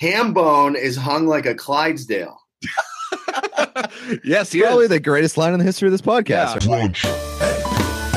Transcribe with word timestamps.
Hambone 0.00 0.76
is 0.76 0.96
hung 0.96 1.26
like 1.26 1.44
a 1.46 1.54
Clydesdale. 1.54 2.38
yes, 4.24 4.50
he 4.52 4.62
Probably 4.62 4.84
is. 4.84 4.90
the 4.90 5.00
greatest 5.00 5.36
line 5.36 5.52
in 5.52 5.58
the 5.58 5.64
history 5.64 5.88
of 5.88 5.92
this 5.92 6.00
podcast. 6.00 6.66
Yeah. 6.66 8.10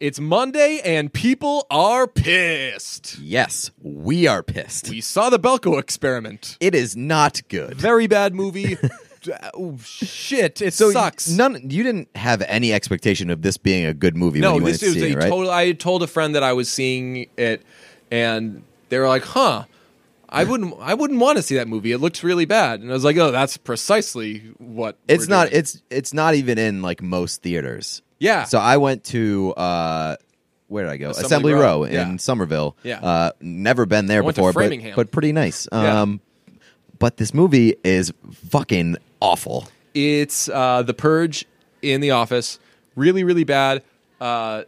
It's 0.00 0.20
Monday 0.20 0.80
and 0.84 1.12
people 1.12 1.66
are 1.70 2.06
pissed. 2.06 3.18
Yes, 3.18 3.70
we 3.82 4.26
are 4.26 4.42
pissed. 4.42 4.88
We 4.90 5.00
saw 5.00 5.30
the 5.30 5.38
Belko 5.38 5.78
experiment. 5.78 6.56
it 6.60 6.74
is 6.74 6.96
not 6.96 7.40
good. 7.48 7.74
Very 7.74 8.06
bad 8.06 8.34
movie. 8.34 8.76
Oh, 9.54 9.76
shit, 9.82 10.60
it 10.62 10.74
So 10.74 10.90
sucks. 10.90 11.28
none. 11.28 11.70
You 11.70 11.82
didn't 11.82 12.08
have 12.14 12.42
any 12.42 12.72
expectation 12.72 13.30
of 13.30 13.42
this 13.42 13.56
being 13.56 13.84
a 13.86 13.94
good 13.94 14.16
movie 14.16 14.40
no, 14.40 14.52
when 14.52 14.60
you 14.60 14.64
went 14.64 14.72
this 14.74 14.80
to 14.80 14.86
is 14.86 15.02
see 15.02 15.10
a 15.10 15.12
it, 15.12 15.16
right? 15.16 15.28
total. 15.28 15.50
I 15.50 15.72
told 15.72 16.02
a 16.02 16.06
friend 16.06 16.34
that 16.34 16.42
I 16.42 16.52
was 16.52 16.68
seeing 16.68 17.26
it, 17.36 17.62
and 18.10 18.62
they 18.88 18.98
were 18.98 19.08
like, 19.08 19.24
"Huh." 19.24 19.64
I 20.30 20.44
wouldn't. 20.44 20.74
I 20.80 20.92
wouldn't 20.92 21.20
want 21.20 21.38
to 21.38 21.42
see 21.42 21.54
that 21.54 21.68
movie. 21.68 21.90
It 21.90 21.98
looks 21.98 22.22
really 22.22 22.44
bad, 22.44 22.80
and 22.80 22.90
I 22.90 22.92
was 22.92 23.02
like, 23.04 23.16
"Oh, 23.16 23.30
that's 23.30 23.56
precisely 23.56 24.40
what." 24.58 24.96
it's 25.08 25.26
not. 25.26 25.48
doing." 25.48 25.60
It's 25.60 25.82
it's 25.88 26.12
not 26.12 26.34
even 26.34 26.58
in 26.58 26.82
like 26.82 27.00
most 27.00 27.40
theaters. 27.42 28.02
yeah. 28.18 28.44
So 28.44 28.58
I 28.58 28.76
went 28.76 29.04
to 29.04 29.54
uh, 29.56 30.16
where 30.68 30.84
did 30.84 30.92
I 30.92 30.96
go? 30.98 31.10
Assembly 31.10 31.26
Assembly, 31.26 31.52
Row, 31.54 31.60
Row, 31.60 31.84
yeah. 31.86 32.08
in 32.10 32.18
Somerville. 32.18 32.76
Yeah. 32.82 33.00
Uh, 33.00 33.30
never 33.40 33.86
been 33.86 34.04
there 34.04 34.22
went 34.22 34.36
before, 34.36 34.52
but, 34.52 34.70
but 34.94 35.10
pretty 35.10 35.32
nice. 35.32 35.66
Yeah. 35.72 36.02
Um, 36.02 36.20
but 36.98 37.16
this 37.16 37.32
movie 37.32 37.74
is 37.82 38.12
fucking 38.50 38.96
awful. 39.20 39.68
It's 39.94 40.48
uh, 40.48 40.82
The 40.82 40.94
Purge 40.94 41.44
in 41.82 42.00
the 42.00 42.10
office. 42.10 42.58
Really, 42.94 43.24
really 43.24 43.44
bad. 43.44 43.82
Uh, 44.20 44.64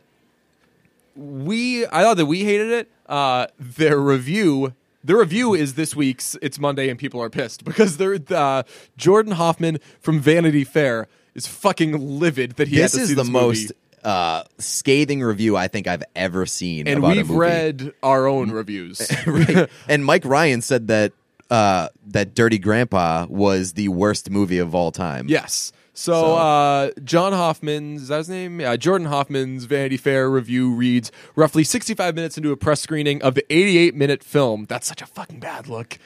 we 1.16 1.86
I 1.86 2.02
thought 2.02 2.16
that 2.16 2.26
we 2.26 2.45
hated 2.45 2.70
it. 2.70 2.90
Uh, 3.06 3.46
their 3.59 3.98
review. 3.98 4.74
The 5.02 5.16
review 5.16 5.54
is 5.54 5.74
this 5.74 5.96
week's. 5.96 6.37
It's 6.42 6.59
Monday 6.59 6.88
and 6.88 6.98
people 6.98 7.20
are 7.23 7.30
pissed 7.30 7.65
because 7.65 7.96
they're 7.96 8.18
uh, 8.30 8.62
Jordan 8.96 9.32
Hoffman 9.32 9.79
from 10.01 10.20
Vanity 10.20 10.64
Fair 10.64 11.09
is 11.35 11.46
fucking 11.46 12.18
livid 12.18 12.52
that 12.52 12.68
he 12.68 12.76
this 12.76 12.95
is 12.95 13.10
the 13.10 13.16
this 13.16 13.29
most 13.29 13.73
uh, 14.04 14.45
scathing 14.59 15.23
review 15.23 15.57
I 15.57 15.68
think 15.68 15.87
I've 15.87 16.04
ever 16.14 16.46
seen. 16.46 16.87
and 16.88 17.02
we've 17.02 17.30
read 17.30 17.92
our 18.02 18.26
own 18.26 18.51
reviews. 18.51 19.10
right. 19.26 19.68
And 19.88 20.04
Mike 20.04 20.24
Ryan 20.24 20.62
said 20.62 20.88
that 20.88 21.12
uh, 21.51 21.88
that 22.06 22.34
Dirty 22.34 22.59
Grandpa 22.59 23.26
was 23.29 23.73
the 23.74 23.88
worst 23.88 24.30
movie 24.30 24.59
of 24.59 24.74
all 24.74 24.90
time. 24.93 25.26
Yes. 25.29 25.73
So, 25.92 26.12
So- 26.12 26.34
Uh, 26.37 26.90
John 27.04 27.32
Hoffman's, 27.32 28.02
is 28.02 28.09
that 28.09 28.18
his 28.18 28.29
name? 28.29 28.60
Yeah, 28.60 28.76
Jordan 28.76 29.09
Hoffman's 29.09 29.65
Vanity 29.65 29.96
Fair 29.96 30.30
review 30.30 30.73
reads 30.73 31.10
roughly 31.37 31.65
65 31.65 32.15
minutes 32.15 32.37
into 32.38 32.52
a 32.52 32.57
press 32.57 32.80
screening 32.80 33.20
of 33.23 33.34
the 33.34 33.45
88 33.52 33.95
minute 33.95 34.23
film. 34.23 34.66
That's 34.68 34.87
such 34.87 35.02
a 35.02 35.07
fucking 35.07 35.40
bad 35.40 35.68
look. 35.68 35.98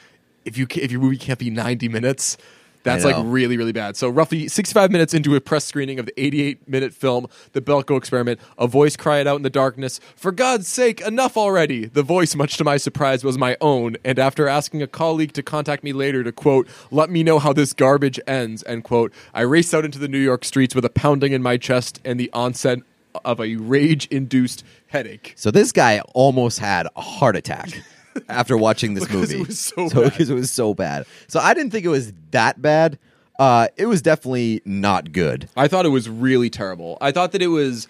If 0.44 0.58
you 0.58 0.66
if 0.70 0.90
your 0.90 1.00
movie 1.00 1.16
can't 1.18 1.38
be 1.38 1.48
90 1.50 1.88
minutes, 1.88 2.36
that's 2.84 3.04
like 3.04 3.16
really 3.18 3.56
really 3.56 3.72
bad. 3.72 3.96
So 3.96 4.08
roughly 4.08 4.46
65 4.46 4.92
minutes 4.92 5.12
into 5.12 5.34
a 5.34 5.40
press 5.40 5.64
screening 5.64 5.98
of 5.98 6.06
the 6.06 6.14
88 6.16 6.68
minute 6.68 6.94
film, 6.94 7.26
The 7.52 7.60
Belko 7.60 7.96
Experiment, 7.96 8.38
a 8.56 8.68
voice 8.68 8.96
cried 8.96 9.26
out 9.26 9.36
in 9.36 9.42
the 9.42 9.50
darkness, 9.50 9.98
"For 10.14 10.30
God's 10.30 10.68
sake, 10.68 11.00
enough 11.00 11.36
already!" 11.36 11.86
The 11.86 12.02
voice, 12.02 12.36
much 12.36 12.56
to 12.58 12.64
my 12.64 12.76
surprise, 12.76 13.24
was 13.24 13.36
my 13.36 13.56
own. 13.60 13.96
And 14.04 14.18
after 14.18 14.46
asking 14.46 14.82
a 14.82 14.86
colleague 14.86 15.32
to 15.32 15.42
contact 15.42 15.82
me 15.82 15.92
later 15.92 16.22
to 16.22 16.30
quote, 16.30 16.68
"Let 16.90 17.10
me 17.10 17.22
know 17.22 17.38
how 17.38 17.52
this 17.52 17.72
garbage 17.72 18.20
ends," 18.26 18.62
end 18.66 18.84
quote, 18.84 19.12
I 19.32 19.40
raced 19.40 19.74
out 19.74 19.84
into 19.84 19.98
the 19.98 20.08
New 20.08 20.18
York 20.18 20.44
streets 20.44 20.74
with 20.74 20.84
a 20.84 20.90
pounding 20.90 21.32
in 21.32 21.42
my 21.42 21.56
chest 21.56 22.00
and 22.04 22.20
the 22.20 22.30
onset 22.32 22.78
of 23.24 23.40
a 23.40 23.56
rage-induced 23.56 24.64
headache. 24.88 25.32
So 25.36 25.50
this 25.50 25.72
guy 25.72 26.00
almost 26.14 26.58
had 26.58 26.88
a 26.96 27.00
heart 27.00 27.36
attack 27.36 27.82
after 28.28 28.56
watching 28.56 28.94
this 28.94 29.04
Because 29.04 29.30
movie. 29.32 29.40
it 29.42 29.46
was 29.48 29.60
so 29.60 29.88
bad. 29.88 30.04
because 30.12 30.30
it 30.30 30.34
was 30.34 30.50
so 30.50 30.74
bad. 30.74 31.06
So 31.28 31.40
I 31.40 31.54
didn't 31.54 31.70
think 31.72 31.84
it 31.84 31.88
was 31.90 32.12
that 32.30 32.60
bad. 32.62 32.98
Uh, 33.38 33.68
it 33.76 33.86
was 33.86 34.00
definitely 34.02 34.62
not 34.64 35.12
good. 35.12 35.48
I 35.56 35.66
thought 35.68 35.86
it 35.86 35.90
was 35.90 36.08
really 36.08 36.50
terrible. 36.50 36.98
I 37.00 37.10
thought 37.12 37.32
that 37.32 37.42
it 37.42 37.48
was. 37.48 37.88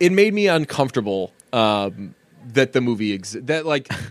It 0.00 0.12
made 0.12 0.32
me 0.34 0.46
uncomfortable 0.48 1.32
um, 1.52 2.14
that 2.52 2.72
the 2.72 2.80
movie 2.80 3.14
ex- 3.14 3.36
that 3.42 3.66
like 3.66 3.90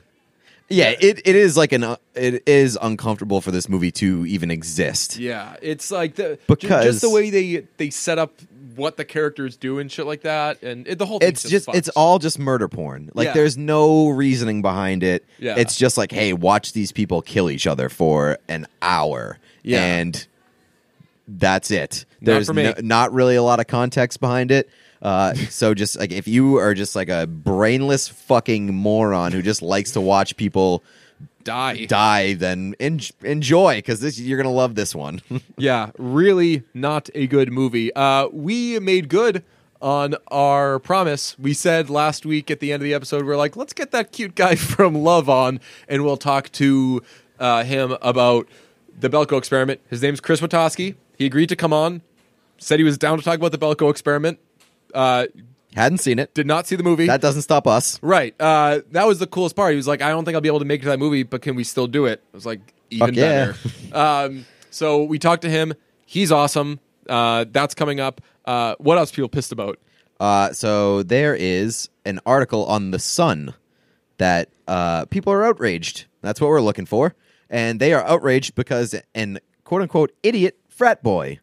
Yeah, 0.68 0.96
it, 1.00 1.22
it 1.26 1.36
is 1.36 1.56
like 1.58 1.74
an 1.74 1.84
uh, 1.84 1.98
it 2.16 2.42
is 2.48 2.76
uncomfortable 2.82 3.40
for 3.40 3.52
this 3.52 3.70
movie 3.70 3.92
to 3.94 4.26
even 4.26 4.50
exist. 4.50 5.18
yeah, 5.18 5.58
it's 5.62 5.92
like 5.92 6.16
the 6.16 6.40
Because- 6.48 6.86
just 6.86 7.02
the 7.02 7.10
way 7.12 7.30
they 7.30 7.68
they 7.78 7.92
set 7.92 8.18
up 8.18 8.34
what 8.76 8.98
the 8.98 9.06
characters 9.06 9.58
do 9.58 9.80
and 9.80 9.92
shit 9.92 10.06
like 10.06 10.22
that, 10.22 10.62
and 10.64 10.88
it, 10.88 10.98
the 11.00 11.06
whole 11.06 11.20
It's 11.22 11.44
just 11.48 11.68
it's 11.74 11.90
all 11.90 12.20
just 12.20 12.38
murder 12.40 12.68
porn. 12.68 13.12
Like 13.14 13.28
Yeah. 13.28 13.34
there's 13.34 13.58
no 13.58 14.10
reasoning 14.10 14.62
behind 14.62 15.04
it. 15.04 15.26
Yeah. 15.40 15.56
It's 15.58 15.76
just 15.76 15.98
like, 15.98 16.12
hey, 16.12 16.34
watch 16.34 16.74
these 16.74 16.92
people 16.92 17.22
kill 17.22 17.50
each 17.50 17.68
other 17.68 17.90
for 17.90 18.38
an 18.48 18.68
hour. 18.82 19.38
Yeah. 19.64 19.84
And 19.84 20.28
that's 21.28 21.72
it. 21.72 22.06
Not 22.22 22.34
There's 22.34 22.54
me. 22.54 22.64
no- 22.64 22.74
not 22.82 23.14
really 23.14 23.36
a 23.36 23.44
lot 23.44 23.60
of 23.60 23.68
context 23.68 24.20
behind 24.20 24.52
it. 24.52 24.70
Uh, 25.02 25.34
so 25.50 25.74
just 25.74 25.98
like 26.00 26.12
if 26.12 26.28
you 26.28 26.58
are 26.58 26.74
just 26.74 26.96
like 26.96 27.10
a 27.10 27.28
brainless 27.28 28.08
fucking 28.08 28.74
moron 28.74 29.32
who 29.32 29.42
just 29.42 29.62
likes 29.62 29.92
to 29.92 30.02
watch 30.02 30.36
people 30.38 30.84
die. 31.46 31.86
die, 31.86 32.34
then 32.34 32.76
en- 32.82 33.00
enjoy 33.24 33.78
because 33.78 34.02
this 34.02 34.20
you're 34.20 34.38
gonna 34.38 34.52
love 34.52 34.76
this 34.76 34.94
one. 34.94 35.22
Yeah, 35.58 35.92
really 35.98 36.64
not 36.74 37.10
a 37.16 37.28
good 37.28 37.52
movie. 37.52 37.94
Uh, 37.96 38.28
we 38.34 38.78
made 38.80 39.08
good 39.08 39.44
on 39.82 40.16
our 40.28 40.80
promise. 40.80 41.38
We 41.40 41.54
said 41.54 41.90
last 41.90 42.26
week 42.26 42.52
at 42.52 42.60
the 42.60 42.74
end 42.74 42.82
of 42.82 42.86
the 42.86 42.94
episode, 42.94 43.24
we 43.24 43.32
are 43.32 43.38
like, 43.38 43.56
let's 43.56 43.72
get 43.74 43.92
that 43.92 44.12
cute 44.12 44.36
guy 44.36 44.56
from 44.74 44.96
Love 44.96 45.30
on, 45.30 45.62
and 45.88 46.04
we'll 46.04 46.18
talk 46.18 46.52
to 46.54 47.02
uh, 47.40 47.64
him 47.64 47.96
about 48.02 48.50
the 49.00 49.10
Belko 49.10 49.38
experiment. 49.38 49.80
His 49.90 50.02
name's 50.02 50.20
Chris 50.20 50.42
Witaske. 50.42 50.96
He 51.18 51.26
agreed 51.26 51.48
to 51.50 51.56
come 51.56 51.72
on, 51.72 52.02
said 52.58 52.80
he 52.80 52.84
was 52.84 52.98
down 52.98 53.18
to 53.18 53.24
talk 53.24 53.36
about 53.36 53.52
the 53.52 53.58
Belko 53.58 53.90
experiment. 53.90 54.40
Uh, 54.94 55.28
Hadn't 55.76 55.98
seen 56.00 56.20
it. 56.20 56.34
did 56.34 56.48
not 56.48 56.68
see 56.68 56.76
the 56.76 56.84
movie. 56.84 57.08
That 57.08 57.22
doesn't 57.22 57.42
stop 57.42 57.68
us. 57.68 58.00
Right. 58.02 58.34
Uh, 58.40 58.80
that 58.92 59.06
was 59.06 59.20
the 59.20 59.28
coolest 59.28 59.56
part. 59.56 59.72
He 59.72 59.76
was 59.76 59.88
like, 59.88 60.02
I 60.02 60.10
don't 60.10 60.24
think 60.26 60.36
I'll 60.36 60.42
be 60.42 60.48
able 60.48 60.60
to 60.60 60.66
make 60.66 60.82
it 60.82 60.84
to 60.84 60.90
that 60.90 61.00
movie, 61.00 61.24
but 61.24 61.42
can 61.42 61.56
we 61.56 61.64
still 61.64 61.88
do 61.88 62.06
it? 62.06 62.22
I 62.34 62.38
was 62.38 62.46
like, 62.46 62.62
even 62.90 63.08
Fuck 63.08 63.16
yeah. 63.16 63.54
better. 63.92 63.94
um, 63.94 64.46
so 64.70 65.04
we 65.04 65.20
talked 65.20 65.42
to 65.42 65.50
him. 65.50 65.74
He's 66.06 66.32
awesome. 66.32 66.80
Uh, 67.10 67.46
that's 67.52 67.76
coming 67.76 68.00
up. 68.00 68.22
Uh, 68.46 68.76
what 68.78 68.98
else 68.98 69.12
people 69.12 69.30
pissed 69.30 69.52
about? 69.52 69.80
Uh, 70.20 70.54
so 70.54 71.04
there 71.04 71.36
is 71.36 71.90
an 72.06 72.20
article 72.26 72.66
on 72.66 72.92
the 72.92 73.00
Sun 73.00 73.54
that 74.18 74.50
uh, 74.68 75.06
people 75.06 75.34
are 75.34 75.44
outraged. 75.44 76.06
That's 76.22 76.40
what 76.40 76.50
we're 76.50 76.62
looking 76.62 76.86
for, 76.86 77.16
and 77.50 77.80
they 77.80 77.94
are 77.94 78.04
outraged 78.06 78.56
because 78.56 78.96
an 79.14 79.40
quote 79.66 79.82
unquote 79.82 80.12
idiot 80.24 80.58
frat 80.70 81.04
boy 81.04 81.40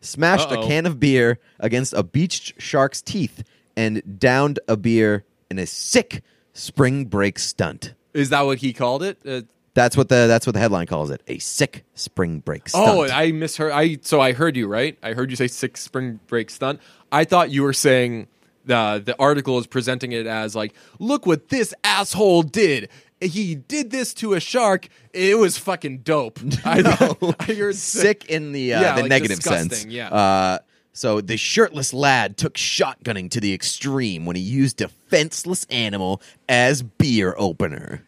smashed 0.00 0.50
Uh-oh. 0.50 0.62
a 0.62 0.66
can 0.66 0.86
of 0.86 0.98
beer 0.98 1.38
against 1.60 1.92
a 1.92 2.02
beached 2.02 2.60
shark's 2.60 3.00
teeth 3.00 3.44
and 3.76 4.18
downed 4.18 4.58
a 4.68 4.76
beer 4.76 5.24
in 5.50 5.58
a 5.58 5.66
sick 5.66 6.22
spring 6.52 7.04
break 7.04 7.38
stunt. 7.38 7.94
Is 8.14 8.30
that 8.30 8.42
what 8.42 8.58
he 8.58 8.72
called 8.72 9.02
it? 9.02 9.18
Uh, 9.26 9.42
That's 9.74 9.96
what 9.96 10.08
the 10.08 10.26
that's 10.26 10.46
what 10.46 10.54
the 10.54 10.58
headline 10.60 10.86
calls 10.86 11.10
it. 11.10 11.22
A 11.28 11.38
sick 11.38 11.84
spring 11.94 12.40
break 12.40 12.68
stunt. 12.68 12.86
oh, 12.88 13.04
I 13.04 13.32
misheard. 13.32 13.72
I 13.72 13.98
so 14.02 14.20
I 14.20 14.32
heard 14.32 14.56
you 14.56 14.66
right. 14.68 14.96
I 15.02 15.12
heard 15.12 15.28
you 15.30 15.36
say 15.36 15.48
sick 15.48 15.76
spring 15.76 16.18
break 16.26 16.48
stunt. 16.50 16.80
I 17.12 17.24
thought 17.24 17.50
you 17.50 17.62
were 17.62 17.74
saying 17.74 18.28
the 18.64 19.02
the 19.04 19.14
article 19.18 19.58
is 19.58 19.66
presenting 19.66 20.12
it 20.12 20.26
as 20.26 20.56
like, 20.56 20.72
look 20.98 21.26
what 21.26 21.48
this 21.50 21.74
asshole 21.84 22.42
did. 22.44 22.88
He 23.20 23.54
did 23.54 23.90
this 23.90 24.12
to 24.14 24.32
a 24.34 24.40
shark. 24.40 24.88
It 25.12 25.38
was 25.38 25.56
fucking 25.58 25.98
dope. 25.98 26.38
I, 26.64 26.80
know. 27.20 27.34
I 27.40 27.52
heard 27.54 27.74
sick 27.76 28.26
in 28.30 28.52
the 28.52 28.74
uh, 28.74 28.80
Yeah, 28.80 28.94
the 28.96 29.02
like 29.02 29.08
negative 29.10 29.36
disgusting, 29.38 29.70
sense. 29.70 29.84
yeah. 29.86 30.08
Uh, 30.08 30.58
so 30.96 31.20
the 31.20 31.36
shirtless 31.36 31.92
lad 31.92 32.38
took 32.38 32.54
shotgunning 32.54 33.30
to 33.32 33.40
the 33.40 33.52
extreme 33.52 34.24
when 34.24 34.34
he 34.34 34.40
used 34.40 34.80
a 34.80 34.88
fenceless 35.10 35.66
animal 35.68 36.22
as 36.48 36.82
beer 36.82 37.34
opener. 37.36 38.02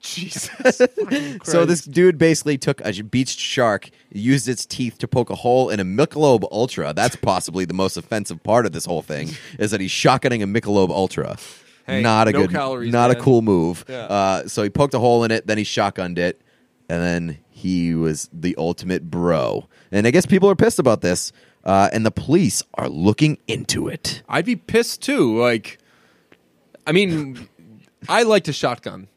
Jesus. 0.00 0.80
So 1.44 1.64
this 1.64 1.84
dude 1.84 2.18
basically 2.18 2.56
took 2.56 2.80
a 2.84 3.02
beached 3.02 3.38
shark, 3.38 3.90
used 4.10 4.48
its 4.48 4.64
teeth 4.64 4.98
to 4.98 5.08
poke 5.08 5.30
a 5.30 5.34
hole 5.34 5.70
in 5.70 5.80
a 5.80 5.84
Michelob 5.84 6.46
Ultra. 6.52 6.92
That's 6.92 7.16
possibly 7.16 7.64
the 7.64 7.74
most 7.74 7.96
offensive 7.96 8.42
part 8.42 8.64
of 8.64 8.72
this 8.72 8.84
whole 8.84 9.02
thing 9.02 9.30
is 9.58 9.72
that 9.72 9.80
he's 9.80 9.90
shotgunning 9.90 10.42
a 10.42 10.46
Michelob 10.46 10.90
Ultra. 10.90 11.36
Hey, 11.86 12.00
not 12.00 12.28
a 12.28 12.32
no 12.32 12.42
good, 12.42 12.50
calories, 12.50 12.92
not 12.92 13.10
a 13.10 13.14
cool 13.14 13.42
move. 13.42 13.84
Yeah. 13.88 14.04
Uh, 14.04 14.48
so 14.48 14.62
he 14.62 14.70
poked 14.70 14.94
a 14.94 14.98
hole 14.98 15.24
in 15.24 15.30
it, 15.30 15.46
then 15.46 15.58
he 15.58 15.64
shotgunned 15.64 16.18
it, 16.18 16.40
and 16.88 17.02
then 17.02 17.38
he 17.50 17.94
was 17.94 18.28
the 18.32 18.54
ultimate 18.56 19.10
bro. 19.10 19.68
And 19.90 20.06
I 20.06 20.10
guess 20.10 20.26
people 20.26 20.48
are 20.48 20.56
pissed 20.56 20.78
about 20.78 21.00
this, 21.02 21.32
uh, 21.64 21.88
and 21.92 22.04
the 22.06 22.10
police 22.10 22.62
are 22.74 22.88
looking 22.88 23.38
into 23.48 23.88
it. 23.88 24.22
I'd 24.28 24.44
be 24.44 24.56
pissed 24.56 25.02
too. 25.02 25.38
Like, 25.38 25.78
I 26.86 26.92
mean, 26.92 27.48
I 28.08 28.22
like 28.22 28.44
to 28.44 28.52
shotgun. 28.52 29.08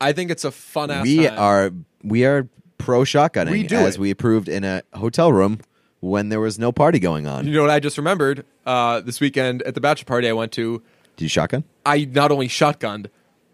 I 0.00 0.12
think 0.12 0.30
it's 0.30 0.44
a 0.44 0.50
fun 0.50 0.90
ass. 0.90 1.02
we 1.04 1.26
time. 1.26 1.38
are 1.38 1.70
we 2.02 2.24
are 2.24 2.48
pro 2.78 3.00
shotgunning 3.00 3.50
We 3.52 3.62
do 3.66 3.76
as 3.76 3.94
it. 3.96 4.00
we 4.00 4.10
approved 4.10 4.48
in 4.48 4.62
a 4.64 4.82
hotel 4.94 5.32
room 5.32 5.60
when 6.00 6.28
there 6.28 6.40
was 6.40 6.58
no 6.58 6.72
party 6.72 6.98
going 6.98 7.26
on. 7.26 7.46
You 7.46 7.52
know 7.54 7.62
what 7.62 7.70
I 7.70 7.80
just 7.80 7.96
remembered? 7.96 8.44
Uh, 8.66 9.00
this 9.00 9.20
weekend 9.20 9.62
at 9.62 9.74
the 9.74 9.80
bachelor 9.80 10.04
party 10.04 10.28
I 10.28 10.32
went 10.32 10.52
to, 10.52 10.82
Did 11.16 11.24
you 11.24 11.28
shotgun? 11.28 11.64
I 11.86 12.04
not 12.04 12.30
only 12.30 12.48
shotgunned, 12.48 13.06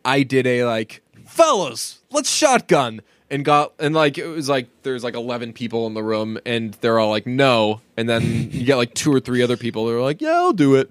I 0.05 0.23
did 0.25 0.47
a 0.47 0.65
like, 0.65 1.03
fellas, 1.27 2.01
let's 2.11 2.31
shotgun. 2.31 3.01
And 3.33 3.45
got 3.45 3.73
and 3.79 3.95
like 3.95 4.19
it 4.19 4.27
was 4.27 4.49
like 4.49 4.69
there's 4.83 5.03
like 5.03 5.15
eleven 5.15 5.55
people 5.55 5.87
in 5.87 5.95
the 5.95 6.03
room 6.03 6.39
and 6.45 6.75
they're 6.75 7.01
all 7.01 7.09
like 7.09 7.27
no, 7.27 7.81
and 7.97 8.07
then 8.07 8.51
you 8.53 8.65
get 8.65 8.77
like 8.77 8.93
two 8.93 9.13
or 9.13 9.21
three 9.21 9.43
other 9.43 9.57
people 9.57 9.87
that 9.87 9.95
are 9.95 10.03
like 10.03 10.21
yeah 10.21 10.33
I'll 10.33 10.53
do 10.53 10.75
it. 10.75 10.91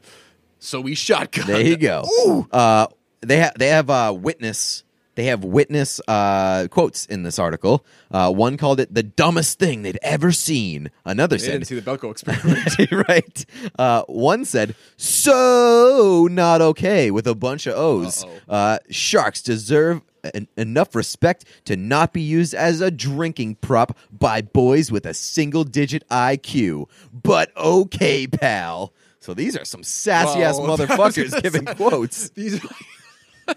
So 0.57 0.81
we 0.81 0.95
shotgun. 0.95 1.47
There 1.47 1.61
you 1.61 1.77
go. 1.77 2.47
Uh, 2.51 2.87
they 3.21 3.37
have 3.37 3.53
they 3.57 3.67
have 3.67 3.89
uh, 3.89 4.15
witness. 4.17 4.83
They 5.15 5.25
have 5.25 5.43
witness 5.43 5.99
uh, 6.07 6.67
quotes 6.71 7.05
in 7.05 7.23
this 7.23 7.37
article. 7.37 7.85
Uh, 8.09 8.31
one 8.31 8.57
called 8.57 8.79
it 8.79 8.93
the 8.93 9.03
dumbest 9.03 9.59
thing 9.59 9.81
they'd 9.81 9.99
ever 10.01 10.31
seen. 10.31 10.89
Another 11.05 11.37
They 11.37 11.47
didn't 11.47 11.65
see 11.65 11.79
the 11.79 11.81
Belko 11.81 12.11
experiment. 12.11 12.91
right. 13.09 13.45
Uh, 13.77 14.03
one 14.03 14.45
said, 14.45 14.73
so 14.95 16.29
not 16.31 16.61
okay 16.61 17.11
with 17.11 17.27
a 17.27 17.35
bunch 17.35 17.67
of 17.67 17.75
O's. 17.75 18.25
Uh, 18.47 18.79
sharks 18.89 19.41
deserve 19.41 20.01
en- 20.33 20.47
enough 20.57 20.95
respect 20.95 21.45
to 21.65 21.75
not 21.75 22.13
be 22.13 22.21
used 22.21 22.53
as 22.53 22.81
a 22.81 22.91
drinking 22.91 23.55
prop 23.55 23.97
by 24.11 24.41
boys 24.41 24.91
with 24.91 25.05
a 25.05 25.13
single 25.13 25.63
digit 25.63 26.07
IQ. 26.09 26.89
But 27.13 27.55
okay, 27.57 28.27
pal. 28.27 28.93
So 29.19 29.33
these 29.33 29.55
are 29.55 29.65
some 29.65 29.83
sassy 29.83 30.41
ass 30.41 30.57
Whoa, 30.57 30.67
motherfuckers 30.77 31.41
giving 31.43 31.65
quotes. 31.65 32.29
These, 32.35 32.63
are 32.63 33.55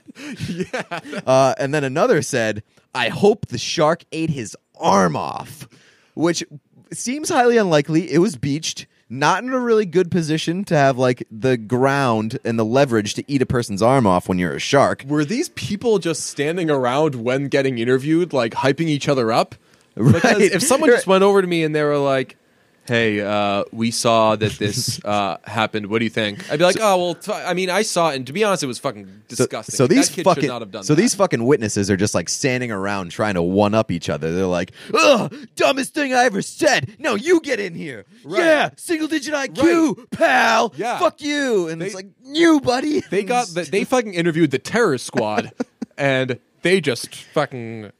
yeah, 0.48 1.00
Uh, 1.26 1.54
and 1.58 1.72
then 1.72 1.84
another 1.84 2.20
said, 2.22 2.62
I 2.94 3.08
hope 3.08 3.46
the 3.46 3.58
shark 3.58 4.04
ate 4.12 4.30
his 4.30 4.56
arm 4.74 5.16
off, 5.16 5.68
which 6.14 6.44
seems 6.92 7.28
highly 7.28 7.56
unlikely. 7.56 8.12
It 8.12 8.18
was 8.18 8.36
beached, 8.36 8.86
not 9.18 9.42
in 9.44 9.52
a 9.52 9.58
really 9.58 9.86
good 9.86 10.10
position 10.10 10.64
to 10.64 10.76
have 10.76 10.98
like 10.98 11.26
the 11.30 11.56
ground 11.56 12.38
and 12.44 12.58
the 12.58 12.64
leverage 12.64 13.14
to 13.14 13.24
eat 13.30 13.40
a 13.42 13.46
person's 13.46 13.80
arm 13.82 14.06
off 14.06 14.28
when 14.28 14.38
you're 14.38 14.54
a 14.54 14.58
shark. 14.58 15.04
were 15.06 15.24
these 15.24 15.48
people 15.50 15.98
just 15.98 16.26
standing 16.26 16.70
around 16.70 17.14
when 17.14 17.48
getting 17.48 17.78
interviewed, 17.78 18.32
like 18.32 18.52
hyping 18.54 18.88
each 18.88 19.08
other 19.08 19.30
up? 19.32 19.54
Because 19.94 20.24
Right. 20.24 20.40
if 20.52 20.62
someone 20.62 20.90
just 20.90 21.06
went 21.06 21.22
over 21.22 21.40
to 21.40 21.46
me 21.46 21.62
and 21.62 21.72
they 21.74 21.82
were 21.84 21.98
like, 21.98 22.36
"Hey, 22.86 23.20
uh, 23.20 23.64
we 23.72 23.90
saw 23.90 24.36
that 24.36 24.52
this 24.58 25.02
uh, 25.04 25.38
happened. 25.44 25.86
What 25.86 25.98
do 26.00 26.04
you 26.04 26.10
think?" 26.10 26.50
I'd 26.50 26.58
be 26.58 26.64
like, 26.64 26.76
"Oh, 26.80 26.96
well, 26.98 27.14
t- 27.14 27.32
I 27.32 27.54
mean, 27.54 27.70
I 27.70 27.82
saw 27.82 28.10
it, 28.10 28.16
and 28.16 28.26
to 28.26 28.32
be 28.32 28.44
honest, 28.44 28.62
it 28.62 28.66
was 28.66 28.78
fucking 28.78 29.22
disgusting. 29.28 29.74
so 29.76 29.84
Like, 29.84 29.90
these 29.90 30.08
that 30.08 30.14
kid 30.14 30.24
fucking 30.24 30.42
should 30.42 30.48
not 30.48 30.62
have 30.62 30.70
done 30.70 30.84
so 30.84 30.94
that. 30.94 31.00
these 31.00 31.14
fucking 31.14 31.44
witnesses 31.44 31.90
are 31.90 31.96
just 31.96 32.14
like 32.14 32.28
standing 32.28 32.70
around 32.70 33.10
trying 33.10 33.34
to 33.34 33.42
one 33.42 33.74
up 33.74 33.90
each 33.90 34.08
other. 34.08 34.32
They're 34.32 34.46
like, 34.46 34.72
"Ugh, 34.92 35.34
dumbest 35.56 35.94
thing 35.94 36.12
I 36.14 36.24
ever 36.24 36.42
said." 36.42 36.94
No, 36.98 37.14
you 37.14 37.40
get 37.40 37.60
in 37.60 37.74
here. 37.74 38.04
Right. 38.24 38.38
Yeah, 38.40 38.70
single 38.76 39.08
digit 39.08 39.34
IQ, 39.34 40.10
pal. 40.10 40.72
Yeah. 40.76 40.98
fuck 40.98 41.20
you. 41.22 41.68
And 41.68 41.80
They- 41.80 41.86
it's 41.86 41.94
like 41.94 42.06
you, 42.24 42.60
buddy. 42.60 43.00
they 43.00 43.22
got 43.22 43.48
the, 43.48 43.62
they 43.62 43.84
fucking 43.84 44.14
interviewed 44.14 44.50
the 44.50 44.58
terror 44.58 44.98
squad, 44.98 45.52
and 45.98 46.38
they 46.62 46.80
just 46.80 47.14
fucking 47.14 47.92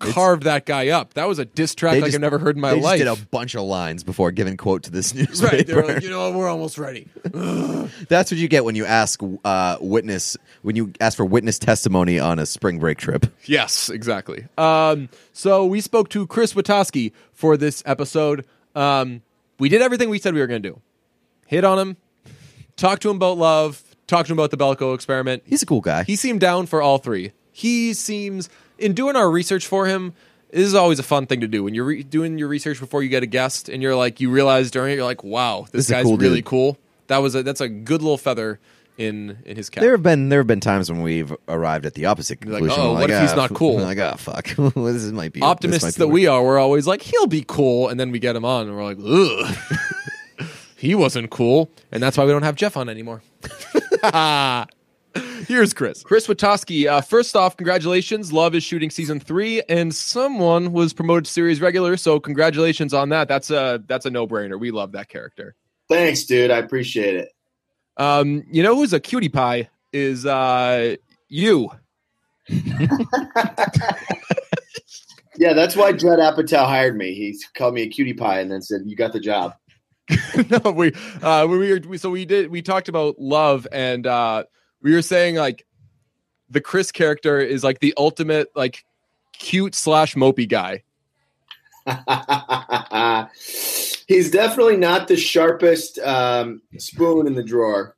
carved 0.00 0.42
that 0.44 0.66
guy 0.66 0.88
up. 0.88 1.14
That 1.14 1.28
was 1.28 1.38
a 1.38 1.44
diss 1.44 1.74
track 1.74 1.92
like 1.94 2.04
just- 2.06 2.14
I've 2.16 2.20
never 2.20 2.38
heard 2.38 2.56
in 2.56 2.60
my 2.60 2.74
they 2.74 2.80
life. 2.80 2.98
just 3.00 3.16
did 3.18 3.24
a 3.24 3.26
bunch 3.28 3.54
of 3.54 3.62
lines 3.62 4.02
before 4.02 4.30
giving 4.32 4.56
quote 4.56 4.82
to 4.84 4.90
this 4.90 5.14
newspaper. 5.14 5.56
right, 5.56 5.66
they 5.66 5.74
were 5.74 5.84
like, 5.86 6.02
you 6.02 6.10
know, 6.10 6.30
we're 6.36 6.48
almost 6.48 6.78
ready. 6.78 7.06
That's 7.24 8.30
what 8.30 8.38
you 8.38 8.48
get 8.48 8.64
when 8.64 8.74
you 8.74 8.84
ask 8.86 9.20
uh, 9.44 9.76
witness 9.80 10.36
when 10.62 10.76
you 10.76 10.92
ask 11.00 11.16
for 11.16 11.24
witness 11.24 11.58
testimony 11.58 12.18
on 12.18 12.38
a 12.38 12.46
spring 12.46 12.78
break 12.78 12.98
trip. 12.98 13.26
Yes, 13.44 13.88
exactly. 13.88 14.46
Um, 14.58 15.08
so 15.32 15.64
we 15.66 15.80
spoke 15.80 16.08
to 16.10 16.26
Chris 16.26 16.52
Witaske 16.54 17.12
for 17.32 17.56
this 17.56 17.82
episode. 17.86 18.44
Um, 18.74 19.22
we 19.58 19.68
did 19.68 19.82
everything 19.82 20.10
we 20.10 20.18
said 20.18 20.34
we 20.34 20.40
were 20.40 20.46
going 20.46 20.62
to 20.62 20.68
do. 20.70 20.80
Hit 21.46 21.64
on 21.64 21.78
him, 21.78 21.96
talk 22.76 23.00
to 23.00 23.10
him 23.10 23.16
about 23.16 23.36
love, 23.38 23.82
talk 24.06 24.26
to 24.26 24.32
him 24.32 24.38
about 24.38 24.50
the 24.50 24.56
Belko 24.56 24.94
experiment. 24.94 25.42
He's 25.46 25.62
a 25.62 25.66
cool 25.66 25.80
guy. 25.80 26.04
He 26.04 26.16
seemed 26.16 26.40
down 26.40 26.66
for 26.66 26.80
all 26.80 26.98
three. 26.98 27.32
He 27.52 27.92
seems 27.94 28.48
in 28.80 28.92
doing 28.94 29.16
our 29.16 29.30
research 29.30 29.66
for 29.66 29.86
him. 29.86 30.14
This 30.50 30.66
is 30.66 30.74
always 30.74 30.98
a 30.98 31.04
fun 31.04 31.26
thing 31.26 31.40
to 31.42 31.46
do 31.46 31.62
when 31.62 31.74
you're 31.74 31.84
re- 31.84 32.02
doing 32.02 32.36
your 32.36 32.48
research 32.48 32.80
before 32.80 33.04
you 33.04 33.08
get 33.08 33.22
a 33.22 33.26
guest, 33.26 33.68
and 33.68 33.80
you're 33.82 33.94
like, 33.94 34.20
you 34.20 34.30
realize 34.30 34.70
during 34.72 34.92
it, 34.92 34.96
you're 34.96 35.04
like, 35.04 35.22
wow, 35.22 35.62
this, 35.70 35.86
This 35.86 35.90
guy's 35.90 36.04
cool 36.04 36.16
really 36.16 36.36
dude. 36.36 36.46
cool. 36.46 36.76
That 37.06 37.18
was 37.18 37.36
a 37.36 37.44
that's 37.44 37.60
a 37.60 37.68
good 37.68 38.02
little 38.02 38.18
feather 38.18 38.58
in 38.98 39.38
in 39.46 39.56
his 39.56 39.70
cap. 39.70 39.80
there 39.80 39.92
have 39.92 40.02
been 40.02 40.28
there 40.28 40.40
have 40.40 40.46
been 40.48 40.60
times 40.60 40.90
when 40.90 41.02
we've 41.02 41.34
arrived 41.48 41.86
at 41.86 41.94
the 41.94 42.06
opposite 42.06 42.44
like, 42.44 42.58
conclusion. 42.58 42.78
oh, 42.80 42.94
We're 42.94 43.00
what 43.00 43.10
if 43.10 43.20
he's 43.20 43.32
ah, 43.32 43.36
not 43.36 43.54
cool? 43.54 43.78
Like, 43.78 43.98
oh 43.98 44.14
fuck, 44.18 44.46
this 44.74 45.04
might 45.12 45.32
be 45.32 45.40
optimists 45.40 45.84
might 45.84 45.94
that 45.94 46.06
be 46.06 46.12
we 46.12 46.26
are, 46.26 46.42
we're 46.42 46.58
always 46.58 46.86
like, 46.86 47.02
he'll 47.02 47.26
be 47.28 47.44
cool, 47.46 47.88
and 47.88 47.98
then 47.98 48.10
we 48.10 48.18
get 48.18 48.34
him 48.36 48.44
on, 48.44 48.66
and 48.66 48.76
we're 48.76 48.84
like, 48.84 48.98
ugh, 49.02 50.48
he 50.76 50.94
wasn't 50.96 51.30
cool, 51.30 51.70
and 51.92 52.02
that's 52.02 52.18
why 52.18 52.24
we 52.24 52.32
don't 52.32 52.42
have 52.42 52.56
Jeff 52.56 52.76
on 52.76 52.88
anymore. 52.88 53.22
Here's 55.48 55.72
Chris. 55.72 56.02
Chris 56.02 56.26
Witaske. 56.26 56.86
Uh, 56.86 57.00
first 57.00 57.34
off, 57.36 57.56
congratulations. 57.56 58.32
Love 58.32 58.54
is 58.54 58.62
shooting 58.62 58.90
season 58.90 59.20
three, 59.20 59.62
and 59.68 59.94
someone 59.94 60.72
was 60.72 60.92
promoted 60.92 61.24
to 61.24 61.30
series 61.30 61.60
regular. 61.60 61.96
So 61.96 62.20
congratulations 62.20 62.94
on 62.94 63.08
that. 63.10 63.28
That's 63.28 63.50
a 63.50 63.82
that's 63.86 64.06
a 64.06 64.10
no 64.10 64.26
brainer. 64.26 64.58
We 64.58 64.70
love 64.70 64.92
that 64.92 65.08
character. 65.08 65.54
Thanks, 65.88 66.24
dude. 66.24 66.50
I 66.50 66.58
appreciate 66.58 67.16
it. 67.16 67.30
Um, 67.96 68.44
you 68.50 68.62
know 68.62 68.74
who's 68.76 68.92
a 68.92 69.00
cutie 69.00 69.28
pie 69.28 69.68
is 69.92 70.26
uh 70.26 70.96
you. 71.28 71.70
Yeah, 75.40 75.54
that's 75.54 75.74
why 75.74 75.92
Judd 75.92 76.18
Apatow 76.18 76.66
hired 76.66 76.98
me. 76.98 77.14
He 77.14 77.34
called 77.56 77.72
me 77.72 77.80
a 77.80 77.88
cutie 77.88 78.12
pie 78.12 78.40
and 78.40 78.50
then 78.50 78.60
said, 78.60 78.82
"You 78.84 78.94
got 78.94 79.14
the 79.14 79.20
job." 79.20 79.54
no, 80.50 80.70
we 80.70 80.92
uh 81.22 81.46
we 81.48 81.56
were 81.56 81.80
we, 81.88 81.96
so 81.96 82.10
we 82.10 82.26
did 82.26 82.50
we 82.50 82.60
talked 82.60 82.90
about 82.90 83.18
love 83.18 83.66
and 83.72 84.06
uh 84.06 84.44
we 84.82 84.92
were 84.94 85.02
saying 85.02 85.36
like 85.36 85.66
the 86.48 86.60
Chris 86.60 86.90
character 86.92 87.38
is 87.38 87.62
like 87.64 87.80
the 87.80 87.94
ultimate 87.96 88.48
like 88.54 88.84
cute 89.32 89.74
slash 89.74 90.14
mopey 90.14 90.48
guy. 90.48 90.82
He's 94.06 94.30
definitely 94.30 94.76
not 94.76 95.08
the 95.08 95.16
sharpest 95.16 95.98
um, 96.00 96.62
spoon 96.78 97.26
in 97.26 97.34
the 97.34 97.42
drawer. 97.42 97.96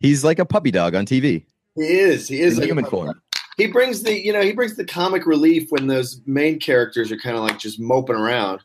He's 0.00 0.24
like 0.24 0.38
a 0.38 0.44
puppy 0.46 0.70
dog 0.70 0.94
on 0.94 1.04
TV. 1.06 1.44
He 1.74 1.82
is. 1.82 2.28
He 2.28 2.40
is 2.40 2.54
In 2.54 2.58
like 2.60 2.64
a 2.64 2.66
human 2.68 2.84
puppy 2.84 2.96
form. 2.96 3.06
dog. 3.08 3.16
He 3.56 3.66
brings 3.66 4.04
the 4.04 4.16
you 4.16 4.32
know 4.32 4.40
he 4.42 4.52
brings 4.52 4.76
the 4.76 4.84
comic 4.84 5.26
relief 5.26 5.70
when 5.70 5.88
those 5.88 6.20
main 6.26 6.60
characters 6.60 7.10
are 7.10 7.16
kind 7.16 7.36
of 7.36 7.42
like 7.42 7.58
just 7.58 7.80
moping 7.80 8.14
around. 8.14 8.60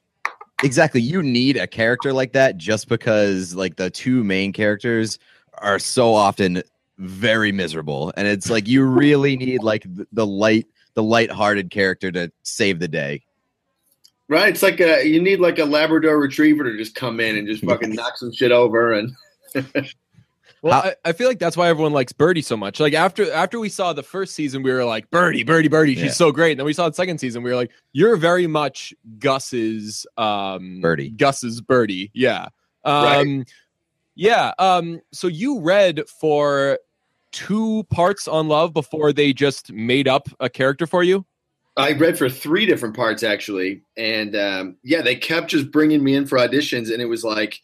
Exactly. 0.64 1.02
You 1.02 1.24
need 1.24 1.58
a 1.58 1.66
character 1.68 2.14
like 2.14 2.34
that 2.34 2.58
just 2.58 2.88
because 2.88 3.56
like 3.56 3.76
the 3.78 3.90
two 3.90 4.24
main 4.24 4.54
characters 4.54 5.18
are 5.58 5.80
so 5.80 6.14
often 6.14 6.62
very 7.00 7.52
miserable 7.52 8.14
and 8.18 8.28
it's 8.28 8.50
like 8.50 8.68
you 8.68 8.84
really 8.86 9.36
need 9.36 9.64
like 9.64 9.84
the, 9.84 10.06
the 10.12 10.26
light 10.28 10.68
the 10.94 11.04
light-hearted 11.04 11.72
character 11.72 12.12
to 12.12 12.32
save 12.44 12.80
the 12.80 12.88
day. 12.88 13.24
Right? 14.30 14.50
It's 14.50 14.62
like 14.64 14.80
a 14.80 15.04
you 15.08 15.22
need 15.22 15.40
like 15.40 15.60
a 15.60 15.66
Labrador 15.66 16.20
Retriever 16.20 16.64
to 16.64 16.78
just 16.78 16.96
come 16.96 17.20
in 17.20 17.36
and 17.38 17.48
just 17.48 17.66
fucking 17.66 17.94
knock 17.94 18.18
some 18.18 18.32
shit 18.32 18.52
over 18.52 18.94
and 18.94 19.12
Well, 20.64 20.82
I, 20.82 20.96
I 21.04 21.12
feel 21.12 21.28
like 21.28 21.40
that's 21.40 21.58
why 21.58 21.68
everyone 21.68 21.92
likes 21.92 22.14
Birdie 22.14 22.42
so 22.42 22.56
much. 22.56 22.80
Like 22.80 22.94
after 22.94 23.30
after 23.34 23.60
we 23.60 23.68
saw 23.68 23.92
the 23.92 24.02
first 24.02 24.34
season, 24.34 24.64
we 24.64 24.72
were 24.72 24.86
like 24.86 25.10
Birdie, 25.12 25.44
Birdie, 25.44 25.68
Birdie. 25.68 25.96
She's 25.96 26.04
Yeah. 26.06 26.12
so 26.12 26.32
great. 26.32 26.52
And 26.52 26.60
then 26.62 26.66
we 26.66 26.72
saw 26.72 26.88
the 26.88 26.96
second 26.96 27.18
season, 27.18 27.44
we 27.44 27.50
were 27.50 27.56
like, 27.58 27.72
you're 27.92 28.16
very 28.16 28.48
much 28.48 28.94
Gus's 29.20 30.08
um 30.16 30.80
Birdie. 30.80 31.10
Gus's 31.10 31.60
Birdie. 31.60 32.12
Yeah. 32.14 32.48
Um 32.86 33.44
yeah. 34.16 34.54
Um 34.60 35.02
so 35.12 35.28
you 35.28 35.60
read 35.60 36.02
for 36.08 36.80
two 37.34 37.84
parts 37.90 38.28
on 38.28 38.48
love 38.48 38.74
before 38.74 39.12
they 39.12 39.34
just 39.34 39.74
made 39.74 40.08
up 40.08 40.30
a 40.40 40.50
character 40.50 40.88
for 40.88 41.04
you? 41.04 41.26
I 41.76 41.94
read 41.94 42.18
for 42.18 42.30
three 42.30 42.66
different 42.66 42.96
parts 42.96 43.24
actually, 43.24 43.82
and 43.98 44.36
um, 44.36 44.78
yeah, 44.84 45.02
they 45.02 45.16
kept 45.16 45.50
just 45.50 45.72
bringing 45.72 46.04
me 46.04 46.16
in 46.16 46.28
for 46.28 46.38
auditions, 46.38 46.94
and 46.94 47.02
it 47.02 47.10
was 47.10 47.24
like, 47.24 47.60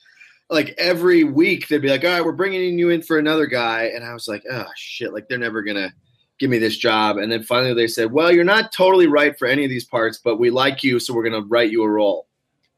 like 0.50 0.74
every 0.80 1.24
week 1.24 1.68
they'd 1.68 1.82
be 1.82 1.90
like, 1.90 2.04
"All 2.04 2.10
right, 2.10 2.26
we're 2.26 2.32
bringing 2.32 2.80
you 2.80 2.90
in 2.90 3.04
for 3.04 3.20
another 3.20 3.46
guy," 3.46 3.84
and 3.84 4.04
I 4.04 4.14
was 4.14 4.28
like, 4.28 4.44
"Oh 4.52 4.66
shit!" 4.76 5.14
Like 5.14 5.30
they're 5.30 5.38
never 5.38 5.62
gonna 5.62 5.94
give 6.40 6.50
me 6.50 6.58
this 6.58 6.76
job, 6.76 7.18
and 7.18 7.32
then 7.32 7.44
finally 7.44 7.76
they 7.76 7.88
said, 7.88 8.12
"Well, 8.12 8.32
you're 8.32 8.44
not 8.44 8.72
totally 8.72 9.06
right 9.06 9.38
for 9.38 9.48
any 9.48 9.64
of 9.64 9.70
these 9.70 9.86
parts, 9.86 10.18
but 10.18 10.40
we 10.40 10.50
like 10.50 10.84
you, 10.84 11.00
so 11.00 11.14
we're 11.14 11.24
gonna 11.24 11.46
write 11.46 11.70
you 11.70 11.84
a 11.84 11.90
role." 11.90 12.28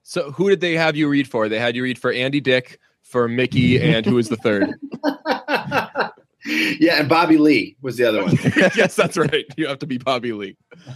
So 0.04 0.32
who 0.32 0.50
did 0.50 0.60
they 0.60 0.74
have 0.74 0.98
you 0.98 1.08
read 1.08 1.30
for? 1.30 1.48
They 1.48 1.60
had 1.60 1.78
you 1.78 1.84
read 1.84 1.98
for 1.98 2.12
Andy 2.12 2.42
Dick, 2.42 2.78
for 3.12 3.28
Mickey, 3.28 3.82
and 3.82 4.06
who 4.06 4.18
is 4.18 4.30
the 4.30 4.38
third? 4.38 4.70
yeah, 6.80 7.00
and 7.00 7.10
Bobby 7.10 7.38
Lee 7.38 7.76
was 7.82 7.98
the 7.98 8.06
other 8.06 8.24
one. 8.24 8.38
yes, 8.76 8.96
that's 8.96 9.18
right. 9.18 9.46
You 9.58 9.68
have 9.68 9.80
to 9.80 9.86
be 9.88 9.98
Bobby 9.98 10.32
Lee. 10.32 10.58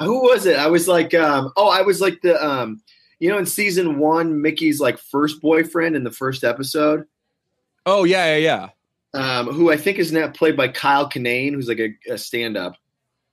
Who 0.00 0.22
was 0.22 0.46
it? 0.46 0.58
I 0.58 0.66
was 0.66 0.88
like, 0.88 1.14
um, 1.14 1.52
oh, 1.56 1.68
I 1.68 1.82
was 1.82 2.00
like 2.00 2.20
the, 2.22 2.42
um, 2.44 2.82
you 3.20 3.28
know, 3.30 3.38
in 3.38 3.46
season 3.46 3.98
one, 3.98 4.40
Mickey's 4.42 4.80
like 4.80 4.98
first 4.98 5.40
boyfriend 5.40 5.94
in 5.94 6.04
the 6.04 6.10
first 6.10 6.42
episode, 6.42 7.04
Oh 7.86 8.02
yeah, 8.04 8.36
yeah, 8.36 8.68
yeah. 9.14 9.38
um, 9.38 9.46
who 9.46 9.70
I 9.70 9.76
think 9.76 9.98
is 9.98 10.10
now 10.10 10.28
played 10.28 10.56
by 10.56 10.68
Kyle 10.68 11.08
Kinane, 11.08 11.54
who's 11.54 11.68
like 11.68 11.78
a, 11.78 11.94
a 12.10 12.18
stand-up. 12.18 12.74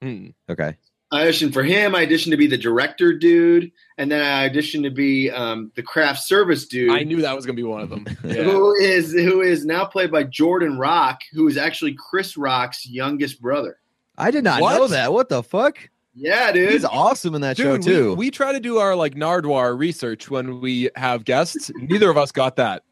Hmm. 0.02 0.28
Okay. 0.50 0.78
I 1.14 1.26
auditioned 1.26 1.54
for 1.54 1.64
him. 1.64 1.94
I 1.96 2.06
auditioned 2.06 2.32
to 2.32 2.38
be 2.38 2.48
the 2.48 2.58
director 2.58 3.14
dude, 3.14 3.72
and 4.00 4.12
then 4.12 4.22
I 4.22 4.50
auditioned 4.50 4.84
to 4.84 4.90
be 4.90 5.30
um, 5.30 5.72
the 5.76 5.84
craft 5.84 6.24
service 6.24 6.66
dude. 6.66 6.92
I 6.92 7.04
knew 7.04 7.22
that 7.22 7.36
was 7.36 7.46
gonna 7.46 7.56
be 7.56 7.64
one 7.64 7.82
of 7.82 7.90
them. 7.90 8.06
Yeah. 8.24 8.44
Who 8.44 8.74
is 8.76 9.12
who 9.14 9.42
is 9.42 9.64
now 9.66 9.86
played 9.86 10.12
by 10.12 10.24
Jordan 10.24 10.78
Rock, 10.80 11.20
who 11.34 11.48
is 11.48 11.56
actually 11.56 11.94
Chris 11.94 12.36
Rock's 12.36 12.86
youngest 12.90 13.42
brother. 13.42 13.78
I 14.18 14.32
did 14.32 14.44
not 14.44 14.62
What? 14.62 14.78
know 14.78 14.88
that. 14.88 15.14
What 15.14 15.30
the 15.30 15.44
fuck? 15.44 15.78
Yeah, 16.16 16.52
dude. 16.52 16.72
He's 16.72 16.86
awesome 16.86 17.34
in 17.36 17.42
that 17.42 17.58
show 17.58 17.78
too. 17.78 18.10
we, 18.12 18.16
we 18.28 18.32
try 18.32 18.52
to 18.52 18.60
do 18.60 18.78
our 18.80 18.96
like 18.96 19.14
Nardwuar 19.16 19.78
research 19.78 20.30
when 20.32 20.62
we 20.62 20.90
have 20.96 21.26
guests. 21.26 21.72
Neither 21.76 22.10
of 22.10 22.18
us 22.18 22.32
got 22.32 22.56
that. 22.58 22.84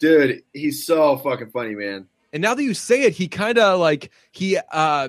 dude, 0.00 0.42
he's 0.52 0.84
so 0.86 1.16
fucking 1.18 1.50
funny, 1.50 1.74
man. 1.74 2.06
And 2.32 2.42
now 2.42 2.54
that 2.54 2.62
you 2.62 2.74
say 2.74 3.02
it, 3.02 3.12
he 3.12 3.28
kind 3.28 3.58
of 3.58 3.78
like 3.78 4.10
he 4.32 4.58
uh 4.72 5.08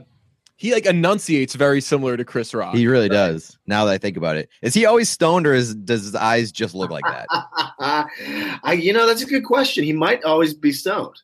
he 0.57 0.73
like 0.73 0.85
enunciates 0.85 1.55
very 1.55 1.81
similar 1.81 2.15
to 2.17 2.23
Chris 2.25 2.53
Rock. 2.53 2.75
he 2.75 2.87
really 2.87 3.09
does. 3.09 3.57
Now 3.67 3.85
that 3.85 3.91
I 3.91 3.97
think 3.97 4.15
about 4.17 4.37
it, 4.37 4.49
is 4.61 4.73
he 4.73 4.85
always 4.85 5.09
stoned 5.09 5.45
or 5.45 5.53
is, 5.53 5.75
does 5.75 6.03
his 6.03 6.15
eyes 6.15 6.51
just 6.51 6.73
look 6.73 6.89
like 6.91 7.03
that? 7.05 7.27
I, 7.79 8.77
you 8.79 8.93
know, 8.93 9.05
that's 9.05 9.21
a 9.21 9.25
good 9.25 9.43
question. 9.43 9.83
He 9.83 9.93
might 9.93 10.23
always 10.23 10.53
be 10.53 10.71
stoned. 10.71 11.21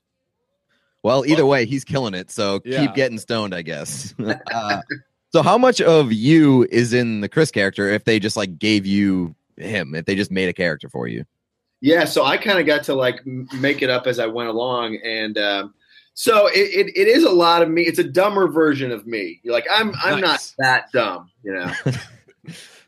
Well, 1.03 1.25
either 1.25 1.45
way, 1.45 1.65
he's 1.65 1.83
killing 1.83 2.13
it. 2.13 2.29
So 2.29 2.61
Yeah. 2.63 2.81
keep 2.81 2.93
getting 2.93 3.17
stoned, 3.17 3.55
I 3.55 3.61
guess. 3.61 4.13
uh, 4.53 4.81
so, 5.33 5.41
how 5.41 5.57
much 5.57 5.81
of 5.81 6.11
you 6.11 6.67
is 6.69 6.93
in 6.93 7.21
the 7.21 7.29
Chris 7.29 7.51
character 7.51 7.89
if 7.89 8.03
they 8.03 8.19
just 8.19 8.35
like 8.37 8.59
gave 8.59 8.85
you 8.85 9.33
him? 9.57 9.95
If 9.95 10.05
they 10.05 10.15
just 10.15 10.29
made 10.29 10.49
a 10.49 10.53
character 10.53 10.89
for 10.89 11.07
you? 11.07 11.23
Yeah, 11.79 12.03
so 12.05 12.23
I 12.25 12.37
kind 12.37 12.59
of 12.59 12.65
got 12.67 12.83
to 12.83 12.93
like 12.93 13.21
m- 13.25 13.47
make 13.59 13.81
it 13.81 13.89
up 13.89 14.05
as 14.05 14.19
I 14.19 14.27
went 14.27 14.49
along, 14.49 14.97
and 15.03 15.37
um, 15.39 15.73
so 16.13 16.47
it, 16.47 16.59
it, 16.59 16.97
it 16.97 17.07
is 17.07 17.23
a 17.23 17.31
lot 17.31 17.61
of 17.61 17.69
me. 17.69 17.83
It's 17.83 17.99
a 17.99 18.03
dumber 18.03 18.47
version 18.47 18.91
of 18.91 19.05
me. 19.07 19.39
You're 19.43 19.53
like 19.53 19.67
I'm 19.71 19.93
I'm 20.03 20.21
not 20.21 20.51
that 20.59 20.91
dumb, 20.91 21.29
you 21.43 21.53
know. 21.53 21.71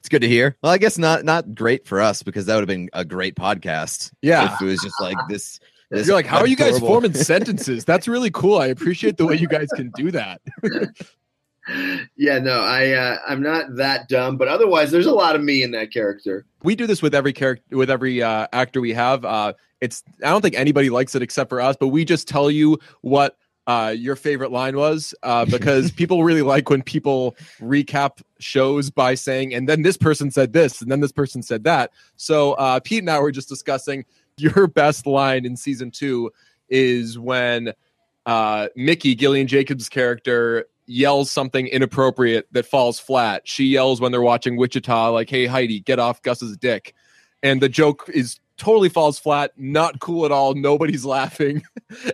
It's 0.04 0.10
good 0.10 0.22
to 0.22 0.28
hear. 0.28 0.58
Well, 0.62 0.74
I 0.74 0.78
guess 0.78 0.98
not 0.98 1.24
not 1.24 1.56
great 1.56 1.88
for 1.88 2.02
us 2.02 2.24
because 2.24 2.46
that 2.48 2.56
would 2.56 2.60
have 2.60 2.68
been 2.68 2.90
a 2.92 3.06
great 3.06 3.36
podcast. 3.36 4.12
Yeah. 4.22 4.54
if 4.54 4.62
it 4.62 4.66
was 4.66 4.82
just 4.82 5.00
like 5.00 5.16
this. 5.30 5.62
this 5.90 6.08
You're 6.08 6.16
like, 6.18 6.26
how 6.26 6.40
are 6.40 6.48
you 6.48 6.58
guys 6.58 6.78
forming 6.78 7.14
sentences? 7.14 7.86
That's 7.86 8.06
really 8.06 8.30
cool. 8.30 8.58
I 8.58 8.66
appreciate 8.66 9.16
the 9.16 9.26
way 9.26 9.36
you 9.36 9.48
guys 9.48 9.70
can 9.74 9.94
do 9.96 10.12
that. 10.12 10.42
yeah, 12.18 12.40
no, 12.40 12.60
I 12.60 12.92
uh, 12.92 13.18
I'm 13.26 13.42
not 13.42 13.78
that 13.78 14.10
dumb, 14.10 14.36
but 14.36 14.50
otherwise, 14.50 14.92
there's 14.92 15.06
a 15.06 15.14
lot 15.14 15.38
of 15.38 15.42
me 15.42 15.64
in 15.64 15.72
that 15.72 15.94
character. 15.94 16.46
We 16.64 16.76
do 16.76 16.86
this 16.86 17.02
with 17.02 17.16
every 17.16 17.32
character, 17.32 17.78
with 17.78 17.90
every 17.90 18.22
uh, 18.22 18.48
actor 18.52 18.82
we 18.82 18.92
have. 18.92 19.24
Uh, 19.24 19.54
it's 19.84 20.02
I 20.24 20.30
don't 20.30 20.42
think 20.42 20.56
anybody 20.56 20.90
likes 20.90 21.14
it 21.14 21.22
except 21.22 21.50
for 21.50 21.60
us, 21.60 21.76
but 21.78 21.90
we 21.90 22.06
just 22.06 22.26
tell 22.26 22.50
you 22.50 22.80
what 23.02 23.38
uh, 23.68 23.94
your 23.96 24.16
favorite 24.16 24.52
line 24.52 24.78
was 24.78 25.14
uh, 25.24 25.44
because 25.46 25.92
people 26.02 26.24
really 26.24 26.42
like 26.42 26.70
when 26.70 26.82
people 26.82 27.36
recap 27.60 28.22
shows 28.40 28.90
by 28.90 29.14
saying, 29.14 29.54
and 29.54 29.68
then 29.68 29.82
this 29.82 29.98
person 29.98 30.32
said 30.32 30.54
this, 30.54 30.82
and 30.82 30.90
then 30.90 31.02
this 31.02 31.12
person 31.12 31.44
said 31.44 31.66
that. 31.66 31.92
So 32.16 32.54
uh, 32.54 32.80
Pete 32.80 33.04
and 33.04 33.10
I 33.10 33.20
were 33.20 33.32
just 33.32 33.50
discussing 33.50 34.06
your 34.38 34.68
best 34.68 35.06
line 35.06 35.46
in 35.46 35.58
season 35.58 35.92
two 35.92 36.32
is 36.70 37.20
when 37.20 37.74
uh, 38.26 38.70
Mickey, 38.78 39.16
Gillian 39.16 39.48
Jacobs' 39.48 39.90
character, 39.90 40.66
yells 40.86 41.30
something 41.30 41.68
inappropriate 41.68 42.48
that 42.54 42.66
falls 42.66 43.00
flat. 43.00 43.42
She 43.46 43.66
yells 43.66 44.00
when 44.00 44.14
they're 44.14 44.22
watching 44.22 44.58
Witchita, 44.58 45.12
like, 45.12 45.30
hey, 45.30 45.46
Heidi, 45.46 45.82
get 45.82 46.00
off 46.00 46.22
Gus's 46.22 46.56
dick. 46.56 46.96
And 47.42 47.62
the 47.62 47.70
joke 47.70 48.10
is 48.14 48.40
totally 48.58 48.90
falls 48.90 49.20
flat, 49.20 49.52
not 49.58 50.00
cool 50.00 50.26
at 50.26 50.32
all. 50.32 50.54
Nobody's 50.54 51.06
laughing. 51.18 51.64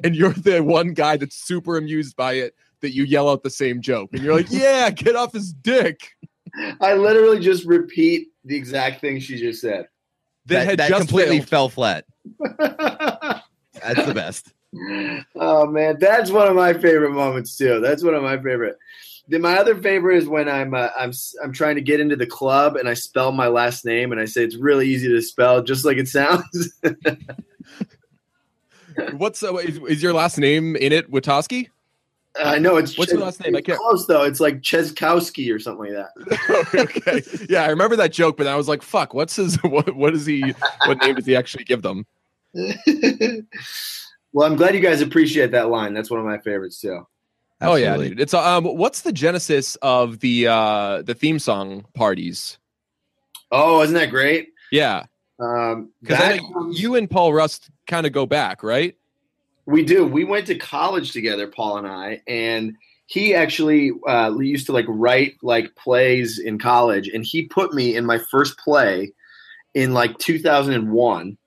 and 0.03 0.15
you're 0.15 0.33
the 0.33 0.63
one 0.63 0.93
guy 0.93 1.17
that's 1.17 1.35
super 1.35 1.77
amused 1.77 2.15
by 2.15 2.33
it 2.33 2.53
that 2.81 2.91
you 2.93 3.03
yell 3.03 3.29
out 3.29 3.43
the 3.43 3.49
same 3.49 3.81
joke. 3.81 4.09
And 4.13 4.21
you're 4.21 4.35
like, 4.35 4.47
yeah, 4.51 4.89
get 4.89 5.15
off 5.15 5.33
his 5.33 5.53
dick. 5.53 6.11
I 6.81 6.93
literally 6.93 7.39
just 7.39 7.65
repeat 7.65 8.29
the 8.45 8.55
exact 8.55 9.01
thing 9.01 9.19
she 9.19 9.37
just 9.37 9.61
said. 9.61 9.87
That, 10.45 10.59
That, 10.59 10.65
had 10.67 10.79
that 10.79 10.89
just 10.89 11.01
completely 11.01 11.37
failed. 11.39 11.49
fell 11.49 11.69
flat. 11.69 12.05
That's 13.81 14.05
the 14.05 14.13
best. 14.13 14.51
oh 15.35 15.65
man, 15.65 15.97
that's 15.99 16.29
one 16.29 16.47
of 16.47 16.55
my 16.55 16.73
favorite 16.73 17.11
moments 17.11 17.57
too. 17.57 17.79
That's 17.79 18.03
one 18.03 18.13
of 18.13 18.21
my 18.21 18.35
favorite. 18.37 18.77
Then 19.29 19.41
my 19.41 19.57
other 19.57 19.75
favorite 19.75 20.17
is 20.17 20.27
when 20.27 20.49
I'm 20.49 20.73
uh, 20.73 20.89
I'm 20.97 21.11
I'm 21.43 21.53
trying 21.53 21.75
to 21.75 21.81
get 21.81 21.99
into 21.99 22.15
the 22.15 22.25
club 22.25 22.75
and 22.75 22.89
I 22.89 22.95
spell 22.95 23.31
my 23.31 23.47
last 23.47 23.85
name 23.85 24.11
and 24.11 24.19
I 24.19 24.25
say 24.25 24.43
it's 24.43 24.55
really 24.55 24.89
easy 24.89 25.07
to 25.07 25.21
spell, 25.21 25.61
just 25.61 25.85
like 25.85 25.97
it 25.97 26.07
sounds. 26.07 26.73
What's 29.13 29.43
uh, 29.43 29.55
is, 29.57 29.77
is 29.77 30.03
your 30.03 30.13
last 30.13 30.39
name 30.39 30.75
in 30.75 30.91
it, 30.91 31.11
Witaske? 31.11 31.67
I 32.43 32.57
know 32.57 32.77
it's 32.77 32.97
What's 32.97 33.11
your 33.11 33.21
last 33.21 33.43
name? 33.43 33.55
I 33.55 33.61
can't- 33.61 33.79
close 33.79 34.07
though. 34.07 34.23
It's 34.23 34.39
like 34.39 34.61
Cheskowski 34.61 35.53
or 35.53 35.59
something 35.59 35.93
like 35.93 35.93
that. 35.93 36.69
okay. 36.73 37.21
Yeah, 37.49 37.63
I 37.63 37.67
remember 37.67 37.95
that 37.97 38.11
joke, 38.11 38.35
but 38.35 38.47
I 38.47 38.55
was 38.55 38.67
like, 38.67 38.81
fuck, 38.81 39.13
what's 39.13 39.35
his 39.35 39.55
what 39.63 39.95
what 39.95 40.15
is 40.15 40.25
he 40.25 40.55
what 40.85 40.99
name 41.01 41.15
does 41.15 41.27
he 41.27 41.35
actually 41.35 41.65
give 41.65 41.83
them? 41.83 42.07
well, 44.33 44.47
I'm 44.47 44.55
glad 44.55 44.73
you 44.73 44.81
guys 44.81 45.01
appreciate 45.01 45.51
that 45.51 45.69
line. 45.69 45.93
That's 45.93 46.09
one 46.09 46.19
of 46.19 46.25
my 46.25 46.39
favorites 46.39 46.81
too. 46.81 47.05
Oh 47.61 47.75
yeah, 47.75 47.97
dude. 47.97 48.19
It's 48.19 48.33
um 48.33 48.63
what's 48.65 49.01
the 49.01 49.11
genesis 49.11 49.75
of 49.81 50.19
the 50.19 50.47
uh 50.47 51.01
the 51.01 51.13
theme 51.13 51.39
song 51.39 51.85
parties? 51.93 52.57
Oh, 53.51 53.81
isn't 53.81 53.95
that 53.95 54.09
great? 54.11 54.49
Yeah. 54.71 55.05
Um, 55.39 55.91
Because 56.01 56.17
that 56.19 56.33
I 56.33 56.37
know 56.37 56.53
comes- 56.53 56.81
you 56.81 56.95
and 56.95 57.09
Paul 57.09 57.33
Rust 57.33 57.69
kind 57.87 58.05
of 58.05 58.11
go 58.13 58.25
back, 58.25 58.61
right? 58.63 58.95
We 59.65 59.83
do. 59.83 60.05
We 60.05 60.23
went 60.23 60.47
to 60.47 60.55
college 60.55 61.11
together, 61.11 61.47
Paul 61.47 61.77
and 61.77 61.87
I, 61.87 62.21
and 62.27 62.75
he 63.07 63.33
actually 63.35 63.91
uh, 64.07 64.35
used 64.37 64.65
to 64.67 64.71
like 64.71 64.85
write 64.87 65.35
like 65.41 65.75
plays 65.75 66.39
in 66.39 66.59
college, 66.59 67.07
and 67.07 67.23
he 67.25 67.43
put 67.43 67.73
me 67.73 67.95
in 67.95 68.05
my 68.05 68.17
first 68.17 68.57
play 68.57 69.13
in 69.73 69.93
like 69.93 70.17
2001 70.17 71.37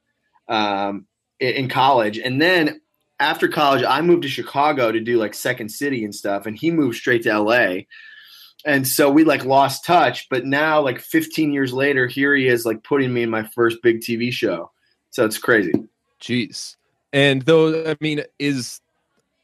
um, 0.48 1.06
in 1.40 1.68
college, 1.68 2.18
and 2.18 2.40
then 2.40 2.80
after 3.22 3.46
college, 3.46 3.84
I 3.86 4.00
moved 4.02 4.22
to 4.22 4.28
Chicago 4.28 4.90
to 4.90 5.00
do 5.00 5.16
like 5.16 5.32
Second 5.32 5.68
City 5.70 6.04
and 6.04 6.14
stuff, 6.14 6.44
and 6.44 6.58
he 6.58 6.70
moved 6.70 6.96
straight 6.96 7.22
to 7.22 7.38
LA. 7.38 7.82
And 8.64 8.86
so 8.86 9.10
we 9.10 9.24
like 9.24 9.44
lost 9.44 9.84
touch, 9.84 10.28
but 10.28 10.44
now 10.44 10.80
like 10.80 11.00
15 11.00 11.52
years 11.52 11.72
later, 11.72 12.06
here 12.06 12.34
he 12.34 12.48
is 12.48 12.66
like 12.66 12.82
putting 12.82 13.12
me 13.12 13.22
in 13.22 13.30
my 13.30 13.44
first 13.44 13.78
big 13.82 14.00
TV 14.00 14.32
show. 14.32 14.70
So 15.10 15.24
it's 15.24 15.38
crazy. 15.38 15.72
Jeez. 16.20 16.76
And 17.12 17.42
though 17.42 17.90
I 17.90 17.96
mean, 18.00 18.22
is 18.38 18.80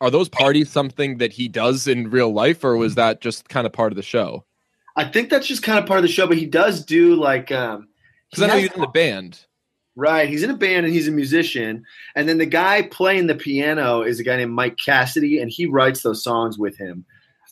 are 0.01 0.11
those 0.11 0.29
parties 0.29 0.71
something 0.71 1.19
that 1.19 1.33
he 1.33 1.49
does 1.49 1.87
in 1.89 2.11
real 2.11 2.33
life, 2.33 2.65
or 2.65 2.77
was 2.77 2.97
that 2.97 3.21
just 3.21 3.49
kind 3.49 3.67
of 3.67 3.73
part 3.73 3.93
of 3.93 3.97
the 3.97 4.03
show? 4.03 4.45
I 4.97 5.05
think 5.05 5.31
that's 5.31 5.47
just 5.47 5.63
kind 5.63 5.79
of 5.79 5.87
part 5.87 5.99
of 5.99 6.03
the 6.03 6.09
show, 6.09 6.27
but 6.27 6.37
he 6.37 6.47
does 6.47 6.85
do 6.85 7.15
like 7.15 7.53
um 7.53 7.89
Because 8.31 8.43
I 8.43 8.47
know 8.49 8.59
has- 8.61 8.73
in 8.73 8.81
the 8.81 8.89
band. 8.89 9.45
Right. 9.99 10.29
He's 10.29 10.43
in 10.43 10.51
a 10.51 10.57
band 10.57 10.87
and 10.87 10.95
he's 10.95 11.09
a 11.09 11.13
musician, 11.13 11.85
and 12.15 12.29
then 12.29 12.39
the 12.39 12.47
guy 12.47 12.83
playing 12.83 13.27
the 13.27 13.35
piano 13.35 14.03
is 14.03 14.21
a 14.21 14.23
guy 14.23 14.37
named 14.37 14.53
Mike 14.53 14.79
Cassidy, 14.83 15.41
and 15.41 15.51
he 15.51 15.67
writes 15.67 16.03
those 16.03 16.23
songs 16.23 16.59
with 16.59 16.79
him. 16.79 17.05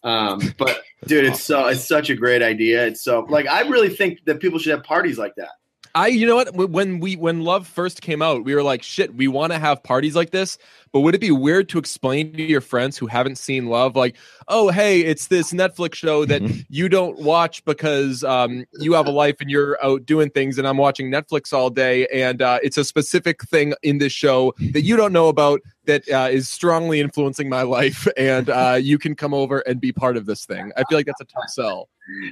Um, 0.05 0.41
but 0.57 0.83
dude, 1.07 1.27
it's 1.27 1.43
so 1.43 1.67
it's 1.67 1.87
such 1.87 2.09
a 2.09 2.15
great 2.15 2.43
idea. 2.43 2.87
It's 2.87 3.03
so 3.03 3.27
like 3.29 3.47
I 3.47 3.63
really 3.69 3.91
think 3.91 4.25
that 4.25 4.41
people 4.41 4.59
should 4.59 4.73
have 4.73 4.85
parties 4.85 5.19
like 5.19 5.35
that. 5.37 5.51
I, 5.97 6.09
you 6.09 6.27
know 6.27 6.37
what? 6.37 6.55
When 6.55 7.01
we 7.01 7.17
when 7.17 7.41
Love 7.41 7.67
first 7.67 8.03
came 8.03 8.21
out, 8.21 8.45
we 8.45 8.55
were 8.55 8.63
like, 8.63 8.83
shit, 8.83 9.15
we 9.15 9.29
want 9.29 9.53
to 9.55 9.59
have 9.59 9.83
parties 9.83 10.15
like 10.15 10.31
this, 10.31 10.59
but 10.93 11.01
would 11.01 11.15
it 11.15 11.23
be 11.23 11.31
weird 11.31 11.71
to 11.71 11.79
explain 11.79 12.35
to 12.35 12.43
your 12.43 12.61
friends 12.61 12.99
who 12.99 13.07
haven't 13.07 13.37
seen 13.37 13.67
Love, 13.67 13.97
like, 13.97 14.15
oh, 14.49 14.69
hey, 14.69 15.01
it's 15.01 15.29
this 15.29 15.55
Netflix 15.55 15.95
show 15.95 16.27
that 16.27 16.43
Mhm. 16.43 16.67
you 16.69 16.91
don't 16.91 17.19
watch 17.21 17.65
because 17.65 18.23
um, 18.25 18.67
you 18.79 18.93
have 18.93 19.07
a 19.07 19.11
life 19.11 19.37
and 19.41 19.49
you're 19.51 19.83
out 19.83 20.05
doing 20.05 20.29
things, 20.29 20.59
and 20.59 20.69
I'm 20.69 20.77
watching 20.77 21.11
Netflix 21.11 21.55
all 21.55 21.71
day, 21.71 22.07
and 22.09 22.43
uh, 22.43 22.59
it's 22.63 22.77
a 22.77 22.85
specific 22.85 23.43
thing 23.45 23.73
in 23.83 23.97
this 23.97 24.13
show 24.13 24.53
that 24.75 24.83
you 24.83 24.97
don't 24.99 25.15
know 25.15 25.29
about 25.29 25.63
that 25.87 26.09
uh, 26.11 26.29
is 26.31 26.49
strongly 26.49 27.01
influencing 27.01 27.49
my 27.49 27.63
life, 27.63 28.07
and 28.17 28.51
uh, 28.51 28.79
you 28.81 28.99
can 28.99 29.15
come 29.15 29.35
over 29.35 29.61
and 29.61 29.81
be 29.81 29.93
part 29.93 30.17
of 30.17 30.27
this 30.27 30.45
thing. 30.45 30.73
I 30.77 30.85
feel 30.85 30.99
like 30.99 31.07
that's 31.07 31.21
a 31.21 31.25
tough 31.25 31.49
sell. 31.49 31.89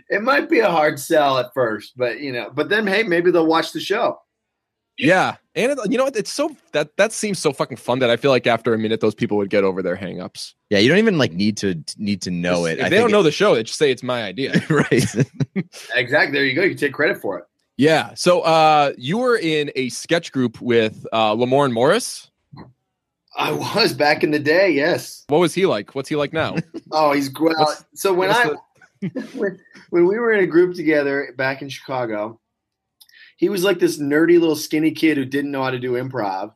It 0.09 0.23
might 0.23 0.49
be 0.49 0.61
a 0.61 0.71
hard 0.71 1.01
sell 1.01 1.39
at 1.39 1.53
first, 1.55 1.95
but 1.97 2.21
you 2.21 2.33
know, 2.33 2.51
but 2.55 2.69
then 2.69 2.87
hey, 2.87 3.03
maybe 3.03 3.31
they'll 3.31 3.47
watch 3.47 3.73
the 3.73 3.81
show. 3.81 4.21
Yeah, 4.97 5.37
and 5.57 5.73
it, 5.73 5.79
you 5.91 5.99
know 5.99 6.05
what? 6.05 6.15
It's 6.15 6.33
so 6.33 6.55
that 6.73 6.97
that 6.99 7.13
seems 7.13 7.41
so 7.41 7.53
fucking 7.53 7.79
fun 7.79 7.99
that 7.99 8.11
I 8.11 8.17
feel 8.17 8.31
like 8.31 8.47
after 8.47 8.73
a 8.75 8.79
minute, 8.79 9.01
those 9.01 9.15
people 9.15 9.37
would 9.39 9.51
get 9.51 9.65
over 9.65 9.83
their 9.83 9.97
hangups. 9.97 10.55
Yeah, 10.71 10.79
you 10.79 10.89
don't 10.89 10.99
even 10.99 11.19
like 11.19 11.33
need 11.33 11.57
to 11.57 11.83
need 11.99 12.23
to 12.23 12.31
know 12.31 12.65
it. 12.67 12.79
If 12.79 12.85
I 12.87 12.89
they 12.91 12.97
don't 12.97 13.07
think 13.07 13.13
know 13.13 13.23
the 13.25 13.33
show, 13.33 13.57
they 13.57 13.65
just 13.65 13.79
say 13.79 13.91
it's 13.91 14.05
my 14.05 14.23
idea. 14.23 14.53
right. 14.71 15.05
Exactly. 15.97 16.33
There 16.33 16.45
you 16.45 16.55
go. 16.55 16.63
You 16.63 16.71
can 16.71 16.79
take 16.79 16.93
credit 16.93 17.21
for 17.21 17.39
it. 17.39 17.45
yeah. 17.77 18.13
So 18.15 18.43
uh, 18.43 18.93
you 18.97 19.19
were 19.19 19.37
in 19.37 19.73
a 19.75 19.89
sketch 19.89 20.31
group 20.31 20.61
with 20.61 21.07
uh, 21.13 21.35
Lamorne 21.35 21.73
Morris. 21.73 22.31
I 23.37 23.53
was 23.53 23.93
back 23.93 24.23
in 24.23 24.31
the 24.31 24.38
day. 24.38 24.71
Yes. 24.71 25.25
What 25.29 25.38
was 25.38 25.55
he 25.55 25.67
like? 25.67 25.95
What's 25.95 26.09
he 26.09 26.17
like 26.17 26.33
now? 26.33 26.57
Oh, 26.93 27.12
he's 27.12 27.31
well. 27.38 27.55
What's- 27.59 27.85
So 27.95 28.12
when 28.14 28.29
what's 28.29 28.38
I 28.38 28.55
when, 29.37 29.61
when 29.91 30.07
we 30.07 30.19
were 30.19 30.33
in 30.33 30.45
a 30.45 30.47
group 30.47 30.76
together 30.76 31.33
back 31.37 31.61
in 31.62 31.69
Chicago, 31.69 32.38
he 33.37 33.49
was 33.49 33.64
like 33.64 33.79
this 33.81 33.99
nerdy 33.99 34.38
little 34.38 34.55
skinny 34.57 34.93
kid 34.93 35.17
who 35.17 35.25
didn't 35.25 35.50
know 35.50 35.62
how 35.62 35.71
to 35.71 35.79
do 35.81 35.93
improv. 35.93 36.53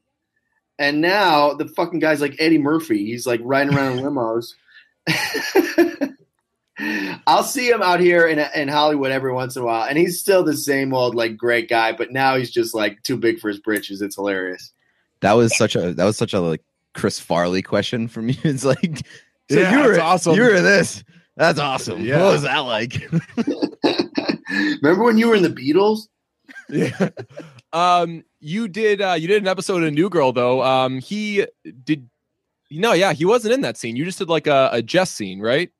And 0.78 1.00
now 1.00 1.54
the 1.54 1.66
fucking 1.66 1.98
guy's 1.98 2.20
like 2.20 2.36
Eddie 2.38 2.58
Murphy. 2.58 3.06
He's 3.06 3.26
like 3.26 3.40
riding 3.42 3.74
around 3.74 3.98
in 3.98 4.04
limos. 4.04 4.52
I'll 7.26 7.42
see 7.42 7.68
him 7.68 7.82
out 7.82 7.98
here 7.98 8.26
in 8.28 8.38
in 8.54 8.68
Hollywood 8.68 9.10
every 9.10 9.32
once 9.32 9.56
in 9.56 9.62
a 9.62 9.64
while, 9.64 9.88
and 9.88 9.98
he's 9.98 10.20
still 10.20 10.44
the 10.44 10.56
same 10.56 10.94
old 10.94 11.16
like 11.16 11.36
great 11.36 11.68
guy, 11.68 11.90
but 11.92 12.12
now 12.12 12.36
he's 12.36 12.50
just 12.52 12.72
like 12.74 13.02
too 13.02 13.16
big 13.16 13.40
for 13.40 13.48
his 13.48 13.58
britches. 13.58 14.00
It's 14.00 14.14
hilarious. 14.14 14.72
That 15.20 15.32
was 15.32 15.56
such 15.58 15.74
a 15.74 15.92
that 15.94 16.04
was 16.04 16.16
such 16.16 16.32
a 16.34 16.40
like 16.40 16.62
Chris 16.98 17.20
Farley 17.20 17.62
question 17.62 18.08
from 18.08 18.28
you. 18.28 18.34
It's 18.44 18.64
like, 18.64 19.06
so 19.50 19.60
Yeah, 19.60 19.72
you 19.72 19.88
were 19.88 20.00
awesome. 20.00 20.34
You 20.34 20.42
were 20.42 20.60
this. 20.60 21.04
That's 21.36 21.60
awesome. 21.60 22.04
Yeah. 22.04 22.22
What 22.24 22.32
was 22.32 22.42
that 22.42 22.58
like? 22.58 22.94
Remember 24.82 25.04
when 25.04 25.16
you 25.16 25.28
were 25.28 25.36
in 25.36 25.42
the 25.44 25.48
Beatles? 25.48 26.08
Yeah. 26.68 27.10
um, 27.72 28.24
you 28.40 28.66
did 28.66 29.00
uh, 29.00 29.12
you 29.12 29.28
did 29.28 29.42
an 29.42 29.48
episode 29.48 29.82
of 29.84 29.92
New 29.92 30.10
Girl 30.10 30.32
though. 30.32 30.62
Um, 30.62 30.98
he 30.98 31.46
did. 31.84 32.08
No, 32.70 32.92
yeah, 32.92 33.12
he 33.12 33.24
wasn't 33.24 33.54
in 33.54 33.60
that 33.62 33.76
scene. 33.76 33.94
You 33.96 34.04
just 34.04 34.18
did 34.18 34.28
like 34.28 34.46
a, 34.46 34.68
a 34.72 34.82
Jess 34.82 35.10
scene, 35.10 35.40
right? 35.40 35.70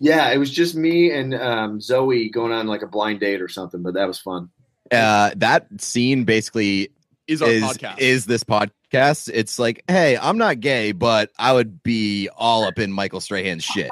Yeah, 0.00 0.30
it 0.32 0.38
was 0.38 0.50
just 0.50 0.74
me 0.74 1.12
and 1.12 1.34
um, 1.34 1.80
Zoe 1.80 2.28
going 2.28 2.52
on 2.52 2.66
like 2.66 2.82
a 2.82 2.86
blind 2.86 3.20
date 3.20 3.40
or 3.40 3.48
something, 3.48 3.82
but 3.82 3.94
that 3.94 4.06
was 4.06 4.18
fun. 4.18 4.50
uh, 4.92 5.30
that 5.36 5.68
scene 5.80 6.24
basically 6.24 6.90
Is 7.26 7.40
our 7.40 7.48
is 7.48 7.62
podcast? 7.62 7.98
is 7.98 8.26
this 8.26 8.44
podcast. 8.44 9.30
It's 9.32 9.58
like, 9.58 9.82
hey, 9.88 10.16
I'm 10.16 10.36
not 10.38 10.60
gay, 10.60 10.92
but 10.92 11.30
I 11.38 11.52
would 11.52 11.82
be 11.82 12.28
all 12.36 12.64
up 12.64 12.78
in 12.78 12.92
Michael 12.92 13.20
Strahan's 13.20 13.64
shit. 13.64 13.90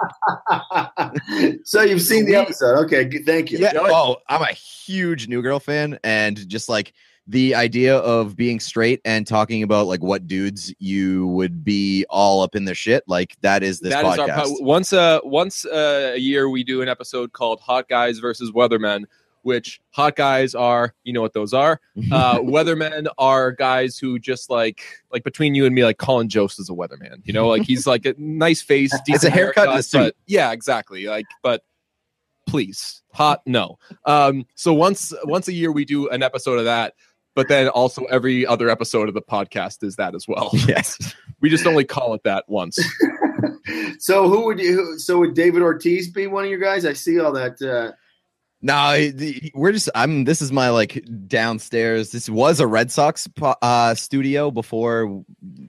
so 1.65 1.83
you've 1.83 2.03
seen 2.03 2.27
the 2.27 2.35
episode. 2.35 2.85
Okay, 2.85 3.07
g- 3.07 3.23
thank 3.25 3.51
you. 3.51 3.59
Yeah. 3.59 3.73
Oh, 3.77 4.17
I'm 4.29 4.43
a 4.43 4.53
huge 4.53 5.29
New 5.29 5.43
Girl 5.43 5.61
fan, 5.61 5.99
and 6.05 6.47
just 6.49 6.69
like 6.69 6.93
the 7.27 7.55
idea 7.55 7.97
of 7.97 8.37
being 8.37 8.59
straight 8.61 9.01
and 9.05 9.27
talking 9.27 9.63
about 9.63 9.87
like 9.87 10.03
what 10.03 10.27
dudes 10.27 10.75
you 10.79 11.29
would 11.29 11.65
be 11.65 12.05
all 12.11 12.43
up 12.43 12.55
in 12.55 12.65
their 12.65 12.75
shit, 12.75 13.05
like 13.07 13.37
that 13.43 13.63
is 13.63 13.81
this 13.81 13.93
That 13.95 14.05
is 14.05 14.13
podcast. 14.19 14.39
our 14.39 14.45
po- 14.45 14.57
once 14.61 14.93
a 14.93 15.21
once 15.25 15.65
uh, 15.65 16.13
a 16.15 16.19
year 16.19 16.49
we 16.49 16.65
do 16.65 16.83
an 16.83 16.89
episode 16.89 17.33
called 17.33 17.61
Hot 17.61 17.89
Guys 17.89 18.19
versus 18.19 18.51
Weathermen, 18.51 19.05
which 19.43 19.81
hot 19.91 20.17
guys 20.17 20.55
are 20.55 20.95
you 21.05 21.13
know 21.13 21.21
what 21.21 21.33
those 21.33 21.53
are. 21.53 21.81
Uh, 22.11 22.39
weathermen 22.39 23.07
are 23.19 23.53
guys 23.53 23.99
who 23.99 24.19
just 24.19 24.51
like 24.51 24.83
like 25.11 25.25
between 25.25 25.55
you 25.55 25.67
and 25.67 25.75
me, 25.75 25.85
like 25.85 25.99
Colin 25.99 26.29
Jost 26.29 26.59
is 26.59 26.71
a 26.71 26.73
weatherman. 26.73 27.21
You 27.25 27.33
know, 27.33 27.49
like 27.49 27.63
he's 27.63 27.87
like 27.87 28.07
a 28.07 28.15
nice 28.19 28.63
face, 28.63 28.93
decent 29.05 29.33
a 29.33 29.37
haircut 29.37 29.69
and 29.69 29.79
a 29.79 29.83
suit. 29.83 29.99
but 29.99 30.17
yeah, 30.27 30.53
exactly. 30.53 31.07
Like, 31.07 31.27
but 31.43 31.65
please, 32.47 33.03
hot 33.13 33.43
no. 33.47 33.79
Um, 34.07 34.47
so 34.55 34.73
once 34.73 35.13
once 35.25 35.49
a 35.49 35.53
year 35.53 35.73
we 35.73 35.85
do 35.85 36.09
an 36.09 36.23
episode 36.23 36.59
of 36.59 36.65
that. 36.65 36.95
But 37.35 37.49
then 37.49 37.69
also 37.69 38.05
every 38.05 38.45
other 38.47 38.69
episode 38.69 39.09
of 39.09 39.15
the 39.15 39.23
podcast 39.23 39.83
is 39.83 39.97
that 39.97 40.15
as 40.15 40.29
well. 40.29 40.51
yes. 40.67 41.15
We 41.41 41.49
just 41.49 41.67
only 41.67 41.85
call 41.85 42.13
it 42.13 42.23
that 42.25 42.45
once. 42.47 42.79
So 43.99 44.29
who 44.29 44.47
would 44.47 44.59
you? 44.59 44.99
So 44.99 45.21
would 45.21 45.35
David 45.35 45.63
Ortiz 45.63 46.11
be 46.11 46.27
one 46.27 46.43
of 46.45 46.51
your 46.51 46.59
guys? 46.59 46.85
I 46.85 46.93
see 46.93 47.21
all 47.21 47.31
that. 47.33 47.63
Uh, 47.63 47.93
No, 48.63 49.11
we're 49.55 49.73
just. 49.73 49.91
I'm. 49.93 50.23
This 50.23 50.41
is 50.41 50.53
my 50.53 50.71
like 50.71 51.05
downstairs. 51.27 52.13
This 52.13 52.31
was 52.31 52.61
a 52.61 52.67
Red 52.67 52.93
Sox 52.93 53.29
uh, 53.43 53.95
studio 53.97 54.53
before 54.53 55.25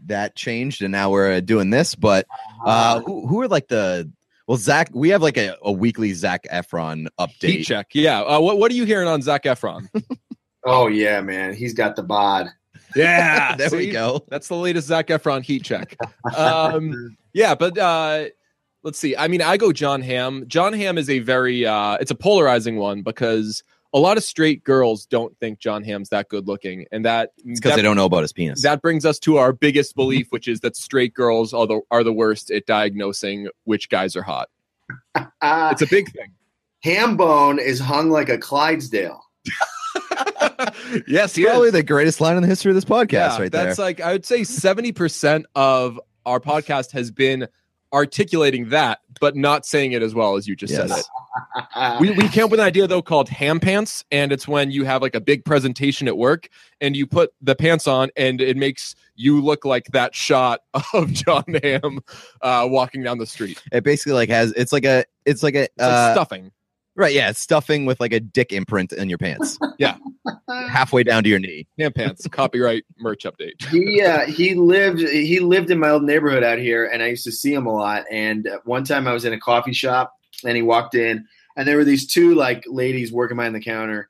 that 0.06 0.36
changed, 0.36 0.84
and 0.84 0.92
now 0.92 1.10
we're 1.10 1.34
uh, 1.34 1.40
doing 1.40 1.72
this. 1.72 1.96
But 1.96 2.28
uh, 2.64 3.00
who, 3.02 3.26
who 3.26 3.42
are 3.42 3.48
like 3.48 3.68
the? 3.68 4.12
Well, 4.46 4.58
Zac. 4.58 4.92
We 4.94 5.10
have 5.10 5.24
like 5.24 5.38
a, 5.38 5.58
a 5.64 5.72
weekly 5.72 6.14
Zac 6.14 6.44
Efron 6.52 7.08
update. 7.20 7.50
Heat 7.50 7.64
check. 7.64 7.88
Yeah. 7.94 8.22
Uh, 8.22 8.40
what 8.40 8.60
What 8.60 8.72
are 8.72 8.76
you 8.76 8.86
hearing 8.86 9.08
on 9.08 9.24
Zac 9.24 9.46
Efron? 9.46 9.90
oh 10.64 10.86
yeah, 10.86 11.20
man, 11.22 11.56
he's 11.56 11.74
got 11.74 11.96
the 11.96 12.04
bod. 12.04 12.50
Yeah. 12.96 13.56
there 13.58 13.72
we 13.72 13.90
go. 13.90 14.24
That's 14.30 14.48
the 14.48 14.56
latest 14.56 14.88
Zac 14.88 15.08
Efron 15.08 15.44
heat 15.44 15.64
check. 15.64 15.98
Um, 16.38 17.18
yeah, 17.34 17.56
but 17.56 17.78
uh, 17.78 18.26
let's 18.84 19.00
see. 19.00 19.16
I 19.16 19.28
mean, 19.28 19.42
I 19.42 19.58
go 19.58 19.72
John 19.72 20.02
Hamm. 20.02 20.46
John 20.48 20.74
Hamm 20.74 20.98
is 20.98 21.10
a 21.10 21.20
very 21.20 21.66
uh, 21.66 21.98
it's 22.00 22.12
a 22.12 22.16
polarizing 22.16 22.78
one 22.78 23.02
because 23.02 23.64
a 23.96 24.00
lot 24.00 24.18
of 24.18 24.24
straight 24.24 24.64
girls 24.64 25.06
don't 25.06 25.38
think 25.40 25.60
John 25.60 25.84
Hamm's 25.84 26.10
that 26.10 26.28
good 26.30 26.48
looking, 26.48 26.86
and 26.92 27.06
that 27.06 27.32
because 27.46 27.76
they 27.76 27.82
don't 27.82 27.96
know 27.96 28.06
about 28.06 28.22
his 28.24 28.34
penis. 28.34 28.62
that 28.64 28.82
brings 28.82 29.06
us 29.06 29.20
to 29.20 29.38
our 29.38 29.54
biggest 29.54 29.96
belief, 29.96 30.28
which 30.32 30.48
is 30.48 30.60
that 30.62 30.76
straight 30.76 31.14
girls 31.14 31.54
are 31.54 31.68
the 31.68 31.82
are 31.92 32.04
the 32.04 32.14
worst 32.14 32.52
at 32.52 32.66
diagnosing 32.66 33.48
which 33.66 33.90
guys 33.90 34.16
are 34.16 34.24
hot. 34.24 34.50
Uh, 35.16 35.70
It's 35.72 35.82
a 35.82 35.88
big 35.88 36.12
thing. 36.12 36.34
ham 36.84 37.16
bone 37.18 37.60
is 37.60 37.80
hung 37.80 38.10
like 38.10 38.30
a 38.30 38.38
Clydesdale. 38.38 39.22
yes, 41.08 41.36
he 41.36 41.46
Probably 41.46 41.68
is. 41.68 41.74
the 41.74 41.84
greatest 41.84 42.22
line 42.22 42.36
in 42.36 42.42
the 42.42 42.48
history 42.48 42.72
of 42.72 42.76
this 42.76 42.86
podcast, 42.86 43.40
right 43.40 43.52
there. 43.52 43.66
that's 43.66 43.80
like 43.80 44.02
I 44.02 44.12
would 44.14 44.26
say 44.26 44.44
seventy 44.44 44.92
percent 44.92 45.46
of 45.56 46.00
our 46.26 46.40
podcast 46.40 46.92
has 46.92 47.12
been 47.12 47.48
articulating 47.94 48.70
that, 48.70 49.00
but 49.22 49.36
not 49.36 49.66
saying 49.66 49.92
it 49.92 50.02
as 50.02 50.16
well 50.16 50.36
as 50.36 50.48
you 50.48 50.56
just 50.56 50.74
said 50.74 50.90
it. 50.90 51.06
We, 52.00 52.12
we 52.12 52.28
came 52.28 52.46
up 52.46 52.52
with 52.52 52.60
an 52.60 52.66
idea 52.66 52.88
though 52.88 53.02
called 53.02 53.30
ham 53.30 53.60
pants, 53.60 54.04
and 54.12 54.32
it's 54.32 54.48
when 54.48 54.72
you 54.72 54.84
have 54.84 55.02
like 55.02 55.16
a 55.16 55.22
big 55.22 55.46
presentation 55.46 56.08
at 56.08 56.18
work 56.18 56.50
and 56.82 56.96
you 56.96 57.06
put 57.06 57.32
the 57.42 57.56
pants 57.56 57.88
on, 57.88 58.10
and 58.18 58.42
it 58.42 58.58
makes 58.58 58.96
you 59.16 59.40
look 59.42 59.64
like 59.64 59.86
that 59.94 60.16
shot 60.16 60.62
of 60.94 61.12
John 61.12 61.46
Hamm 61.62 62.00
uh, 62.42 62.68
walking 62.70 63.04
down 63.04 63.20
the 63.20 63.28
street. 63.28 63.62
it 63.72 63.84
basically 63.84 64.14
like 64.14 64.30
has. 64.30 64.52
It's 64.54 64.74
like 64.74 64.86
a. 64.86 65.06
It's 65.26 65.44
like 65.44 65.56
a. 65.56 65.64
It's 65.64 65.78
like 65.78 65.88
uh, 65.88 66.14
stuffing. 66.14 66.52
Right. 66.96 67.14
Yeah. 67.14 67.32
Stuffing 67.32 67.86
with 67.86 68.00
like 68.00 68.14
a 68.14 68.20
dick 68.20 68.52
imprint 68.52 68.94
in 68.94 69.10
your 69.10 69.18
pants. 69.18 69.58
Yeah. 69.78 69.98
Halfway 70.70 71.04
down 71.04 71.24
to 71.24 71.30
your 71.30 71.40
knee. 71.40 71.68
Ham 71.78 71.92
pants. 71.94 72.28
copyright 72.28 72.84
merch 73.00 73.24
update. 73.24 73.64
he 73.70 74.02
uh, 74.02 74.26
he 74.26 74.56
lived 74.56 75.00
he 75.00 75.40
lived 75.40 75.70
in 75.72 75.80
my 75.80 75.90
old 75.90 76.04
neighborhood 76.04 76.44
out 76.44 76.60
here, 76.60 76.86
and 76.86 77.04
I 77.04 77.08
used 77.08 77.24
to 77.26 77.32
see 77.32 77.54
him 77.54 77.66
a 77.66 77.74
lot. 77.74 78.06
And 78.12 78.48
uh, 78.48 78.60
one 78.66 78.84
time 78.84 79.08
I 79.08 79.14
was 79.14 79.26
in 79.26 79.34
a 79.34 79.40
coffee 79.40 79.74
shop, 79.74 80.14
and 80.46 80.56
he 80.56 80.62
walked 80.62 80.96
in, 80.96 81.26
and 81.58 81.68
there 81.68 81.78
were 81.78 81.84
these 81.84 82.08
two 82.08 82.36
like 82.36 82.64
ladies 82.68 83.12
working 83.12 83.38
behind 83.38 83.56
the 83.56 83.60
counter, 83.60 84.10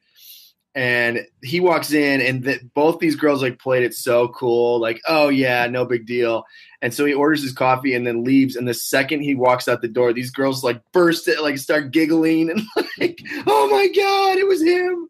and 0.76 1.26
he 1.44 1.60
walks 1.60 1.94
in, 1.94 2.22
and 2.22 2.44
th- 2.44 2.62
both 2.74 3.00
these 3.00 3.16
girls 3.16 3.42
like 3.42 3.60
played 3.60 3.84
it 3.84 3.94
so 3.94 4.30
cool, 4.30 4.80
like 4.80 5.02
oh 5.08 5.30
yeah, 5.30 5.68
no 5.68 5.86
big 5.86 6.06
deal. 6.06 6.46
And 6.82 6.94
so 6.94 7.06
he 7.06 7.14
orders 7.14 7.42
his 7.42 7.54
coffee 7.54 7.96
and 7.96 8.06
then 8.06 8.26
leaves. 8.26 8.58
And 8.58 8.68
the 8.68 8.74
second 8.74 9.22
he 9.22 9.36
walks 9.36 9.70
out 9.70 9.82
the 9.82 9.88
door, 9.88 10.12
these 10.12 10.32
girls 10.32 10.64
like 10.64 10.82
burst 10.92 11.30
it, 11.30 11.42
like 11.42 11.58
start 11.58 11.92
giggling 11.92 12.50
and 12.50 12.62
like, 13.00 13.20
oh 13.48 13.70
my 13.70 13.88
god, 13.88 14.38
it 14.38 14.48
was 14.48 14.62
him. 14.62 15.10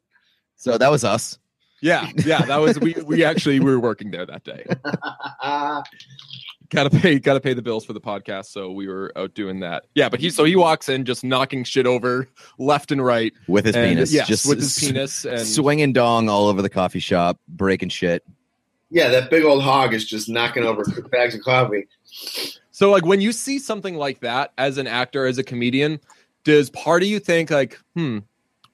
So 0.55 0.77
that 0.77 0.91
was 0.91 1.03
us. 1.03 1.39
Yeah, 1.81 2.09
yeah. 2.25 2.45
That 2.45 2.61
was 2.61 2.79
we. 2.79 2.93
We 3.05 3.23
actually 3.25 3.59
we 3.59 3.71
were 3.71 3.79
working 3.79 4.11
there 4.11 4.25
that 4.25 4.43
day. 4.45 4.65
gotta 6.69 6.89
pay 6.89 7.19
gotta 7.19 7.39
pay 7.39 7.53
the 7.53 7.61
bills 7.61 7.85
for 7.85 7.93
the 7.93 8.01
podcast 8.01 8.45
so 8.45 8.71
we 8.71 8.87
were 8.87 9.11
out 9.15 9.33
doing 9.33 9.59
that 9.59 9.85
yeah 9.95 10.09
but 10.09 10.19
he 10.19 10.29
so 10.29 10.43
he 10.43 10.55
walks 10.55 10.89
in 10.89 11.05
just 11.05 11.23
knocking 11.23 11.63
shit 11.63 11.85
over 11.85 12.27
left 12.57 12.91
and 12.91 13.03
right 13.03 13.33
with 13.47 13.65
his 13.65 13.75
and, 13.75 13.89
penis. 13.89 14.13
yes, 14.13 14.27
just 14.27 14.45
with 14.47 14.59
his 14.59 14.77
s- 14.77 14.83
penis 14.87 15.25
and 15.25 15.39
swinging 15.45 15.93
dong 15.93 16.29
all 16.29 16.47
over 16.47 16.61
the 16.61 16.69
coffee 16.69 16.99
shop, 16.99 17.37
breaking 17.47 17.89
shit. 17.89 18.23
yeah, 18.89 19.09
that 19.09 19.29
big 19.29 19.43
old 19.43 19.61
hog 19.63 19.93
is 19.93 20.05
just 20.05 20.29
knocking 20.29 20.63
over 20.63 20.83
bags 21.11 21.35
of 21.35 21.41
coffee. 21.41 21.87
so 22.71 22.89
like 22.91 23.05
when 23.05 23.21
you 23.21 23.31
see 23.31 23.59
something 23.59 23.95
like 23.95 24.19
that 24.21 24.51
as 24.57 24.77
an 24.77 24.87
actor 24.87 25.25
as 25.25 25.37
a 25.37 25.43
comedian 25.43 25.99
does 26.43 26.69
part 26.71 27.01
of 27.03 27.07
you 27.09 27.19
think 27.19 27.49
like 27.51 27.79
hmm 27.95 28.19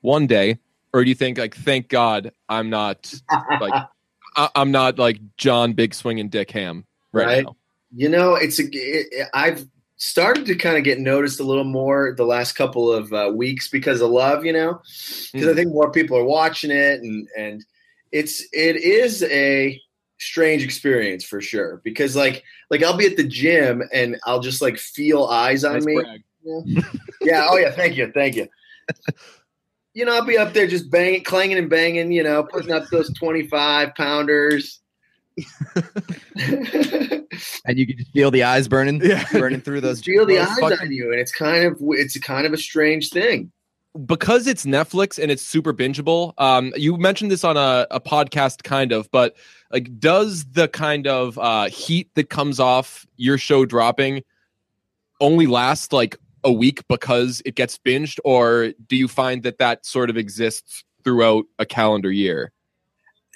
one 0.02 0.25
day 0.28 0.58
or 0.93 1.04
do 1.04 1.10
you 1.10 1.15
think 1.15 1.38
like 1.38 1.56
thank 1.56 1.88
god 1.89 2.32
i'm 2.47 2.69
not 2.69 3.13
like 3.60 3.73
I, 4.38 4.49
i'm 4.56 4.71
not 4.71 4.97
like 4.97 5.19
john 5.38 5.73
big 5.73 5.93
swinging 5.93 6.30
dick 6.30 6.49
ham 6.52 6.86
right, 7.12 7.25
Right. 7.28 7.43
now 7.45 7.56
You 7.95 8.10
know, 8.10 8.36
it's 8.36 8.60
a. 8.60 8.63
It, 8.71 9.28
I've 9.34 9.65
started 9.97 10.45
to 10.45 10.56
kind 10.56 10.78
of 10.78 10.84
get 10.84 10.99
noticed 10.99 11.39
a 11.39 11.43
little 11.43 11.63
more 11.63 12.13
the 12.15 12.25
last 12.25 12.54
couple 12.54 12.91
of 12.91 13.12
uh, 13.12 13.32
weeks 13.34 13.67
because 13.67 14.02
of 14.02 14.12
love. 14.12 14.45
You 14.45 14.54
know, 14.54 14.82
because 15.34 15.47
I 15.47 15.52
Mm. 15.52 15.56
think 15.56 15.69
more 15.73 15.91
people 15.91 16.17
are 16.17 16.23
watching 16.23 16.71
it, 16.71 17.02
and 17.02 17.28
and 17.38 17.65
it's 18.12 18.41
it 18.54 18.75
is 18.78 19.23
a 19.23 19.80
strange 20.19 20.63
experience 20.63 21.23
for 21.23 21.41
sure. 21.41 21.82
Because 21.84 22.15
like 22.15 22.43
like 22.69 22.84
I'll 22.84 22.97
be 22.97 23.08
at 23.08 23.17
the 23.17 23.23
gym 23.28 23.82
and 23.91 24.17
I'll 24.25 24.41
just 24.41 24.62
like 24.62 24.78
feel 24.78 25.25
eyes 25.25 25.63
on 25.63 25.73
Nice 25.73 25.86
me. 25.86 25.95
brag. 25.95 26.23
Yeah. 27.21 27.47
Oh 27.49 27.58
yeah. 27.58 27.71
Thank 27.71 27.97
you. 27.97 28.12
Thank 28.13 28.36
you. 28.36 28.47
You 29.93 30.06
know, 30.06 30.15
I'll 30.15 30.25
be 30.25 30.38
up 30.38 30.54
there 30.54 30.67
just 30.67 30.89
banging, 30.91 31.23
clanging 31.23 31.58
and 31.58 31.69
banging. 31.69 32.12
You 32.12 32.23
know, 32.23 32.43
putting 32.43 32.71
up 32.71 32.88
those 32.91 33.12
twenty-five 33.13 33.95
pounders. 33.95 34.80
And 37.65 37.78
you 37.78 37.86
can 37.88 38.04
feel 38.13 38.32
the 38.32 38.43
eyes 38.43 38.67
burning, 38.67 39.02
Yeah. 39.04 39.23
burning 39.32 39.62
through 39.62 39.82
those. 39.82 40.02
feel 40.04 40.25
the 40.25 40.39
eyes 40.39 40.58
fucking- 40.60 40.80
on 40.80 40.91
you, 40.91 41.12
and 41.12 41.19
it's 41.19 41.32
kind 41.32 41.65
of 41.65 41.78
it's 41.80 42.17
kind 42.19 42.45
of 42.45 42.54
a 42.54 42.58
strange 42.58 43.10
thing. 43.10 43.52
because 44.06 44.47
it's 44.47 44.65
Netflix 44.65 45.21
and 45.21 45.32
it's 45.32 45.41
super 45.43 45.73
bingeable. 45.73 46.34
Um, 46.38 46.73
you 46.75 46.97
mentioned 46.97 47.32
this 47.32 47.43
on 47.43 47.58
a, 47.58 47.88
a 47.91 47.99
podcast, 47.99 48.63
kind 48.63 48.91
of, 48.91 49.10
but 49.12 49.36
like, 49.71 49.99
does 49.99 50.45
the 50.52 50.67
kind 50.67 51.08
of 51.08 51.38
uh, 51.39 51.65
heat 51.69 52.10
that 52.15 52.30
comes 52.30 52.60
off 52.60 53.06
your 53.17 53.38
show 53.38 53.65
dropping 53.65 54.23
only 55.21 55.47
last 55.47 55.91
like 55.93 56.17
a 56.43 56.52
week 56.52 56.88
because 56.88 57.41
it 57.45 57.56
gets 57.56 57.78
binged, 57.78 58.19
or 58.25 58.73
do 58.88 58.95
you 58.95 59.08
find 59.08 59.43
that 59.43 59.58
that 59.60 59.86
sort 59.86 60.10
of 60.10 60.17
exists 60.17 60.84
throughout 61.04 61.45
a 61.60 61.65
calendar 61.65 62.12
year? 62.12 62.52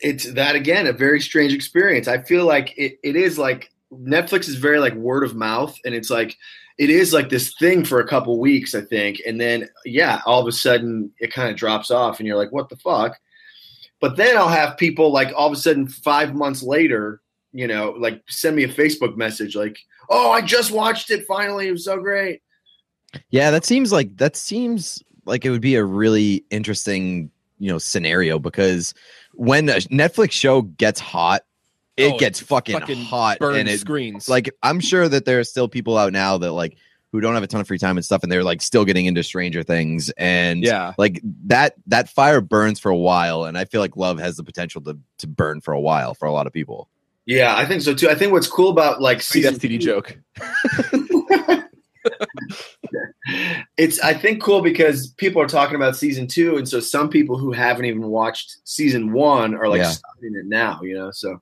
It's 0.03 0.31
that 0.33 0.55
again, 0.55 0.85
a 0.85 0.93
very 0.93 1.19
strange 1.21 1.53
experience. 1.53 2.07
I 2.07 2.21
feel 2.21 2.45
like 2.45 2.77
it, 2.77 2.99
it 3.03 3.15
is 3.15 3.39
like 3.39 3.71
Netflix 3.91 4.47
is 4.47 4.55
very 4.55 4.79
like 4.79 4.93
word 4.93 5.23
of 5.23 5.35
mouth, 5.35 5.75
and 5.85 5.95
it's 5.95 6.09
like 6.09 6.37
it 6.77 6.89
is 6.89 7.13
like 7.13 7.29
this 7.29 7.55
thing 7.57 7.85
for 7.85 7.99
a 7.99 8.07
couple 8.07 8.39
weeks, 8.39 8.75
I 8.75 8.81
think, 8.81 9.21
and 9.25 9.39
then 9.39 9.69
yeah, 9.85 10.21
all 10.25 10.41
of 10.41 10.47
a 10.47 10.51
sudden 10.51 11.11
it 11.19 11.33
kind 11.33 11.49
of 11.49 11.55
drops 11.55 11.89
off, 11.89 12.19
and 12.19 12.27
you're 12.27 12.37
like, 12.37 12.51
what 12.51 12.69
the 12.69 12.75
fuck? 12.77 13.17
But 14.01 14.17
then 14.17 14.35
I'll 14.35 14.49
have 14.49 14.77
people 14.77 15.11
like 15.11 15.31
all 15.35 15.47
of 15.47 15.53
a 15.53 15.55
sudden 15.55 15.87
five 15.87 16.35
months 16.35 16.61
later, 16.61 17.21
you 17.53 17.67
know, 17.67 17.95
like 17.97 18.21
send 18.27 18.55
me 18.57 18.65
a 18.65 18.67
Facebook 18.67 19.15
message 19.15 19.55
like, 19.55 19.77
oh, 20.09 20.31
I 20.31 20.41
just 20.41 20.71
watched 20.71 21.09
it 21.09 21.25
finally, 21.25 21.69
it 21.69 21.71
was 21.71 21.85
so 21.85 21.97
great. 21.97 22.41
Yeah, 23.29 23.51
that 23.51 23.63
seems 23.63 23.93
like 23.93 24.17
that 24.17 24.35
seems 24.35 25.01
like 25.25 25.45
it 25.45 25.51
would 25.51 25.61
be 25.61 25.75
a 25.75 25.85
really 25.85 26.43
interesting, 26.49 27.31
you 27.59 27.71
know, 27.71 27.77
scenario 27.77 28.39
because 28.39 28.93
when 29.33 29.69
a 29.69 29.75
Netflix 29.75 30.31
show 30.31 30.61
gets 30.61 30.99
hot, 30.99 31.43
it 31.97 32.13
Oh, 32.13 32.17
gets 32.17 32.39
fucking, 32.39 32.79
fucking 32.79 33.03
hot 33.03 33.39
Burn 33.39 33.55
and 33.55 33.69
it 33.69 33.79
screens. 33.79 34.27
like 34.27 34.49
I'm 34.63 34.79
sure 34.79 35.07
that 35.07 35.25
there 35.25 35.39
are 35.39 35.43
still 35.43 35.67
people 35.67 35.97
out 35.97 36.11
now 36.11 36.37
that 36.39 36.51
like 36.51 36.77
who 37.11 37.21
don't 37.21 37.35
have 37.35 37.43
a 37.43 37.47
ton 37.47 37.61
of 37.61 37.67
free 37.67 37.77
time 37.77 37.97
and 37.97 38.03
stuff 38.03 38.23
and 38.23 38.31
they're 38.31 38.43
like 38.43 38.61
still 38.61 38.85
getting 38.85 39.05
into 39.05 39.21
Stranger 39.21 39.61
Things 39.61 40.09
and 40.17 40.63
yeah. 40.63 40.93
like 40.97 41.21
that 41.45 41.75
that 41.85 42.09
fire 42.09 42.41
burns 42.41 42.79
for 42.79 42.89
a 42.89 42.97
while 42.97 43.43
and 43.45 43.57
I 43.57 43.65
feel 43.65 43.81
like 43.81 43.95
love 43.95 44.19
has 44.19 44.37
the 44.37 44.43
potential 44.43 44.81
to 44.81 44.97
to 45.19 45.27
burn 45.27 45.61
for 45.61 45.73
a 45.73 45.79
while 45.79 46.15
for 46.15 46.25
a 46.25 46.31
lot 46.31 46.47
of 46.47 46.53
people. 46.53 46.89
Yeah, 47.25 47.55
I 47.55 47.65
think 47.65 47.83
so 47.83 47.93
too. 47.93 48.09
I 48.09 48.15
think 48.15 48.31
what's 48.31 48.47
cool 48.47 48.69
about 48.69 49.01
like 49.01 49.21
Sweet 49.21 49.43
season 49.43 49.59
STD 49.59 49.79
joke. 49.79 50.17
it's 53.77 53.99
I 54.01 54.13
think 54.13 54.41
cool 54.41 54.61
because 54.61 55.07
people 55.13 55.41
are 55.41 55.47
talking 55.47 55.75
about 55.75 55.95
season 55.95 56.27
two, 56.27 56.57
and 56.57 56.67
so 56.67 56.79
some 56.79 57.09
people 57.09 57.37
who 57.37 57.51
haven't 57.51 57.85
even 57.85 58.07
watched 58.07 58.57
season 58.65 59.13
one 59.13 59.55
are 59.55 59.67
like 59.67 59.79
Yeah. 59.79 59.89
starting 59.91 60.35
it 60.35 60.45
now. 60.45 60.81
You 60.81 60.95
know, 60.95 61.11
so 61.11 61.41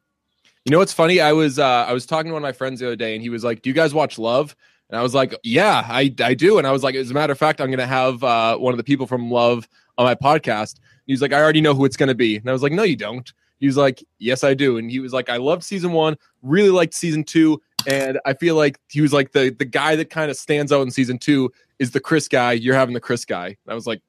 You 0.65 0.71
know 0.71 0.77
what's 0.77 0.93
funny? 0.93 1.19
I 1.19 1.33
was 1.33 1.57
uh, 1.59 1.85
I 1.87 1.93
was 1.93 2.05
talking 2.05 2.29
to 2.29 2.33
one 2.33 2.41
of 2.43 2.47
my 2.47 2.51
friends 2.51 2.79
the 2.79 2.87
other 2.87 2.95
day, 2.95 3.13
and 3.15 3.21
he 3.21 3.29
was 3.29 3.43
like, 3.43 3.61
"Do 3.61 3.69
you 3.69 3.73
guys 3.73 3.93
watch 3.93 4.19
Love?" 4.19 4.55
And 4.89 4.99
I 4.99 5.01
was 5.03 5.15
like, 5.15 5.33
"Yeah, 5.43 5.83
I 5.87 6.13
I 6.19 6.33
do." 6.35 6.57
And 6.59 6.67
I 6.67 6.71
was 6.71 6.83
like, 6.83 6.95
"As 6.95 7.09
a 7.09 7.13
matter 7.13 7.31
of 7.33 7.39
fact, 7.39 7.61
I'm 7.61 7.67
going 7.67 7.79
to 7.79 7.87
have 7.87 8.23
uh, 8.23 8.57
one 8.57 8.73
of 8.73 8.77
the 8.77 8.83
people 8.83 9.07
from 9.07 9.31
Love 9.31 9.67
on 9.97 10.05
my 10.05 10.15
podcast." 10.15 10.79
He's 11.07 11.21
like, 11.21 11.33
"I 11.33 11.39
already 11.41 11.61
know 11.61 11.73
who 11.73 11.85
it's 11.85 11.97
going 11.97 12.09
to 12.09 12.15
be," 12.15 12.37
and 12.37 12.47
I 12.47 12.53
was 12.53 12.61
like, 12.61 12.73
"No, 12.73 12.83
you 12.83 12.95
don't." 12.95 13.31
He 13.59 13.65
was 13.67 13.77
like, 13.77 14.03
"Yes, 14.19 14.43
I 14.43 14.53
do." 14.53 14.77
And 14.77 14.91
he 14.91 14.99
was 14.99 15.13
like, 15.13 15.29
"I 15.29 15.37
loved 15.37 15.63
season 15.63 15.93
one, 15.93 16.15
really 16.43 16.69
liked 16.69 16.93
season 16.93 17.23
two, 17.23 17.59
and 17.87 18.19
I 18.25 18.33
feel 18.33 18.55
like 18.55 18.79
he 18.89 19.01
was 19.01 19.13
like 19.13 19.31
the 19.31 19.49
the 19.49 19.65
guy 19.65 19.95
that 19.95 20.09
kind 20.09 20.29
of 20.31 20.37
stands 20.37 20.71
out 20.71 20.81
in 20.81 20.91
season 20.91 21.17
two 21.17 21.51
is 21.79 21.91
the 21.91 21.99
Chris 21.99 22.27
guy. 22.27 22.51
You're 22.53 22.75
having 22.75 22.93
the 22.93 22.99
Chris 22.99 23.25
guy." 23.25 23.47
And 23.47 23.57
I 23.69 23.73
was 23.73 23.87
like, 23.87 24.01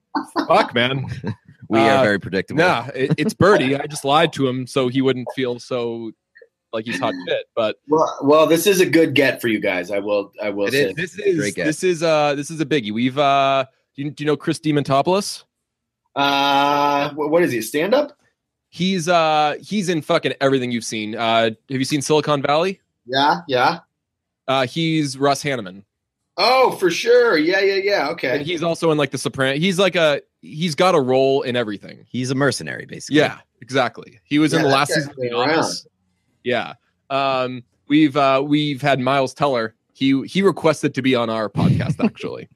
"Fuck, 0.49 0.75
man." 0.75 1.07
We 1.69 1.79
Uh, 1.79 1.85
are 1.97 2.05
very 2.05 2.21
predictable. 2.21 2.59
Nah, 2.59 2.89
it, 2.95 3.13
it's 3.17 3.33
Birdie. 3.33 3.75
I 3.81 3.87
just 3.87 4.05
lied 4.05 4.31
to 4.35 4.47
him 4.47 4.67
so 4.67 4.89
he 4.89 5.01
wouldn't 5.01 5.27
feel 5.35 5.59
so 5.59 6.11
like 6.75 6.85
he's 6.85 6.99
hot 7.01 7.15
shit. 7.27 7.47
But 7.57 7.77
well, 7.89 8.19
well, 8.23 8.47
this 8.47 8.67
is 8.67 8.81
a 8.83 8.85
good 8.85 9.15
get 9.15 9.41
for 9.41 9.49
you 9.49 9.59
guys. 9.59 9.91
I 9.91 9.99
will, 9.99 10.33
I 10.43 10.51
will 10.51 10.67
It 10.67 10.73
say. 10.73 10.91
is. 10.91 10.95
this 10.97 11.15
Great 11.17 11.29
is 11.39 11.55
this 11.55 11.83
is 11.85 12.03
uh 12.03 12.35
this 12.35 12.51
is 12.51 12.61
a 12.61 12.67
biggie. 12.67 12.93
We've 12.93 13.17
uh 13.17 13.65
do 13.97 14.03
you, 14.03 14.11
do 14.11 14.23
you 14.23 14.27
know 14.27 14.37
Chris 14.37 14.59
Diamantopoulos? 14.59 15.45
Uh, 16.15 17.11
what 17.15 17.43
is 17.43 17.53
he? 17.53 17.63
Stand 17.63 17.95
up? 17.95 18.13
He's 18.69 19.09
uh 19.09 19.57
he's 19.63 19.89
in 19.89 20.03
fucking 20.03 20.35
everything 20.43 20.73
you've 20.73 20.85
seen. 20.85 21.15
Uh 21.15 21.45
have 21.45 21.55
you 21.69 21.85
seen 21.87 22.03
Silicon 22.03 22.43
Valley? 22.43 22.81
Yeah, 23.07 23.41
yeah. 23.49 23.79
Uh 24.49 24.67
he's 24.67 25.17
Russ 25.19 25.43
Hanneman. 25.43 25.85
Oh, 26.37 26.73
for 26.73 26.91
sure. 26.91 27.37
Yeah, 27.37 27.61
yeah, 27.61 27.75
yeah. 27.83 28.01
And 28.09 28.11
Okay. 28.13 28.43
he's 28.43 28.63
also 28.63 28.91
in 28.91 28.99
like 28.99 29.11
the 29.11 29.19
Sopranos. 29.19 29.59
He's 29.61 29.79
like 29.79 29.97
a 29.97 30.23
he's 30.41 30.75
got 30.75 30.95
a 30.95 31.01
role 31.01 31.43
in 31.43 31.57
everything. 31.57 32.05
He's 32.09 32.31
a 32.31 32.35
mercenary 32.35 32.87
basically. 32.87 33.19
Yeah, 33.19 33.39
exactly. 33.61 34.19
He 34.25 34.39
was 34.39 34.53
in 34.55 34.63
the 34.63 34.69
last 34.69 34.93
season 34.93 35.11
of 35.11 35.17
The 35.17 35.31
around. 35.39 35.59
Office. 35.59 35.87
Yeah. 36.45 36.75
Um 37.11 37.63
we've 37.89 38.17
uh 38.17 38.43
we've 38.45 38.81
had 38.83 38.99
Miles 39.01 39.35
Teller. 39.35 39.75
He 39.93 40.23
he 40.27 40.43
requested 40.43 40.95
to 40.95 41.03
be 41.03 41.15
on 41.15 41.29
our 41.31 41.49
podcast 41.49 42.03
actually. 42.05 42.49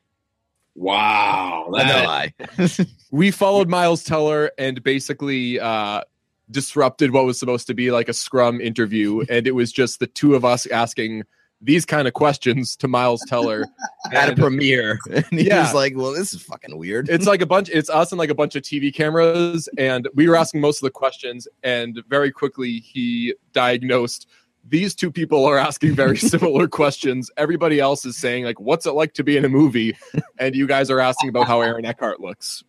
Wow. 0.75 1.71
That's 1.75 1.89
that- 1.89 2.05
a 2.05 2.07
lie. 2.09 2.87
we 3.11 3.31
followed 3.31 3.69
Miles 3.69 4.05
Teller 4.05 4.51
and 4.59 4.83
basically 4.83 5.59
uh, 5.61 6.03
disrupted 6.51 7.11
what 7.13 7.25
was 7.25 7.39
supposed 7.39 7.67
to 7.69 7.75
be 7.75 7.91
like 7.91 8.09
a 8.09 8.13
scrum 8.13 8.61
interview, 8.61 9.25
and 9.31 9.47
it 9.47 9.53
was 9.55 9.73
just 9.73 9.99
the 10.01 10.07
two 10.07 10.35
of 10.35 10.45
us 10.45 10.67
asking 10.67 11.25
these 11.63 11.87
kind 11.87 12.07
of 12.07 12.13
questions 12.13 12.77
to 12.77 12.87
Miles 12.87 13.23
Teller. 13.29 13.65
At 14.13 14.29
a 14.29 14.37
premiere. 14.37 14.99
And 15.11 15.25
he 15.31 15.47
Yeah. 15.49 15.63
was 15.63 15.73
like, 15.75 15.97
Well, 15.97 16.13
this 16.13 16.35
is 16.35 16.43
fucking 16.43 16.77
weird. 16.77 17.09
it's 17.09 17.27
like 17.27 17.41
a 17.41 17.47
bunch. 17.47 17.71
It's 17.71 17.89
us 17.91 18.13
and 18.13 18.19
like 18.19 18.29
a 18.31 18.35
bunch 18.35 18.55
of 18.57 18.63
TV 18.63 18.95
cameras, 18.95 19.69
and 19.79 20.07
we 20.15 20.29
were 20.29 20.37
asking 20.37 20.61
most 20.61 20.79
of 20.79 20.83
the 20.85 20.91
questions. 20.91 21.49
And 21.63 22.03
very 22.09 22.31
quickly, 22.31 22.79
he 22.81 23.35
diagnosed. 23.53 24.29
These 24.69 24.95
two 24.97 25.11
people 25.13 25.45
are 25.47 25.57
asking 25.59 25.95
very 25.95 26.19
similar 26.19 26.69
questions. 26.69 27.31
Everybody 27.37 27.81
else 27.81 28.05
is 28.05 28.17
saying 28.17 28.45
like, 28.45 28.61
"What's 28.61 28.85
it 28.85 28.93
like 28.93 29.15
to 29.15 29.25
be 29.25 29.37
in 29.37 29.45
a 29.45 29.49
movie?" 29.49 29.97
And 30.39 30.55
you 30.55 30.67
guys 30.67 30.91
are 30.91 31.01
asking 31.01 31.31
about 31.31 31.47
how 31.47 31.63
Aaron 31.63 31.85
Eckhart 31.87 32.21
looks. 32.21 32.63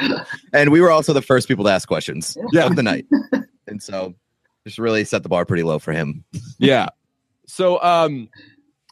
and 0.52 0.70
we 0.72 0.80
were 0.80 0.90
also 0.90 1.12
the 1.12 1.22
first 1.22 1.48
people 1.48 1.64
to 1.64 1.70
ask 1.70 1.86
questions 1.88 2.36
Yeah. 2.52 2.66
of 2.66 2.76
the 2.76 2.82
night. 2.82 3.06
and 3.66 3.82
so 3.82 4.14
just 4.66 4.78
really 4.78 5.04
set 5.04 5.22
the 5.22 5.28
bar 5.28 5.44
pretty 5.44 5.62
low 5.62 5.78
for 5.78 5.92
him. 5.92 6.24
yeah 6.58 6.88
so 7.46 7.82
um 7.82 8.28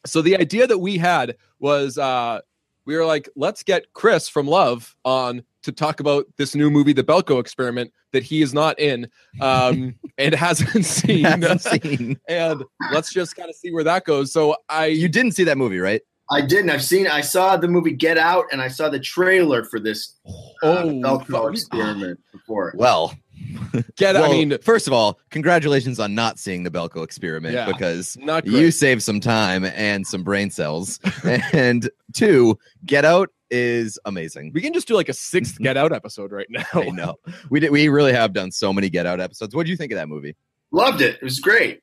so 0.04 0.20
the 0.22 0.36
idea 0.36 0.66
that 0.66 0.78
we 0.78 0.98
had 0.98 1.36
was 1.60 1.96
uh 1.98 2.40
we 2.84 2.96
were 2.96 3.04
like 3.06 3.28
let's 3.36 3.62
get 3.62 3.92
chris 3.92 4.28
from 4.28 4.46
love 4.48 4.96
on 5.04 5.42
to 5.62 5.70
talk 5.70 6.00
about 6.00 6.24
this 6.36 6.54
new 6.54 6.70
movie 6.70 6.92
the 6.92 7.04
belko 7.04 7.38
experiment 7.38 7.92
that 8.12 8.22
he 8.24 8.42
is 8.42 8.52
not 8.52 8.78
in 8.80 9.08
um 9.40 9.94
and 10.18 10.34
hasn't 10.34 10.84
seen 10.84 11.24
Haven't 11.24 11.60
seen. 11.62 12.18
and 12.28 12.64
let's 12.92 13.12
just 13.12 13.36
kind 13.36 13.48
of 13.48 13.54
see 13.54 13.70
where 13.72 13.84
that 13.84 14.04
goes 14.04 14.32
so 14.32 14.56
i 14.68 14.86
You 14.86 15.08
didn't 15.08 15.32
see 15.32 15.44
that 15.44 15.56
movie, 15.58 15.78
right? 15.78 16.02
I 16.32 16.42
didn't. 16.42 16.70
I've 16.70 16.84
seen. 16.84 17.08
I 17.08 17.22
saw 17.22 17.56
the 17.56 17.66
movie 17.66 17.90
Get 17.92 18.16
Out, 18.16 18.44
and 18.52 18.62
I 18.62 18.68
saw 18.68 18.88
the 18.88 19.00
trailer 19.00 19.64
for 19.64 19.80
this 19.80 20.14
uh, 20.24 20.30
Oh, 20.62 20.85
Velcro 20.85 21.27
fuck. 21.44 21.53
experiment 21.53 22.20
before. 22.33 22.73
Well, 22.77 23.14
get 23.96 24.16
i 24.16 24.29
mean 24.29 24.59
first 24.62 24.87
of 24.87 24.92
all, 24.92 25.18
congratulations 25.31 25.99
on 25.99 26.14
not 26.14 26.38
seeing 26.38 26.62
the 26.62 26.70
Belko 26.70 27.03
experiment 27.03 27.55
Yeah. 27.55 27.66
because 27.66 28.16
not 28.20 28.46
you 28.46 28.70
saved 28.70 29.03
some 29.03 29.18
time 29.20 29.64
and 29.64 30.07
some 30.07 30.23
brain 30.23 30.51
cells. 30.51 31.01
and 31.53 31.88
two, 32.12 32.59
Get 32.85 33.05
Out 33.07 33.31
is 33.51 33.99
amazing. 34.05 34.53
we 34.55 34.61
can 34.61 34.73
just 34.73 34.87
do 34.87 34.94
like 34.94 35.09
a 35.09 35.12
sixth 35.14 35.59
get 35.62 35.77
out 35.77 35.92
episode 35.92 36.31
right 36.33 36.46
now 36.51 36.64
I 36.75 36.90
know. 36.90 37.16
We 37.51 37.61
did, 37.61 37.70
we 37.70 37.88
really 37.88 38.12
have 38.12 38.33
done 38.33 38.51
so 38.53 38.73
many 38.73 38.90
Get 38.90 39.07
Out 39.07 39.20
episodes. 39.20 39.55
What 39.55 39.64
do 39.66 39.70
you 39.73 39.77
think 39.77 39.90
of 39.92 39.96
that 39.96 40.09
movie? 40.09 40.37
Loved 40.70 41.01
it. 41.01 41.14
It 41.16 41.23
was 41.23 41.40
great. 41.40 41.81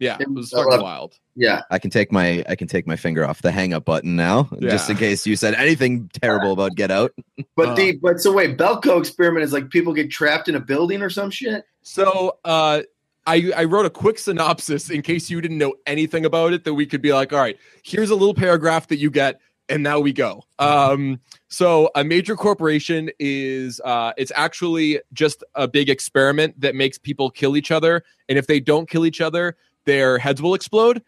Yeah 0.00 0.16
it 0.18 0.28
was 0.32 0.52
I 0.52 0.56
fucking 0.58 0.70
love- 0.72 0.82
wild 0.82 1.18
Yeah. 1.36 1.62
I 1.70 1.78
can 1.78 1.90
take 1.90 2.10
my 2.10 2.44
I 2.48 2.56
can 2.56 2.66
take 2.66 2.86
my 2.86 2.96
finger 2.96 3.24
off 3.24 3.42
the 3.42 3.52
hang 3.52 3.72
up 3.72 3.84
button 3.84 4.16
now, 4.16 4.48
just 4.60 4.90
in 4.90 4.96
case 4.96 5.24
you 5.26 5.36
said 5.36 5.54
anything 5.54 6.10
terrible 6.20 6.52
about 6.52 6.74
Get 6.74 6.90
Out. 6.90 7.12
But 7.56 7.68
Uh. 7.70 7.74
the 7.74 7.92
but 7.92 8.20
so 8.20 8.32
wait, 8.32 8.56
Belko 8.58 8.98
experiment 8.98 9.44
is 9.44 9.52
like 9.52 9.70
people 9.70 9.92
get 9.94 10.10
trapped 10.10 10.48
in 10.48 10.54
a 10.56 10.60
building 10.60 11.00
or 11.02 11.10
some 11.10 11.30
shit. 11.30 11.64
So 11.82 12.38
uh, 12.44 12.82
I 13.26 13.52
I 13.56 13.64
wrote 13.64 13.86
a 13.86 13.90
quick 13.90 14.18
synopsis 14.18 14.90
in 14.90 15.02
case 15.02 15.30
you 15.30 15.40
didn't 15.40 15.58
know 15.58 15.74
anything 15.86 16.24
about 16.24 16.52
it 16.52 16.64
that 16.64 16.74
we 16.74 16.86
could 16.86 17.02
be 17.02 17.12
like, 17.12 17.32
all 17.32 17.38
right, 17.40 17.58
here's 17.84 18.10
a 18.10 18.14
little 18.16 18.34
paragraph 18.34 18.88
that 18.88 18.98
you 18.98 19.10
get, 19.10 19.40
and 19.68 19.82
now 19.82 20.00
we 20.00 20.12
go. 20.12 20.42
Um, 20.58 21.20
so 21.48 21.90
a 21.94 22.02
major 22.04 22.34
corporation 22.36 23.10
is 23.18 23.80
uh, 23.84 24.12
it's 24.16 24.32
actually 24.34 25.00
just 25.12 25.42
a 25.54 25.66
big 25.68 25.88
experiment 25.90 26.60
that 26.60 26.74
makes 26.74 26.96
people 26.98 27.30
kill 27.30 27.56
each 27.56 27.70
other, 27.70 28.02
and 28.28 28.38
if 28.38 28.46
they 28.46 28.60
don't 28.60 28.88
kill 28.88 29.04
each 29.06 29.20
other, 29.20 29.56
their 29.90 30.18
heads 30.18 30.40
will 30.40 30.54
explode. 30.54 31.02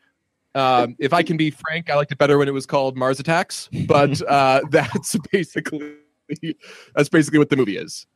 Um, 0.56 0.96
if 0.98 1.12
I 1.12 1.22
can 1.22 1.36
be 1.36 1.50
frank, 1.50 1.88
I 1.88 1.94
liked 1.94 2.10
it 2.10 2.18
better 2.18 2.36
when 2.36 2.48
it 2.48 2.52
was 2.52 2.66
called 2.66 2.96
Mars 2.96 3.20
Attacks, 3.20 3.68
but 3.86 4.20
uh, 4.28 4.60
that's 4.70 5.16
basically 5.30 5.94
that's 6.96 7.08
basically 7.08 7.38
what 7.38 7.48
the 7.48 7.56
movie 7.56 7.76
is. 7.76 8.06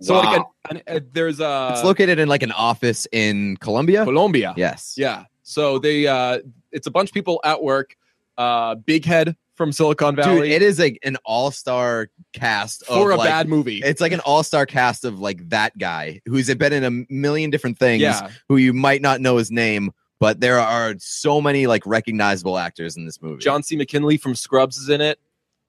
So 0.00 0.14
like, 0.14 0.40
an, 0.70 0.80
an, 0.86 0.96
uh, 0.96 1.00
there's 1.12 1.40
a 1.40 1.70
it's 1.72 1.84
located 1.84 2.18
in 2.18 2.28
like 2.28 2.42
an 2.42 2.52
office 2.52 3.06
in 3.12 3.58
Colombia. 3.58 4.04
Colombia. 4.04 4.54
Yes. 4.56 4.94
Yeah. 4.96 5.24
So 5.42 5.78
they 5.78 6.06
uh 6.06 6.38
it's 6.72 6.86
a 6.86 6.90
bunch 6.90 7.10
of 7.10 7.14
people 7.14 7.38
at 7.44 7.62
work. 7.62 7.94
Uh 8.38 8.76
Big 8.76 9.04
Head 9.04 9.36
from 9.60 9.72
Silicon 9.72 10.16
Valley. 10.16 10.48
Dude, 10.48 10.50
it 10.52 10.62
is 10.62 10.78
like 10.78 10.98
an 11.02 11.18
all-star 11.26 12.08
cast 12.32 12.86
for 12.86 13.10
of 13.10 13.16
a 13.16 13.18
like, 13.18 13.28
bad 13.28 13.46
movie. 13.46 13.82
It's 13.84 14.00
like 14.00 14.12
an 14.12 14.20
all-star 14.20 14.64
cast 14.64 15.04
of 15.04 15.20
like 15.20 15.46
that 15.50 15.76
guy 15.76 16.22
who's 16.24 16.52
been 16.54 16.72
in 16.72 16.82
a 16.82 17.12
million 17.12 17.50
different 17.50 17.78
things 17.78 18.00
yeah. 18.00 18.30
who 18.48 18.56
you 18.56 18.72
might 18.72 19.02
not 19.02 19.20
know 19.20 19.36
his 19.36 19.50
name, 19.50 19.90
but 20.18 20.40
there 20.40 20.58
are 20.58 20.94
so 20.96 21.42
many 21.42 21.66
like 21.66 21.84
recognizable 21.84 22.56
actors 22.56 22.96
in 22.96 23.04
this 23.04 23.20
movie. 23.20 23.42
John 23.42 23.62
C. 23.62 23.76
McGinley 23.76 24.18
from 24.18 24.34
Scrubs 24.34 24.78
is 24.78 24.88
in 24.88 25.02
it. 25.02 25.18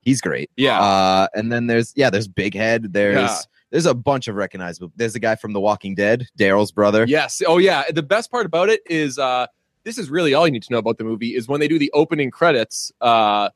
he's 0.04 0.22
great. 0.22 0.50
Yeah. 0.56 0.80
Uh, 0.82 1.28
and 1.36 1.52
then 1.52 1.68
there's 1.68 1.92
yeah, 1.98 2.10
there's 2.10 2.30
Big 2.30 2.54
Head. 2.56 2.94
There's 2.94 3.16
Yeah. 3.16 3.38
there's 3.72 3.86
a 3.86 3.94
bunch 3.94 4.30
of 4.30 4.36
recognizable. 4.36 4.94
There's 4.96 5.16
a 5.16 5.20
guy 5.20 5.36
from 5.36 5.52
The 5.52 5.60
Walking 5.60 5.96
Dead, 5.96 6.28
Daryl's 6.40 6.72
brother. 6.72 7.06
yes. 7.10 7.42
Oh 7.46 7.58
yeah. 7.58 7.84
The 7.92 8.04
best 8.04 8.32
part 8.32 8.46
about 8.46 8.70
it 8.70 8.82
is 8.90 9.20
uh 9.20 9.48
this 9.84 9.98
is 9.98 10.10
really 10.10 10.34
all 10.34 10.48
you 10.48 10.52
need 10.54 10.64
to 10.64 10.72
know 10.72 10.80
about 10.80 10.98
the 10.98 11.04
movie 11.04 11.36
is 11.36 11.50
when 11.50 11.60
they 11.60 11.68
do 11.68 11.78
the 11.78 11.92
opening 11.94 12.32
credits, 12.32 12.92
uh 13.02 13.50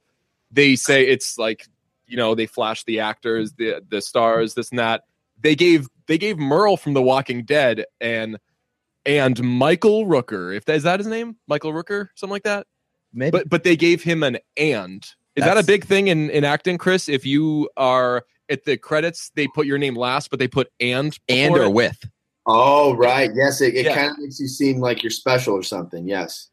they 0.52 0.76
say 0.76 1.06
it's 1.08 1.38
like, 1.38 1.68
you 2.08 2.18
know, 2.18 2.36
they 2.36 2.46
flash 2.46 2.84
the 2.84 3.00
actors, 3.00 3.54
the 3.54 3.82
the 3.88 4.02
stars, 4.02 4.54
this 4.54 4.70
and 4.70 4.80
that. 4.80 5.04
They 5.42 5.56
gave 5.56 5.88
they 6.08 6.18
gave 6.18 6.38
Merle 6.38 6.78
from 6.78 6.94
The 6.94 7.02
Walking 7.02 7.44
Dead 7.44 7.86
and 8.00 8.38
and 9.06 9.42
Michael 9.44 10.06
Rooker. 10.06 10.56
If 10.56 10.66
that 10.66 10.76
is 10.76 10.84
that 10.84 11.00
his 11.00 11.08
name? 11.08 11.36
Michael 11.48 11.74
Rooker, 11.74 12.10
something 12.16 12.32
like 12.34 12.44
that. 12.44 12.68
maybe. 13.14 13.32
but 13.32 13.50
but 13.50 13.64
they 13.64 13.76
gave 13.76 14.04
him 14.04 14.24
an 14.24 14.38
and. 14.58 15.06
Is 15.36 15.44
that 15.44 15.58
a 15.58 15.64
big 15.64 15.84
thing 15.86 16.08
in 16.08 16.30
in 16.30 16.44
acting, 16.46 16.78
Chris? 16.78 17.10
If 17.10 17.26
you 17.26 17.70
are 17.76 18.26
at 18.50 18.64
the 18.64 18.78
credits, 18.78 19.32
they 19.36 19.48
put 19.54 19.66
your 19.68 19.78
name 19.78 19.96
last, 19.96 20.30
but 20.30 20.40
they 20.40 20.48
put 20.48 20.72
and 20.80 21.18
and 21.28 21.54
or 21.54 21.64
it. 21.64 21.74
with. 21.74 21.98
Oh, 22.48 22.94
right. 22.96 23.32
Yes, 23.36 23.60
it, 23.60 23.74
it 23.76 23.86
Yeah. 23.86 23.96
kind 23.96 24.12
of 24.12 24.20
makes 24.20 24.40
you 24.40 24.48
seem 24.48 24.80
like 24.80 25.04
you're 25.04 25.10
special 25.10 25.54
or 25.56 25.64
something. 25.64 26.08
Yes. 26.08 26.50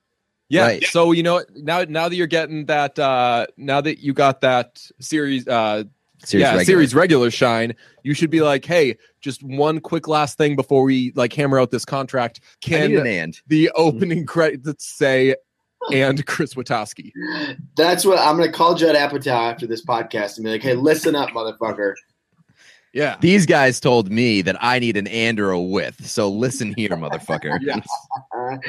Yeah. 0.53 0.67
Right. 0.67 0.85
So 0.85 1.12
you 1.12 1.23
know 1.23 1.43
now 1.55 1.85
now 1.88 2.11
that 2.11 2.15
you're 2.15 2.27
getting 2.27 2.67
that 2.67 2.99
uh 2.99 3.47
now 3.57 3.81
that 3.81 4.01
you 4.01 4.12
got 4.12 4.43
that 4.43 4.87
series 5.01 5.49
uh 5.49 5.85
Series 6.25 6.43
yeah 6.43 6.49
regular. 6.49 6.65
series 6.65 6.95
regular 6.95 7.31
shine, 7.31 7.75
you 8.03 8.12
should 8.12 8.31
be 8.31 8.43
like, 8.43 8.65
hey, 8.65 8.99
just 9.23 9.43
one 9.43 9.81
quick 9.81 10.07
last 10.07 10.37
thing 10.37 10.55
before 10.55 10.83
we 10.83 11.12
like 11.17 11.33
hammer 11.33 11.59
out 11.59 11.71
this 11.71 11.87
contract. 11.87 12.41
I 12.67 12.69
need 12.69 12.77
Can 12.77 12.97
an 12.99 13.07
and. 13.07 13.41
the 13.49 13.71
opening 13.75 14.27
credits 14.27 14.87
say 14.87 15.35
and 15.91 16.25
Chris 16.27 16.55
Witaske? 16.55 17.12
That's 17.77 18.05
what 18.05 18.19
I'm 18.19 18.37
going 18.37 18.49
to 18.49 18.57
call 18.57 18.75
Judd 18.75 18.95
Apatow 18.95 19.51
after 19.51 19.67
this 19.67 19.85
podcast 19.85 20.37
and 20.37 20.45
be 20.45 20.51
like, 20.51 20.62
hey, 20.62 20.75
listen 20.75 21.17
up, 21.17 21.31
motherfucker. 21.31 21.95
Yeah. 22.92 23.16
These 23.20 23.46
guys 23.46 23.81
told 23.81 24.11
me 24.11 24.42
that 24.42 24.57
I 24.61 24.78
need 24.78 24.96
an 24.96 25.07
and 25.07 25.40
or 25.40 25.50
a 25.50 25.61
with. 25.61 26.07
So 26.07 26.28
listen 26.28 26.74
here, 26.76 26.90
motherfucker. 26.90 27.59
Yes. 27.62 27.87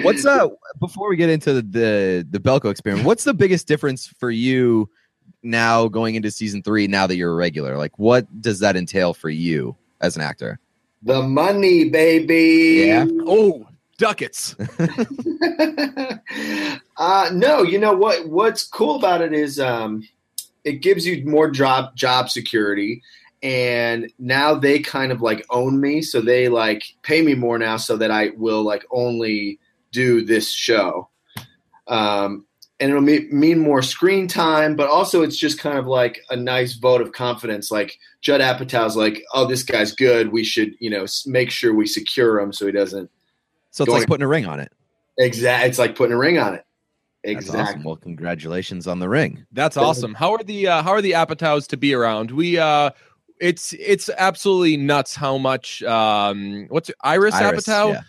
What's 0.03 0.25
uh 0.25 0.49
before 0.79 1.09
we 1.09 1.15
get 1.15 1.29
into 1.29 1.55
the 1.55 2.25
the 2.29 2.39
Belko 2.39 2.69
experiment, 2.69 3.05
what's 3.05 3.23
the 3.23 3.33
biggest 3.33 3.67
difference 3.67 4.07
for 4.07 4.31
you 4.31 4.89
now 5.41 5.87
going 5.87 6.15
into 6.15 6.31
season 6.31 6.61
three 6.61 6.87
now 6.87 7.07
that 7.07 7.15
you're 7.15 7.31
a 7.31 7.35
regular? 7.35 7.77
Like 7.77 7.97
what 7.97 8.41
does 8.41 8.59
that 8.59 8.75
entail 8.75 9.13
for 9.13 9.29
you 9.29 9.75
as 9.99 10.15
an 10.15 10.21
actor? 10.21 10.59
the 11.03 11.21
money, 11.21 11.89
baby. 11.89 12.85
Yeah. 12.87 13.05
Oh, 13.25 13.67
ducats. 13.97 14.55
uh, 16.97 17.29
no, 17.33 17.63
you 17.63 17.77
know 17.77 17.93
what? 17.93 18.27
What's 18.27 18.63
cool 18.63 18.95
about 18.95 19.21
it 19.21 19.33
is 19.33 19.59
um, 19.59 20.07
it 20.63 20.81
gives 20.81 21.05
you 21.05 21.25
more 21.25 21.51
job 21.51 21.95
job 21.95 22.29
security, 22.29 23.01
and 23.43 24.09
now 24.17 24.55
they 24.55 24.79
kind 24.79 25.11
of 25.11 25.21
like 25.21 25.45
own 25.49 25.79
me, 25.79 26.01
so 26.01 26.21
they 26.21 26.47
like 26.47 26.83
pay 27.03 27.21
me 27.21 27.35
more 27.35 27.59
now, 27.59 27.77
so 27.77 27.97
that 27.97 28.09
I 28.09 28.31
will 28.37 28.63
like 28.63 28.85
only 28.89 29.59
do 29.91 30.25
this 30.25 30.49
show. 30.51 31.09
Um, 31.87 32.45
and 32.79 32.89
it'll 32.89 33.01
me- 33.03 33.27
mean 33.31 33.59
more 33.59 33.81
screen 33.81 34.27
time, 34.27 34.75
but 34.75 34.89
also 34.89 35.21
it's 35.21 35.37
just 35.37 35.59
kind 35.59 35.77
of 35.77 35.85
like 35.85 36.21
a 36.29 36.35
nice 36.35 36.73
vote 36.73 37.01
of 37.01 37.11
confidence. 37.11 37.69
Like 37.69 37.99
Judd 38.21 38.41
Apatow's 38.41 38.95
like, 38.95 39.23
oh, 39.33 39.45
this 39.45 39.63
guy's 39.63 39.93
good. 39.93 40.31
We 40.31 40.43
should, 40.43 40.73
you 40.79 40.89
know, 40.89 41.05
make 41.25 41.51
sure 41.51 41.73
we 41.73 41.85
secure 41.85 42.39
him 42.39 42.51
so 42.51 42.65
he 42.65 42.71
doesn't 42.71 43.11
So 43.71 43.83
it's 43.83 43.93
like 43.93 44.07
putting 44.07 44.23
a 44.23 44.27
ring 44.27 44.45
on 44.45 44.59
it. 44.59 44.71
exactly 45.17 45.69
It's 45.69 45.79
like 45.79 45.95
putting 45.95 46.13
a 46.13 46.17
ring 46.17 46.39
on 46.39 46.55
it. 46.55 46.65
Exactly. 47.25 47.61
awesome. 47.61 47.83
Well, 47.83 47.95
congratulations 47.95 48.85
on 48.85 48.99
the 48.99 49.07
ring. 49.07 49.45
That's 49.53 49.77
awesome. 49.77 50.13
How 50.13 50.33
are 50.33 50.43
the 50.43 50.67
uh, 50.67 50.83
how 50.83 50.91
are 50.91 51.01
the 51.01 51.11
Apatows 51.11 51.67
to 51.67 51.77
be 51.77 51.93
around? 51.93 52.31
We 52.31 52.57
uh 52.57 52.89
it's 53.39 53.73
it's 53.73 54.09
absolutely 54.17 54.77
nuts 54.77 55.15
how 55.15 55.37
much 55.37 55.81
um 55.83 56.65
what's 56.69 56.89
it, 56.89 56.95
Iris, 57.01 57.33
Iris, 57.35 57.65
Apatow 57.65 57.93
yeah. 57.93 58.01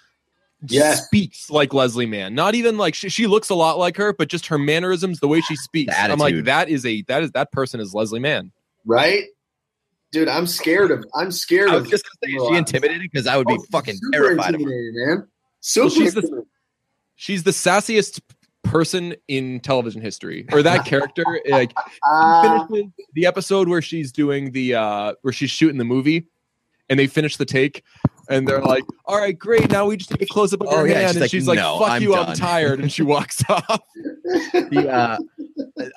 Yeah. 0.66 0.94
speaks 0.94 1.50
like 1.50 1.74
Leslie 1.74 2.06
Mann. 2.06 2.34
Not 2.34 2.54
even 2.54 2.78
like 2.78 2.94
she, 2.94 3.08
she 3.08 3.26
looks 3.26 3.50
a 3.50 3.54
lot 3.54 3.78
like 3.78 3.96
her, 3.96 4.12
but 4.14 4.28
just 4.28 4.46
her 4.46 4.58
mannerisms, 4.58 5.20
the 5.20 5.28
way 5.28 5.40
she 5.42 5.56
speaks. 5.56 5.94
I'm 5.96 6.18
like 6.18 6.44
that 6.44 6.68
is 6.68 6.86
a 6.86 7.02
that 7.02 7.22
is 7.22 7.32
that 7.32 7.52
person 7.52 7.80
is 7.80 7.92
Leslie 7.94 8.20
Mann. 8.20 8.50
Right, 8.86 9.24
dude. 10.12 10.28
I'm 10.28 10.46
scared 10.46 10.90
of. 10.90 11.04
I'm 11.14 11.30
scared 11.32 11.70
I 11.70 11.76
of. 11.76 11.90
just 11.90 12.04
gonna 12.04 12.32
say, 12.32 12.36
is 12.42 12.48
she 12.48 12.56
intimidated? 12.56 13.02
Because 13.12 13.26
I 13.26 13.36
would 13.36 13.46
be 13.46 13.54
Oh, 13.58 13.64
fucking 13.72 13.96
super 13.96 14.10
terrified 14.12 14.54
of 14.54 14.62
her. 14.62 14.66
man. 14.68 15.28
Super. 15.60 15.90
she's 15.90 16.14
the- 16.14 16.20
intimidating. 16.20 16.48
She's 17.16 17.42
the 17.44 17.50
sassiest 17.52 18.20
person 18.64 19.14
in 19.28 19.60
television 19.60 20.00
history. 20.00 20.46
Or 20.52 20.62
that 20.62 20.84
character 20.86 21.24
like 21.48 21.72
Ah, 22.04 22.66
finishes 22.68 22.90
the 23.14 23.26
episode 23.26 23.68
where 23.68 23.82
she's 23.82 24.10
doing 24.12 24.52
the 24.52 24.74
uh 24.74 25.14
where 25.22 25.32
she's 25.32 25.50
shooting 25.50 25.78
the 25.78 25.84
movie 25.84 26.26
and 26.88 26.98
they 26.98 27.06
finish 27.06 27.36
the 27.36 27.44
take 27.44 27.82
and 28.28 28.48
they're 28.48 28.60
like 28.62 28.84
all 29.04 29.18
right 29.18 29.38
great 29.38 29.70
now 29.70 29.86
we 29.86 29.96
just 29.96 30.10
need 30.10 30.22
a 30.22 30.26
close-up 30.26 30.60
of 30.62 30.68
Oh, 30.70 30.78
her 30.78 30.86
yeah, 30.88 30.94
hand 30.94 31.08
she's 31.08 31.14
and 31.16 31.20
like, 31.22 31.30
she's 31.30 31.48
like 31.48 31.56
"No, 31.58 31.78
fuck 31.78 31.90
I'm 31.90 32.02
you 32.02 32.14
i'm 32.14 32.34
tired 32.36 32.80
and 32.80 32.90
she 32.90 33.02
walks 33.14 33.42
off 33.50 33.80
The, 34.52 34.88
uh, 34.90 35.18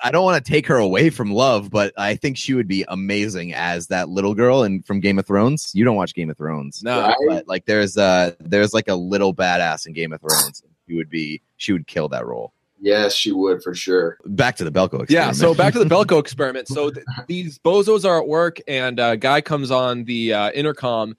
I 0.02 0.10
don't 0.10 0.24
want 0.24 0.44
to 0.44 0.50
take 0.50 0.66
her 0.66 0.76
away 0.76 1.10
from 1.10 1.30
Love, 1.32 1.70
but 1.70 1.92
I 1.96 2.14
think 2.16 2.36
she 2.36 2.52
would 2.54 2.68
be 2.68 2.84
amazing 2.88 3.54
as 3.54 3.86
that 3.88 4.08
little 4.08 4.34
girl 4.34 4.62
and 4.62 4.84
from 4.86 5.00
Game 5.00 5.18
of 5.18 5.26
Thrones. 5.26 5.70
You 5.74 5.84
don't 5.84 5.96
watch 5.96 6.14
Game 6.14 6.30
of 6.30 6.36
Thrones, 6.36 6.82
no 6.82 7.00
Right. 7.00 7.14
but 7.28 7.48
like 7.48 7.64
there's 7.64 7.96
uh 7.96 8.32
there's 8.40 8.74
like 8.74 8.88
a 8.88 8.94
little 8.94 9.34
badass 9.34 9.86
in 9.86 9.92
Game 9.94 10.12
of 10.12 10.20
Thrones. 10.20 10.62
She 10.88 10.94
would 10.94 11.08
be 11.10 11.42
she 11.56 11.72
would 11.72 11.86
kill 11.86 12.08
that 12.10 12.26
role. 12.26 12.52
Yes, 12.80 13.14
she 13.14 13.32
would 13.32 13.62
for 13.62 13.74
sure. 13.74 14.18
Back 14.26 14.56
to 14.56 14.64
the 14.64 14.70
Belko 14.72 15.02
experiment. 15.02 15.10
yeah 15.10 15.32
so 15.32 15.54
back 15.54 15.72
to 15.72 15.78
the 15.78 15.84
belko 15.84 16.18
experiment 16.26 16.68
so 16.68 16.90
th- 16.90 17.04
these 17.26 17.58
bozos 17.58 18.04
are 18.04 18.20
at 18.20 18.28
work 18.28 18.58
and 18.68 18.98
a 19.00 19.16
guy 19.16 19.40
comes 19.40 19.70
on 19.70 20.04
the 20.04 20.32
uh, 20.32 20.50
intercom 20.52 21.16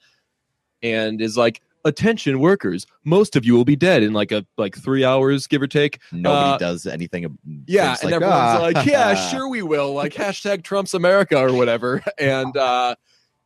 and 0.83 1.21
is 1.21 1.35
like 1.37 1.61
attention 1.85 2.39
workers 2.39 2.85
most 3.05 3.35
of 3.35 3.45
you 3.45 3.53
will 3.53 3.65
be 3.65 3.75
dead 3.75 4.03
in 4.03 4.11
like 4.13 4.31
a 4.31 4.45
like 4.57 4.77
three 4.77 5.03
hours 5.05 5.47
give 5.47 5.61
or 5.61 5.67
take 5.67 5.99
nobody 6.11 6.55
uh, 6.55 6.57
does 6.57 6.85
anything. 6.85 7.37
Yeah, 7.65 7.95
and 8.01 8.11
like, 8.11 8.13
everyone's 8.13 8.35
"Ah." 8.35 8.59
like, 8.61 8.85
"Yeah, 8.85 9.13
sure 9.31 9.47
we 9.47 9.61
will." 9.61 9.93
Like 9.93 10.13
hashtag 10.13 10.63
Trump's 10.63 10.93
America 10.93 11.37
or 11.37 11.53
whatever. 11.53 12.03
And 12.19 12.55
uh, 12.57 12.95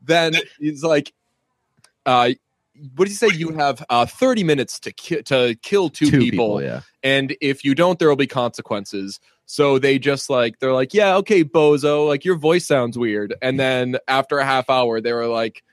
then 0.01 0.33
he's 0.59 0.83
like, 0.83 1.13
uh, 2.05 2.31
"What 2.95 3.05
did 3.05 3.11
you 3.11 3.15
say? 3.15 3.35
You 3.35 3.49
have 3.53 3.83
uh, 3.89 4.05
thirty 4.05 4.43
minutes 4.43 4.79
to 4.81 4.91
ki- 4.91 5.23
to 5.23 5.55
kill 5.61 5.89
two, 5.89 6.09
Two 6.09 6.19
people, 6.19 6.61
yeah. 6.61 6.81
and 7.01 7.35
if 7.41 7.63
you 7.63 7.75
don't, 7.75 7.99
there 7.99 8.09
will 8.09 8.15
be 8.15 8.27
consequences." 8.27 9.19
So 9.45 9.77
they 9.79 9.99
just 9.99 10.29
like 10.29 10.59
they're 10.59 10.73
like, 10.73 10.93
"Yeah, 10.93 11.15
okay, 11.17 11.43
bozo. 11.43 12.07
Like 12.07 12.25
your 12.25 12.35
voice 12.35 12.65
sounds 12.65 12.97
weird." 12.97 13.33
And 13.41 13.59
then 13.59 13.97
after 14.07 14.39
a 14.39 14.45
half 14.45 14.69
hour, 14.69 15.01
they 15.01 15.13
were 15.13 15.27
like. 15.27 15.63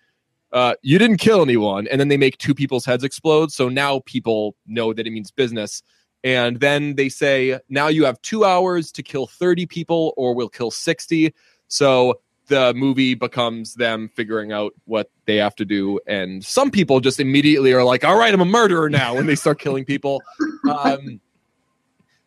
Uh, 0.53 0.75
you 0.83 0.99
didn't 0.99 1.18
kill 1.18 1.42
anyone, 1.42 1.87
and 1.87 2.01
then 2.01 2.09
they 2.09 2.16
make 2.16 2.37
two 2.38 2.57
people's 2.57 2.85
heads 2.85 3.05
explode. 3.05 3.53
So 3.53 3.68
now 3.68 4.01
people 4.05 4.57
know 4.66 4.92
that 4.92 5.07
it 5.07 5.11
means 5.12 5.31
business. 5.31 5.81
And 6.25 6.59
then 6.59 6.96
they 6.96 7.09
say, 7.09 7.61
now 7.68 7.87
you 7.87 8.05
have 8.05 8.20
two 8.23 8.44
hours 8.44 8.90
to 8.92 9.03
kill 9.05 9.29
30 9.29 9.66
people, 9.66 10.12
or 10.16 10.35
we'll 10.35 10.49
kill 10.49 10.73
60. 10.73 11.33
So 11.68 12.20
the 12.50 12.74
movie 12.74 13.14
becomes 13.14 13.74
them 13.74 14.10
figuring 14.14 14.52
out 14.52 14.74
what 14.84 15.08
they 15.24 15.36
have 15.36 15.54
to 15.54 15.64
do. 15.64 16.00
And 16.06 16.44
some 16.44 16.70
people 16.70 17.00
just 17.00 17.20
immediately 17.20 17.72
are 17.72 17.84
like, 17.84 18.04
all 18.04 18.18
right, 18.18 18.34
I'm 18.34 18.40
a 18.40 18.44
murderer 18.44 18.90
now, 18.90 19.14
when 19.14 19.26
they 19.26 19.36
start 19.36 19.58
killing 19.58 19.84
people. 19.84 20.22
Um, 20.68 21.20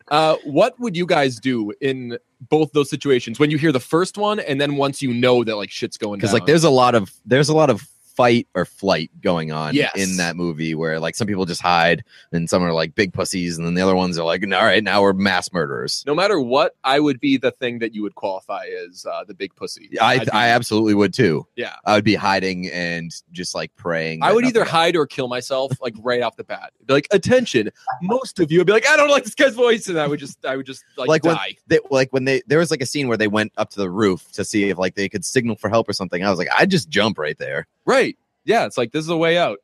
uh, 0.08 0.36
what 0.44 0.78
would 0.80 0.96
you 0.96 1.06
guys 1.06 1.38
do 1.38 1.72
in 1.80 2.18
both 2.48 2.72
those 2.72 2.90
situations 2.90 3.38
when 3.38 3.50
you 3.50 3.58
hear 3.58 3.70
the 3.70 3.80
first 3.80 4.18
one, 4.18 4.40
and 4.40 4.60
then 4.60 4.76
once 4.76 5.00
you 5.00 5.14
know 5.14 5.44
that 5.44 5.56
like 5.56 5.70
shit's 5.70 5.96
going 5.96 6.18
down? 6.18 6.20
because 6.20 6.32
like 6.32 6.46
there's 6.46 6.64
a 6.64 6.70
lot 6.70 6.94
of 6.94 7.12
there's 7.24 7.48
a 7.48 7.54
lot 7.54 7.70
of 7.70 7.86
fight 8.16 8.46
or 8.54 8.64
flight 8.64 9.10
going 9.20 9.50
on 9.52 9.74
Yes. 9.74 9.92
in 9.96 10.16
that 10.18 10.36
movie 10.36 10.74
where 10.74 11.00
like 11.00 11.14
some 11.14 11.26
people 11.26 11.44
just 11.46 11.60
hide 11.60 12.04
and 12.32 12.48
some 12.48 12.62
are 12.62 12.72
like 12.72 12.94
big 12.94 13.12
pussies 13.12 13.56
and 13.58 13.66
then 13.66 13.74
the 13.74 13.82
other 13.82 13.94
ones 13.96 14.18
are 14.18 14.24
like 14.24 14.42
all 14.44 14.50
right 14.64 14.84
now 14.84 15.02
we're 15.02 15.12
mass 15.12 15.52
murderers 15.52 16.04
no 16.06 16.14
matter 16.14 16.38
what, 16.40 16.76
I 16.84 17.00
would 17.00 17.18
be 17.20 17.36
the 17.36 17.50
thing 17.50 17.78
that 17.80 17.94
you 17.94 18.02
would 18.02 18.14
qualify 18.14 18.66
as 18.88 19.04
uh, 19.04 19.24
the 19.24 19.34
big 19.34 19.54
pussy. 19.56 19.90
I 20.00 20.18
be- 20.20 20.30
I 20.30 20.48
absolutely 20.50 20.94
would 20.94 21.12
too 21.14 21.46
yeah. 21.56 21.74
I 21.84 21.94
would 21.94 22.04
be 22.04 22.14
hiding 22.14 22.68
and 22.70 23.10
just 23.32 23.54
like 23.54 23.74
praying 23.76 24.22
I 24.22 24.32
would 24.32 24.44
either 24.44 24.64
hide 24.64 24.96
or 24.96 25.06
kill 25.06 25.28
myself, 25.28 25.72
like 25.80 25.94
right 26.00 26.22
off 26.22 26.36
the 26.36 26.44
bat. 26.44 26.72
Be 26.86 26.94
like, 26.94 27.08
attention, 27.10 27.70
most 28.02 28.38
of 28.40 28.52
you 28.52 28.58
would 28.58 28.66
be 28.66 28.72
like, 28.72 28.88
I 28.88 28.96
don't 28.96 29.10
like 29.10 29.24
this 29.24 29.34
guy's 29.34 29.54
voice, 29.54 29.88
and 29.88 29.98
I 29.98 30.06
would 30.06 30.20
just, 30.20 30.44
I 30.44 30.56
would 30.56 30.66
just 30.66 30.84
like, 30.96 31.08
Like 31.08 31.24
when- 31.24 31.34
die. 31.36 31.56
they, 31.66 31.78
like 31.90 32.12
when 32.12 32.24
they 32.24 32.42
there 32.46 32.58
was 32.58 32.70
like 32.70 32.80
a 32.82 32.86
scene 32.86 33.08
where 33.08 33.16
they 33.16 33.28
went 33.28 33.52
up 33.56 33.70
to 33.70 33.78
the 33.80 33.90
roof 33.90 34.30
to 34.32 34.44
see 34.44 34.68
if 34.70 34.78
like 34.78 34.94
they 34.94 35.08
could 35.08 35.24
signal 35.24 35.56
for 35.56 35.68
help 35.68 35.88
or 35.88 35.92
something 35.92 36.22
I 36.24 36.30
was 36.30 36.38
like 36.38 36.48
I'd 36.56 36.70
just 36.70 36.88
jump 36.88 37.18
right 37.18 37.36
there 37.38 37.66
Right? 37.86 38.16
Yeah, 38.44 38.66
it's 38.66 38.76
like 38.78 38.92
this 38.92 39.04
is 39.04 39.10
a 39.10 39.16
way 39.16 39.38
out. 39.38 39.58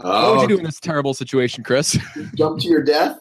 What 0.00 0.10
Oh, 0.14 0.34
would 0.36 0.42
you 0.42 0.48
do 0.48 0.58
in 0.58 0.64
this 0.64 0.78
terrible 0.80 1.14
situation, 1.14 1.64
Chris? 1.64 1.98
jump 2.34 2.60
to 2.60 2.68
your 2.68 2.82
death? 2.82 3.18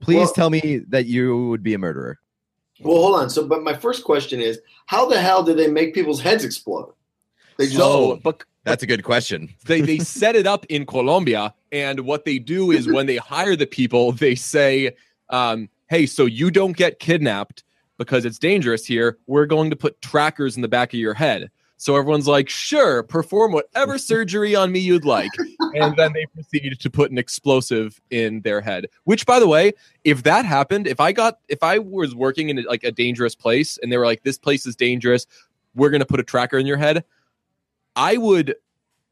please 0.00 0.16
Well- 0.16 0.32
tell 0.32 0.50
me 0.50 0.78
that 0.88 1.06
you 1.06 1.46
would 1.48 1.62
be 1.62 1.74
a 1.74 1.78
murderer 1.78 2.18
Well, 2.80 2.96
hold 2.96 3.14
on. 3.20 3.30
So, 3.30 3.46
but 3.46 3.62
my 3.62 3.74
first 3.74 4.02
question 4.04 4.40
is, 4.40 4.60
how 4.86 5.06
the 5.06 5.20
hell 5.20 5.42
did 5.44 5.56
they 5.56 5.68
make 5.68 5.94
people's 5.94 6.20
heads 6.20 6.44
explode? 6.44 6.92
They 7.56 7.66
just 7.66 7.76
so, 7.76 8.16
but 8.16 8.42
that's 8.64 8.82
a 8.82 8.86
good 8.86 9.04
question 9.04 9.48
they 9.66 9.80
they 9.80 9.98
set 10.18 10.34
it 10.36 10.46
up 10.46 10.66
in 10.68 10.86
Colombia, 10.86 11.54
and 11.70 12.00
what 12.00 12.24
they 12.24 12.38
do 12.38 12.70
is 12.72 12.88
when 12.88 13.06
they 13.06 13.16
hire 13.16 13.54
the 13.56 13.66
people, 13.66 14.10
they 14.12 14.34
say, 14.34 14.96
um, 15.28 15.68
"Hey, 15.88 16.06
so 16.06 16.24
you 16.26 16.50
don't 16.50 16.76
get 16.76 16.98
kidnapped 16.98 17.62
because 17.98 18.24
it's 18.24 18.38
dangerous 18.38 18.84
here. 18.86 19.18
We're 19.28 19.46
going 19.46 19.70
to 19.70 19.76
put 19.76 20.00
trackers 20.00 20.56
in 20.56 20.62
the 20.62 20.68
back 20.68 20.92
of 20.92 20.98
your 20.98 21.14
head." 21.14 21.50
So 21.82 21.96
everyone's 21.96 22.28
like, 22.28 22.48
"Sure, 22.48 23.02
perform 23.02 23.50
whatever 23.50 23.98
surgery 24.12 24.54
on 24.54 24.70
me 24.70 24.78
you'd 24.78 25.04
like," 25.04 25.32
and 25.74 25.96
then 25.96 26.12
they 26.12 26.26
proceed 26.26 26.78
to 26.78 26.90
put 26.90 27.10
an 27.10 27.18
explosive 27.18 28.00
in 28.08 28.40
their 28.42 28.60
head. 28.60 28.86
Which, 29.02 29.26
by 29.26 29.40
the 29.40 29.48
way, 29.48 29.72
if 30.04 30.22
that 30.22 30.44
happened, 30.44 30.86
if 30.86 31.00
I 31.00 31.10
got, 31.10 31.40
if 31.48 31.60
I 31.64 31.78
was 31.78 32.14
working 32.14 32.50
in 32.50 32.64
like 32.68 32.84
a 32.84 32.92
dangerous 32.92 33.34
place, 33.34 33.80
and 33.82 33.90
they 33.90 33.96
were 33.96 34.06
like, 34.06 34.22
"This 34.22 34.38
place 34.38 34.64
is 34.64 34.76
dangerous," 34.76 35.26
we're 35.74 35.90
going 35.90 35.98
to 35.98 36.06
put 36.06 36.20
a 36.20 36.22
tracker 36.22 36.56
in 36.56 36.66
your 36.66 36.76
head. 36.76 37.02
I 37.96 38.16
would 38.16 38.54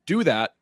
do 0.06 0.22
that 0.22 0.54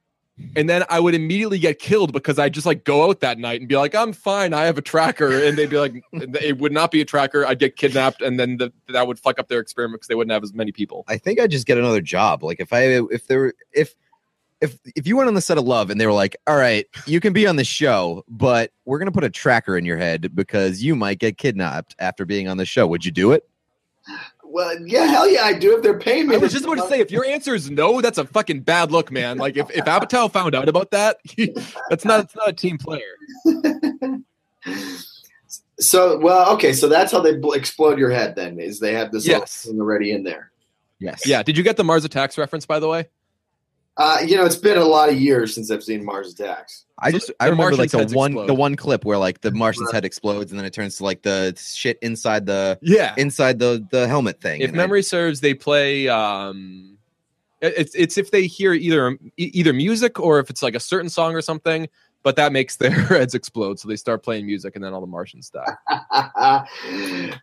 and 0.57 0.69
then 0.69 0.85
I 0.89 1.01
would 1.01 1.15
immediately 1.15 1.59
get 1.59 1.79
killed 1.79 2.13
because 2.13 2.39
I 2.39 2.49
just 2.49 2.67
like 2.67 2.85
go 2.85 3.09
out 3.09 3.21
that 3.21 3.39
night 3.39 3.61
and 3.61 3.69
be 3.69 3.77
like, 3.77 3.95
I'm 3.95 4.13
fine, 4.13 4.53
I 4.53 4.65
have 4.65 4.79
a 4.79 4.83
tracker, 4.83 5.31
and 5.31 5.57
they'd 5.57 5.71
be 5.71 5.79
like, 5.79 6.03
it 6.13 6.59
would 6.59 6.73
not 6.73 6.91
be 6.91 7.01
a 7.01 7.05
tracker. 7.05 7.47
I'd 7.47 7.59
get 7.59 7.77
kidnapped, 7.77 8.23
and 8.23 8.39
then 8.39 8.57
the, 8.59 8.73
that 8.89 9.07
would 9.07 9.19
fuck 9.19 9.39
up 9.39 9.49
their 9.49 9.61
experiment 9.61 10.01
because 10.01 10.09
they 10.09 10.15
wouldn't 10.15 10.33
have 10.33 10.43
as 10.43 10.55
many 10.55 10.73
people. 10.73 11.05
I 11.09 11.19
think 11.19 11.41
I'd 11.41 11.51
just 11.51 11.67
get 11.67 11.79
another 11.79 12.01
job. 12.01 12.43
Like 12.43 12.61
if 12.61 12.73
I 12.73 12.83
if 13.11 13.27
there 13.27 13.53
if 13.73 13.95
if 14.61 14.79
if 14.97 15.07
you 15.07 15.17
went 15.17 15.29
on 15.29 15.35
the 15.35 15.41
set 15.41 15.59
of 15.59 15.65
Love 15.65 15.91
and 15.91 16.01
they 16.01 16.07
were 16.07 16.13
like, 16.13 16.37
"All 16.47 16.57
right, 16.57 16.87
you 17.07 17.21
can 17.21 17.33
be 17.33 17.47
on 17.47 17.57
the 17.57 17.65
show, 17.65 18.25
but 18.29 18.73
we're 18.85 18.99
gonna 18.99 19.13
put 19.13 19.25
a 19.25 19.31
tracker 19.31 19.77
in 19.77 19.85
your 19.85 19.99
head 19.99 20.35
because 20.35 20.83
you 20.83 20.97
might 20.97 21.19
get 21.19 21.39
kidnapped 21.39 21.95
after 21.99 22.25
being 22.25 22.49
on 22.49 22.57
the 22.57 22.67
show," 22.67 22.87
would 22.87 23.05
you 23.05 23.13
do 23.13 23.33
it? 23.33 23.49
Well, 24.51 24.75
yeah, 24.87 25.05
hell 25.07 25.29
yeah, 25.29 25.43
I 25.43 25.53
do 25.53 25.77
if 25.77 25.83
they're 25.83 25.99
paying 25.99 26.27
me. 26.29 26.35
I 26.35 26.39
was 26.39 26.53
just 26.53 26.65
about 26.65 26.77
to 26.77 26.89
say, 26.89 27.01
if 27.01 27.11
your 27.11 27.25
answer 27.25 27.55
is 27.55 27.71
no, 27.71 28.01
that's 28.01 28.19
a 28.19 28.25
fucking 28.25 28.61
bad 28.61 28.91
look, 28.91 29.13
man. 29.13 29.37
Like 29.39 29.57
if 29.57 29.71
if 29.71 29.85
Apatow 29.85 30.33
found 30.33 30.55
out 30.55 30.69
about 30.69 30.91
that, 30.93 31.19
that's 31.91 32.05
not 32.05 32.23
that's 32.23 32.35
not 32.37 32.49
a 32.49 32.53
team 32.53 32.79
player. 32.79 33.03
so, 35.79 36.19
well, 36.19 36.53
okay, 36.55 36.73
so 36.73 36.89
that's 36.89 37.13
how 37.13 37.21
they 37.21 37.37
bl- 37.37 37.53
explode 37.53 37.99
your 37.99 38.11
head. 38.11 38.37
Then 38.37 38.59
is 38.59 38.81
they 38.81 38.95
have 38.95 39.13
this 39.13 39.27
Yes. 39.27 39.65
thing 39.67 39.81
already 39.81 40.13
in 40.13 40.25
there. 40.25 40.51
Yes. 40.99 41.27
Yeah. 41.27 41.43
Did 41.43 41.57
you 41.57 41.63
get 41.63 41.77
the 41.77 41.85
Mars 41.85 42.05
Attacks 42.05 42.37
reference, 42.39 42.67
by 42.67 42.81
the 42.81 42.89
way? 42.89 43.07
Uh, 43.99 44.19
you 44.25 44.37
know, 44.37 44.45
it's 44.47 44.57
been 44.57 44.79
a 44.79 44.85
lot 44.85 45.09
of 45.09 45.21
years 45.21 45.55
since 45.55 45.71
I've 45.71 45.83
seen 45.83 46.05
Mars 46.05 46.33
Attacks. 46.33 46.85
I 47.01 47.11
So 47.11 47.17
just 47.19 47.27
the 47.29 47.35
I 47.41 47.49
remember 47.49 47.77
like 47.77 47.91
the 47.91 47.99
one 48.13 48.31
explode. 48.33 48.47
the 48.47 48.55
one 48.55 48.77
clip 48.77 49.05
where 49.05 49.19
like 49.19 49.41
the 49.41 49.51
Martian's 49.51 49.91
head 49.93 50.05
explodes 50.05 50.53
and 50.53 50.59
then 50.59 50.65
it 50.67 50.73
turns 50.73 50.97
to 50.99 51.05
like 51.05 51.23
the 51.23 51.55
shit 51.61 51.99
inside 52.01 52.47
the 52.47 52.79
Yeah. 52.81 53.15
inside 53.17 53.59
the 53.59 53.85
the 53.91 54.07
helmet 54.09 54.41
thing. 54.41 54.61
if 54.61 54.71
and 54.71 54.79
I- 54.81 54.83
memory 54.85 55.03
serves, 55.03 55.41
they 55.41 55.53
play. 55.55 56.09
um 56.09 56.97
It's 57.61 57.95
it's 57.97 58.17
if 58.19 58.31
they 58.31 58.47
hear 58.47 58.73
either 58.73 59.19
either 59.37 59.73
music 59.73 60.21
or 60.21 60.39
if 60.39 60.49
it's 60.49 60.63
like 60.63 60.77
a 60.77 60.81
certain 60.81 61.09
song 61.11 61.35
or 61.35 61.41
something, 61.43 61.89
but 62.23 62.37
that 62.37 62.53
makes 62.53 62.77
their 62.83 62.91
heads 62.91 63.35
explode. 63.35 63.81
So 63.81 63.89
they 63.89 63.97
start 63.97 64.23
playing 64.23 64.47
music, 64.47 64.77
and 64.77 64.85
then 64.85 64.93
all 64.93 65.01
the 65.01 65.07
Martians 65.09 65.51
die. 65.51 65.75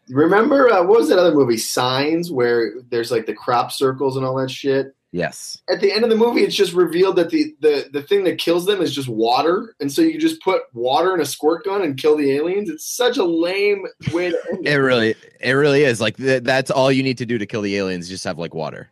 Remember 0.09 0.69
uh, 0.71 0.83
what 0.83 0.99
was 0.99 1.09
that 1.09 1.19
other 1.19 1.33
movie, 1.33 1.57
Signs, 1.57 2.31
where 2.31 2.73
there's 2.89 3.11
like 3.11 3.25
the 3.25 3.33
crop 3.33 3.71
circles 3.71 4.15
and 4.17 4.25
all 4.25 4.35
that 4.35 4.51
shit? 4.51 4.95
Yes. 5.15 5.58
At 5.69 5.80
the 5.80 5.93
end 5.93 6.04
of 6.04 6.10
the 6.10 6.17
movie, 6.17 6.41
it's 6.41 6.56
just 6.56 6.73
revealed 6.73 7.15
that 7.15 7.30
the, 7.30 7.56
the, 7.62 7.88
the 7.93 8.01
thing 8.01 8.25
that 8.25 8.38
kills 8.38 8.65
them 8.65 8.82
is 8.82 8.93
just 8.93 9.08
water, 9.08 9.73
and 9.80 9.89
so 9.89 10.01
you 10.01 10.19
just 10.19 10.41
put 10.41 10.63
water 10.73 11.13
in 11.13 11.21
a 11.21 11.25
squirt 11.25 11.63
gun 11.63 11.82
and 11.84 11.97
kill 11.97 12.17
the 12.17 12.34
aliens. 12.34 12.69
It's 12.69 12.86
such 12.86 13.15
a 13.15 13.23
lame 13.23 13.86
way 14.12 14.32
to 14.32 14.38
end 14.51 14.60
It 14.67 14.73
it. 14.73 14.78
really 14.78 15.15
it 15.39 15.51
really 15.54 15.84
is 15.86 16.01
like 16.01 16.17
th- 16.17 16.43
that's 16.43 16.69
all 16.69 16.91
you 16.91 17.01
need 17.01 17.17
to 17.19 17.25
do 17.25 17.38
to 17.38 17.45
kill 17.45 17.62
the 17.62 17.78
aliens. 17.78 18.10
Just 18.10 18.25
have 18.25 18.38
like 18.38 18.54
water. 18.54 18.89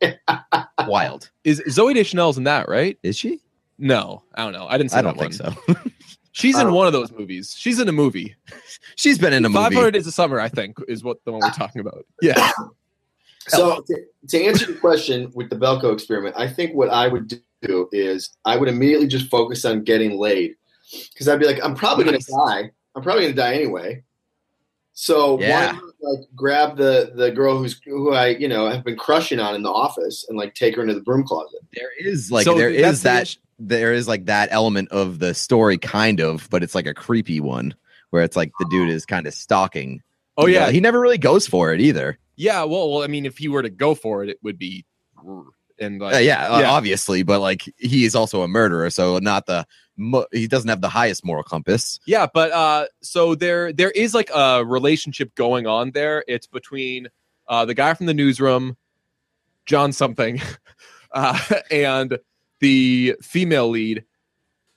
Wild. 0.86 1.30
Is 1.44 1.60
Zooey 1.68 1.94
Deschanel's 1.94 2.38
in 2.38 2.44
that 2.44 2.68
right? 2.70 2.98
Is 3.02 3.18
she? 3.18 3.42
No, 3.78 4.22
I 4.34 4.44
don't 4.44 4.54
know. 4.54 4.66
I 4.66 4.78
didn't. 4.78 4.92
See 4.92 4.96
I 4.96 5.02
don't 5.02 5.18
that 5.18 5.32
think 5.34 5.66
one. 5.68 5.76
so. 5.84 5.90
She's 6.32 6.58
in 6.58 6.68
Uh, 6.68 6.72
one 6.72 6.86
of 6.86 6.92
those 6.94 7.10
movies. 7.12 7.54
She's 7.56 7.78
in 7.80 7.88
a 7.88 7.92
movie. 7.92 8.34
She's 8.96 9.18
been 9.18 9.32
in 9.34 9.44
a 9.44 9.50
Five 9.50 9.72
movie. 9.72 9.76
Hundred 9.76 9.90
Days 9.92 10.06
of 10.06 10.14
Summer, 10.14 10.38
I 10.40 10.48
think, 10.48 10.76
is 10.88 11.02
what 11.04 11.18
the 11.24 11.32
one 11.32 11.40
we're 11.42 11.50
talking 11.50 11.80
about. 11.80 12.04
Yeah. 12.22 12.50
So 13.48 13.82
to, 13.86 13.96
to 14.28 14.44
answer 14.44 14.66
the 14.66 14.78
question 14.78 15.30
with 15.34 15.50
the 15.50 15.56
Belko 15.56 15.92
experiment, 15.92 16.34
I 16.38 16.48
think 16.48 16.74
what 16.74 16.90
I 16.90 17.08
would 17.08 17.32
do 17.62 17.88
is 17.92 18.30
I 18.44 18.56
would 18.56 18.68
immediately 18.68 19.06
just 19.06 19.30
focus 19.30 19.64
on 19.64 19.84
getting 19.84 20.18
laid 20.18 20.56
because 21.12 21.28
I'd 21.28 21.38
be 21.38 21.46
like, 21.46 21.62
I'm 21.64 21.74
probably 21.74 22.04
going 22.04 22.18
to 22.20 22.26
die. 22.46 22.70
I'm 22.94 23.02
probably 23.02 23.22
going 23.22 23.34
to 23.34 23.40
die 23.40 23.54
anyway. 23.54 24.02
So 24.94 25.38
Yeah. 25.40 25.66
why 25.66 25.72
not 25.72 25.82
like 26.00 26.20
grab 26.34 26.76
the 26.76 27.12
the 27.14 27.30
girl 27.30 27.58
who's 27.58 27.78
who 27.84 28.12
I 28.12 28.28
you 28.28 28.48
know 28.48 28.68
have 28.68 28.82
been 28.84 28.96
crushing 28.96 29.38
on 29.40 29.54
in 29.54 29.62
the 29.62 29.70
office 29.70 30.24
and 30.28 30.38
like 30.38 30.54
take 30.54 30.74
her 30.76 30.82
into 30.82 30.94
the 30.94 31.00
broom 31.02 31.24
closet. 31.24 31.60
There 31.74 31.90
is 31.98 32.30
like 32.32 32.44
So 32.44 32.54
there 32.56 32.72
that's 32.72 32.94
is 32.98 33.02
the 33.02 33.08
that 33.08 33.22
issue- 33.22 33.40
there 33.58 33.92
is 33.92 34.06
like 34.08 34.26
that 34.26 34.48
element 34.52 34.88
of 34.90 35.18
the 35.18 35.32
story 35.34 35.78
kind 35.78 36.20
of, 36.20 36.46
but 36.50 36.62
it's 36.62 36.74
like 36.74 36.86
a 36.86 36.92
creepy 36.94 37.40
one 37.40 37.74
where 38.10 38.22
it's 38.22 38.36
like 38.36 38.52
the 38.58 38.66
dude 38.70 38.88
is 38.96 39.04
kind 39.06 39.26
of 39.26 39.34
stalking. 39.34 40.02
Oh 40.38 40.46
yeah, 40.46 40.70
he 40.70 40.80
never 40.80 41.00
really 41.00 41.18
goes 41.18 41.46
for 41.46 41.72
it 41.74 41.80
either. 41.80 42.18
Yeah. 42.36 42.62
Well, 42.64 42.90
well, 42.92 43.02
I 43.02 43.06
mean, 43.06 43.26
if 43.26 43.38
he 43.38 43.48
were 43.48 43.62
to 43.62 43.70
go 43.70 43.94
for 43.94 44.22
it, 44.22 44.30
it 44.30 44.38
would 44.42 44.58
be, 44.58 44.84
and 45.78 46.00
like, 46.00 46.14
Uh, 46.14 46.18
yeah, 46.18 46.48
uh, 46.48 46.60
yeah. 46.60 46.70
obviously, 46.70 47.22
but 47.22 47.40
like 47.40 47.62
he 47.76 48.04
is 48.04 48.14
also 48.14 48.42
a 48.42 48.48
murderer, 48.48 48.90
so 48.90 49.18
not 49.18 49.46
the 49.46 49.66
mo- 49.96 50.26
he 50.32 50.46
doesn't 50.46 50.68
have 50.68 50.80
the 50.80 50.88
highest 50.88 51.24
moral 51.24 51.42
compass. 51.42 52.00
Yeah, 52.06 52.26
but 52.32 52.50
uh 52.52 52.86
so 53.02 53.34
there 53.34 53.72
there 53.72 53.90
is 53.90 54.14
like 54.14 54.30
a 54.34 54.64
relationship 54.64 55.34
going 55.34 55.66
on 55.66 55.90
there. 55.92 56.24
It's 56.28 56.46
between 56.46 57.08
uh 57.48 57.64
the 57.64 57.74
guy 57.74 57.94
from 57.94 58.06
the 58.06 58.14
newsroom, 58.14 58.76
John 59.66 59.92
something, 59.92 60.40
uh 61.12 61.38
and 61.70 62.18
the 62.60 63.16
female 63.22 63.68
lead. 63.68 64.04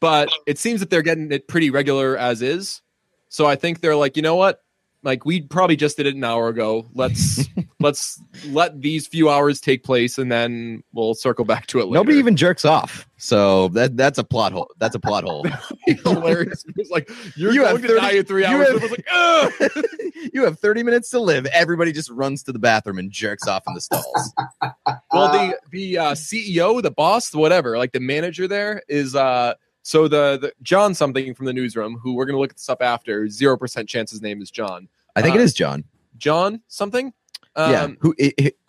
But 0.01 0.29
it 0.47 0.57
seems 0.57 0.79
that 0.79 0.89
they're 0.89 1.01
getting 1.01 1.31
it 1.31 1.47
pretty 1.47 1.69
regular 1.69 2.17
as 2.17 2.41
is. 2.41 2.81
So 3.29 3.45
I 3.45 3.55
think 3.55 3.79
they're 3.81 3.95
like, 3.97 4.15
you 4.15 4.21
know 4.23 4.35
what? 4.35 4.61
Like 5.01 5.23
we 5.23 5.41
probably 5.41 5.77
just 5.77 5.95
did 5.97 6.07
it 6.07 6.15
an 6.15 6.23
hour 6.25 6.49
ago. 6.49 6.89
Let's 6.93 7.47
let's 7.79 8.21
let 8.47 8.81
these 8.81 9.07
few 9.07 9.29
hours 9.29 9.61
take 9.61 9.83
place 9.83 10.17
and 10.17 10.29
then 10.31 10.83
we'll 10.93 11.13
circle 11.13 11.45
back 11.45 11.67
to 11.67 11.79
it 11.79 11.85
later. 11.85 11.93
Nobody 11.95 12.17
even 12.17 12.35
jerks 12.35 12.65
off, 12.65 13.07
so 13.17 13.69
that 13.69 13.95
that's 13.95 14.17
a 14.17 14.23
plot 14.25 14.51
hole. 14.51 14.69
That's 14.77 14.95
a 14.95 14.99
plot 14.99 15.23
hole. 15.23 15.45
hilarious. 15.87 16.65
It's 16.75 16.89
like 16.89 17.09
you're 17.37 17.53
You 17.53 17.61
going 17.61 17.77
have 17.77 17.81
to 17.81 17.87
30 17.87 17.99
die 18.01 18.11
in 18.17 18.25
three 18.25 18.41
you 18.41 18.47
hours. 18.47 18.81
have- 18.81 18.91
like, 18.91 19.75
you 20.33 20.43
have 20.43 20.59
30 20.59 20.83
minutes 20.83 21.09
to 21.11 21.19
live. 21.19 21.45
Everybody 21.47 21.93
just 21.93 22.09
runs 22.09 22.43
to 22.43 22.51
the 22.51 22.59
bathroom 22.59 22.97
and 22.99 23.09
jerks 23.09 23.47
off 23.47 23.63
in 23.67 23.73
the 23.75 23.81
stalls. 23.81 24.33
Well, 25.13 25.31
the 25.31 25.57
the 25.71 25.97
uh, 25.97 26.11
CEO, 26.13 26.81
the 26.81 26.91
boss, 26.91 27.33
whatever, 27.33 27.77
like 27.77 27.93
the 27.93 27.99
manager 28.01 28.47
there 28.49 28.83
is 28.89 29.15
uh 29.15 29.53
so 29.89 30.07
the, 30.07 30.37
the 30.39 30.53
John 30.61 30.93
something 30.93 31.33
from 31.33 31.47
the 31.47 31.53
newsroom, 31.53 31.97
who 31.97 32.13
we're 32.13 32.25
gonna 32.25 32.37
look 32.37 32.51
at 32.51 32.57
this 32.57 32.69
up 32.69 32.79
after. 32.79 33.27
Zero 33.27 33.57
percent 33.57 33.89
chance 33.89 34.11
his 34.11 34.21
name 34.21 34.39
is 34.39 34.51
John. 34.51 34.87
I 35.15 35.23
think 35.23 35.35
Uh, 35.35 35.39
it 35.39 35.41
is 35.41 35.51
John. 35.51 35.83
John 36.19 36.61
something. 36.67 37.11
Um, 37.55 37.71
yeah, 37.71 37.87
who 37.99 38.13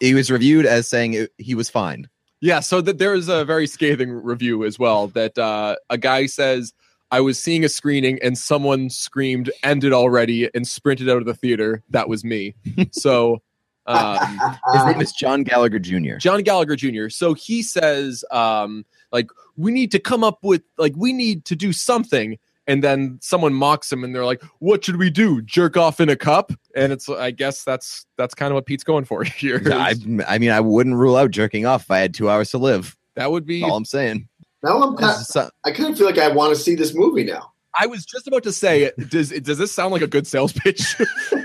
he 0.01 0.15
was 0.15 0.31
reviewed 0.31 0.65
as 0.65 0.89
saying 0.89 1.13
it, 1.13 1.31
he 1.37 1.55
was 1.55 1.69
fine. 1.69 2.09
Yeah, 2.41 2.61
so 2.61 2.81
that 2.81 2.97
there 2.97 3.13
is 3.13 3.29
a 3.29 3.45
very 3.45 3.67
scathing 3.67 4.11
review 4.11 4.65
as 4.65 4.79
well 4.79 5.09
that 5.09 5.37
uh, 5.37 5.77
a 5.91 5.99
guy 5.99 6.25
says 6.25 6.73
I 7.11 7.21
was 7.21 7.39
seeing 7.39 7.67
a 7.67 7.69
screening 7.69 8.19
and 8.23 8.39
someone 8.39 8.89
screamed 8.89 9.51
ended 9.63 9.93
already 9.93 10.49
and 10.55 10.67
sprinted 10.67 11.11
out 11.11 11.19
of 11.19 11.27
the 11.27 11.35
theater. 11.35 11.83
That 11.91 12.09
was 12.09 12.25
me. 12.25 12.55
so 12.93 13.43
um, 13.91 14.39
His 14.75 14.85
name 14.87 15.01
is 15.01 15.13
John 15.13 15.43
Gallagher 15.43 15.79
Jr. 15.79 16.17
John 16.19 16.43
Gallagher 16.43 16.77
Jr. 16.77 17.09
So 17.09 17.35
he 17.35 17.63
says, 17.63 18.25
um, 18.31 18.85
like, 19.13 19.29
we 19.57 19.71
need 19.73 19.91
to 19.93 19.99
come 19.99 20.23
up 20.25 20.39
with, 20.43 20.63
like, 20.79 20.95
we 20.97 21.13
need 21.13 21.45
to 21.47 21.57
do 21.57 21.73
something. 21.73 22.39
And 22.67 22.85
then 22.85 23.19
someone 23.21 23.53
mocks 23.53 23.91
him, 23.91 24.05
and 24.05 24.15
they're 24.15 24.25
like, 24.27 24.43
"What 24.61 24.85
should 24.85 24.97
we 24.97 25.11
do? 25.11 25.43
Jerk 25.43 25.77
off 25.77 25.99
in 25.99 26.09
a 26.09 26.15
cup?" 26.15 26.53
And 26.77 26.93
it's, 26.93 27.09
I 27.09 27.33
guess 27.33 27.65
that's 27.65 28.07
that's 28.17 28.33
kind 28.35 28.53
of 28.53 28.55
what 28.55 28.67
Pete's 28.67 28.85
going 28.85 29.07
for 29.07 29.25
here. 29.39 29.61
Yeah, 29.65 29.79
I, 29.79 29.95
I 30.29 30.39
mean, 30.39 30.51
I 30.51 30.61
wouldn't 30.61 30.95
rule 30.95 31.17
out 31.17 31.33
jerking 31.33 31.67
off 31.67 31.83
if 31.85 31.91
I 31.91 31.99
had 31.99 32.15
two 32.15 32.31
hours 32.31 32.51
to 32.53 32.59
live. 32.59 32.97
that 33.17 33.33
would 33.33 33.45
be. 33.45 33.65
All 33.65 33.75
I'm 33.75 33.85
saying. 33.87 34.29
now 34.63 34.81
I'm 34.83 34.97
kind 34.97 35.11
This 35.15 35.23
is 35.23 35.29
so- 35.29 35.51
I 35.65 35.73
kind 35.73 35.91
of 35.91 35.99
feel 35.99 36.07
like 36.07 36.19
I 36.19 36.29
want 36.29 36.55
to 36.55 36.61
see 36.61 36.77
this 36.77 36.95
movie 36.95 37.25
now. 37.25 37.51
I 37.79 37.87
was 37.87 38.05
just 38.05 38.27
about 38.27 38.43
to 38.45 38.53
say, 38.53 38.91
does 39.09 39.31
does 39.31 39.59
this 39.59 39.73
sound 39.73 39.93
like 39.93 40.03
a 40.03 40.07
good 40.07 40.27
sales 40.27 40.53
pitch? 40.53 40.97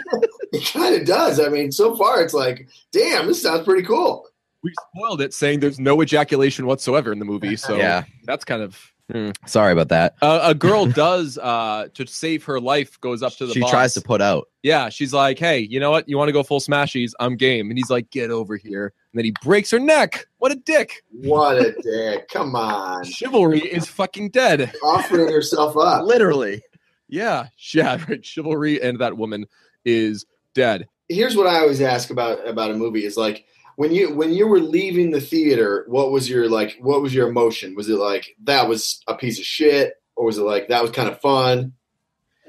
It 0.52 0.66
kind 0.72 0.96
of 0.96 1.06
does. 1.06 1.42
I 1.42 1.50
mean, 1.50 1.74
so 1.74 1.98
far 1.98 2.22
it's 2.22 2.34
like, 2.34 2.70
damn, 2.94 3.28
this 3.28 3.42
sounds 3.42 3.66
pretty 3.66 3.86
cool. 3.86 4.26
we 4.64 4.74
spoiled 4.96 5.20
it, 5.20 5.34
saying 5.34 5.60
there's 5.60 5.82
no 5.82 6.02
ejaculation 6.02 6.66
whatsoever 6.66 7.12
in 7.12 7.20
the 7.20 7.26
movie. 7.26 7.58
So 7.58 7.76
yeah, 7.76 8.06
that's 8.24 8.46
kind 8.46 8.62
of. 8.62 8.94
Hmm. 9.12 9.30
sorry 9.46 9.74
about 9.74 9.90
that. 9.90 10.16
Uh, 10.22 10.40
a 10.44 10.56
girl 10.56 10.86
does 11.06 11.38
uh, 11.38 11.88
to 11.94 12.08
save 12.08 12.44
her 12.46 12.60
life 12.60 13.00
goes 13.02 13.24
up 13.24 13.34
to 13.38 13.48
the. 13.48 13.54
She 13.54 13.60
boss. 13.62 13.72
tries 13.72 13.94
to 13.96 14.02
put 14.02 14.22
out. 14.22 14.50
Yeah, 14.64 14.90
she's 14.90 15.14
like, 15.14 15.40
"Hey, 15.40 15.60
you 15.60 15.80
know 15.80 15.92
what? 15.92 16.08
You 16.10 16.18
want 16.18 16.30
to 16.30 16.34
go 16.34 16.44
full 16.44 16.60
smashies? 16.60 17.12
I'm 17.20 17.36
game." 17.36 17.70
And 17.70 17.78
he's 17.78 17.90
like, 17.90 18.10
"Get 18.10 18.32
over 18.32 18.58
here!" 18.58 18.94
And 19.12 19.20
then 19.20 19.26
he 19.26 19.34
breaks 19.44 19.72
her 19.72 19.80
neck. 19.80 20.28
What 20.38 20.52
a 20.52 20.56
dick! 20.56 21.04
What 21.12 21.58
a 21.58 21.74
dick. 21.82 22.30
Come 22.30 22.56
on. 22.56 23.04
Chivalry 23.04 23.62
is 23.62 23.88
fucking 23.88 24.30
dead. 24.30 24.74
Offering 24.84 25.32
herself 25.32 25.78
up. 25.78 26.04
Literally. 26.06 26.62
Yeah, 27.08 27.48
yeah, 27.74 28.04
right. 28.08 28.26
Chivalry 28.26 28.82
and 28.82 29.00
that 29.00 29.18
woman 29.18 29.46
is 29.84 30.26
dead. 30.54 30.88
Here's 31.08 31.36
what 31.36 31.48
I 31.48 31.60
always 31.60 31.82
ask 31.82 32.10
about 32.10 32.48
about 32.48 32.72
a 32.72 32.76
movie 32.76 33.06
is 33.06 33.16
like 33.16 33.46
when 33.76 33.94
you 33.94 34.14
when 34.14 34.34
you 34.34 34.48
were 34.48 34.60
leaving 34.60 35.12
the 35.12 35.22
theater, 35.22 35.86
what 35.88 36.12
was 36.12 36.30
your 36.30 36.50
like 36.50 36.78
what 36.80 37.02
was 37.02 37.14
your 37.14 37.28
emotion? 37.28 37.76
Was 37.76 37.90
it 37.90 37.98
like 37.98 38.36
that 38.44 38.68
was 38.68 39.02
a 39.08 39.16
piece 39.16 39.40
of 39.40 39.46
shit 39.46 39.94
or 40.16 40.26
was 40.26 40.38
it 40.38 40.44
like 40.44 40.70
that 40.70 40.82
was 40.82 40.92
kind 40.92 41.10
of 41.10 41.20
fun? 41.22 41.74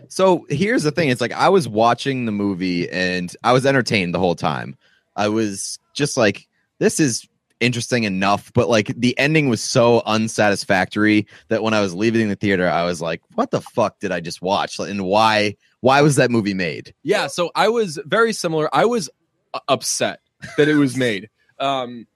So 0.08 0.46
here's 0.48 0.82
the 0.82 0.90
thing: 0.90 1.08
it's 1.08 1.20
like 1.20 1.32
I 1.32 1.48
was 1.48 1.68
watching 1.68 2.26
the 2.26 2.32
movie 2.32 2.88
and 2.90 3.34
I 3.42 3.52
was 3.52 3.66
entertained 3.66 4.14
the 4.14 4.18
whole 4.18 4.34
time. 4.34 4.76
I 5.16 5.28
was 5.28 5.78
just 5.94 6.16
like, 6.16 6.46
"This 6.78 7.00
is 7.00 7.26
interesting 7.58 8.04
enough," 8.04 8.52
but 8.52 8.68
like 8.68 8.94
the 8.96 9.18
ending 9.18 9.48
was 9.48 9.62
so 9.62 10.02
unsatisfactory 10.06 11.26
that 11.48 11.62
when 11.62 11.74
I 11.74 11.80
was 11.80 11.94
leaving 11.94 12.28
the 12.28 12.36
theater, 12.36 12.68
I 12.68 12.84
was 12.84 13.00
like, 13.00 13.22
"What 13.34 13.50
the 13.50 13.60
fuck 13.60 13.98
did 13.98 14.12
I 14.12 14.20
just 14.20 14.42
watch?" 14.42 14.78
And 14.78 15.04
why? 15.04 15.56
Why 15.80 16.02
was 16.02 16.16
that 16.16 16.30
movie 16.30 16.54
made? 16.54 16.94
Yeah, 17.02 17.26
so 17.26 17.50
I 17.54 17.68
was 17.68 17.98
very 18.06 18.32
similar. 18.32 18.68
I 18.74 18.86
was 18.86 19.08
uh, 19.54 19.60
upset 19.68 20.20
that 20.56 20.68
it 20.68 20.76
was 20.76 20.96
made, 20.96 21.28
um, 21.58 22.06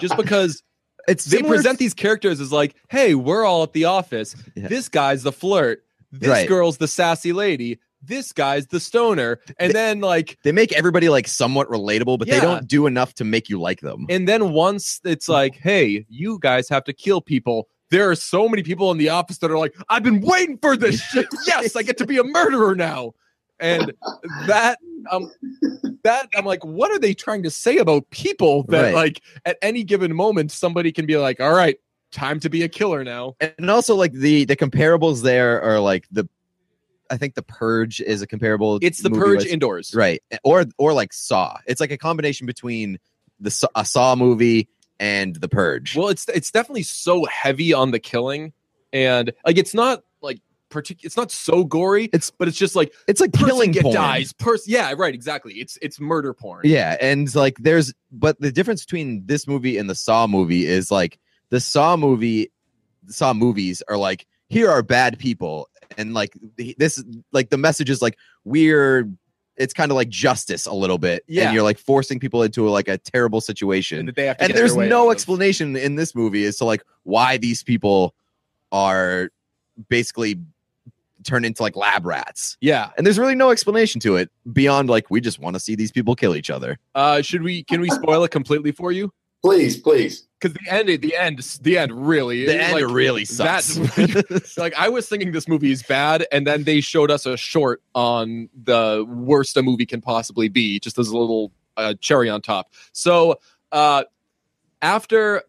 just 0.00 0.16
because 0.16 0.62
it's 1.08 1.24
they 1.24 1.38
similar- 1.38 1.56
present 1.56 1.78
these 1.78 1.94
characters 1.94 2.40
as 2.40 2.52
like, 2.52 2.74
hey, 2.88 3.14
we're 3.14 3.44
all 3.44 3.62
at 3.62 3.72
the 3.72 3.84
office. 3.86 4.36
Yeah. 4.54 4.68
This 4.68 4.88
guy's 4.88 5.22
the 5.22 5.32
flirt. 5.32 5.84
This 6.12 6.28
Right. 6.28 6.48
girl's 6.48 6.76
the 6.78 6.88
sassy 6.88 7.32
lady. 7.32 7.78
This 8.04 8.32
guy's 8.32 8.66
the 8.66 8.80
stoner. 8.80 9.40
And 9.58 9.72
then 9.72 10.00
like 10.00 10.38
They 10.44 10.52
make 10.52 10.72
everybody 10.72 11.08
like 11.08 11.26
somewhat 11.28 11.68
relatable, 11.68 12.18
but 12.18 12.28
Yeah. 12.28 12.34
they 12.34 12.40
don't 12.40 12.66
do 12.68 12.86
enough 12.86 13.14
to 13.14 13.24
make 13.24 13.48
you 13.48 13.60
like 13.60 13.80
them. 13.80 14.06
and 14.10 14.28
then 14.28 14.52
once 14.52 15.00
it's 15.04 15.28
like, 15.28 15.54
hey, 15.56 16.04
you 16.08 16.38
guys 16.40 16.68
have 16.68 16.84
to 16.84 16.92
kill 16.92 17.20
people. 17.20 17.68
There 17.90 18.08
are 18.10 18.14
so 18.14 18.48
many 18.48 18.62
people 18.62 18.90
in 18.90 18.98
the 18.98 19.08
office 19.10 19.38
that 19.38 19.50
are 19.50 19.58
like, 19.58 19.74
I've 19.88 20.02
been 20.02 20.20
waiting 20.20 20.58
for 20.58 20.76
this 20.76 21.00
shit. 21.00 21.26
Yes, 21.46 21.76
I 21.76 21.82
get 21.82 21.96
to 21.98 22.06
be 22.06 22.18
a 22.18 22.24
murderer 22.24 22.74
now. 22.74 23.12
And 23.62 23.92
that 24.46 24.78
um 25.10 25.30
that 26.04 26.28
I'm 26.36 26.44
like, 26.44 26.64
what 26.64 26.90
are 26.90 26.98
they 26.98 27.14
trying 27.14 27.42
to 27.44 27.50
say 27.50 27.78
about 27.78 28.10
people 28.10 28.64
that 28.64 28.82
Right. 28.82 28.94
like 28.94 29.22
at 29.46 29.56
any 29.62 29.84
given 29.84 30.14
moment 30.14 30.50
somebody 30.52 30.92
can 30.92 31.06
be 31.06 31.16
like, 31.16 31.40
all 31.40 31.54
right, 31.54 31.78
time 32.10 32.40
to 32.40 32.50
be 32.50 32.62
a 32.62 32.68
killer 32.68 33.04
now. 33.04 33.36
and 33.40 33.70
also 33.70 33.94
like 33.94 34.12
the 34.12 34.44
the 34.44 34.56
comparables 34.56 35.22
there 35.22 35.62
are 35.62 35.80
like 35.80 36.06
the 36.10 36.28
I 37.10 37.18
think 37.18 37.34
the 37.34 37.42
Purge 37.42 38.00
is 38.00 38.22
a 38.22 38.26
comparable. 38.26 38.78
It's 38.80 39.02
the 39.02 39.10
purge 39.10 39.40
with- 39.40 39.46
indoors. 39.48 39.94
right? 39.94 40.22
Or 40.44 40.64
or 40.78 40.92
like 40.94 41.12
Saw. 41.12 41.58
It's 41.66 41.80
like 41.80 41.90
a 41.90 41.98
combination 41.98 42.46
between 42.46 42.98
the 43.38 43.68
a 43.74 43.84
Saw 43.84 44.14
movie 44.16 44.68
and 44.98 45.36
the 45.36 45.48
Purge. 45.48 45.94
Well, 45.96 46.08
it's 46.08 46.26
it's 46.28 46.50
definitely 46.50 46.84
so 46.84 47.24
heavy 47.26 47.72
on 47.74 47.90
the 47.90 47.98
killing, 47.98 48.52
and 48.94 49.32
like 49.44 49.58
it's 49.58 49.74
not 49.74 50.02
like 50.74 50.84
partic- 50.84 51.04
It's 51.04 51.16
not 51.16 51.30
so 51.30 51.64
gory. 51.64 52.04
It's- 52.04 52.30
but 52.36 52.48
it's 52.48 52.56
just 52.58 52.74
like 52.76 52.92
it's 53.06 53.20
like 53.20 53.32
killing 53.32 53.70
get 53.72 53.82
porn. 53.82 53.94
dies. 53.94 54.32
Person, 54.32 54.72
yeah, 54.72 54.92
right, 54.96 55.14
exactly. 55.14 55.54
It's 55.54 55.78
it's 55.82 56.00
murder 56.00 56.32
porn. 56.34 56.62
Yeah, 56.64 56.96
and 57.00 57.32
like 57.34 57.56
there's 57.58 57.92
but 58.10 58.40
the 58.40 58.52
difference 58.52 58.84
between 58.84 59.26
this 59.26 59.46
movie 59.46 59.78
and 59.78 59.88
the 59.88 59.94
Saw 59.94 60.26
movie 60.26 60.66
is 60.66 60.90
like 60.90 61.18
the 61.50 61.60
Saw 61.60 61.96
movie 61.96 62.50
the 63.04 63.12
Saw 63.12 63.32
movies 63.34 63.82
are 63.88 63.96
like 63.96 64.26
here 64.48 64.70
are 64.70 64.82
bad 64.82 65.18
people 65.18 65.68
and 65.98 66.14
like 66.14 66.36
this 66.78 67.02
like 67.32 67.50
the 67.50 67.58
message 67.58 67.90
is 67.90 68.00
like 68.02 68.16
we're 68.44 69.08
it's 69.56 69.74
kind 69.74 69.90
of 69.90 69.96
like 69.96 70.08
justice 70.08 70.64
a 70.66 70.72
little 70.72 70.96
bit 70.98 71.22
Yeah. 71.28 71.44
and 71.44 71.54
you're 71.54 71.62
like 71.62 71.78
forcing 71.78 72.18
people 72.18 72.42
into 72.42 72.66
like 72.70 72.88
a 72.88 72.96
terrible 72.96 73.40
situation 73.42 74.06
that 74.06 74.14
they 74.16 74.26
have 74.26 74.38
to 74.38 74.44
and 74.44 74.54
there's 74.54 74.74
no 74.76 75.10
explanation 75.10 75.76
in 75.76 75.96
this 75.96 76.14
movie 76.14 76.44
as 76.46 76.56
to 76.58 76.64
like 76.64 76.82
why 77.02 77.36
these 77.36 77.62
people 77.62 78.14
are 78.70 79.30
basically 79.88 80.38
turned 81.24 81.44
into 81.46 81.62
like 81.62 81.76
lab 81.76 82.04
rats 82.06 82.56
Yeah. 82.60 82.90
and 82.96 83.06
there's 83.06 83.18
really 83.18 83.34
no 83.34 83.50
explanation 83.50 84.00
to 84.02 84.16
it 84.16 84.30
beyond 84.52 84.88
like 84.90 85.10
we 85.10 85.20
just 85.20 85.38
want 85.38 85.54
to 85.54 85.60
see 85.60 85.74
these 85.74 85.92
people 85.92 86.14
kill 86.14 86.34
each 86.36 86.50
other 86.50 86.78
Uh, 86.94 87.22
should 87.22 87.42
we? 87.42 87.64
Can 87.64 87.80
we 87.80 87.90
spoil 87.90 88.24
it 88.24 88.30
completely 88.30 88.72
for 88.72 88.92
you? 88.92 89.12
Please, 89.42 89.76
please. 89.76 90.28
Because 90.40 90.54
the 90.54 90.70
end, 90.72 90.88
the 91.02 91.16
end, 91.16 91.38
the 91.62 91.76
end, 91.78 91.90
really, 91.92 92.46
the 92.46 92.62
end 92.62 92.74
like, 92.74 92.86
really 92.94 93.24
that- 93.24 93.62
sucks. 93.64 94.56
like 94.56 94.72
I 94.78 94.88
was 94.88 95.08
thinking 95.08 95.32
this 95.32 95.48
movie 95.48 95.72
is 95.72 95.82
bad, 95.82 96.26
and 96.32 96.46
then 96.46 96.62
they 96.64 96.80
showed 96.80 97.10
us 97.10 97.26
a 97.26 97.36
short 97.36 97.82
on 97.94 98.48
the 98.64 99.04
worst 99.08 99.56
a 99.56 99.62
movie 99.62 99.86
can 99.86 100.00
possibly 100.00 100.48
be, 100.48 100.78
just 100.80 100.96
as 100.98 101.08
a 101.08 101.16
little 101.18 101.52
uh, 101.76 101.94
cherry 102.00 102.28
on 102.30 102.40
top. 102.40 102.72
So 102.92 103.40
uh, 103.72 104.04
after, 104.80 105.42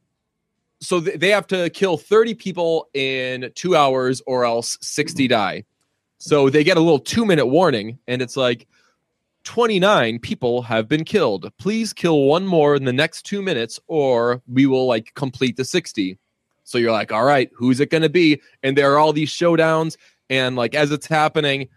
so 0.84 1.02
th- 1.02 1.20
they 1.20 1.30
have 1.30 1.48
to 1.48 1.70
kill 1.70 1.98
thirty 1.98 2.34
people 2.34 2.90
in 2.94 3.52
two 3.56 3.76
hours, 3.76 4.22
or 4.28 4.46
else 4.46 4.78
sixty 4.82 5.28
die. 5.28 5.64
So 6.18 6.50
they 6.50 6.64
get 6.64 6.78
a 6.78 6.82
little 6.82 7.00
two 7.00 7.26
minute 7.26 7.48
warning, 7.48 8.00
and 8.08 8.22
it's 8.22 8.38
like. 8.38 8.68
29 9.46 10.20
people 10.20 10.62
have 10.62 10.88
been 10.88 11.04
killed. 11.04 11.52
Please 11.58 11.92
kill 11.92 12.22
one 12.22 12.48
more 12.48 12.76
in 12.76 12.86
the 12.86 12.94
next 12.94 13.24
two 13.24 13.42
minutes, 13.42 13.78
or 13.88 14.42
we 14.48 14.66
will 14.66 14.88
like 14.88 15.14
complete 15.16 15.58
the 15.58 15.66
60. 15.66 16.18
So 16.64 16.78
you're 16.78 16.94
like, 16.94 17.12
all 17.12 17.26
right, 17.26 17.50
who's 17.54 17.80
it 17.80 17.90
going 17.90 18.04
to 18.04 18.10
be? 18.10 18.42
And 18.64 18.78
there 18.78 18.94
are 18.94 18.98
all 18.98 19.14
these 19.14 19.30
showdowns, 19.30 19.98
and 20.30 20.56
like 20.56 20.76
as 20.76 20.92
it's 20.92 21.08
happening, 21.08 21.68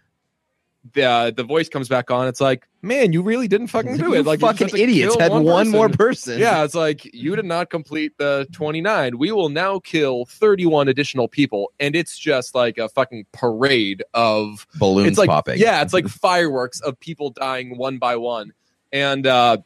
the 0.93 1.33
the 1.35 1.43
voice 1.43 1.69
comes 1.69 1.89
back 1.89 2.09
on. 2.11 2.27
It's 2.27 2.39
like, 2.39 2.67
man, 2.81 3.11
you 3.11 3.21
really 3.21 3.47
didn't 3.47 3.67
fucking 3.67 3.97
do 3.97 4.13
it. 4.15 4.25
Like 4.25 4.39
fucking 4.39 4.69
idiots 4.69 5.15
had 5.15 5.31
one, 5.31 5.69
more 5.69 5.87
person. 5.89 5.97
person. 5.97 6.39
Yeah, 6.39 6.63
it's 6.63 6.75
like 6.75 7.13
you 7.13 7.35
did 7.35 7.45
not 7.45 7.69
complete 7.69 8.17
the 8.17 8.47
29. 8.53 9.17
We 9.17 9.31
will 9.31 9.49
now 9.49 9.79
kill 9.79 10.25
31 10.25 10.87
additional 10.87 11.27
people, 11.27 11.71
and 11.79 11.95
it's 11.95 12.17
just 12.17 12.55
like 12.55 12.77
a 12.77 12.87
fucking 12.89 13.25
parade 13.33 14.03
of 14.13 14.65
balloons 14.75 15.09
it's 15.09 15.17
like 15.17 15.29
popping. 15.29 15.57
yeah 15.57 15.81
it's 15.81 15.93
like 15.93 16.07
fireworks 16.07 16.79
of 16.81 16.99
people 16.99 17.31
dying 17.31 17.77
one 17.77 17.97
by 17.97 18.15
one 18.15 18.53
and 18.91 19.27
uh 19.27 19.57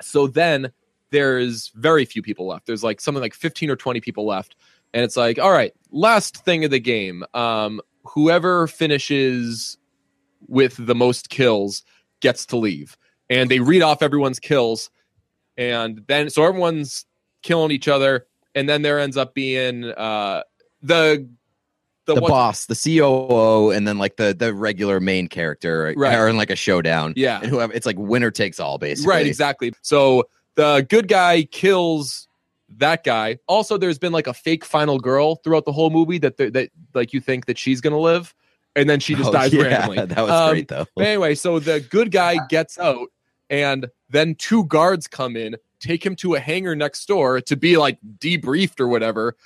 so 0.00 0.26
then 0.26 0.70
there's 1.10 1.70
very 1.74 2.04
few 2.04 2.22
people 2.22 2.46
left 2.46 2.66
there's 2.66 2.82
like 2.84 3.00
something 3.00 3.20
like 3.22 3.34
15 3.34 3.70
or 3.70 3.76
20 3.76 4.00
people 4.00 4.26
left 4.26 4.56
and 4.92 5.04
it's 5.04 5.16
like 5.16 5.38
all 5.38 5.50
right 5.50 5.72
last 5.90 6.38
thing 6.44 6.64
of 6.64 6.70
the 6.70 6.80
game 6.80 7.24
um 7.34 7.80
whoever 8.04 8.66
finishes 8.66 9.78
with 10.48 10.76
the 10.86 10.94
most 10.94 11.28
kills 11.30 11.82
gets 12.20 12.46
to 12.46 12.56
leave 12.56 12.96
and 13.30 13.50
they 13.50 13.60
read 13.60 13.82
off 13.82 14.02
everyone's 14.02 14.38
kills 14.38 14.90
and 15.56 16.02
then 16.08 16.30
so 16.30 16.42
everyone's 16.44 17.04
killing 17.42 17.70
each 17.70 17.88
other 17.88 18.26
and 18.54 18.68
then 18.68 18.82
there 18.82 18.98
ends 18.98 19.16
up 19.16 19.34
being 19.34 19.84
uh 19.84 20.42
the 20.82 21.28
the, 22.06 22.16
one- 22.16 22.30
boss, 22.30 22.66
the 22.66 22.74
COO, 22.74 23.70
and 23.70 23.88
then 23.88 23.96
like 23.96 24.16
the 24.16 24.34
the 24.34 24.52
regular 24.52 25.00
main 25.00 25.26
character 25.26 25.94
Right. 25.96 26.14
are 26.14 26.28
in 26.28 26.36
like 26.36 26.50
a 26.50 26.56
showdown. 26.56 27.14
yeah 27.16 27.40
And 27.40 27.48
whoever 27.48 27.72
it's 27.72 27.86
like 27.86 27.96
winner 27.98 28.30
takes 28.30 28.60
all, 28.60 28.76
basically. 28.76 29.08
Right, 29.10 29.26
exactly. 29.26 29.72
So 29.80 30.24
the 30.54 30.86
good 30.90 31.08
guy 31.08 31.44
kills 31.44 32.28
that 32.76 33.04
guy. 33.04 33.38
Also, 33.46 33.78
there's 33.78 33.98
been 33.98 34.12
like 34.12 34.26
a 34.26 34.34
fake 34.34 34.66
final 34.66 34.98
girl 34.98 35.36
throughout 35.36 35.64
the 35.64 35.72
whole 35.72 35.88
movie 35.88 36.18
that 36.18 36.36
that 36.36 36.68
like 36.92 37.14
you 37.14 37.20
think 37.22 37.46
that 37.46 37.56
she's 37.56 37.80
gonna 37.80 37.98
live, 37.98 38.34
and 38.76 38.88
then 38.88 39.00
she 39.00 39.14
just 39.14 39.28
Oh, 39.30 39.32
dies 39.32 39.52
yeah, 39.52 39.62
randomly. 39.62 40.06
That 40.06 40.20
was 40.22 40.30
Um, 40.30 40.50
great 40.50 40.68
though. 40.68 40.86
Anyway, 40.98 41.34
so 41.34 41.58
the 41.58 41.80
good 41.80 42.10
guy 42.10 42.38
gets 42.48 42.78
out, 42.78 43.08
and 43.50 43.88
then 44.10 44.34
two 44.36 44.64
guards 44.64 45.06
come 45.08 45.36
in, 45.36 45.56
take 45.80 46.04
him 46.04 46.16
to 46.16 46.34
a 46.34 46.40
hangar 46.40 46.74
next 46.74 47.06
door 47.06 47.40
to 47.42 47.56
be 47.56 47.76
like 47.76 47.98
debriefed 48.18 48.80
or 48.80 48.88
whatever. 48.88 49.36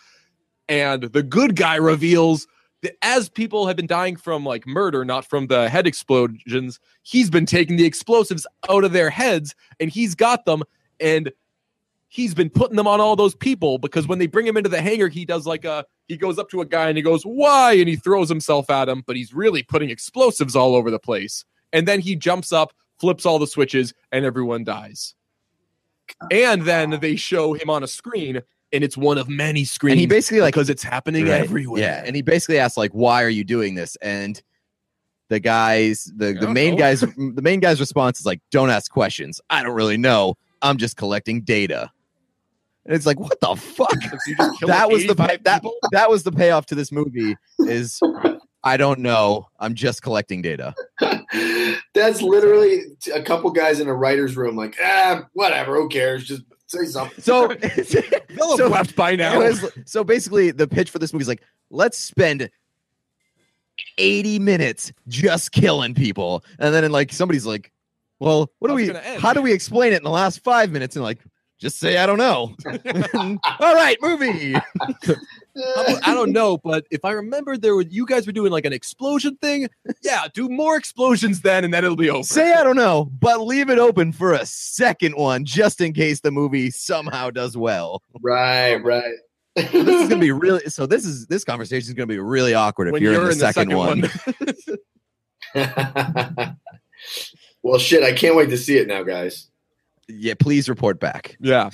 And 0.68 1.04
the 1.04 1.22
good 1.22 1.56
guy 1.56 1.76
reveals 1.76 2.46
that 2.82 2.94
as 3.02 3.28
people 3.28 3.66
have 3.66 3.76
been 3.76 3.86
dying 3.86 4.16
from 4.16 4.44
like 4.44 4.66
murder, 4.66 5.04
not 5.04 5.24
from 5.24 5.46
the 5.48 5.68
head 5.68 5.86
explosions, 5.86 6.78
he's 7.02 7.30
been 7.30 7.46
taking 7.46 7.76
the 7.76 7.84
explosives 7.86 8.46
out 8.68 8.84
of 8.84 8.92
their 8.92 9.10
heads 9.10 9.54
and 9.80 9.90
he's 9.90 10.14
got 10.14 10.44
them. 10.44 10.62
And 11.00 11.32
he's 12.08 12.34
been 12.34 12.48
putting 12.50 12.76
them 12.76 12.86
on 12.86 13.00
all 13.00 13.16
those 13.16 13.34
people 13.34 13.78
because 13.78 14.06
when 14.08 14.18
they 14.18 14.26
bring 14.26 14.46
him 14.46 14.56
into 14.56 14.70
the 14.70 14.80
hangar, 14.80 15.08
he 15.08 15.24
does 15.24 15.46
like 15.46 15.64
a 15.64 15.84
he 16.06 16.16
goes 16.16 16.38
up 16.38 16.48
to 16.50 16.60
a 16.62 16.66
guy 16.66 16.88
and 16.88 16.96
he 16.96 17.02
goes, 17.02 17.22
Why? 17.22 17.72
And 17.74 17.88
he 17.88 17.96
throws 17.96 18.28
himself 18.28 18.70
at 18.70 18.88
him, 18.88 19.02
but 19.06 19.14
he's 19.16 19.34
really 19.34 19.62
putting 19.62 19.90
explosives 19.90 20.56
all 20.56 20.74
over 20.74 20.90
the 20.90 20.98
place. 20.98 21.44
And 21.72 21.86
then 21.86 22.00
he 22.00 22.16
jumps 22.16 22.50
up, 22.52 22.72
flips 22.98 23.26
all 23.26 23.38
the 23.38 23.46
switches, 23.46 23.92
and 24.10 24.24
everyone 24.24 24.64
dies. 24.64 25.14
And 26.30 26.62
then 26.62 26.98
they 27.00 27.16
show 27.16 27.52
him 27.52 27.68
on 27.68 27.82
a 27.82 27.86
screen, 27.86 28.40
and 28.72 28.82
it's 28.84 28.96
one 28.96 29.18
of 29.18 29.28
many 29.28 29.64
screens 29.64 29.92
and 29.92 30.00
he 30.00 30.06
basically 30.06 30.40
like 30.40 30.54
because 30.54 30.70
it's 30.70 30.82
happening 30.82 31.26
Right. 31.26 31.42
everywhere. 31.42 31.82
Yeah, 31.82 32.02
and 32.06 32.16
he 32.16 32.22
basically 32.22 32.58
asks 32.58 32.78
like, 32.78 32.92
"Why 32.92 33.22
are 33.22 33.28
you 33.28 33.44
doing 33.44 33.74
this?" 33.74 33.96
And 33.96 34.40
the 35.28 35.40
guys, 35.40 36.10
the 36.16 36.32
the 36.32 36.48
main 36.48 36.70
know. 36.72 36.78
guys, 36.78 37.00
the 37.02 37.42
main 37.42 37.60
guy's 37.60 37.80
response 37.80 38.18
is 38.20 38.24
like, 38.24 38.40
"Don't 38.50 38.70
ask 38.70 38.90
questions. 38.90 39.38
I 39.50 39.62
don't 39.62 39.74
really 39.74 39.98
know. 39.98 40.36
I'm 40.62 40.78
just 40.78 40.96
collecting 40.96 41.42
data." 41.42 41.90
And 42.88 42.96
it's 42.96 43.04
like, 43.04 43.20
what 43.20 43.38
the 43.42 43.54
fuck? 43.54 43.92
So 44.02 44.16
you 44.26 44.34
just 44.36 44.58
killed 44.58 44.70
that 44.70 44.90
was 44.90 45.06
the 45.06 45.14
pay- 45.14 45.36
that 45.44 45.56
people? 45.62 45.76
that 45.92 46.08
was 46.08 46.22
the 46.22 46.32
payoff 46.32 46.64
to 46.66 46.74
this 46.74 46.90
movie. 46.90 47.36
Is 47.58 48.00
I 48.64 48.78
don't 48.78 49.00
know. 49.00 49.46
I'm 49.60 49.74
just 49.74 50.00
collecting 50.00 50.40
data. 50.40 50.74
That's 51.94 52.22
literally 52.22 52.80
a 53.14 53.20
couple 53.20 53.50
guys 53.50 53.80
in 53.80 53.88
a 53.88 53.94
writer's 53.94 54.38
room, 54.38 54.56
like, 54.56 54.74
ah, 54.82 55.26
whatever, 55.34 55.76
who 55.76 55.90
cares? 55.90 56.24
Just 56.24 56.44
say 56.66 56.86
something. 56.86 57.22
So, 57.22 57.48
They'll 58.28 58.56
so- 58.56 58.68
left 58.68 58.96
by 58.96 59.16
now. 59.16 59.38
Was- 59.38 59.70
so 59.84 60.02
basically, 60.02 60.50
the 60.50 60.66
pitch 60.66 60.88
for 60.88 60.98
this 60.98 61.12
movie 61.12 61.24
is 61.24 61.28
like, 61.28 61.42
let's 61.68 61.98
spend 61.98 62.48
80 63.98 64.38
minutes 64.38 64.92
just 65.08 65.52
killing 65.52 65.94
people. 65.94 66.42
And 66.58 66.72
then, 66.72 66.90
like, 66.90 67.12
somebody's 67.12 67.44
like, 67.44 67.70
well, 68.18 68.50
what 68.60 68.68
do 68.68 68.78
How's 68.78 68.88
it 68.88 69.14
we, 69.14 69.20
how 69.20 69.32
do 69.34 69.42
we 69.42 69.52
explain 69.52 69.92
it 69.92 69.96
in 69.96 70.04
the 70.04 70.10
last 70.10 70.42
five 70.42 70.72
minutes? 70.72 70.96
And 70.96 71.04
like, 71.04 71.18
just 71.58 71.78
say, 71.78 71.96
I 71.98 72.06
don't 72.06 72.18
know. 72.18 72.54
All 73.60 73.74
right, 73.74 73.96
movie. 74.00 74.54
I 74.54 76.14
don't 76.14 76.30
know, 76.32 76.56
but 76.58 76.86
if 76.90 77.04
I 77.04 77.12
remember, 77.12 77.56
there 77.56 77.74
were 77.74 77.82
you 77.82 78.06
guys 78.06 78.26
were 78.26 78.32
doing 78.32 78.52
like 78.52 78.64
an 78.64 78.72
explosion 78.72 79.36
thing. 79.36 79.68
Yeah, 80.02 80.26
do 80.32 80.48
more 80.48 80.76
explosions 80.76 81.40
then, 81.40 81.64
and 81.64 81.74
then 81.74 81.84
it'll 81.84 81.96
be 81.96 82.10
over. 82.10 82.22
say, 82.22 82.52
I 82.52 82.62
don't 82.62 82.76
know, 82.76 83.10
but 83.20 83.40
leave 83.40 83.70
it 83.70 83.78
open 83.78 84.12
for 84.12 84.34
a 84.34 84.46
second 84.46 85.16
one 85.16 85.44
just 85.44 85.80
in 85.80 85.92
case 85.92 86.20
the 86.20 86.30
movie 86.30 86.70
somehow 86.70 87.30
does 87.30 87.56
well. 87.56 88.02
right, 88.22 88.76
right. 88.76 89.14
this 89.56 89.74
is 89.74 90.08
going 90.08 90.10
to 90.10 90.16
be 90.18 90.30
really, 90.32 90.60
so 90.68 90.86
this 90.86 91.04
is, 91.04 91.26
this 91.26 91.42
conversation 91.42 91.88
is 91.88 91.94
going 91.94 92.08
to 92.08 92.14
be 92.14 92.20
really 92.20 92.54
awkward 92.54 92.88
if 92.88 92.92
when 92.92 93.02
you're, 93.02 93.14
in, 93.14 93.26
the, 93.26 93.34
second, 93.34 93.74
one. 93.74 94.08
well, 97.62 97.78
shit, 97.78 98.04
I 98.04 98.12
can't 98.12 98.36
wait 98.36 98.50
to 98.50 98.56
see 98.56 98.78
it 98.78 98.86
now, 98.86 99.02
guys. 99.02 99.48
Yeah, 100.08 100.34
please 100.38 100.68
report 100.68 100.98
back. 101.00 101.36
yeah. 101.40 101.70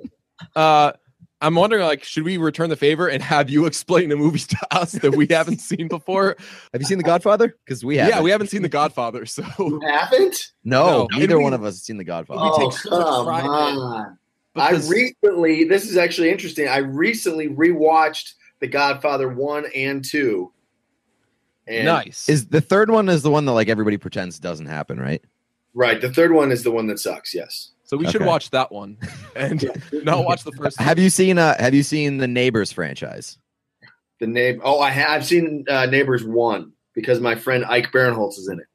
uh, 0.56 0.92
I'm 1.40 1.56
wondering, 1.56 1.82
like, 1.84 2.02
should 2.04 2.22
we 2.24 2.38
return 2.38 2.70
the 2.70 2.76
favor 2.76 3.06
and 3.06 3.22
have 3.22 3.50
you 3.50 3.66
explain 3.66 4.08
the 4.08 4.16
movies 4.16 4.46
to 4.46 4.56
us 4.70 4.92
that 4.92 5.14
we 5.14 5.26
haven't 5.28 5.60
seen 5.60 5.88
before? 5.88 6.36
Have 6.72 6.80
you 6.80 6.86
seen 6.86 6.96
The 6.98 7.04
Godfather? 7.04 7.56
Because 7.64 7.84
we 7.84 7.98
have. 7.98 8.08
Yeah, 8.08 8.22
we 8.22 8.30
haven't 8.30 8.46
seen 8.48 8.62
The 8.62 8.68
Godfather, 8.70 9.26
so 9.26 9.44
You 9.58 9.80
haven't? 9.86 10.52
No, 10.64 11.06
No. 11.12 11.18
neither 11.18 11.36
we- 11.36 11.44
one 11.44 11.52
of 11.52 11.62
us 11.62 11.74
has 11.74 11.82
seen 11.82 11.98
The 11.98 12.04
Godfather. 12.04 12.40
Oh, 12.42 12.70
take 12.70 12.80
come 12.80 13.26
pride 13.26 13.40
in 13.40 13.46
it. 13.46 13.48
on. 13.50 14.18
I 14.56 14.70
recently, 14.88 15.64
this 15.64 15.90
is 15.90 15.96
actually 15.96 16.30
interesting. 16.30 16.68
I 16.68 16.78
recently 16.78 17.48
rewatched 17.48 18.34
The 18.60 18.68
Godfather 18.68 19.28
1 19.28 19.66
and 19.74 20.04
2. 20.04 20.50
And 21.66 21.86
nice. 21.86 22.28
Is 22.28 22.46
the 22.48 22.60
third 22.60 22.88
one 22.90 23.08
is 23.08 23.22
the 23.22 23.30
one 23.30 23.44
that 23.46 23.52
like 23.52 23.68
everybody 23.68 23.96
pretends 23.96 24.38
doesn't 24.38 24.66
happen, 24.66 25.00
right? 25.00 25.22
Right. 25.74 26.00
The 26.00 26.12
third 26.12 26.32
one 26.32 26.52
is 26.52 26.62
the 26.62 26.70
one 26.70 26.86
that 26.86 26.98
sucks. 27.00 27.34
Yes. 27.34 27.72
So 27.84 27.96
we 27.98 28.10
should 28.10 28.24
watch 28.24 28.50
that 28.50 28.72
one 28.72 28.96
and 29.36 29.70
not 29.92 30.24
watch 30.24 30.42
the 30.44 30.52
first. 30.52 30.80
Have 30.80 30.98
you 30.98 31.10
seen 31.10 31.38
uh 31.38 31.54
have 31.58 31.74
you 31.74 31.82
seen 31.82 32.18
the 32.18 32.26
Neighbors 32.28 32.72
franchise? 32.72 33.38
The 34.20 34.26
name. 34.26 34.60
Oh, 34.64 34.80
I 34.80 34.90
have 34.90 35.10
I've 35.10 35.26
seen 35.26 35.64
uh, 35.68 35.86
Neighbors 35.86 36.24
1 36.24 36.72
because 36.94 37.20
my 37.20 37.34
friend 37.34 37.64
Ike 37.64 37.92
Barinholtz 37.92 38.38
is 38.38 38.48
in 38.48 38.60
it. 38.60 38.66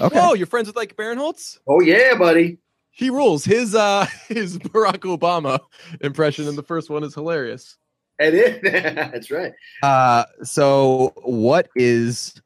Okay. 0.00 0.18
Whoa, 0.18 0.34
you're 0.34 0.46
friends 0.46 0.68
with 0.68 0.76
Ike 0.76 0.96
Barinholtz? 0.96 1.58
Oh, 1.66 1.80
yeah, 1.80 2.14
buddy. 2.16 2.58
He 2.90 3.10
rules. 3.10 3.44
His 3.44 3.74
uh 3.74 4.06
his 4.28 4.58
Barack 4.58 5.00
Obama 5.00 5.58
impression 6.00 6.48
in 6.48 6.56
the 6.56 6.62
first 6.62 6.88
one 6.88 7.04
is 7.04 7.14
hilarious. 7.14 7.76
It 8.18 8.32
is. 8.32 8.62
That's 8.94 9.30
right. 9.30 9.52
Uh 9.82 10.24
so 10.42 11.12
what 11.22 11.68
is 11.76 12.40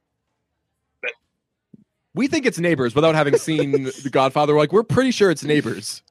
We 2.15 2.27
think 2.27 2.47
it's 2.47 2.59
neighbors 2.59 2.95
without 2.95 3.15
having 3.15 3.37
seen 3.37 3.73
The 4.03 4.11
Godfather. 4.11 4.55
We're 4.55 4.61
like, 4.61 4.73
we're 4.73 4.83
pretty 4.83 5.11
sure 5.11 5.31
it's 5.31 5.45
neighbors. 5.45 6.03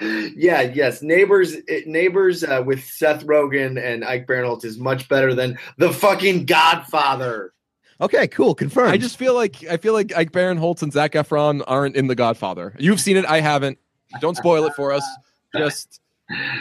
yeah, 0.00 0.62
yes. 0.62 1.02
Neighbors, 1.02 1.54
it, 1.66 1.86
Neighbors 1.86 2.44
uh, 2.44 2.62
with 2.64 2.84
Seth 2.84 3.24
Rogen 3.24 3.82
and 3.82 4.04
Ike 4.04 4.26
Barinholtz 4.26 4.64
is 4.64 4.78
much 4.78 5.08
better 5.08 5.34
than 5.34 5.58
the 5.76 5.92
fucking 5.92 6.46
Godfather. 6.46 7.52
Okay, 8.00 8.28
cool, 8.28 8.54
confirmed. 8.54 8.92
I 8.92 8.96
just 8.96 9.16
feel 9.16 9.34
like 9.34 9.64
I 9.66 9.76
feel 9.76 9.92
like 9.92 10.16
Ike 10.16 10.30
Barinholtz 10.30 10.82
and 10.82 10.92
Zac 10.92 11.12
Efron 11.12 11.64
aren't 11.66 11.96
in 11.96 12.06
The 12.06 12.14
Godfather. 12.14 12.74
You've 12.78 13.00
seen 13.00 13.16
it, 13.16 13.26
I 13.26 13.40
haven't. 13.40 13.78
Don't 14.20 14.36
spoil 14.36 14.64
it 14.66 14.74
for 14.74 14.92
us. 14.92 15.04
Just 15.56 16.00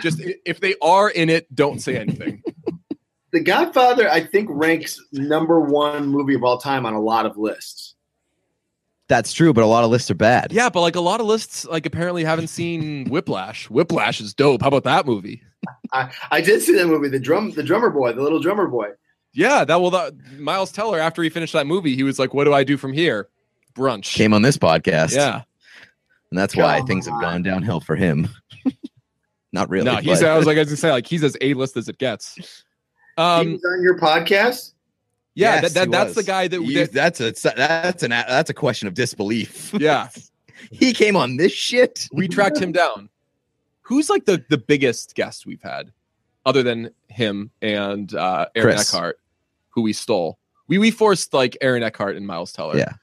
just 0.01 0.20
if 0.45 0.60
they 0.60 0.76
are 0.82 1.10
in 1.10 1.30
it, 1.30 1.53
don't 1.53 1.80
say 1.80 1.97
anything. 1.97 2.43
The 3.34 3.41
Godfather, 3.41 4.10
I 4.10 4.22
think, 4.22 4.47
ranks 4.49 5.03
number 5.12 5.60
one 5.60 6.08
movie 6.08 6.34
of 6.34 6.45
all 6.45 6.58
time 6.58 6.86
on 6.86 6.93
a 6.93 7.01
lot 7.01 7.26
of 7.26 7.38
lists. 7.38 7.93
That's 9.10 9.32
true, 9.32 9.53
but 9.53 9.64
a 9.64 9.68
lot 9.68 9.84
of 9.86 9.89
lists 9.89 10.12
are 10.12 10.16
bad. 10.16 10.51
Yeah, 10.51 10.70
but 10.70 10.82
like 10.82 10.95
a 10.97 11.01
lot 11.01 11.22
of 11.22 11.26
lists, 11.28 11.66
like 11.66 11.86
apparently 11.86 12.24
haven't 12.26 12.47
seen 12.47 13.05
Whiplash. 13.10 13.70
Whiplash 13.70 14.20
is 14.20 14.34
dope. 14.34 14.62
How 14.62 14.68
about 14.68 14.84
that 14.84 15.05
movie? 15.05 15.41
I, 15.93 16.10
I 16.30 16.41
did 16.41 16.62
see 16.62 16.76
that 16.76 16.88
movie, 16.88 17.08
the 17.08 17.20
drum, 17.20 17.51
the 17.51 17.64
drummer 17.64 17.89
boy, 17.89 18.12
the 18.14 18.22
little 18.22 18.39
drummer 18.41 18.68
boy. 18.68 18.89
Yeah, 19.34 19.64
that 19.66 19.80
will. 19.80 19.91
That, 19.91 20.14
Miles 20.39 20.72
Teller, 20.72 20.99
after 20.99 21.22
he 21.24 21.30
finished 21.30 21.53
that 21.53 21.68
movie, 21.68 21.95
he 21.95 22.03
was 22.03 22.18
like, 22.20 22.34
"What 22.34 22.45
do 22.45 22.53
I 22.53 22.64
do 22.64 22.76
from 22.76 22.91
here?" 22.91 23.30
Brunch. 23.76 24.14
Came 24.14 24.34
on 24.34 24.41
this 24.41 24.58
podcast. 24.58 25.16
yeah. 25.16 25.43
And 26.32 26.38
that's 26.38 26.55
why 26.55 26.80
Come 26.80 26.88
things 26.88 27.05
have 27.08 27.22
gone 27.22 27.43
downhill 27.43 27.80
for 27.80 27.95
him. 27.95 28.28
Not 29.53 29.70
really. 29.70 29.86
no, 29.86 29.97
he's. 29.97 30.20
but- 30.22 30.30
I 30.30 30.38
was 30.38 30.45
like, 30.47 30.58
I 30.58 30.62
was 30.62 30.68
gonna 30.70 30.78
say, 30.78 30.91
like 30.91 31.08
he's 31.08 31.24
as 31.24 31.38
a 31.39 31.53
list 31.53 31.78
as 31.78 31.88
it 31.88 31.97
gets. 31.97 32.36
he 32.36 32.43
Um. 33.18 33.53
was 33.53 33.64
on 33.66 33.82
your 33.82 33.97
podcast. 33.99 34.74
Yeah, 35.38 35.61
Yes, 35.61 35.73
that, 35.73 35.79
that 35.79 35.91
that's 35.91 36.15
the 36.15 36.23
guy 36.23 36.47
that. 36.47 36.61
You- 36.63 36.88
that 36.88 36.91
that's 36.91 37.19
a 37.21 37.31
that's 37.55 38.01
an 38.01 38.09
that's 38.09 38.49
a 38.49 38.53
question 38.55 38.88
of 38.88 38.95
disbelief. 38.95 39.71
yeah, 39.79 40.09
he 40.71 40.93
came 40.93 41.15
on 41.15 41.38
this 41.38 41.51
shit. 41.51 42.07
we 42.11 42.27
tracked 42.27 42.57
him 42.57 42.71
down. 42.71 43.09
Who's 43.81 44.09
like 44.09 44.25
the 44.25 44.43
the 44.49 44.57
biggest 44.57 45.13
guest 45.13 45.45
we've 45.45 45.61
had, 45.61 45.91
other 46.45 46.63
than 46.63 46.89
him 47.07 47.51
and 47.61 48.11
uh, 48.15 48.47
Aaron 48.55 48.75
Chris. 48.75 48.93
Eckhart, 48.93 49.19
who 49.69 49.83
we 49.83 49.93
stole. 49.93 50.39
We 50.67 50.79
we 50.79 50.89
forced 50.89 51.33
like 51.35 51.55
Aaron 51.61 51.83
Eckhart 51.83 52.15
and 52.15 52.25
Miles 52.25 52.51
Teller. 52.51 52.75
Yeah. 52.77 52.93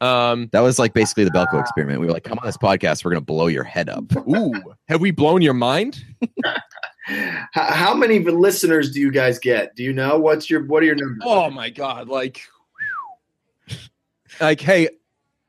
Um. 0.00 0.48
That 0.52 0.60
was 0.60 0.78
like 0.80 0.92
basically 0.92 1.24
the 1.24 1.30
Belko 1.30 1.60
experiment. 1.60 2.00
We 2.00 2.06
were 2.06 2.12
like, 2.12 2.24
"Come 2.24 2.38
on 2.40 2.46
this 2.46 2.56
podcast, 2.56 3.04
we're 3.04 3.12
gonna 3.12 3.20
blow 3.20 3.46
your 3.46 3.64
head 3.64 3.88
up." 3.88 4.04
Ooh, 4.28 4.52
have 4.88 5.00
we 5.00 5.10
blown 5.12 5.40
your 5.42 5.54
mind? 5.54 6.04
How 7.52 7.94
many 7.94 8.18
listeners 8.20 8.90
do 8.92 9.00
you 9.00 9.10
guys 9.10 9.38
get? 9.38 9.74
Do 9.76 9.82
you 9.82 9.92
know 9.92 10.18
what's 10.18 10.48
your 10.50 10.64
what 10.64 10.82
are 10.82 10.86
your 10.86 10.96
numbers? 10.96 11.22
Oh 11.24 11.50
my 11.50 11.70
god, 11.70 12.08
like 12.08 12.42
like 14.40 14.60
hey, 14.60 14.88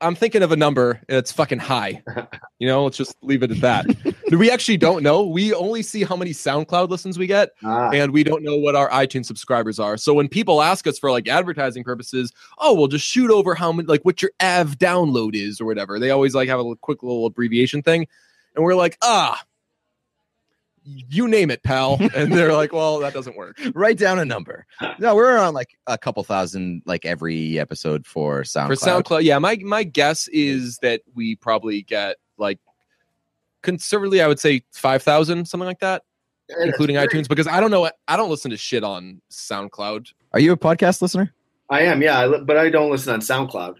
I'm 0.00 0.14
thinking 0.14 0.42
of 0.42 0.50
a 0.52 0.56
number 0.56 1.00
and 1.08 1.16
it's 1.18 1.32
fucking 1.32 1.58
high. 1.60 2.02
You 2.58 2.68
know, 2.68 2.84
let's 2.84 2.96
just 2.96 3.16
leave 3.22 3.42
it 3.42 3.50
at 3.50 3.60
that. 3.62 3.86
we 4.30 4.48
actually 4.48 4.76
don't 4.76 5.02
know. 5.02 5.24
We 5.26 5.52
only 5.52 5.82
see 5.82 6.04
how 6.04 6.14
many 6.14 6.30
SoundCloud 6.30 6.90
listens 6.90 7.18
we 7.18 7.26
get 7.26 7.50
Ah, 7.64 7.90
and 7.90 8.12
we 8.12 8.22
don't 8.22 8.44
know 8.44 8.56
what 8.56 8.76
our 8.76 8.88
iTunes 8.90 9.26
subscribers 9.26 9.80
are. 9.80 9.96
So 9.96 10.14
when 10.14 10.28
people 10.28 10.62
ask 10.62 10.86
us 10.86 10.96
for 10.96 11.10
like 11.10 11.26
advertising 11.26 11.82
purposes, 11.82 12.32
oh, 12.58 12.72
we'll 12.72 12.86
just 12.86 13.04
shoot 13.04 13.32
over 13.32 13.56
how 13.56 13.72
many 13.72 13.88
like 13.88 14.04
what 14.04 14.22
your 14.22 14.30
av 14.40 14.78
download 14.78 15.34
is 15.34 15.60
or 15.60 15.64
whatever. 15.64 15.98
They 15.98 16.10
always 16.10 16.36
like 16.36 16.48
have 16.48 16.60
a 16.60 16.76
quick 16.76 17.02
little 17.02 17.26
abbreviation 17.26 17.82
thing. 17.82 18.06
And 18.54 18.64
we're 18.64 18.76
like, 18.76 18.96
"Ah, 19.02 19.42
you 20.84 21.28
name 21.28 21.50
it, 21.50 21.62
pal." 21.62 21.98
And 22.14 22.32
they're 22.32 22.52
like, 22.52 22.72
"Well, 22.72 22.98
that 23.00 23.12
doesn't 23.14 23.36
work." 23.36 23.58
Write 23.74 23.98
down 23.98 24.18
a 24.18 24.24
number. 24.24 24.66
No, 24.98 25.14
we're 25.14 25.38
on 25.38 25.54
like 25.54 25.76
a 25.86 25.96
couple 25.98 26.22
thousand 26.24 26.82
like 26.86 27.04
every 27.04 27.58
episode 27.58 28.06
for 28.06 28.42
SoundCloud. 28.42 28.66
For 28.66 28.74
SoundCloud, 28.74 29.22
yeah, 29.24 29.38
my 29.38 29.56
my 29.56 29.84
guess 29.84 30.28
is 30.28 30.78
that 30.78 31.02
we 31.14 31.36
probably 31.36 31.82
get 31.82 32.16
like 32.38 32.58
conservatively, 33.62 34.20
I 34.20 34.26
would 34.26 34.40
say 34.40 34.62
five 34.72 35.02
thousand, 35.02 35.46
something 35.46 35.66
like 35.66 35.80
that, 35.80 36.02
that's 36.48 36.62
including 36.64 36.96
great. 36.96 37.10
iTunes, 37.10 37.28
because 37.28 37.46
I 37.46 37.60
don't 37.60 37.70
know, 37.70 37.88
I 38.08 38.16
don't 38.16 38.30
listen 38.30 38.50
to 38.50 38.56
shit 38.56 38.84
on 38.84 39.22
SoundCloud. 39.30 40.12
Are 40.32 40.40
you 40.40 40.52
a 40.52 40.56
podcast 40.56 41.02
listener? 41.02 41.32
I 41.70 41.82
am, 41.82 42.02
yeah, 42.02 42.18
I 42.18 42.26
li- 42.26 42.42
but 42.44 42.56
I 42.56 42.68
don't 42.68 42.90
listen 42.90 43.12
on 43.14 43.20
SoundCloud. 43.20 43.76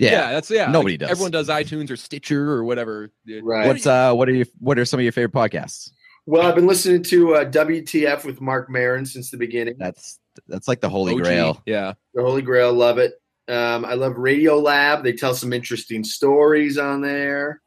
Yeah, 0.00 0.12
yeah 0.12 0.32
that's 0.32 0.50
yeah. 0.50 0.70
Nobody 0.70 0.94
like, 0.94 1.00
does. 1.00 1.10
Everyone 1.10 1.30
does 1.30 1.48
iTunes 1.48 1.90
or 1.90 1.96
Stitcher 1.96 2.50
or 2.50 2.64
whatever. 2.64 3.10
Right. 3.42 3.66
What's 3.66 3.86
uh 3.86 4.14
what 4.14 4.28
are 4.28 4.32
you 4.32 4.46
what 4.58 4.78
are 4.78 4.84
some 4.84 4.98
of 4.98 5.04
your 5.04 5.12
favorite 5.12 5.32
podcasts? 5.32 5.90
Well, 6.26 6.46
I've 6.46 6.54
been 6.54 6.66
listening 6.66 7.02
to 7.04 7.34
uh, 7.34 7.44
WTF 7.44 8.24
with 8.24 8.40
Marc 8.40 8.70
Maron 8.70 9.04
since 9.04 9.30
the 9.30 9.36
beginning. 9.36 9.74
That's 9.78 10.18
that's 10.48 10.68
like 10.68 10.80
the 10.80 10.88
holy 10.88 11.14
OG, 11.14 11.22
grail. 11.22 11.62
Yeah, 11.66 11.94
The 12.14 12.22
Holy 12.22 12.42
Grail, 12.42 12.72
love 12.72 12.98
it. 12.98 13.14
Um, 13.48 13.84
I 13.84 13.94
love 13.94 14.16
Radio 14.16 14.58
Lab. 14.58 15.02
They 15.02 15.12
tell 15.12 15.34
some 15.34 15.52
interesting 15.52 16.04
stories 16.04 16.78
on 16.78 17.00
there. 17.00 17.60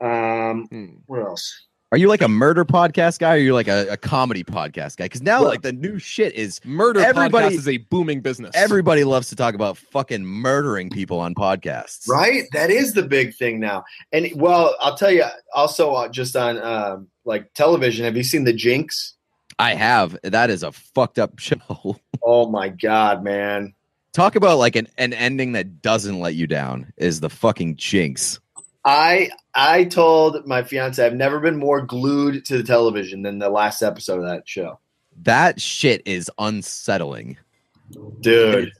Um, 0.00 0.66
Hmm. 0.70 0.86
what 1.06 1.20
else? 1.20 1.66
Are 1.92 1.98
you 1.98 2.06
like 2.06 2.22
a 2.22 2.28
murder 2.28 2.64
podcast 2.64 3.18
guy 3.18 3.30
or 3.30 3.32
are 3.32 3.38
you 3.38 3.52
like 3.52 3.66
a, 3.66 3.88
a 3.90 3.96
comedy 3.96 4.44
podcast 4.44 4.96
guy? 4.96 5.06
Because 5.06 5.22
now 5.22 5.40
Well- 5.40 5.48
like 5.50 5.62
the 5.62 5.72
new 5.72 5.98
shit 5.98 6.34
is 6.34 6.60
murder 6.64 7.00
Everybody- 7.00 7.56
podcast 7.56 7.58
is 7.58 7.66
a 7.68 7.78
booming 7.78 8.20
business. 8.20 8.52
everybody 8.54 9.02
loves 9.02 9.28
to 9.30 9.36
talk 9.36 9.56
about 9.56 9.76
fucking 9.76 10.24
murdering 10.24 10.90
people 10.90 11.18
on 11.18 11.34
podcasts. 11.34 12.08
Right, 12.08 12.44
that 12.52 12.70
is 12.70 12.94
the 12.94 13.02
big 13.02 13.34
thing 13.34 13.58
now. 13.58 13.82
And 14.12 14.30
well, 14.36 14.76
I'll 14.80 14.96
tell 14.96 15.10
you. 15.10 15.24
Also, 15.52 15.92
uh, 15.94 16.08
just 16.08 16.36
on 16.36 16.62
um, 16.62 17.08
like 17.24 17.52
television, 17.54 18.04
have 18.04 18.16
you 18.16 18.22
seen 18.22 18.44
the 18.44 18.52
Jinx? 18.52 19.14
I 19.58 19.74
have. 19.74 20.16
That 20.22 20.48
is 20.48 20.62
a 20.62 20.70
fucked 20.70 21.18
up 21.18 21.38
show. 21.40 21.96
Oh 22.22 22.48
my 22.48 22.68
god, 22.68 23.24
man! 23.24 23.74
Talk 24.12 24.36
about 24.36 24.58
like 24.58 24.76
an, 24.76 24.86
an 24.96 25.12
ending 25.12 25.52
that 25.52 25.82
doesn't 25.82 26.20
let 26.20 26.36
you 26.36 26.46
down 26.46 26.92
is 26.96 27.18
the 27.18 27.30
fucking 27.30 27.76
jinx. 27.76 28.38
I 28.84 29.30
I 29.54 29.84
told 29.84 30.46
my 30.46 30.62
fiance 30.62 31.04
I've 31.04 31.14
never 31.14 31.40
been 31.40 31.56
more 31.56 31.82
glued 31.82 32.44
to 32.46 32.56
the 32.58 32.62
television 32.62 33.22
than 33.22 33.38
the 33.38 33.50
last 33.50 33.82
episode 33.82 34.18
of 34.18 34.26
that 34.28 34.48
show, 34.48 34.78
That 35.22 35.60
shit 35.60 36.02
is 36.06 36.30
unsettling. 36.38 37.36
dude. 38.20 38.72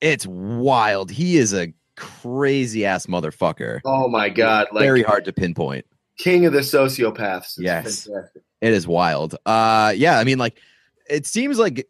It's 0.00 0.26
wild. 0.26 1.10
He 1.10 1.36
is 1.38 1.54
a 1.54 1.72
crazy 1.96 2.84
ass 2.84 3.06
motherfucker. 3.06 3.80
Oh 3.84 4.08
my 4.08 4.28
god, 4.28 4.66
like 4.72 4.82
Very 4.82 5.02
hard 5.02 5.24
to 5.24 5.32
pinpoint. 5.32 5.86
king 6.18 6.44
of 6.44 6.52
the 6.52 6.60
sociopaths. 6.60 7.56
It's 7.56 7.58
Yes. 7.58 8.06
fantastic. 8.06 8.42
It 8.60 8.72
is 8.72 8.86
wild. 8.86 9.36
Uh 9.46 9.92
yeah, 9.96 10.18
I 10.18 10.24
mean 10.24 10.38
like 10.38 10.58
it 11.08 11.26
seems 11.26 11.58
like 11.58 11.86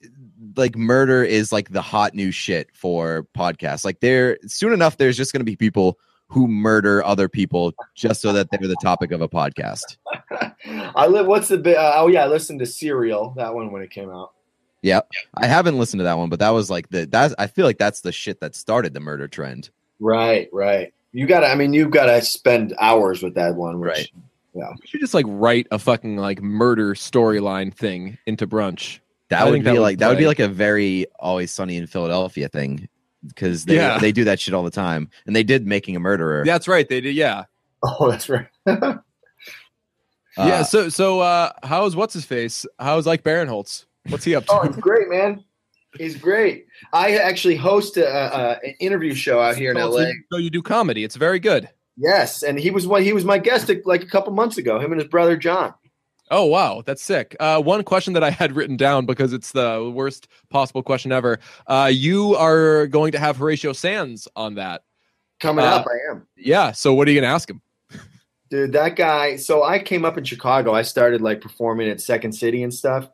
like 0.56 0.76
murder 0.76 1.24
is 1.24 1.50
like 1.52 1.70
the 1.70 1.82
hot 1.82 2.14
new 2.14 2.30
shit 2.30 2.68
for 2.74 3.26
podcasts. 3.36 3.84
Like 3.84 4.00
there 4.00 4.38
soon 4.46 4.72
enough 4.72 4.96
there's 4.98 5.16
just 5.16 5.32
going 5.32 5.40
to 5.40 5.44
be 5.44 5.56
people 5.56 5.98
who 6.28 6.48
murder 6.48 7.04
other 7.04 7.28
people 7.28 7.72
just 7.94 8.20
so 8.20 8.32
that 8.32 8.48
they're 8.50 8.68
the 8.68 8.76
topic 8.82 9.12
of 9.12 9.20
a 9.20 9.28
podcast. 9.28 9.98
I 10.96 11.06
live. 11.06 11.26
What's 11.26 11.48
the 11.48 11.58
bit? 11.58 11.76
Uh, 11.76 11.94
oh 11.96 12.08
yeah, 12.08 12.24
I 12.24 12.28
listened 12.28 12.58
to 12.60 12.66
Serial 12.66 13.34
that 13.36 13.54
one 13.54 13.70
when 13.70 13.82
it 13.82 13.90
came 13.90 14.10
out. 14.10 14.32
Yeah. 14.82 15.00
I 15.34 15.46
haven't 15.46 15.78
listened 15.78 16.00
to 16.00 16.04
that 16.04 16.18
one, 16.18 16.28
but 16.28 16.40
that 16.40 16.50
was 16.50 16.70
like 16.70 16.88
the 16.90 17.06
that's 17.06 17.34
I 17.38 17.46
feel 17.46 17.64
like 17.64 17.78
that's 17.78 18.00
the 18.00 18.12
shit 18.12 18.40
that 18.40 18.54
started 18.54 18.94
the 18.94 19.00
murder 19.00 19.28
trend. 19.28 19.70
Right, 20.00 20.48
right. 20.52 20.92
You 21.12 21.26
got 21.26 21.40
to. 21.40 21.46
I 21.46 21.54
mean, 21.54 21.72
you've 21.72 21.90
got 21.90 22.06
to 22.06 22.20
spend 22.22 22.74
hours 22.78 23.22
with 23.22 23.34
that 23.34 23.54
one. 23.54 23.78
Which, 23.78 24.12
Right. 24.54 24.70
We 24.80 24.86
should 24.86 25.00
just 25.00 25.14
like 25.14 25.26
write 25.28 25.66
a 25.72 25.78
fucking 25.78 26.16
like 26.16 26.40
murder 26.40 26.94
storyline 26.94 27.74
thing 27.74 28.18
into 28.26 28.46
brunch. 28.46 29.00
That 29.30 29.42
I 29.42 29.50
would 29.50 29.54
be 29.54 29.62
that 29.62 29.72
would 29.72 29.80
like 29.80 29.98
that 29.98 30.08
would 30.08 30.18
be 30.18 30.26
like 30.26 30.38
a 30.38 30.48
very 30.48 31.06
always 31.18 31.50
sunny 31.50 31.76
in 31.76 31.86
Philadelphia 31.86 32.48
thing 32.48 32.88
because 33.26 33.64
they 33.64 33.76
Yeah. 33.76 33.98
they 33.98 34.12
do 34.12 34.24
that 34.24 34.40
shit 34.40 34.54
all 34.54 34.62
the 34.64 34.70
time, 34.70 35.08
and 35.26 35.34
they 35.34 35.42
did 35.42 35.66
making 35.66 35.96
a 35.96 36.00
murderer. 36.00 36.44
That's 36.44 36.68
right. 36.68 36.88
They 36.88 37.00
did. 37.00 37.14
Yeah. 37.14 37.44
Oh, 37.82 38.10
that's 38.10 38.28
right. 38.28 38.46
yeah. 38.66 38.98
Uh, 40.36 40.64
So 40.64 40.88
so 40.88 41.20
uh, 41.20 41.50
how's 41.62 41.94
what's 41.96 42.14
his 42.14 42.24
face? 42.24 42.66
How's 42.78 43.06
Ike 43.06 43.22
Barinholtz? 43.22 43.86
What's 44.08 44.24
he 44.24 44.34
up 44.34 44.46
to? 44.46 44.52
Oh, 44.52 44.62
he's 44.66 44.76
great, 44.76 45.08
man. 45.08 45.44
He's 45.96 46.16
great. 46.16 46.66
I 46.92 47.16
actually 47.16 47.54
host 47.56 47.96
a, 47.96 48.04
a, 48.06 48.58
an 48.66 48.74
interview 48.80 49.14
show 49.14 49.40
out 49.40 49.56
here 49.56 49.70
in 49.70 49.76
Oh, 49.78 49.90
LA. 49.90 49.98
So, 50.02 50.12
so 50.32 50.38
you 50.38 50.50
do 50.50 50.60
comedy. 50.60 51.04
It's 51.04 51.14
very 51.16 51.38
good. 51.38 51.68
Yes, 51.96 52.42
and 52.42 52.58
he 52.58 52.70
was 52.72 52.86
one. 52.86 53.04
He 53.04 53.12
was 53.12 53.24
my 53.24 53.38
guest 53.38 53.70
like 53.84 54.02
a 54.02 54.06
couple 54.06 54.32
months 54.32 54.58
ago. 54.58 54.80
Him 54.80 54.90
and 54.92 55.00
his 55.00 55.08
brother 55.08 55.36
John. 55.36 55.72
Oh 56.34 56.46
wow, 56.46 56.82
that's 56.84 57.00
sick. 57.00 57.36
Uh, 57.38 57.62
one 57.62 57.84
question 57.84 58.12
that 58.14 58.24
I 58.24 58.30
had 58.30 58.56
written 58.56 58.76
down 58.76 59.06
because 59.06 59.32
it's 59.32 59.52
the 59.52 59.92
worst 59.94 60.26
possible 60.50 60.82
question 60.82 61.12
ever. 61.12 61.38
Uh, 61.68 61.88
you 61.92 62.34
are 62.34 62.88
going 62.88 63.12
to 63.12 63.20
have 63.20 63.36
Horatio 63.36 63.72
Sanz 63.72 64.26
on 64.34 64.56
that. 64.56 64.82
Coming 65.38 65.64
Uh, 65.64 65.68
up, 65.68 65.86
I 65.86 66.10
am. 66.12 66.26
Yeah. 66.36 66.72
So 66.72 66.92
what 66.92 67.06
are 67.06 67.12
you 67.12 67.20
going 67.20 67.30
to 67.30 67.34
ask 67.34 67.48
him? 67.48 67.62
Dude, 68.50 68.72
that 68.72 68.96
guy. 68.96 69.36
So 69.36 69.62
I 69.62 69.78
came 69.78 70.04
up 70.04 70.18
in 70.18 70.24
Chicago. 70.24 70.74
I 70.74 70.82
started 70.82 71.20
like 71.20 71.40
performing 71.40 71.88
at 71.88 72.00
Second 72.00 72.32
City 72.32 72.64
and 72.64 72.74
stuff. 72.74 73.08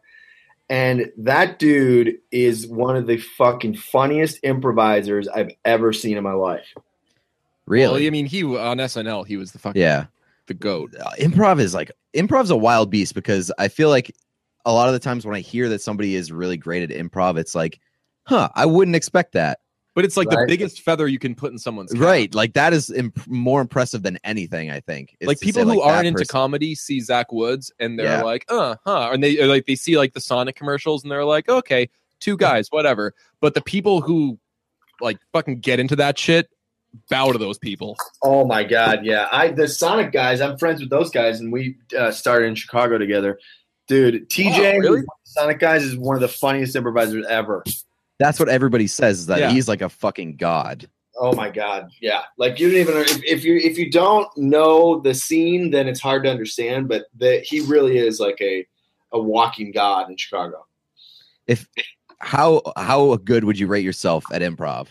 And 0.70 1.10
that 1.18 1.58
dude 1.58 2.16
is 2.30 2.66
one 2.66 2.96
of 2.96 3.06
the 3.06 3.18
fucking 3.18 3.74
funniest 3.74 4.38
improvisers 4.44 5.28
I've 5.28 5.50
ever 5.66 5.92
seen 5.92 6.16
in 6.16 6.22
my 6.24 6.32
life. 6.32 6.72
really? 7.66 8.00
Well, 8.02 8.06
I 8.06 8.10
mean, 8.10 8.24
he 8.26 8.44
on 8.44 8.78
SNL, 8.78 9.26
he 9.26 9.36
was 9.36 9.52
the 9.52 9.58
fucking 9.58 9.80
yeah. 9.82 10.06
The 10.50 10.54
goat. 10.54 10.94
Uh, 10.98 11.10
improv 11.20 11.60
is 11.60 11.74
like 11.74 11.92
improv's 12.12 12.50
a 12.50 12.56
wild 12.56 12.90
beast 12.90 13.14
because 13.14 13.52
I 13.58 13.68
feel 13.68 13.88
like 13.88 14.14
a 14.66 14.72
lot 14.72 14.88
of 14.88 14.92
the 14.92 14.98
times 14.98 15.24
when 15.24 15.36
I 15.36 15.40
hear 15.40 15.68
that 15.68 15.80
somebody 15.80 16.16
is 16.16 16.32
really 16.32 16.56
great 16.56 16.82
at 16.90 16.96
improv, 16.96 17.38
it's 17.38 17.54
like, 17.54 17.78
huh, 18.26 18.48
I 18.56 18.66
wouldn't 18.66 18.96
expect 18.96 19.32
that. 19.32 19.60
But 19.94 20.04
it's 20.04 20.16
like 20.16 20.28
the 20.28 20.44
biggest 20.48 20.82
feather 20.82 21.06
you 21.08 21.18
can 21.18 21.34
put 21.34 21.52
in 21.52 21.58
someone's 21.58 21.92
cap. 21.92 22.02
Right. 22.02 22.34
Like 22.34 22.54
that 22.54 22.72
is 22.72 22.90
imp- 22.90 23.26
more 23.28 23.60
impressive 23.60 24.02
than 24.02 24.18
anything, 24.24 24.70
I 24.70 24.80
think. 24.80 25.16
is 25.20 25.26
like 25.28 25.40
people 25.40 25.62
say, 25.62 25.68
who 25.68 25.80
like, 25.80 25.88
aren't 25.88 26.06
into 26.06 26.18
person- 26.20 26.32
comedy 26.32 26.74
see 26.74 27.00
Zach 27.00 27.30
Woods 27.32 27.72
and 27.78 27.98
they're 27.98 28.06
Yeah. 28.06 28.22
like, 28.22 28.44
uh, 28.48 28.76
huh, 28.84 29.10
and 29.12 29.22
they 29.22 29.44
like 29.46 29.66
they 29.66 29.74
see 29.76 29.96
like 29.98 30.14
the 30.14 30.20
Sonic 30.20 30.56
commercials 30.56 31.02
and 31.04 31.12
they're 31.12 31.24
like, 31.24 31.48
okay, 31.48 31.88
two 32.18 32.36
guys, 32.36 32.68
whatever. 32.70 33.14
But 33.40 33.54
the 33.54 33.62
people 33.62 34.00
who 34.00 34.38
like 35.00 35.18
fucking 35.32 35.60
get 35.60 35.80
into 35.80 35.96
that 35.96 36.18
shit 36.18 36.48
bow 37.08 37.32
to 37.32 37.38
those 37.38 37.58
people. 37.58 37.96
Oh 38.22 38.44
my 38.44 38.64
god, 38.64 39.04
yeah. 39.04 39.28
I 39.30 39.48
the 39.48 39.68
Sonic 39.68 40.12
guys. 40.12 40.40
I'm 40.40 40.58
friends 40.58 40.80
with 40.80 40.90
those 40.90 41.10
guys, 41.10 41.40
and 41.40 41.52
we 41.52 41.76
uh, 41.98 42.10
started 42.10 42.46
in 42.46 42.54
Chicago 42.54 42.98
together. 42.98 43.38
Dude, 43.88 44.28
TJ, 44.30 44.74
Wow, 44.74 44.78
really? 44.78 45.02
Sonic 45.24 45.58
guys 45.58 45.82
is 45.82 45.96
one 45.96 46.14
of 46.16 46.20
the 46.20 46.28
funniest 46.28 46.76
improvisers 46.76 47.26
ever. 47.28 47.64
That's 48.18 48.38
what 48.38 48.48
everybody 48.48 48.86
says 48.86 49.20
is 49.20 49.26
that 49.26 49.40
Yeah. 49.40 49.50
he's 49.50 49.66
like 49.66 49.82
a 49.82 49.88
fucking 49.88 50.36
god. 50.36 50.88
Oh 51.18 51.34
my 51.34 51.50
god, 51.50 51.90
yeah. 52.00 52.22
Like 52.38 52.60
you 52.60 52.68
don't 52.70 52.78
even 52.80 52.96
if, 52.98 53.24
if 53.24 53.44
you 53.44 53.56
if 53.56 53.76
you 53.78 53.90
don't 53.90 54.28
know 54.36 55.00
the 55.00 55.12
scene, 55.14 55.70
then 55.70 55.88
it's 55.88 56.00
hard 56.00 56.24
to 56.24 56.30
understand. 56.30 56.88
But 56.88 57.06
that 57.18 57.42
he 57.44 57.60
really 57.60 57.98
is 57.98 58.20
like 58.20 58.38
a 58.40 58.66
a 59.12 59.20
walking 59.20 59.72
god 59.72 60.08
in 60.08 60.16
Chicago. 60.16 60.64
If 61.46 61.66
how 62.18 62.62
how 62.76 63.16
good 63.16 63.44
would 63.44 63.58
you 63.58 63.66
rate 63.66 63.84
yourself 63.84 64.24
at 64.32 64.40
improv? 64.40 64.86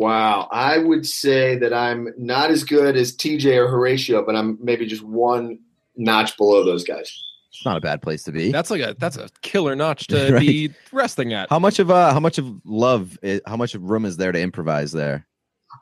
Wow, 0.00 0.48
I 0.50 0.78
would 0.78 1.06
say 1.06 1.56
that 1.58 1.74
I'm 1.74 2.08
not 2.16 2.50
as 2.50 2.64
good 2.64 2.96
as 2.96 3.14
TJ 3.14 3.54
or 3.58 3.68
Horatio, 3.68 4.24
but 4.24 4.34
I'm 4.34 4.56
maybe 4.58 4.86
just 4.86 5.02
one 5.02 5.58
notch 5.94 6.38
below 6.38 6.64
those 6.64 6.84
guys. 6.84 7.22
It's 7.52 7.66
not 7.66 7.76
a 7.76 7.82
bad 7.82 8.00
place 8.00 8.22
to 8.22 8.32
be. 8.32 8.50
That's 8.50 8.70
like 8.70 8.80
a 8.80 8.96
that's 8.98 9.18
a 9.18 9.28
killer 9.42 9.76
notch 9.76 10.06
to 10.06 10.30
Right. 10.32 10.40
be 10.40 10.70
resting 10.90 11.34
at. 11.34 11.50
How 11.50 11.58
much 11.58 11.80
of 11.80 11.90
uh 11.90 12.14
how 12.14 12.20
much 12.20 12.38
of 12.38 12.46
love 12.64 13.18
i- 13.22 13.42
how 13.46 13.58
much 13.58 13.74
of 13.74 13.82
room 13.82 14.06
is 14.06 14.16
there 14.16 14.32
to 14.32 14.40
improvise 14.40 14.90
there? 14.92 15.26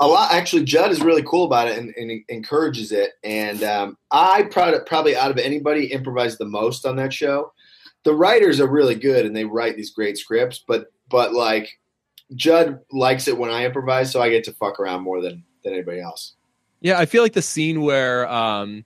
a 0.01 0.07
lot 0.07 0.33
actually 0.33 0.65
judd 0.65 0.91
is 0.91 1.01
really 1.01 1.23
cool 1.23 1.45
about 1.47 1.67
it 1.69 1.79
and, 1.79 1.95
and 1.97 2.23
encourages 2.29 2.93
it 2.93 3.13
and 3.25 3.63
um, 3.63 3.97
i 4.11 4.43
probably, 4.43 4.79
probably 4.87 5.17
out 5.17 5.31
of 5.31 5.39
anybody 5.39 5.91
improvise 5.91 6.37
the 6.37 6.45
most 6.45 6.85
on 6.85 6.95
that 6.97 7.11
show 7.13 7.51
the 8.05 8.15
writers 8.15 8.61
are 8.61 8.67
really 8.69 8.95
good 8.95 9.25
and 9.25 9.35
they 9.35 9.45
write 9.47 9.77
these 9.77 9.91
great 9.91 10.19
scripts 10.19 10.63
but 10.69 10.93
but 11.09 11.33
like 11.33 11.71
judd 12.35 12.81
likes 12.93 13.29
it 13.29 13.39
when 13.39 13.51
i 13.51 13.65
improvise 13.65 14.11
so 14.13 14.21
i 14.21 14.29
get 14.29 14.45
to 14.45 14.53
fuck 14.53 14.79
around 14.79 15.03
more 15.03 15.21
than 15.21 15.43
than 15.65 15.73
anybody 15.73 16.01
else 16.01 16.35
Yeah, 16.81 16.99
I 16.99 17.07
feel 17.07 17.23
like 17.23 17.33
the 17.33 17.43
scene 17.43 17.83
where 17.83 18.29
um 18.29 18.85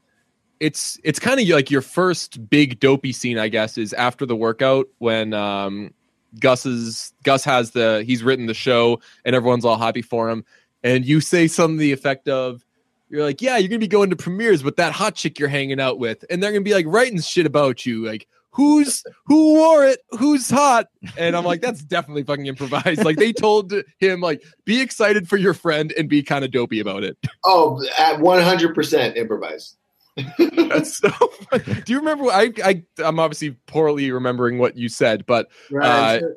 it's 0.60 0.98
it's 1.02 1.18
kind 1.18 1.40
of 1.40 1.48
like 1.48 1.70
your 1.70 1.82
first 1.82 2.48
big 2.48 2.78
dopey 2.78 3.12
scene, 3.12 3.36
I 3.36 3.48
guess, 3.48 3.76
is 3.76 3.92
after 3.94 4.24
the 4.24 4.36
workout 4.36 4.86
when 4.98 5.34
um 5.34 5.92
Gus's 6.40 7.12
Gus 7.24 7.44
has 7.44 7.72
the 7.72 8.04
he's 8.06 8.22
written 8.22 8.46
the 8.46 8.54
show 8.54 9.00
and 9.24 9.34
everyone's 9.34 9.64
all 9.64 9.76
happy 9.76 10.02
for 10.02 10.30
him. 10.30 10.44
And 10.84 11.04
you 11.04 11.20
say 11.20 11.48
something 11.48 11.78
the 11.78 11.92
effect 11.92 12.28
of 12.28 12.64
you're 13.10 13.24
like, 13.24 13.42
Yeah, 13.42 13.58
you're 13.58 13.68
gonna 13.68 13.80
be 13.80 13.88
going 13.88 14.10
to 14.10 14.16
premieres 14.16 14.62
with 14.62 14.76
that 14.76 14.92
hot 14.92 15.16
chick 15.16 15.38
you're 15.38 15.48
hanging 15.48 15.80
out 15.80 15.98
with, 15.98 16.24
and 16.30 16.42
they're 16.42 16.52
gonna 16.52 16.62
be 16.62 16.74
like 16.74 16.86
writing 16.88 17.20
shit 17.20 17.44
about 17.44 17.84
you, 17.84 18.06
like 18.06 18.28
who's 18.52 19.02
who 19.26 19.54
wore 19.54 19.84
it, 19.84 20.00
who's 20.10 20.48
hot, 20.48 20.86
and 21.16 21.36
I'm 21.36 21.44
like, 21.44 21.60
that's 21.60 21.82
definitely 21.82 22.22
fucking 22.22 22.46
improvised. 22.46 23.04
Like 23.04 23.16
they 23.16 23.32
told 23.32 23.72
him, 23.98 24.20
like, 24.20 24.42
be 24.64 24.80
excited 24.80 25.28
for 25.28 25.36
your 25.36 25.54
friend 25.54 25.92
and 25.96 26.08
be 26.08 26.22
kind 26.22 26.44
of 26.44 26.50
dopey 26.50 26.80
about 26.80 27.02
it. 27.04 27.16
oh 27.44 27.82
at 27.98 28.18
100% 28.18 29.16
improvised 29.16 29.76
That's 30.38 30.98
so. 30.98 31.08
Funny. 31.50 31.80
Do 31.84 31.92
you 31.92 31.98
remember? 31.98 32.26
I, 32.26 32.52
I 32.62 32.82
I'm 33.02 33.18
obviously 33.18 33.52
poorly 33.66 34.10
remembering 34.10 34.58
what 34.58 34.76
you 34.76 34.88
said, 34.90 35.24
but 35.26 35.48
right 35.70 36.18
Uh, 36.18 36.28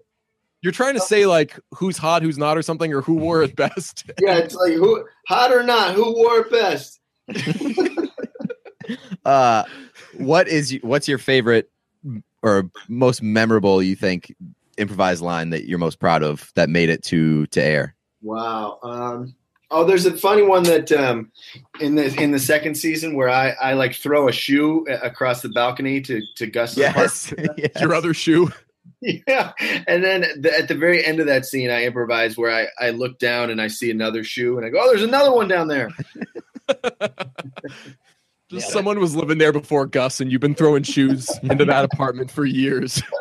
you're 0.61 0.71
trying 0.71 0.93
to 0.95 1.01
say 1.01 1.25
like 1.25 1.59
who's 1.71 1.97
hot, 1.97 2.21
who's 2.23 2.37
not, 2.37 2.57
or 2.57 2.61
something, 2.61 2.93
or 2.93 3.01
who 3.01 3.15
wore 3.15 3.43
it 3.43 3.55
best. 3.55 4.09
yeah 4.21 4.37
it's 4.37 4.55
like 4.55 4.73
who 4.73 5.05
hot 5.27 5.51
or 5.51 5.61
not 5.61 5.93
who 5.93 6.13
wore 6.13 6.39
it 6.39 6.51
best 6.51 7.01
Uh 9.25 9.63
what 10.17 10.47
is 10.47 10.77
what's 10.81 11.07
your 11.07 11.17
favorite 11.17 11.69
or 12.45 12.69
most 12.87 13.23
memorable 13.23 13.81
you 13.81 13.95
think 13.95 14.33
improvised 14.77 15.21
line 15.21 15.49
that 15.49 15.65
you're 15.65 15.79
most 15.79 15.99
proud 15.99 16.21
of 16.21 16.51
that 16.55 16.69
made 16.69 16.89
it 16.89 17.03
to 17.03 17.47
to 17.47 17.61
air? 17.61 17.95
Wow. 18.21 18.79
Um, 18.83 19.35
oh, 19.71 19.83
there's 19.83 20.05
a 20.05 20.15
funny 20.15 20.43
one 20.43 20.63
that 20.63 20.91
um, 20.91 21.31
in 21.79 21.95
the 21.95 22.13
in 22.21 22.31
the 22.31 22.39
second 22.39 22.75
season 22.75 23.15
where 23.15 23.29
I, 23.29 23.49
I 23.61 23.73
like 23.73 23.95
throw 23.95 24.29
a 24.29 24.31
shoe 24.31 24.85
across 24.87 25.41
the 25.41 25.49
balcony 25.49 25.99
to 26.01 26.21
to 26.35 26.45
Gus. 26.45 26.77
Yes. 26.77 27.33
yes. 27.57 27.71
Your 27.81 27.93
other 27.93 28.13
shoe. 28.13 28.51
Yeah, 29.01 29.51
and 29.87 30.03
then 30.03 30.25
the, 30.39 30.57
at 30.57 30.67
the 30.67 30.75
very 30.75 31.03
end 31.03 31.19
of 31.19 31.25
that 31.25 31.45
scene, 31.45 31.69
I 31.69 31.83
improvise 31.83 32.37
where 32.37 32.51
I, 32.51 32.67
I 32.79 32.91
look 32.91 33.19
down 33.19 33.49
and 33.49 33.61
I 33.61 33.67
see 33.67 33.91
another 33.91 34.23
shoe, 34.23 34.57
and 34.57 34.65
I 34.65 34.69
go, 34.69 34.79
"Oh, 34.79 34.89
there's 34.89 35.03
another 35.03 35.31
one 35.31 35.47
down 35.47 35.67
there." 35.67 35.89
Just 38.49 38.71
someone 38.71 38.99
was 38.99 39.15
living 39.15 39.37
there 39.37 39.51
before 39.51 39.87
Gus, 39.87 40.21
and 40.21 40.31
you've 40.31 40.41
been 40.41 40.55
throwing 40.55 40.83
shoes 40.83 41.29
into 41.43 41.65
that 41.65 41.85
apartment 41.85 42.31
for 42.31 42.45
years. 42.45 43.01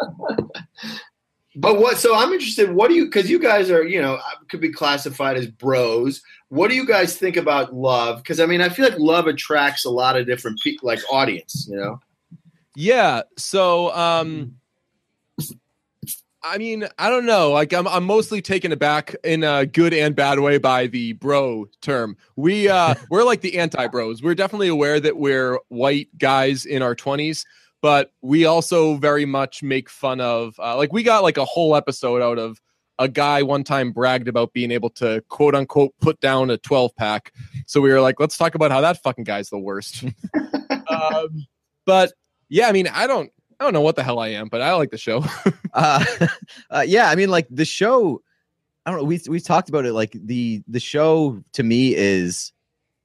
But 1.56 1.78
what? 1.78 1.98
So 1.98 2.16
I'm 2.16 2.32
interested. 2.32 2.72
What 2.72 2.88
do 2.88 2.94
you? 2.94 3.04
Because 3.04 3.30
you 3.30 3.38
guys 3.38 3.70
are, 3.70 3.84
you 3.84 4.02
know, 4.02 4.18
could 4.48 4.60
be 4.60 4.72
classified 4.72 5.36
as 5.36 5.46
bros. 5.46 6.20
What 6.48 6.68
do 6.68 6.74
you 6.74 6.84
guys 6.84 7.16
think 7.16 7.36
about 7.36 7.72
love? 7.72 8.18
Because 8.18 8.40
I 8.40 8.46
mean, 8.46 8.60
I 8.60 8.68
feel 8.68 8.88
like 8.88 8.98
love 8.98 9.26
attracts 9.28 9.84
a 9.84 9.90
lot 9.90 10.18
of 10.18 10.26
different 10.26 10.60
people, 10.60 10.88
like 10.88 10.98
audience. 11.12 11.68
You 11.70 11.76
know. 11.76 12.00
Yeah. 12.74 13.22
So, 13.38 13.94
um, 13.94 14.56
I 16.45 16.59
mean, 16.59 16.86
I 16.99 17.09
don't 17.09 17.24
know. 17.24 17.51
Like, 17.51 17.72
I'm 17.72 17.88
I'm 17.88 18.05
mostly 18.05 18.42
taken 18.42 18.70
aback 18.70 19.16
in 19.24 19.42
a 19.42 19.64
good 19.64 19.95
and 19.95 20.14
bad 20.14 20.38
way 20.40 20.59
by 20.59 20.86
the 20.86 21.14
bro 21.14 21.66
term. 21.80 22.16
We 22.36 22.68
uh, 22.68 22.95
we're 23.11 23.24
like 23.24 23.40
the 23.40 23.59
anti 23.59 23.86
bros. 23.86 24.22
We're 24.22 24.34
definitely 24.34 24.68
aware 24.68 25.01
that 25.01 25.16
we're 25.16 25.59
white 25.68 26.09
guys 26.18 26.66
in 26.66 26.82
our 26.82 26.95
20s, 26.95 27.45
but 27.80 28.12
we 28.20 28.45
also 28.45 28.97
very 28.97 29.24
much 29.24 29.62
make 29.62 29.88
fun 29.88 30.20
of. 30.20 30.55
Uh, 30.59 30.76
like, 30.76 30.92
we 30.92 31.03
got 31.03 31.22
like 31.22 31.38
a 31.38 31.45
whole 31.47 31.74
episode 31.74 32.20
out 32.20 32.38
of 32.38 32.61
a 32.99 33.09
guy 33.09 33.42
one 33.42 33.64
time 33.64 33.90
bragged 33.90 34.28
about 34.28 34.53
being 34.53 34.70
able 34.70 34.90
to 34.90 35.22
quote 35.28 35.55
unquote 35.55 35.95
put 36.01 36.20
down 36.20 36.51
a 36.51 36.59
12 36.59 36.95
pack. 36.97 37.32
So 37.66 37.80
we 37.80 37.90
were 37.90 38.01
like, 38.01 38.20
let's 38.20 38.36
talk 38.36 38.55
about 38.55 38.70
how 38.70 38.82
that 38.82 39.03
fucking 39.03 39.24
guy's 39.24 39.49
the 39.49 39.59
worst. 39.59 40.05
um, 40.88 41.47
but 41.86 42.12
yeah, 42.49 42.68
I 42.68 42.72
mean, 42.72 42.86
I 42.86 43.07
don't, 43.07 43.30
I 43.64 43.66
don't 43.68 43.72
know 43.72 43.80
what 43.80 43.96
the 43.96 44.02
hell 44.02 44.18
I 44.18 44.28
am, 44.28 44.48
but 44.48 44.60
I 44.60 44.74
like 44.74 44.90
the 44.90 44.98
show. 44.98 45.24
uh, 45.72 46.04
uh, 46.70 46.84
yeah, 46.86 47.08
I 47.08 47.14
mean, 47.14 47.30
like 47.30 47.46
the 47.50 47.64
show. 47.64 48.20
I 48.84 48.90
don't 48.90 49.00
know. 49.00 49.06
We 49.06 49.18
we've 49.26 49.42
talked 49.42 49.70
about 49.70 49.86
it. 49.86 49.94
Like 49.94 50.12
the 50.12 50.62
the 50.68 50.80
show 50.80 51.42
to 51.54 51.62
me 51.62 51.94
is 51.94 52.52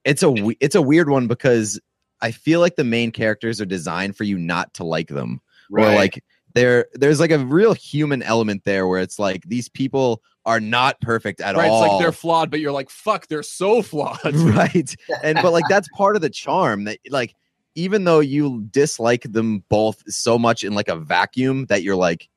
it's 0.03 0.21
a 0.21 0.35
it's 0.59 0.75
a 0.75 0.81
weird 0.81 1.09
one 1.09 1.27
because 1.27 1.79
I 2.19 2.31
feel 2.31 2.59
like 2.59 2.75
the 2.75 2.83
main 2.83 3.11
characters 3.11 3.61
are 3.61 3.65
designed 3.65 4.17
for 4.17 4.25
you 4.25 4.37
not 4.37 4.73
to 4.73 4.83
like 4.83 5.07
them, 5.07 5.39
or 5.71 5.85
like 5.85 6.21
there 6.55 6.87
there's 6.91 7.21
like 7.21 7.31
a 7.31 7.39
real 7.39 7.71
human 7.73 8.21
element 8.21 8.65
there 8.65 8.85
where 8.85 8.99
it's 8.99 9.17
like 9.17 9.43
these 9.45 9.69
people 9.69 10.21
are 10.45 10.59
not 10.59 10.99
perfect 10.99 11.39
at 11.39 11.55
right? 11.55 11.69
all. 11.69 11.85
It's 11.85 11.91
like 11.93 12.01
they're 12.01 12.11
flawed, 12.11 12.51
but 12.51 12.59
you're 12.59 12.73
like, 12.73 12.89
fuck, 12.89 13.27
they're 13.27 13.43
so 13.43 13.81
flawed. 13.81 14.19
right 14.35 14.93
and 15.23 15.39
but 15.41 15.53
like 15.53 15.65
that's 15.69 15.87
part 15.95 16.17
of 16.17 16.21
the 16.21 16.29
charm 16.29 16.83
that 16.83 16.99
like 17.09 17.33
even 17.79 18.03
though 18.03 18.19
you 18.19 18.65
dislike 18.69 19.23
them 19.23 19.63
both 19.69 20.03
so 20.11 20.37
much 20.37 20.63
in 20.63 20.73
like 20.73 20.87
a 20.87 20.95
vacuum 20.95 21.65
that 21.67 21.83
you're 21.83 21.95
like 21.95 22.29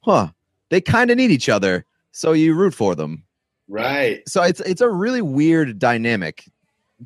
huh 0.00 0.28
they 0.68 0.80
kind 0.80 1.10
of 1.10 1.16
need 1.16 1.30
each 1.30 1.48
other 1.48 1.84
so 2.12 2.32
you 2.32 2.54
root 2.54 2.74
for 2.74 2.94
them 2.94 3.24
right. 3.68 4.28
so 4.28 4.42
it's 4.42 4.60
it's 4.60 4.80
a 4.80 4.88
really 4.88 5.22
weird 5.22 5.78
dynamic 5.78 6.44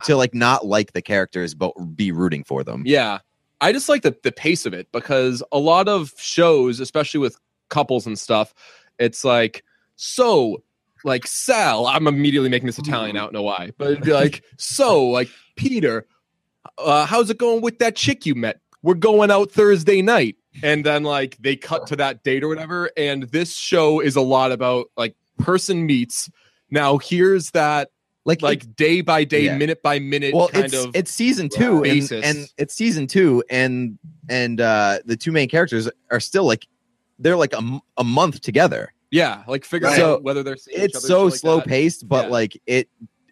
to 0.05 0.17
like 0.17 0.35
not 0.35 0.67
like 0.67 0.93
the 0.93 1.03
characters 1.03 1.55
but 1.55 1.73
be 1.97 2.13
rooting 2.13 2.45
for 2.45 2.63
them 2.65 2.83
Yeah. 2.87 3.19
I 3.61 3.73
just 3.73 3.89
like 3.89 4.03
the 4.03 4.17
the 4.23 4.33
pace 4.33 4.67
of 4.67 4.75
it 4.75 4.91
because 4.93 5.43
a 5.51 5.59
lot 5.59 5.89
of 5.89 6.13
shows, 6.17 6.81
especially 6.81 7.21
with 7.21 7.37
couples 7.69 8.07
and 8.07 8.19
stuff, 8.19 8.55
it's 8.99 9.25
like 9.25 9.65
so 9.97 10.63
like 11.05 11.27
Sal. 11.27 11.87
I'm 11.87 12.07
immediately 12.07 12.49
making 12.49 12.67
this 12.67 12.79
Italian. 12.79 13.11
Mm-hmm. 13.11 13.17
I 13.17 13.21
don't 13.21 13.33
know 13.33 13.43
why, 13.43 13.73
but 13.77 13.91
it'd 13.91 14.05
be 14.05 14.13
like 14.13 14.45
so 14.59 15.07
like 15.07 15.29
Peter. 15.57 16.07
Uh, 16.77 17.07
how's 17.07 17.31
it 17.31 17.39
going 17.39 17.63
with 17.63 17.79
that 17.79 17.97
chick 17.97 18.27
you 18.27 18.35
met? 18.35 18.61
We're 18.83 18.95
going 18.95 19.31
out 19.31 19.51
Thursday 19.51 20.03
night, 20.03 20.37
and 20.63 20.85
then 20.85 21.03
like 21.03 21.37
they 21.41 21.57
cut 21.57 21.87
to 21.89 21.97
that 21.97 22.23
date 22.23 22.45
or 22.45 22.49
whatever. 22.49 22.91
And 22.97 23.25
this 23.25 23.55
show 23.57 24.01
is 24.01 24.15
a 24.17 24.21
lot 24.21 24.53
about 24.53 24.87
like 24.97 25.17
person 25.39 25.87
meets. 25.87 26.31
Now 26.71 26.99
here's 26.99 27.51
that 27.53 27.91
Like 28.25 28.43
like 28.43 28.77
day 28.77 29.01
by 29.01 29.25
day, 29.25 29.45
Yeah. 29.47 29.57
minute 29.57 29.83
by 29.83 29.99
minute 29.99 30.35
well 30.35 30.49
kind 30.49 30.67
it's 30.67 30.75
of 30.85 30.95
it's 30.95 31.11
season 31.11 31.49
two 31.49 31.77
and, 31.77 31.83
basis. 31.83 32.25
and 32.25 32.47
it's 32.59 32.75
season 32.75 33.07
two 33.07 33.43
and 33.51 33.99
and 34.29 34.61
uh 34.61 34.99
the 35.07 35.17
two 35.17 35.33
main 35.33 35.49
characters 35.49 35.89
are 36.11 36.21
still 36.21 36.45
like 36.45 36.69
they're 37.19 37.37
like 37.39 37.55
a, 37.55 37.81
a 37.97 38.05
month 38.05 38.41
together 38.43 38.93
yeah, 39.11 39.43
like 39.49 39.65
figure 39.65 39.89
So, 39.89 40.17
out 40.17 40.23
whether 40.23 40.43
they're 40.43 40.59
seeing 40.59 40.77
each 40.83 40.95
it's 40.95 41.07
so 41.07 41.25
like 41.25 41.35
slow 41.37 41.57
that. 41.57 41.67
paced 41.67 42.07
but 42.07 42.27
Yeah. 42.27 42.31
like 42.33 42.61
it 42.67 42.89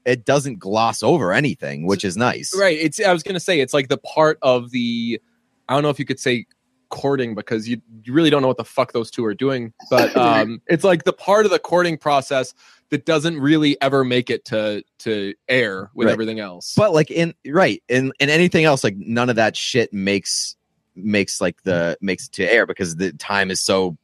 it 0.07 0.25
doesn't 0.25 0.59
gloss 0.59 1.03
over 1.03 1.33
anything 1.35 1.87
which 1.87 2.05
is 2.05 2.17
nice 2.17 2.55
Right. 2.59 2.79
It's 2.81 2.99
I 3.01 3.13
was 3.13 3.23
gonna 3.23 3.41
say 3.41 3.61
it's 3.61 3.75
like 3.75 3.89
the 3.89 3.99
part 3.99 4.39
of 4.41 4.71
the 4.71 5.21
I 5.69 5.75
don't 5.75 5.83
know 5.83 5.91
if 5.91 5.99
you 5.99 6.05
could 6.07 6.21
say 6.21 6.47
courting 6.89 7.35
because 7.35 7.69
you 7.69 7.83
you 8.05 8.13
really 8.13 8.31
don't 8.31 8.41
know 8.43 8.49
what 8.49 8.57
the 8.57 8.65
fuck 8.65 8.93
those 8.93 9.11
two 9.11 9.25
are 9.25 9.35
doing. 9.35 9.73
But 9.91 10.17
um 10.27 10.63
it's 10.69 10.85
like 10.85 11.05
the 11.05 11.13
part 11.13 11.45
of 11.45 11.51
the 11.51 11.59
courting 11.59 11.99
process 11.99 12.55
that 12.91 13.05
doesn't 13.05 13.41
really 13.41 13.77
ever 13.83 14.05
make 14.05 14.31
it 14.31 14.45
to 14.47 14.83
to 15.01 15.35
air 15.49 15.91
with 15.95 16.07
Right. 16.07 16.13
everything 16.13 16.39
else. 16.39 16.75
but 16.77 16.93
like 16.95 17.11
in 17.11 17.35
right 17.49 17.83
in 17.89 18.13
in 18.21 18.31
anything 18.31 18.65
else 18.65 18.85
like 18.85 18.97
none 18.97 19.29
of 19.29 19.37
that 19.37 19.57
shit 19.57 19.93
makes 19.93 20.55
makes 20.95 21.41
like 21.41 21.61
the 21.65 21.99
makes 22.01 22.27
it 22.29 22.33
to 22.35 22.51
air 22.51 22.65
because 22.67 22.95
the 22.97 23.13
time 23.15 23.51
is 23.51 23.61
so 23.61 23.99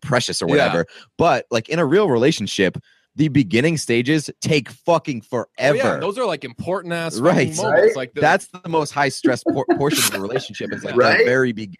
precious 0.00 0.40
or 0.40 0.46
Yeah. 0.46 0.52
whatever 0.52 0.86
but 1.18 1.46
like 1.50 1.68
in 1.68 1.78
a 1.80 1.84
real 1.84 2.08
relationship 2.08 2.78
the 3.20 3.28
beginning 3.28 3.76
stages 3.76 4.30
take 4.40 4.70
fucking 4.70 5.20
Oh, 5.30 5.44
forever 5.58 5.76
yeah, 5.76 5.96
those 5.98 6.16
are 6.16 6.24
like 6.24 6.42
important 6.42 6.94
ass 6.94 7.18
Right. 7.18 7.48
right. 7.48 7.56
moments. 7.56 7.82
Right? 7.82 7.96
Like 7.96 8.14
the, 8.14 8.20
that's 8.22 8.46
the 8.48 8.66
most 8.68 8.92
high 8.92 9.10
stress 9.10 9.44
por- 9.44 9.66
portion 9.76 10.02
of 10.04 10.10
the 10.12 10.20
relationship 10.20 10.72
It's 10.72 10.82
like 10.84 10.96
Right? 10.96 11.18
the 11.18 11.24
very 11.24 11.52
beginning 11.52 11.76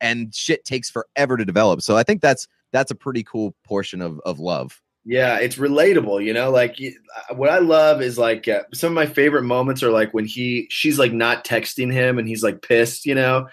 and 0.00 0.34
shit 0.34 0.64
takes 0.64 0.88
forever 0.88 1.36
to 1.36 1.44
develop 1.44 1.82
so 1.82 1.96
i 1.96 2.02
think 2.04 2.22
that's 2.22 2.46
that's 2.72 2.90
a 2.90 2.94
pretty 2.94 3.22
cool 3.24 3.54
portion 3.64 4.00
of 4.00 4.20
of 4.24 4.38
love 4.38 4.80
Yeah, 5.04 5.38
it's 5.38 5.56
relatable, 5.56 6.24
you 6.24 6.32
know. 6.34 6.50
Like 6.50 6.76
what 7.34 7.48
I 7.50 7.58
love 7.58 8.00
is 8.02 8.16
like 8.18 8.46
uh, 8.48 8.62
some 8.74 8.92
of 8.92 8.94
my 8.94 9.06
favorite 9.06 9.44
moments 9.44 9.82
are 9.82 9.90
like 9.90 10.12
when 10.14 10.26
he 10.26 10.66
she's 10.70 10.98
like 10.98 11.12
not 11.12 11.44
texting 11.44 11.90
him 11.92 12.18
and 12.18 12.28
he's 12.28 12.42
like 12.42 12.60
pissed, 12.62 13.06
you 13.06 13.14
know, 13.14 13.48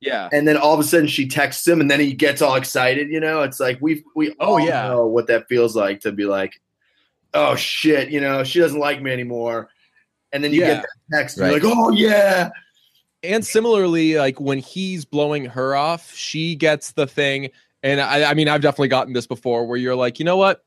yeah. 0.00 0.28
and 0.32 0.46
then 0.46 0.56
all 0.56 0.74
of 0.74 0.80
a 0.80 0.84
sudden 0.84 1.06
she 1.06 1.26
texts 1.28 1.66
him 1.66 1.80
and 1.80 1.90
then 1.90 2.00
he 2.00 2.12
gets 2.12 2.42
all 2.42 2.54
excited, 2.56 3.08
you 3.08 3.20
know. 3.20 3.42
It's 3.42 3.60
like 3.60 3.78
we 3.80 4.04
we 4.14 4.34
Oh, 4.40 4.58
yeah. 4.58 4.88
know 4.88 5.06
what 5.06 5.26
that 5.28 5.48
feels 5.48 5.74
like 5.76 6.00
to 6.00 6.12
be 6.12 6.24
like, 6.24 6.60
oh 7.34 7.56
shit, 7.56 8.10
you 8.10 8.20
know, 8.20 8.44
she 8.44 8.58
doesn't 8.60 8.78
like 8.80 9.02
me 9.02 9.10
anymore, 9.12 9.68
and 10.32 10.42
then 10.44 10.52
you 10.52 10.60
Yeah. 10.60 10.74
get 10.74 10.82
that 11.10 11.16
text, 11.18 11.38
Right. 11.38 11.50
you're 11.50 11.60
like, 11.60 11.78
oh 11.78 11.90
yeah, 11.92 12.50
and 13.22 13.44
similarly 13.44 14.14
like 14.16 14.40
when 14.40 14.58
he's 14.58 15.04
blowing 15.04 15.46
her 15.46 15.74
off 15.74 16.14
she 16.14 16.54
gets 16.54 16.92
the 16.92 17.06
thing 17.06 17.48
and 17.82 18.00
I, 18.00 18.30
I 18.30 18.34
mean 18.34 18.46
i've 18.48 18.60
definitely 18.60 18.88
gotten 18.88 19.14
this 19.14 19.26
before 19.26 19.66
where 19.66 19.78
you're 19.78 19.96
like 19.96 20.18
you 20.18 20.24
know 20.24 20.36
what 20.36 20.64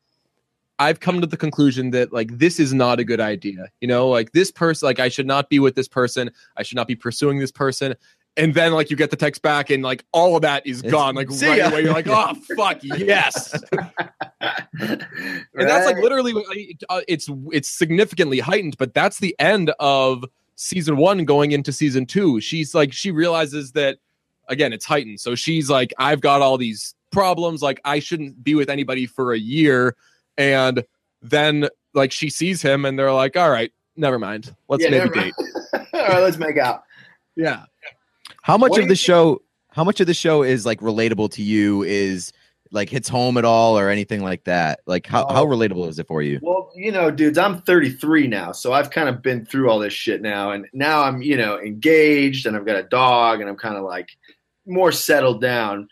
i've 0.80 1.00
come 1.00 1.22
to 1.22 1.28
the 1.28 1.38
conclusion 1.38 1.92
that 1.92 2.12
like 2.12 2.38
this 2.38 2.60
is 2.60 2.74
not 2.74 3.00
a 3.00 3.04
good 3.04 3.20
idea 3.22 3.68
you 3.82 3.88
know 3.88 4.10
like 4.10 4.32
this 4.32 4.52
person 4.52 4.88
like 4.88 5.00
i 5.00 5.10
should 5.10 5.28
not 5.28 5.50
be 5.50 5.60
with 5.60 5.76
this 5.76 5.88
person 5.88 6.32
i 6.58 6.64
should 6.64 6.76
not 6.76 6.88
be 6.88 6.96
pursuing 6.96 7.38
this 7.40 7.52
person 7.52 7.96
and 8.40 8.54
then 8.54 8.72
like 8.72 8.90
you 8.90 8.96
get 8.96 9.12
the 9.12 9.18
text 9.18 9.42
back 9.42 9.70
and 9.70 9.84
like 9.84 10.06
all 10.14 10.36
of 10.36 10.42
that 10.42 10.66
is 10.66 10.82
gone 10.82 11.14
like 11.14 11.30
see 11.30 11.48
right 11.48 11.58
ya. 11.58 11.70
away. 11.70 11.82
You're 11.84 11.94
like 11.94 12.08
oh 12.08 12.34
fuck 12.56 12.80
yes. 12.82 13.62
And 14.82 15.68
that's 15.68 15.86
like 15.86 15.98
literally 15.98 16.78
uh, 16.90 17.02
it's 17.08 17.30
it's 17.52 17.68
significantly 17.68 18.40
heightened 18.40 18.78
but 18.78 18.94
that's 18.94 19.20
the 19.20 19.36
end 19.40 19.72
of 19.80 20.24
season 20.56 20.98
one 20.98 21.26
going 21.26 21.52
into 21.52 21.74
season 21.74 22.06
two. 22.06 22.40
She's 22.40 22.74
like 22.74 22.94
she 22.94 23.12
realizes 23.12 23.74
that 23.74 23.98
again 24.48 24.72
it's 24.72 24.86
heightened. 24.86 25.20
So 25.20 25.36
she's 25.36 25.70
like 25.70 25.94
i've 25.98 26.22
got 26.22 26.42
all 26.42 26.58
these 26.58 26.96
problems. 27.12 27.62
Like 27.62 27.82
i 27.84 28.00
shouldn't 28.00 28.42
be 28.42 28.56
with 28.56 28.70
anybody 28.70 29.06
for 29.06 29.34
a 29.34 29.40
year. 29.40 29.96
And 30.38 30.86
then 31.22 31.68
like 31.94 32.14
she 32.14 32.30
sees 32.30 32.62
him 32.62 32.86
and 32.86 32.98
they're 32.98 33.12
like 33.12 33.36
all 33.36 33.52
right 33.52 33.74
never 33.98 34.18
mind. 34.18 34.56
Let's 34.70 34.82
Yeah, 34.82 34.92
maybe 34.92 35.10
never 35.10 35.14
date. 35.14 35.34
All 35.94 36.08
right, 36.08 36.20
let's 36.22 36.38
make 36.38 36.58
out. 36.58 36.84
yeah 37.36 37.66
how 38.50 38.58
much 38.58 38.72
What 38.72 38.80
of 38.82 38.88
the 38.88 38.96
think- 38.96 39.00
show 39.00 39.42
how 39.72 39.84
much 39.84 40.00
of 40.00 40.08
the 40.08 40.14
show 40.16 40.42
is 40.44 40.66
like 40.66 40.80
relatable 40.82 41.32
to 41.34 41.44
you 41.44 41.84
is 41.84 42.34
like 42.72 42.90
hits 42.90 43.08
home 43.08 43.38
at 43.38 43.46
all 43.46 43.78
or 43.78 43.90
anything 43.90 44.24
like 44.24 44.44
that 44.46 44.80
like 44.88 45.06
how, 45.08 45.26
Oh. 45.30 45.34
how 45.34 45.46
relatable 45.46 45.88
is 45.88 46.00
it 46.00 46.08
for 46.08 46.22
you 46.22 46.40
Well, 46.42 46.72
you 46.76 46.92
know, 46.92 47.12
dudes, 47.12 47.38
I'm 47.38 47.62
33 47.62 48.28
now, 48.28 48.52
so 48.52 48.74
I've 48.74 48.90
kind 48.92 49.08
of 49.10 49.22
been 49.22 49.46
through 49.46 49.70
all 49.70 49.80
this 49.80 49.94
shit 49.94 50.22
now, 50.22 50.52
and 50.52 50.66
now 50.74 51.02
I'm, 51.04 51.22
you 51.22 51.36
know, 51.38 51.60
engaged, 51.60 52.46
and 52.46 52.56
I've 52.56 52.66
got 52.66 52.76
a 52.78 52.84
dog, 52.84 53.42
and 53.42 53.50
I'm 53.50 53.56
kind 53.58 53.76
of 53.76 53.84
like 53.84 54.10
more 54.68 54.92
settled 54.92 55.42
down. 55.42 55.88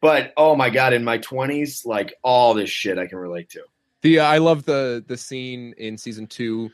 But 0.00 0.32
oh 0.36 0.54
my 0.56 0.70
god, 0.70 0.92
in 0.92 1.02
my 1.04 1.18
20s, 1.18 1.84
like 1.86 2.14
all 2.22 2.54
this 2.54 2.70
shit 2.70 2.98
I 2.98 3.06
can 3.06 3.18
relate 3.18 3.48
to. 3.50 3.62
the 4.02 4.20
uh, 4.20 4.24
i 4.26 4.38
love 4.38 4.64
the 4.64 5.04
the 5.08 5.16
scene 5.16 5.74
in 5.78 5.96
season 5.98 6.26
two 6.28 6.70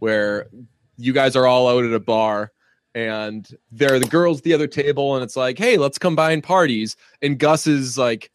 where 0.00 0.48
you 0.96 1.12
guys 1.12 1.36
are 1.36 1.46
all 1.46 1.68
out 1.68 1.84
at 1.84 1.92
a 1.92 2.00
bar 2.00 2.50
and 2.96 3.54
there 3.70 3.94
are 3.94 3.98
the 3.98 4.06
girls 4.06 4.38
at 4.38 4.44
the 4.44 4.54
other 4.54 4.66
table 4.66 5.14
and 5.14 5.22
it's 5.22 5.36
like 5.36 5.58
hey 5.58 5.76
let's 5.76 5.98
combine 5.98 6.40
parties. 6.40 6.96
And 7.22 7.38
gus 7.38 7.66
is 7.66 7.96
like 7.98 8.30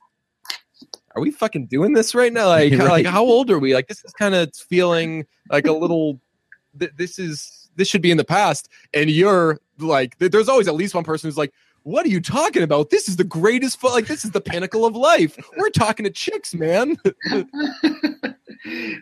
are 1.16 1.22
we 1.22 1.32
fucking 1.32 1.66
doing 1.66 1.92
this 1.92 2.16
right 2.16 2.32
now? 2.32 2.48
Like, 2.48 2.72
how, 2.78 2.88
like 2.88 3.06
how 3.06 3.24
old 3.24 3.50
are 3.52 3.60
we? 3.60 3.74
Like 3.74 3.88
this 3.88 4.06
is 4.06 4.14
kind 4.14 4.36
of 4.36 4.56
feeling 4.56 5.26
like 5.50 5.66
a 5.66 5.74
little 5.74 6.22
th- 6.80 6.94
this 6.96 7.20
is 7.20 7.70
this 7.76 7.88
should 7.88 8.04
be 8.04 8.12
in 8.12 8.18
the 8.18 8.24
past. 8.24 8.70
And 8.94 9.10
you're 9.10 9.60
like 9.80 10.18
th- 10.20 10.32
there's 10.32 10.48
always 10.48 10.68
at 10.68 10.76
least 10.76 10.94
one 10.94 11.04
person 11.04 11.28
who's 11.28 11.38
like 11.38 11.52
what 11.84 12.06
are 12.06 12.10
you 12.10 12.22
talking 12.22 12.62
about? 12.62 12.92
This 12.92 13.10
is 13.10 13.16
the 13.16 13.24
greatest 13.24 13.80
fu- 13.80 13.90
like 13.90 14.06
this 14.06 14.24
is 14.24 14.30
the 14.32 14.42
pinnacle 14.42 14.86
of 14.86 14.96
life. 14.96 15.36
We're 15.58 15.72
talking 15.72 16.04
to 16.04 16.12
chicks 16.12 16.54
man. 16.54 16.98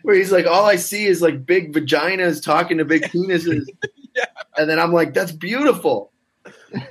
Where 0.03 0.15
he's 0.15 0.31
like, 0.31 0.47
all 0.47 0.65
I 0.65 0.77
see 0.77 1.05
is 1.05 1.21
like 1.21 1.45
big 1.45 1.73
vaginas 1.73 2.41
talking 2.41 2.77
to 2.77 2.85
big 2.85 3.03
penises, 3.03 3.65
Yeah. 4.19 4.25
and 4.57 4.69
then 4.69 4.79
I'm 4.79 4.93
like, 4.93 5.13
that's 5.13 5.31
beautiful. 5.31 6.11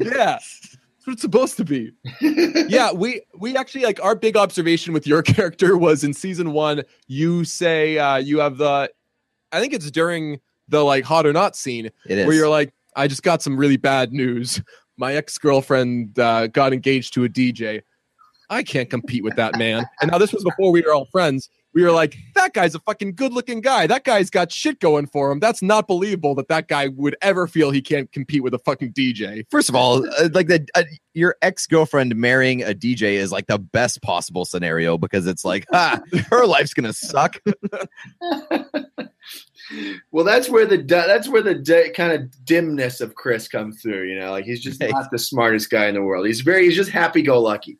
yeah. 0.00 0.38
That's 0.38 0.76
what 1.04 1.12
it's 1.14 1.22
supposed 1.22 1.56
to 1.58 1.64
be. 1.64 1.92
Yeah 2.68 2.92
we 2.92 3.22
we 3.38 3.56
actually 3.56 3.84
like 3.84 4.02
our 4.02 4.14
big 4.14 4.36
observation 4.36 4.92
with 4.92 5.06
your 5.06 5.22
character 5.34 5.76
was 5.76 6.04
in 6.04 6.12
season 6.12 6.52
one 6.52 6.82
you 7.06 7.44
say 7.44 7.96
uh 7.98 8.16
you 8.16 8.40
have 8.40 8.58
the 8.58 8.90
i 9.52 9.60
think 9.60 9.72
it's 9.72 9.90
during 9.90 10.38
the 10.68 10.84
like 10.84 11.04
hot 11.04 11.24
or 11.24 11.32
not 11.32 11.56
scene 11.56 11.86
it 12.06 12.18
is. 12.18 12.26
where 12.26 12.36
you're 12.36 12.48
like 12.48 12.74
i 12.94 13.08
just 13.08 13.22
got 13.22 13.40
some 13.40 13.56
really 13.56 13.78
bad 13.78 14.12
news. 14.12 14.60
My 14.98 15.14
ex-girlfriend 15.14 16.18
uh, 16.18 16.48
got 16.48 16.72
engaged 16.72 17.14
to 17.14 17.24
a 17.24 17.28
dj 17.28 17.80
i 18.50 18.62
can't 18.62 18.90
compete 18.90 19.24
with 19.24 19.36
that 19.36 19.56
man. 19.58 19.86
And 20.02 20.10
now 20.10 20.18
this 20.18 20.32
was 20.32 20.44
before 20.44 20.72
we 20.72 20.82
were 20.82 20.92
all 20.92 21.06
friends 21.06 21.48
we 21.74 21.82
were 21.82 21.90
like 21.92 22.16
that 22.34 22.54
guy's 22.54 22.74
a 22.74 22.78
fucking 22.80 23.14
good 23.14 23.32
looking 23.32 23.60
guy 23.60 23.86
that 23.86 24.02
guy's 24.04 24.30
got 24.30 24.50
shit 24.50 24.80
going 24.80 25.06
for 25.06 25.30
him 25.30 25.38
that's 25.38 25.60
not 25.62 25.86
believable 25.86 26.34
that 26.34 26.48
that 26.48 26.66
guy 26.66 26.88
would 26.88 27.14
ever 27.20 27.46
feel 27.46 27.70
he 27.70 27.82
can't 27.82 28.10
compete 28.10 28.42
with 28.42 28.54
a 28.54 28.58
fucking 28.60 28.92
dj 28.92 29.44
First 29.50 29.68
of 29.68 29.74
all, 29.74 30.04
uh, 30.18 30.28
like 30.32 30.46
the 30.48 30.66
uh, 30.74 30.82
your 31.14 31.36
ex 31.42 31.66
girlfriend 31.66 32.14
marrying 32.16 32.62
a 32.62 32.68
DJ 32.74 33.14
is 33.14 33.32
like 33.32 33.46
the 33.48 33.58
best 33.58 34.00
possible 34.02 34.44
scenario 34.44 34.96
because 34.96 35.26
it's 35.26 35.44
like, 35.44 35.66
ha, 35.72 36.00
her 36.30 36.46
life's 36.46 36.72
gonna 36.74 36.92
suck. 36.92 37.40
well, 40.12 40.24
that's 40.24 40.48
where 40.48 40.64
the 40.66 40.78
that's 40.78 41.28
where 41.28 41.42
the 41.42 41.54
di- 41.54 41.90
kind 41.90 42.12
of 42.12 42.44
dimness 42.44 43.00
of 43.00 43.14
Chris 43.14 43.48
comes 43.48 43.80
through. 43.82 44.04
You 44.08 44.18
know, 44.18 44.30
like 44.30 44.44
he's 44.44 44.60
just 44.62 44.80
Hey. 44.82 44.88
not 44.90 45.10
the 45.10 45.18
smartest 45.18 45.70
guy 45.70 45.86
in 45.88 45.94
the 45.94 46.02
world. 46.02 46.26
He's 46.26 46.40
very 46.40 46.64
he's 46.66 46.76
just 46.76 46.90
happy 46.90 47.22
go 47.22 47.40
lucky. 47.40 47.78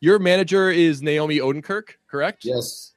your 0.00 0.18
manager 0.18 0.70
is 0.70 1.02
naomi 1.02 1.38
odenkirk 1.38 1.94
correct 2.10 2.44
Yes. 2.44 2.91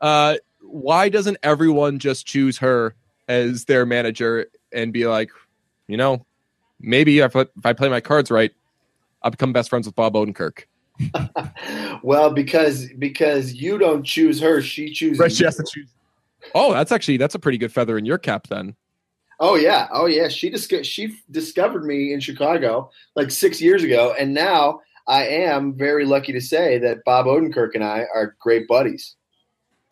Uh, 0.00 0.36
why 0.60 1.08
doesn't 1.08 1.38
everyone 1.42 1.98
just 1.98 2.26
choose 2.26 2.58
her 2.58 2.94
as 3.28 3.64
their 3.64 3.86
manager 3.86 4.46
and 4.72 4.92
be 4.92 5.06
like, 5.06 5.30
you 5.86 5.96
know, 5.96 6.24
maybe 6.80 7.18
if 7.18 7.34
I, 7.34 7.42
if 7.42 7.64
I 7.64 7.72
play 7.72 7.88
my 7.88 8.00
cards 8.00 8.30
right, 8.30 8.52
I'll 9.22 9.30
become 9.30 9.52
best 9.52 9.70
friends 9.70 9.86
with 9.86 9.94
Bob 9.94 10.14
Odenkirk. 10.14 10.64
well, 12.02 12.32
because 12.32 12.88
because 12.98 13.54
you 13.54 13.78
don't 13.78 14.02
choose 14.02 14.40
her, 14.40 14.60
she 14.60 14.92
chooses. 14.92 15.18
Right, 15.18 15.32
she 15.32 15.44
has 15.44 15.56
to 15.56 15.64
choose. 15.70 15.88
Oh, 16.54 16.72
that's 16.72 16.92
actually 16.92 17.18
that's 17.18 17.34
a 17.34 17.38
pretty 17.38 17.58
good 17.58 17.72
feather 17.72 17.98
in 17.98 18.04
your 18.04 18.18
cap 18.18 18.48
then. 18.48 18.74
Oh 19.40 19.54
yeah, 19.54 19.88
oh 19.92 20.06
yeah. 20.06 20.28
She 20.28 20.50
dis- 20.50 20.68
she 20.82 21.16
discovered 21.30 21.84
me 21.84 22.12
in 22.12 22.20
Chicago 22.20 22.90
like 23.14 23.30
six 23.30 23.60
years 23.60 23.84
ago, 23.84 24.14
and 24.18 24.34
now 24.34 24.80
I 25.06 25.26
am 25.26 25.74
very 25.74 26.04
lucky 26.04 26.32
to 26.32 26.40
say 26.40 26.78
that 26.78 27.04
Bob 27.04 27.26
Odenkirk 27.26 27.74
and 27.74 27.84
I 27.84 28.06
are 28.12 28.36
great 28.40 28.66
buddies. 28.66 29.14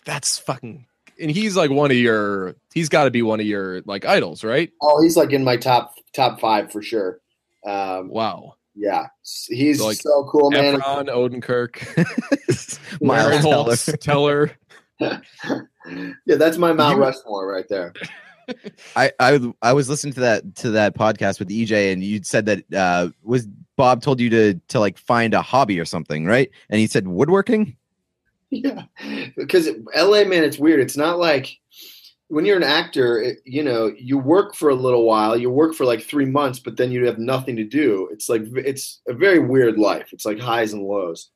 That's 0.07 0.39
fucking 0.39 0.87
and 1.21 1.31
he's 1.31 1.57
like 1.57 1.71
one 1.71 1.91
of 1.91 1.97
your 1.97 2.57
he's 2.75 2.89
got 2.89 3.05
to 3.05 3.11
be 3.11 3.23
one 3.23 3.41
of 3.41 3.47
your 3.47 3.81
like 3.83 4.05
idols, 4.05 4.43
right? 4.45 4.71
Oh, 4.83 5.03
he's 5.03 5.17
like 5.17 5.33
in 5.33 5.45
my 5.45 5.57
top 5.59 5.95
top 6.15 6.41
five 6.41 6.71
for 6.73 6.81
sure. 6.83 7.21
Um, 7.67 8.09
Wow. 8.09 8.55
yeah, 8.75 9.07
he's 9.49 9.79
So, 9.79 9.87
like, 9.87 9.97
so 9.99 10.29
cool, 10.31 10.51
man. 10.51 10.79
Efron, 10.81 11.09
Odenkirk, 11.09 13.01
Miles 13.03 13.43
Teller. 13.43 13.77
Teller. 14.01 14.53
yeah, 16.27 16.37
that's 16.37 16.59
my 16.59 16.73
Mount 16.73 16.97
You- 16.97 17.03
Rushmore 17.03 17.47
right 17.51 17.69
there. 17.69 17.93
I, 18.95 19.11
I 19.19 19.41
I 19.61 19.73
was 19.73 19.89
listening 19.89 20.13
to 20.15 20.21
that 20.21 20.55
to 20.57 20.71
that 20.71 20.95
podcast 20.95 21.41
with 21.41 21.49
EJ, 21.49 21.93
and 21.93 22.05
you 22.05 22.23
said 22.23 22.47
that 22.47 22.63
uh, 22.73 23.09
was 23.25 23.49
Bob 23.77 24.03
told 24.03 24.21
you 24.21 24.31
to 24.31 24.55
to 24.69 24.79
like 24.79 24.99
find 24.99 25.35
a 25.35 25.43
hobby 25.43 25.81
or 25.81 25.85
something, 25.85 26.25
right? 26.27 26.49
And 26.71 26.79
he 26.79 26.87
said 26.87 27.09
woodworking. 27.09 27.77
Yeah, 28.51 28.85
because 29.37 29.69
LA, 29.95 30.25
man, 30.25 30.45
it's 30.45 30.59
weird. 30.59 30.81
It's 30.81 30.97
not 30.97 31.19
like 31.19 31.59
when 32.29 32.45
you're 32.45 32.57
an 32.57 32.63
actor, 32.63 33.21
it, 33.21 33.39
you 33.45 33.63
know, 33.63 33.93
you 33.99 34.19
work 34.19 34.55
for 34.55 34.69
a 34.69 34.75
little 34.75 35.05
while, 35.05 35.37
you 35.37 35.51
work 35.51 35.75
for 35.75 35.85
like 35.85 36.03
three 36.03 36.25
months, 36.25 36.59
but 36.59 36.77
then 36.77 36.91
you 36.91 37.07
have 37.07 37.19
nothing 37.19 37.57
to 37.57 37.65
do. 37.65 38.09
It's 38.13 38.29
like 38.29 38.43
it's 38.55 39.01
a 39.09 39.15
very 39.15 39.39
weird 39.39 39.79
life. 39.79 40.13
It's 40.13 40.25
like 40.25 40.39
highs 40.39 40.73
and 40.73 40.83
lows. 40.83 41.31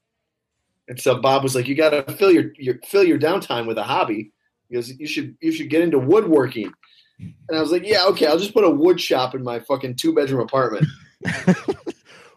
And 0.89 1.01
so 1.01 1.21
Bob 1.21 1.43
was 1.43 1.55
like, 1.55 1.69
"You 1.69 1.77
got 1.77 1.91
to 1.91 2.13
fill 2.15 2.33
your, 2.33 2.53
your 2.57 2.77
fill 2.85 3.05
your 3.05 3.19
downtime 3.19 3.67
with 3.67 3.79
a 3.79 3.85
hobby." 3.85 4.33
He 4.69 4.75
goes, 4.75 4.91
"You 4.99 5.07
should 5.07 5.37
you 5.41 5.53
should 5.53 5.71
get 5.71 5.83
into 5.83 5.99
woodworking." 5.99 6.73
And 7.19 7.57
I 7.57 7.61
was 7.61 7.71
like, 7.71 7.87
"Yeah, 7.87 8.07
okay, 8.07 8.27
I'll 8.27 8.39
just 8.39 8.55
put 8.55 8.65
a 8.65 8.71
wood 8.71 9.01
shop 9.01 9.35
in 9.35 9.45
my 9.45 9.61
fucking 9.61 9.97
two 9.97 10.15
bedroom 10.15 10.41
apartment." 10.41 10.87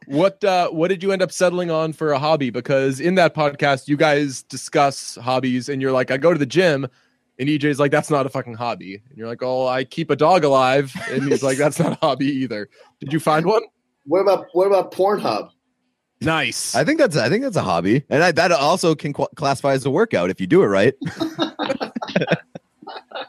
What 0.07 0.43
uh, 0.43 0.69
what 0.69 0.89
did 0.89 1.03
you 1.03 1.11
end 1.11 1.21
up 1.21 1.31
settling 1.31 1.71
on 1.71 1.93
for 1.93 2.11
a 2.11 2.19
hobby? 2.19 2.49
Because 2.49 2.99
in 2.99 3.15
that 3.15 3.33
podcast, 3.35 3.87
you 3.87 3.97
guys 3.97 4.43
discuss 4.43 5.15
hobbies, 5.15 5.69
and 5.69 5.81
you're 5.81 5.91
like, 5.91 6.11
I 6.11 6.17
go 6.17 6.33
to 6.33 6.39
the 6.39 6.45
gym, 6.45 6.87
and 7.39 7.49
EJ's 7.49 7.79
like, 7.79 7.91
that's 7.91 8.09
not 8.09 8.25
a 8.25 8.29
fucking 8.29 8.55
hobby, 8.55 9.01
and 9.09 9.17
you're 9.17 9.27
like, 9.27 9.41
oh, 9.41 9.67
I 9.67 9.83
keep 9.83 10.09
a 10.09 10.15
dog 10.15 10.43
alive, 10.43 10.93
and 11.09 11.23
he's 11.23 11.43
like, 11.43 11.57
that's 11.57 11.79
not 11.79 11.93
a 11.93 11.97
hobby 12.05 12.27
either. 12.27 12.69
Did 12.99 13.13
you 13.13 13.19
find 13.19 13.45
one? 13.45 13.63
What 14.05 14.19
about 14.19 14.47
what 14.53 14.67
about 14.67 14.91
Pornhub? 14.91 15.49
Nice. 16.21 16.73
I 16.75 16.83
think 16.83 16.99
that's 16.99 17.17
I 17.17 17.29
think 17.29 17.43
that's 17.43 17.57
a 17.57 17.61
hobby, 17.61 18.03
and 18.09 18.23
I, 18.23 18.31
that 18.31 18.51
also 18.51 18.95
can 18.95 19.13
qu- 19.13 19.27
classify 19.35 19.73
as 19.73 19.85
a 19.85 19.91
workout 19.91 20.29
if 20.29 20.41
you 20.41 20.47
do 20.47 20.63
it 20.63 20.67
right. 20.67 20.93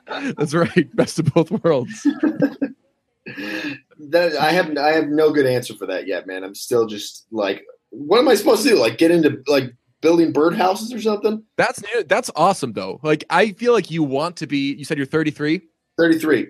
That's 0.37 0.55
right. 0.55 0.95
Best 0.95 1.19
of 1.19 1.33
both 1.33 1.51
worlds. 1.51 2.07
that 4.15 4.37
I 4.37 4.53
have 4.53 4.77
I 4.79 4.93
have 4.93 5.09
no 5.09 5.33
good 5.33 5.47
answer 5.47 5.75
for 5.75 5.87
that 5.87 6.07
yet, 6.07 6.27
man. 6.27 6.43
I'm 6.43 6.55
still 6.55 6.87
just 6.87 7.27
like, 7.31 7.63
what 7.91 8.19
am 8.19 8.29
I 8.29 8.35
supposed 8.35 8.63
to 8.63 8.71
do? 8.71 8.77
Like 8.77 8.97
get 8.97 9.11
into 9.11 9.43
like 9.47 9.75
building 10.01 10.33
birdhouses 10.33 10.95
or 10.95 11.01
something? 11.01 11.43
That's 11.57 11.83
that's 12.07 12.31
awesome 12.37 12.73
though. 12.73 13.01
Like 13.03 13.25
I 13.29 13.53
feel 13.53 13.73
like 13.73 13.91
you 13.91 14.03
want 14.03 14.37
to 14.37 14.47
be. 14.47 14.75
You 14.75 14.85
said 14.85 14.97
you're 14.97 15.07
33. 15.07 15.61
Thirty 15.99 16.19
three. 16.19 16.49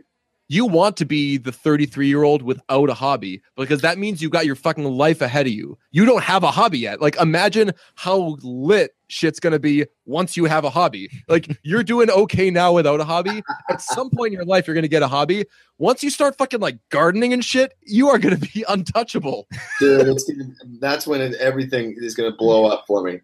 You 0.48 0.66
want 0.66 0.98
to 0.98 1.06
be 1.06 1.38
the 1.38 1.52
33 1.52 2.06
year 2.06 2.22
old 2.22 2.42
without 2.42 2.90
a 2.90 2.94
hobby 2.94 3.42
because 3.56 3.80
that 3.80 3.96
means 3.96 4.20
you 4.20 4.28
got 4.28 4.44
your 4.44 4.56
fucking 4.56 4.84
life 4.84 5.22
ahead 5.22 5.46
of 5.46 5.52
you. 5.52 5.78
You 5.90 6.04
don't 6.04 6.22
have 6.22 6.42
a 6.42 6.50
hobby 6.50 6.78
yet. 6.78 7.00
Like 7.00 7.16
imagine 7.16 7.72
how 7.94 8.36
lit 8.42 8.94
shit's 9.14 9.40
gonna 9.40 9.58
be 9.58 9.86
once 10.04 10.36
you 10.36 10.44
have 10.44 10.64
a 10.64 10.70
hobby. 10.70 11.10
Like 11.28 11.58
you're 11.62 11.84
doing 11.84 12.10
okay 12.10 12.50
now 12.50 12.72
without 12.72 13.00
a 13.00 13.04
hobby. 13.04 13.42
At 13.70 13.80
some 13.80 14.10
point 14.10 14.28
in 14.28 14.32
your 14.34 14.44
life, 14.44 14.66
you're 14.66 14.74
gonna 14.74 14.88
get 14.88 15.02
a 15.02 15.08
hobby. 15.08 15.44
Once 15.78 16.02
you 16.02 16.10
start 16.10 16.36
fucking 16.36 16.60
like 16.60 16.78
gardening 16.90 17.32
and 17.32 17.44
shit, 17.44 17.74
you 17.82 18.08
are 18.08 18.18
gonna 18.18 18.36
be 18.36 18.64
untouchable. 18.68 19.46
Dude, 19.80 20.08
it's 20.08 20.24
gonna, 20.24 20.54
that's 20.80 21.06
when 21.06 21.20
it, 21.20 21.34
everything 21.36 21.96
is 21.98 22.14
going 22.14 22.30
to 22.30 22.36
blow 22.36 22.66
up 22.66 22.84
for 22.86 23.02
me. 23.02 23.20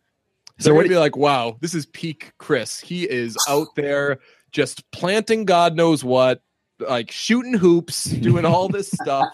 So 0.59 0.71
So 0.71 0.75
we're 0.75 0.89
be 0.89 0.99
like, 0.99 1.17
wow, 1.17 1.57
this 1.61 1.75
is 1.75 1.87
peak 1.87 2.33
Chris. 2.39 2.81
He 2.81 3.09
is 3.09 3.37
out 3.49 3.69
there 3.77 4.19
just 4.53 4.91
planting 4.91 5.45
God 5.45 5.75
knows 5.75 6.05
what, 6.05 6.43
like 6.79 7.11
shooting 7.11 7.55
hoops, 7.55 8.05
doing 8.05 8.45
all 8.45 8.69
this 8.69 8.91
stuff. 9.03 9.29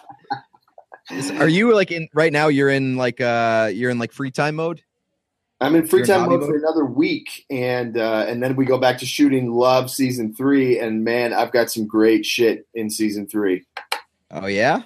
Are 1.39 1.47
you 1.47 1.73
like 1.73 1.91
in 1.91 2.07
right 2.13 2.33
now? 2.33 2.47
You're 2.49 2.69
in 2.69 2.97
like 2.97 3.21
uh 3.21 3.71
you're 3.73 3.89
in 3.89 3.97
like 3.97 4.11
free 4.11 4.31
time 4.31 4.55
mode. 4.55 4.83
I'm 5.59 5.75
in 5.75 5.87
free 5.87 6.03
time 6.03 6.29
mode 6.29 6.45
for 6.45 6.55
another 6.55 6.85
week, 6.85 7.45
and 7.49 7.97
uh, 7.97 8.25
and 8.27 8.43
then 8.43 8.55
we 8.55 8.65
go 8.65 8.77
back 8.77 8.99
to 8.99 9.05
shooting 9.05 9.51
Love 9.51 9.89
season 9.89 10.33
three. 10.33 10.79
And 10.79 11.03
man, 11.03 11.33
I've 11.33 11.51
got 11.51 11.71
some 11.71 11.87
great 11.87 12.25
shit 12.25 12.67
in 12.75 12.89
season 12.89 13.27
three. 13.27 13.65
Oh 14.29 14.45
yeah. 14.45 14.83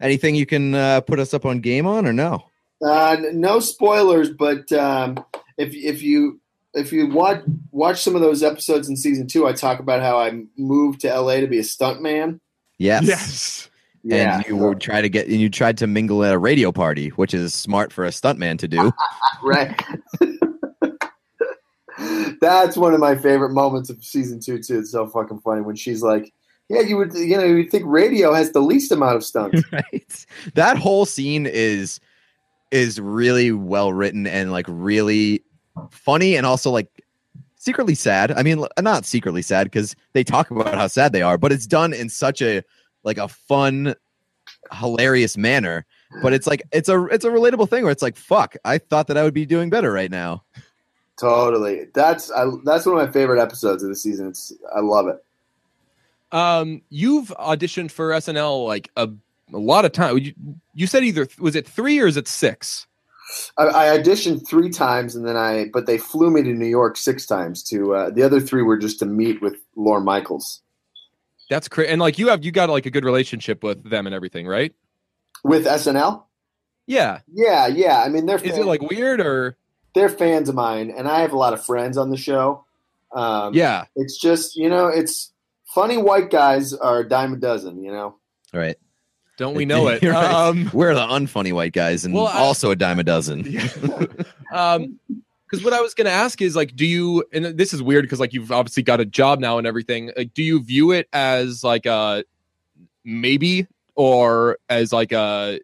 Anything 0.00 0.36
you 0.36 0.46
can 0.46 0.74
uh, 0.74 1.00
put 1.00 1.18
us 1.18 1.34
up 1.34 1.44
on 1.44 1.60
game 1.60 1.86
on 1.86 2.06
or 2.06 2.12
no? 2.12 2.44
Uh, 2.80 3.16
no 3.32 3.58
spoilers, 3.58 4.30
but 4.30 4.70
um, 4.70 5.24
if 5.56 5.74
if 5.74 6.02
you 6.02 6.40
if 6.74 6.92
you 6.92 7.08
watch 7.08 7.42
watch 7.72 8.02
some 8.02 8.14
of 8.14 8.20
those 8.20 8.44
episodes 8.44 8.88
in 8.88 8.96
season 8.96 9.26
two, 9.26 9.48
I 9.48 9.52
talk 9.52 9.80
about 9.80 10.00
how 10.00 10.20
I 10.20 10.44
moved 10.56 11.00
to 11.00 11.20
LA 11.20 11.36
to 11.36 11.48
be 11.48 11.58
a 11.58 11.62
stuntman. 11.62 12.38
Yes. 12.78 13.04
Yes. 13.04 13.70
Yeah, 14.02 14.36
And 14.36 14.46
you 14.46 14.56
would 14.56 14.80
try 14.80 15.00
to 15.00 15.08
get 15.08 15.26
and 15.26 15.40
you 15.40 15.50
tried 15.50 15.78
to 15.78 15.86
mingle 15.86 16.24
at 16.24 16.32
a 16.32 16.38
radio 16.38 16.72
party, 16.72 17.08
which 17.10 17.34
is 17.34 17.54
smart 17.54 17.92
for 17.92 18.04
a 18.04 18.10
stuntman 18.10 18.58
to 18.58 18.68
do. 18.68 18.92
right. 19.42 19.80
That's 22.40 22.76
one 22.76 22.94
of 22.94 23.00
my 23.00 23.16
favorite 23.16 23.50
moments 23.50 23.90
of 23.90 24.02
season 24.04 24.40
two 24.40 24.62
too. 24.62 24.78
It's 24.78 24.92
so 24.92 25.06
fucking 25.08 25.40
funny 25.40 25.62
when 25.62 25.74
she's 25.74 26.02
like, 26.02 26.32
"Yeah, 26.68 26.80
you 26.80 26.96
would, 26.96 27.12
you 27.14 27.36
know, 27.36 27.44
you 27.44 27.68
think 27.68 27.84
radio 27.86 28.32
has 28.32 28.52
the 28.52 28.60
least 28.60 28.92
amount 28.92 29.16
of 29.16 29.24
stunts." 29.24 29.62
right. 29.72 30.26
That 30.54 30.78
whole 30.78 31.04
scene 31.04 31.46
is 31.46 32.00
is 32.70 33.00
really 33.00 33.50
well 33.50 33.92
written 33.92 34.26
and 34.26 34.52
like 34.52 34.66
really 34.68 35.42
funny 35.90 36.36
and 36.36 36.46
also 36.46 36.70
like 36.70 36.88
secretly 37.56 37.94
sad. 37.94 38.30
I 38.32 38.42
mean, 38.42 38.64
not 38.80 39.04
secretly 39.04 39.42
sad 39.42 39.64
because 39.64 39.96
they 40.12 40.22
talk 40.22 40.50
about 40.50 40.74
how 40.74 40.86
sad 40.86 41.12
they 41.12 41.22
are, 41.22 41.36
but 41.36 41.50
it's 41.50 41.66
done 41.66 41.92
in 41.92 42.08
such 42.08 42.40
a 42.40 42.62
like 43.04 43.18
a 43.18 43.28
fun, 43.28 43.94
hilarious 44.72 45.36
manner. 45.36 45.86
But 46.22 46.32
it's 46.32 46.46
like 46.46 46.62
it's 46.72 46.88
a 46.88 47.04
it's 47.06 47.24
a 47.24 47.30
relatable 47.30 47.68
thing 47.68 47.82
where 47.82 47.92
it's 47.92 48.02
like, 48.02 48.16
fuck, 48.16 48.56
I 48.64 48.78
thought 48.78 49.08
that 49.08 49.18
I 49.18 49.22
would 49.22 49.34
be 49.34 49.46
doing 49.46 49.70
better 49.70 49.92
right 49.92 50.10
now. 50.10 50.42
totally. 51.18 51.86
That's 51.94 52.30
I, 52.30 52.46
that's 52.64 52.86
one 52.86 52.98
of 52.98 53.06
my 53.06 53.12
favorite 53.12 53.40
episodes 53.40 53.82
of 53.82 53.88
the 53.88 53.96
season. 53.96 54.28
It's 54.28 54.52
I 54.74 54.80
love 54.80 55.08
it. 55.08 55.22
Um, 56.30 56.82
you've 56.90 57.28
auditioned 57.38 57.90
for 57.90 58.10
SNL 58.10 58.66
like 58.66 58.90
a, 58.96 59.08
a 59.52 59.58
lot 59.58 59.84
of 59.84 59.92
time. 59.92 60.18
You, 60.18 60.34
you 60.74 60.86
said 60.86 61.04
either 61.04 61.26
was 61.38 61.54
it 61.56 61.66
three 61.66 61.98
or 62.00 62.06
is 62.06 62.16
it 62.16 62.28
six? 62.28 62.86
I, 63.58 63.66
I 63.66 63.98
auditioned 63.98 64.46
three 64.48 64.70
times, 64.70 65.14
and 65.14 65.26
then 65.26 65.36
I 65.36 65.66
but 65.72 65.86
they 65.86 65.98
flew 65.98 66.30
me 66.30 66.42
to 66.42 66.52
New 66.52 66.66
York 66.66 66.96
six 66.96 67.26
times. 67.26 67.62
To 67.64 67.94
uh, 67.94 68.10
the 68.10 68.22
other 68.22 68.40
three 68.40 68.62
were 68.62 68.78
just 68.78 68.98
to 69.00 69.06
meet 69.06 69.42
with 69.42 69.56
Lorne 69.76 70.04
Michaels 70.04 70.62
That's 71.48 71.68
crazy. 71.68 71.90
And 71.90 72.00
like 72.00 72.18
you 72.18 72.28
have 72.28 72.44
you 72.44 72.50
got 72.52 72.68
like 72.70 72.86
a 72.86 72.90
good 72.90 73.04
relationship 73.04 73.62
with 73.62 73.88
them 73.88 74.06
and 74.06 74.14
everything, 74.14 74.46
right? 74.46 74.74
with 75.44 75.66
SNL. 75.66 76.24
Yeah. 76.86 77.20
Yeah, 77.32 77.68
yeah. 77.68 78.02
I 78.02 78.08
mean, 78.08 78.26
they're 78.26 78.42
Is 78.42 78.58
it 78.58 78.66
like 78.66 78.82
weird 78.82 79.20
or 79.20 79.56
they're 79.94 80.08
fans 80.08 80.48
of 80.48 80.54
mine, 80.54 80.90
and 80.96 81.06
I 81.08 81.20
have 81.20 81.32
a 81.32 81.36
lot 81.36 81.52
of 81.52 81.64
friends 81.64 81.96
on 81.96 82.10
the 82.10 82.16
show. 82.16 82.64
Um, 83.14 83.54
yeah? 83.54 83.84
it's 83.96 84.18
just 84.18 84.56
you 84.56 84.68
know, 84.68 84.88
it's 84.88 85.32
funny 85.74 85.96
white 85.96 86.30
guys 86.30 86.72
are 86.74 87.00
a 87.00 87.08
dime 87.08 87.32
a 87.34 87.36
dozen. 87.36 87.82
You 87.82 87.92
know, 87.92 88.16
Right. 88.52 88.76
Don't 89.36 89.54
we 89.54 89.64
know 89.64 89.86
it? 89.88 90.02
You're 90.02 90.14
right. 90.14 90.30
Um, 90.32 90.68
We're 90.72 90.94
the 90.94 91.06
unfunny 91.06 91.52
white 91.52 91.72
guys 91.72 92.04
and 92.04 92.12
Well, 92.12 92.26
also 92.26 92.70
a 92.72 92.76
dime 92.76 92.98
a 92.98 93.04
dozen. 93.04 93.44
Yeah. 93.50 93.68
um 94.52 94.98
because 95.48 95.64
what 95.64 95.72
i 95.72 95.80
was 95.80 95.94
gonna 95.94 96.10
ask 96.10 96.42
is 96.42 96.54
like 96.56 96.74
do 96.76 96.86
you 96.86 97.24
and 97.32 97.44
this 97.44 97.72
is 97.72 97.82
weird 97.82 98.04
because 98.04 98.20
like 98.20 98.32
you've 98.32 98.52
obviously 98.52 98.82
got 98.82 99.00
a 99.00 99.04
job 99.04 99.40
now 99.40 99.58
and 99.58 99.66
everything 99.66 100.10
like 100.16 100.34
do 100.34 100.42
you 100.42 100.62
view 100.62 100.90
it 100.90 101.08
as 101.12 101.62
like 101.64 101.86
a 101.86 102.24
maybe 103.04 103.66
or 103.94 104.58
as 104.68 104.92
like 104.92 105.12
a 105.12 105.60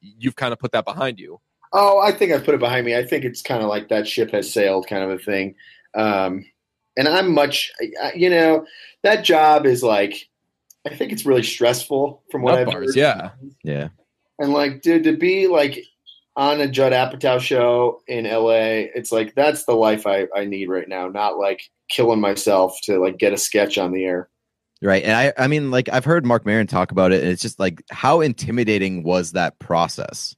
you've 0.00 0.36
kind 0.36 0.52
of 0.52 0.58
put 0.58 0.72
that 0.72 0.84
behind 0.84 1.18
you 1.20 1.40
Oh, 1.74 2.00
I 2.00 2.12
think 2.12 2.32
I 2.32 2.38
put 2.38 2.54
it 2.54 2.60
behind 2.60 2.84
me. 2.84 2.94
I 2.94 3.02
think 3.02 3.24
it's 3.24 3.40
kind 3.40 3.62
of 3.62 3.68
like 3.68 3.88
that 3.88 4.06
ship 4.06 4.30
has 4.32 4.52
sailed 4.52 4.86
kind 4.86 5.02
of 5.04 5.10
a 5.10 5.18
thing. 5.18 5.54
Um, 5.94 6.44
and 6.98 7.08
I'm 7.08 7.32
much, 7.32 7.72
you 8.14 8.28
know, 8.28 8.66
that 9.02 9.24
job 9.24 9.64
is 9.64 9.82
like, 9.82 10.28
I 10.86 10.94
think 10.94 11.12
it's 11.12 11.24
really 11.24 11.42
stressful 11.42 12.22
from 12.30 12.42
what 12.42 12.52
Nut 12.52 12.60
I've 12.60 12.66
bars, 12.66 12.86
heard. 12.88 12.96
yeah. 12.96 13.30
Yeah. 13.64 13.88
And 14.38 14.52
like, 14.52 14.82
dude, 14.82 15.04
to 15.04 15.16
be 15.16 15.46
like 15.46 15.82
on 16.36 16.60
a 16.60 16.68
Judd 16.68 16.92
Apatow 16.92 17.40
show 17.40 18.00
in 18.06 18.24
LA, 18.24 18.88
it's 18.94 19.12
like 19.12 19.34
that's 19.34 19.64
the 19.64 19.74
life 19.74 20.06
I, 20.06 20.26
I 20.34 20.44
need 20.44 20.68
right 20.68 20.88
now. 20.88 21.08
Not 21.08 21.38
like 21.38 21.62
killing 21.88 22.20
myself 22.20 22.76
to 22.84 22.98
like 22.98 23.18
get 23.18 23.32
a 23.32 23.38
sketch 23.38 23.78
on 23.78 23.92
the 23.92 24.04
air. 24.04 24.28
Right. 24.80 25.04
And 25.04 25.12
I 25.12 25.32
I 25.36 25.46
mean 25.46 25.70
like 25.70 25.88
I've 25.92 26.04
heard 26.04 26.26
Marc 26.26 26.44
Maron 26.44 26.66
talk 26.66 26.90
about 26.90 27.12
it 27.12 27.22
and 27.22 27.30
it's 27.30 27.42
just 27.42 27.60
like 27.60 27.82
how 27.90 28.20
intimidating 28.20 29.02
was 29.02 29.32
that 29.32 29.58
process? 29.58 30.34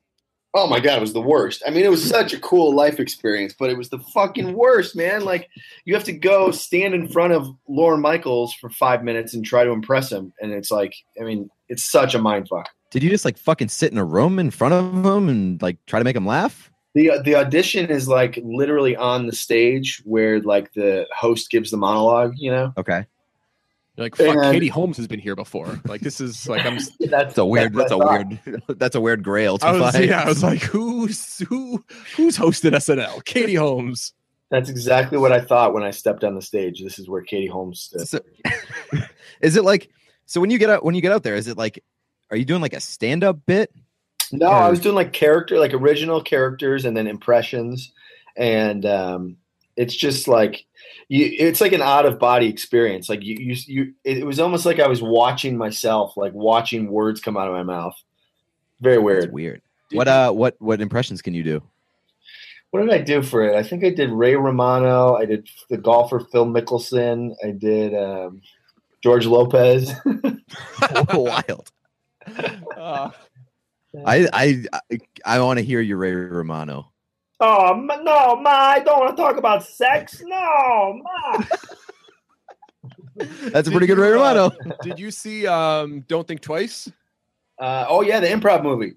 Oh 0.57 0.69
my 0.69 0.79
god, 0.79 0.99
it 0.99 1.01
was 1.01 1.13
the 1.13 1.21
worst. 1.21 1.65
I 1.67 1.71
mean, 1.71 1.85
it 1.85 1.91
was 1.91 2.09
such 2.09 2.33
a 2.33 2.39
cool 2.39 2.77
life 2.77 3.01
experience, 3.01 3.57
but 3.59 3.71
it 3.71 3.77
was 3.77 3.89
the 3.89 3.99
fucking 3.99 4.53
worst, 4.53 4.95
man. 4.95 5.25
Like 5.25 5.49
you 5.85 5.95
have 5.95 6.05
to 6.05 6.13
go 6.13 6.53
stand 6.53 6.95
in 6.95 7.09
front 7.09 7.33
of 7.33 7.49
Lorne 7.67 8.01
Michaels 8.01 8.55
for 8.55 8.71
five 8.71 9.03
minutes 9.03 9.35
and 9.35 9.45
try 9.45 9.65
to 9.65 9.73
impress 9.73 10.13
him, 10.13 10.33
and 10.41 10.53
it's 10.53 10.71
like, 10.71 10.95
I 11.21 11.25
mean, 11.25 11.51
it's 11.69 11.91
such 11.91 12.15
a 12.15 12.21
mind 12.21 12.49
fuck. 12.49 12.69
Did 12.95 13.03
you 13.03 13.11
just 13.11 13.25
like 13.25 13.37
fucking 13.37 13.69
sit 13.69 13.91
in 13.93 13.99
a 13.99 14.05
room 14.05 14.39
in 14.39 14.51
front 14.53 14.73
of 14.73 15.05
him 15.05 15.29
and 15.29 15.61
like 15.61 15.79
try 15.87 15.99
to 15.99 16.05
make 16.05 16.15
him 16.17 16.25
laugh? 16.27 16.71
the 16.95 17.11
uh, 17.11 17.23
The 17.23 17.35
audition 17.35 17.91
is 17.91 18.07
like 18.07 18.39
literally 18.45 18.95
on 18.95 19.27
the 19.27 19.35
stage 19.35 20.01
where 20.05 20.41
like 20.41 20.73
the 20.75 21.07
host 21.15 21.51
gives 21.51 21.73
the 21.73 21.77
monologue, 21.77 22.35
you 22.37 22.53
know. 22.53 22.73
Okay. 22.79 23.05
You're 23.97 24.05
like, 24.07 24.15
fuck, 24.17 24.37
And- 24.37 24.53
Katie 24.55 24.69
Holmes 24.69 24.97
has 24.99 25.09
been 25.09 25.19
here 25.19 25.35
before. 25.35 25.81
Like 25.87 26.03
this 26.03 26.21
is 26.21 26.49
like 26.49 26.65
I'm. 26.65 26.77
That's 27.01 27.11
That's 27.11 27.39
a 27.39 27.45
weird. 27.45 27.75
That's 27.75 27.91
a 27.91 27.99
what 27.99 28.07
I 28.09 28.23
thought. 28.23 28.47
weird. 28.47 28.63
That's 28.79 28.95
a 28.95 29.01
weird 29.01 29.23
grail 29.25 29.59
to 29.59 29.67
I 29.67 29.73
was, 29.73 29.93
find. 29.93 30.05
yeah, 30.05 30.23
I 30.23 30.29
was 30.29 30.43
like, 30.45 30.63
who's 30.63 31.39
who? 31.41 31.85
Who's 32.17 32.39
hosted 32.39 32.73
SNL? 32.73 33.25
Katie 33.25 33.55
Holmes. 33.57 34.13
That's 34.51 34.69
exactly 34.71 35.19
what 35.19 35.33
I 35.33 35.41
thought 35.41 35.75
when 35.75 35.83
I 35.83 35.91
stepped 35.91 36.23
on 36.23 36.37
the 36.37 36.43
stage. 36.43 36.81
This 36.81 37.01
is 37.01 37.09
where 37.09 37.23
Katie 37.23 37.49
Holmes 37.49 37.81
stood. 37.81 38.07
So, 38.07 38.21
is 39.41 39.57
it 39.57 39.65
like 39.65 39.91
so 40.27 40.41
when 40.41 40.51
you 40.51 40.59
get 40.59 40.71
out 40.71 40.85
when 40.85 40.95
you 40.95 41.01
get 41.01 41.11
out 41.13 41.23
there? 41.25 41.35
Is 41.35 41.49
it 41.49 41.57
like 41.57 41.83
are 42.31 42.37
you 42.37 42.45
doing 42.45 42.62
like 42.62 42.75
a 42.75 42.81
stand 42.81 43.25
up 43.25 43.39
bit? 43.47 43.72
No, 44.33 44.49
I 44.49 44.68
was 44.70 44.81
doing 44.81 44.95
like 44.95 45.12
character, 45.12 45.59
like 45.59 45.75
original 45.75 46.22
characters, 46.22 46.85
and 46.85 46.97
then 46.97 47.07
impressions, 47.07 47.93
and 48.37 48.85
um, 48.87 49.37
it's 49.77 49.95
just 49.95 50.27
like 50.27 50.64
you. 51.09 51.31
It's 51.39 51.61
like 51.61 51.72
an 51.72 51.83
out 51.83 52.07
of 52.07 52.18
body 52.18 52.49
experience. 52.49 53.09
Like 53.09 53.22
you, 53.22 53.37
you, 53.39 53.57
you. 53.66 53.95
It 54.03 54.27
was 54.27 54.41
almost 54.41 54.66
like 54.66 54.81
I 54.81 54.89
was 54.89 55.03
watching 55.03 55.57
myself, 55.57 56.16
like 56.16 56.33
watching 56.33 56.91
words 56.91 57.20
come 57.20 57.37
out 57.37 57.49
of 57.49 57.55
my 57.55 57.62
mouth. 57.62 57.95
Very 58.81 58.97
It's 58.97 59.05
weird. 59.05 59.33
weird. 59.33 59.62
What 59.93 60.09
uh 60.09 60.33
what 60.33 60.57
what 60.59 60.81
impressions 60.81 61.22
can 61.22 61.35
you 61.35 61.43
do? 61.43 61.62
What 62.70 62.81
did 62.81 62.91
I 62.91 62.99
do 62.99 63.22
for 63.22 63.45
it? 63.45 63.55
I 63.55 63.62
think 63.62 63.85
I 63.85 63.91
did 63.91 64.11
Ray 64.11 64.35
Romano. 64.35 65.14
I 65.14 65.27
did 65.27 65.49
the 65.70 65.77
golfer 65.77 66.18
Phil 66.18 66.47
Mickelson. 66.47 67.37
I 67.45 67.53
did 67.53 67.95
um, 67.95 68.43
George 69.01 69.27
Lopez. 69.27 69.93
Wild. 71.14 71.70
Uh, 72.76 73.11
I 74.07 74.28
I 74.32 74.64
I, 74.72 74.99
I 75.24 75.41
want 75.41 75.59
to 75.59 75.64
hear 75.64 75.80
your 75.80 75.99
Ray 75.99 76.12
Romano. 76.14 76.93
Oh 77.41 77.72
m- 77.72 77.87
no, 77.87 78.37
ma! 78.37 78.51
I 78.51 78.80
don't 78.80 79.01
want 79.01 79.16
to 79.16 79.22
talk 79.22 79.37
about 79.37 79.64
sex. 79.64 80.22
No, 80.26 81.01
ma. 81.03 81.45
That's 83.16 83.68
a 83.68 83.70
pretty 83.70 83.87
Did 83.87 83.95
good 83.97 83.99
Ray 83.99 84.09
you, 84.09 84.14
uh, 84.22 84.51
Romano. 84.51 84.51
did 84.82 84.99
you 84.99 85.11
see 85.11 85.47
um, 85.47 86.01
Don't 86.09 86.26
Think 86.26 86.41
Twice? 86.41 86.91
Uh, 87.61 87.87
oh 87.89 88.03
yeah, 88.03 88.18
the 88.20 88.26
improv 88.26 88.62
movie. 88.62 88.95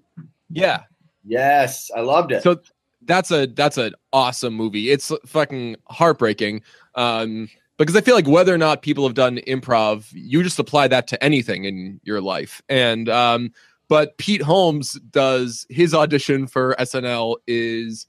Yeah. 0.50 0.82
Yes, 1.24 1.90
I 1.94 2.00
loved 2.00 2.32
it. 2.32 2.42
So 2.42 2.58
that's 3.02 3.30
a 3.30 3.46
that's 3.46 3.78
an 3.78 3.94
awesome 4.12 4.54
movie. 4.54 4.90
It's 4.90 5.12
fucking 5.26 5.76
heartbreaking. 5.88 6.62
Um, 6.96 7.48
because 7.78 7.96
I 7.96 8.00
feel 8.00 8.14
like 8.14 8.26
whether 8.26 8.52
or 8.52 8.58
not 8.58 8.82
people 8.82 9.04
have 9.04 9.14
done 9.14 9.38
improv, 9.46 10.08
you 10.12 10.42
just 10.42 10.58
apply 10.58 10.88
that 10.88 11.06
to 11.08 11.24
anything 11.24 11.64
in 11.64 12.00
your 12.02 12.20
life. 12.20 12.60
And 12.68 13.08
um, 13.08 13.52
but 13.88 14.18
Pete 14.18 14.42
Holmes 14.42 14.94
does 15.10 15.66
his 15.70 15.94
audition 15.94 16.46
for 16.46 16.74
SNL 16.78 17.36
is 17.46 18.06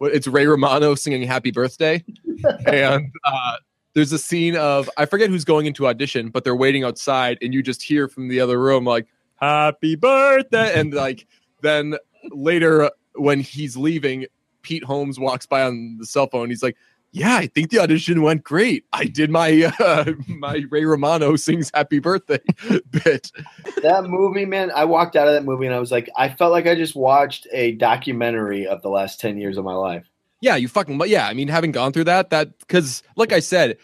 it's 0.00 0.26
Ray 0.26 0.46
Romano 0.46 0.94
singing 0.94 1.22
Happy 1.22 1.52
Birthday. 1.52 2.04
and 2.66 3.10
uh 3.24 3.56
there's 3.94 4.12
a 4.12 4.18
scene 4.18 4.56
of 4.56 4.88
I 4.96 5.06
forget 5.06 5.30
who's 5.30 5.44
going 5.44 5.66
into 5.66 5.86
audition, 5.86 6.30
but 6.30 6.44
they're 6.44 6.56
waiting 6.56 6.82
outside, 6.82 7.38
and 7.42 7.52
you 7.52 7.62
just 7.62 7.82
hear 7.82 8.08
from 8.08 8.28
the 8.28 8.40
other 8.40 8.58
room 8.58 8.84
like 8.84 9.06
"Happy 9.36 9.96
Birthday," 9.96 10.78
and 10.78 10.94
like 10.94 11.26
then 11.60 11.96
later 12.30 12.90
when 13.14 13.40
he's 13.40 13.76
leaving, 13.76 14.26
Pete 14.62 14.84
Holmes 14.84 15.18
walks 15.18 15.46
by 15.46 15.62
on 15.62 15.98
the 15.98 16.06
cell 16.06 16.26
phone. 16.26 16.48
He's 16.48 16.62
like, 16.62 16.76
"Yeah, 17.12 17.36
I 17.36 17.46
think 17.46 17.70
the 17.70 17.78
audition 17.78 18.22
went 18.22 18.42
great. 18.42 18.84
I 18.92 19.04
did 19.04 19.30
my 19.30 19.72
uh, 19.78 20.12
my 20.26 20.64
Ray 20.70 20.84
Romano 20.84 21.36
sings 21.36 21.70
Happy 21.72 21.98
Birthday 21.98 22.40
bit." 22.90 23.30
that 23.82 24.04
movie, 24.04 24.44
man, 24.44 24.70
I 24.74 24.84
walked 24.84 25.16
out 25.16 25.28
of 25.28 25.34
that 25.34 25.44
movie 25.44 25.66
and 25.66 25.74
I 25.74 25.78
was 25.78 25.92
like, 25.92 26.10
I 26.16 26.28
felt 26.28 26.52
like 26.52 26.66
I 26.66 26.74
just 26.74 26.96
watched 26.96 27.46
a 27.52 27.72
documentary 27.72 28.66
of 28.66 28.82
the 28.82 28.88
last 28.88 29.20
10 29.20 29.38
years 29.38 29.56
of 29.56 29.64
my 29.64 29.74
life. 29.74 30.06
Yeah, 30.40 30.56
you 30.56 30.66
fucking 30.66 30.98
but 30.98 31.08
yeah. 31.08 31.28
I 31.28 31.34
mean, 31.34 31.48
having 31.48 31.70
gone 31.70 31.92
through 31.92 32.04
that, 32.04 32.30
that 32.30 32.58
because 32.58 33.02
like 33.16 33.32
I 33.32 33.38
said, 33.40 33.78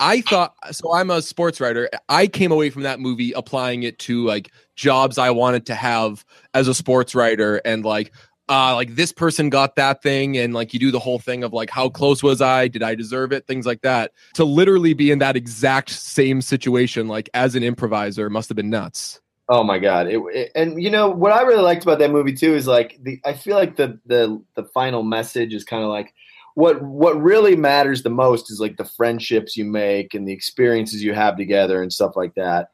I 0.00 0.22
thought 0.22 0.54
so. 0.70 0.94
I'm 0.94 1.10
a 1.10 1.20
sports 1.20 1.60
writer. 1.60 1.90
I 2.08 2.26
came 2.26 2.52
away 2.52 2.70
from 2.70 2.82
that 2.82 3.00
movie 3.00 3.32
applying 3.32 3.82
it 3.82 3.98
to 4.00 4.24
like 4.24 4.50
jobs 4.74 5.18
I 5.18 5.30
wanted 5.30 5.66
to 5.66 5.74
have 5.74 6.24
as 6.54 6.68
a 6.68 6.74
sports 6.74 7.14
writer, 7.14 7.60
and 7.66 7.84
like, 7.84 8.10
uh, 8.50 8.74
like 8.74 8.96
this 8.96 9.12
person 9.12 9.48
got 9.48 9.76
that 9.76 10.02
thing, 10.02 10.36
and 10.36 10.52
like 10.52 10.74
you 10.74 10.80
do 10.80 10.90
the 10.90 10.98
whole 10.98 11.20
thing 11.20 11.44
of 11.44 11.52
like 11.52 11.70
how 11.70 11.88
close 11.88 12.22
was 12.22 12.42
I? 12.42 12.66
Did 12.68 12.82
I 12.82 12.94
deserve 12.96 13.32
it? 13.32 13.46
Things 13.46 13.64
like 13.64 13.82
that. 13.82 14.12
To 14.34 14.44
literally 14.44 14.92
be 14.92 15.10
in 15.12 15.20
that 15.20 15.36
exact 15.36 15.90
same 15.90 16.42
situation, 16.42 17.06
like 17.08 17.30
as 17.32 17.54
an 17.54 17.62
improviser, 17.62 18.28
must 18.28 18.48
have 18.48 18.56
been 18.56 18.68
nuts. 18.70 19.20
Oh 19.48 19.62
my 19.64 19.78
god! 19.78 20.08
It, 20.08 20.20
it- 20.34 20.52
and 20.54 20.82
you 20.82 20.90
know 20.90 21.08
what 21.08 21.32
I 21.32 21.42
really 21.42 21.62
liked 21.62 21.84
about 21.84 22.00
that 22.00 22.10
movie 22.10 22.32
too 22.34 22.54
is 22.54 22.66
like 22.66 22.98
the 23.00 23.20
I 23.24 23.34
feel 23.34 23.56
like 23.56 23.76
the 23.76 23.98
the 24.06 24.42
the 24.56 24.64
final 24.64 25.02
message 25.02 25.54
is 25.54 25.64
kind 25.64 25.82
of 25.82 25.88
like 25.88 26.12
what 26.54 26.82
what 26.82 27.20
really 27.20 27.56
matters 27.56 28.02
the 28.02 28.10
most 28.10 28.50
is 28.50 28.60
like 28.60 28.76
the 28.76 28.84
friendships 28.84 29.56
you 29.56 29.64
make 29.64 30.14
and 30.14 30.26
the 30.26 30.32
experiences 30.32 31.02
you 31.02 31.14
have 31.14 31.36
together 31.36 31.82
and 31.82 31.92
stuff 31.92 32.16
like 32.16 32.34
that. 32.34 32.70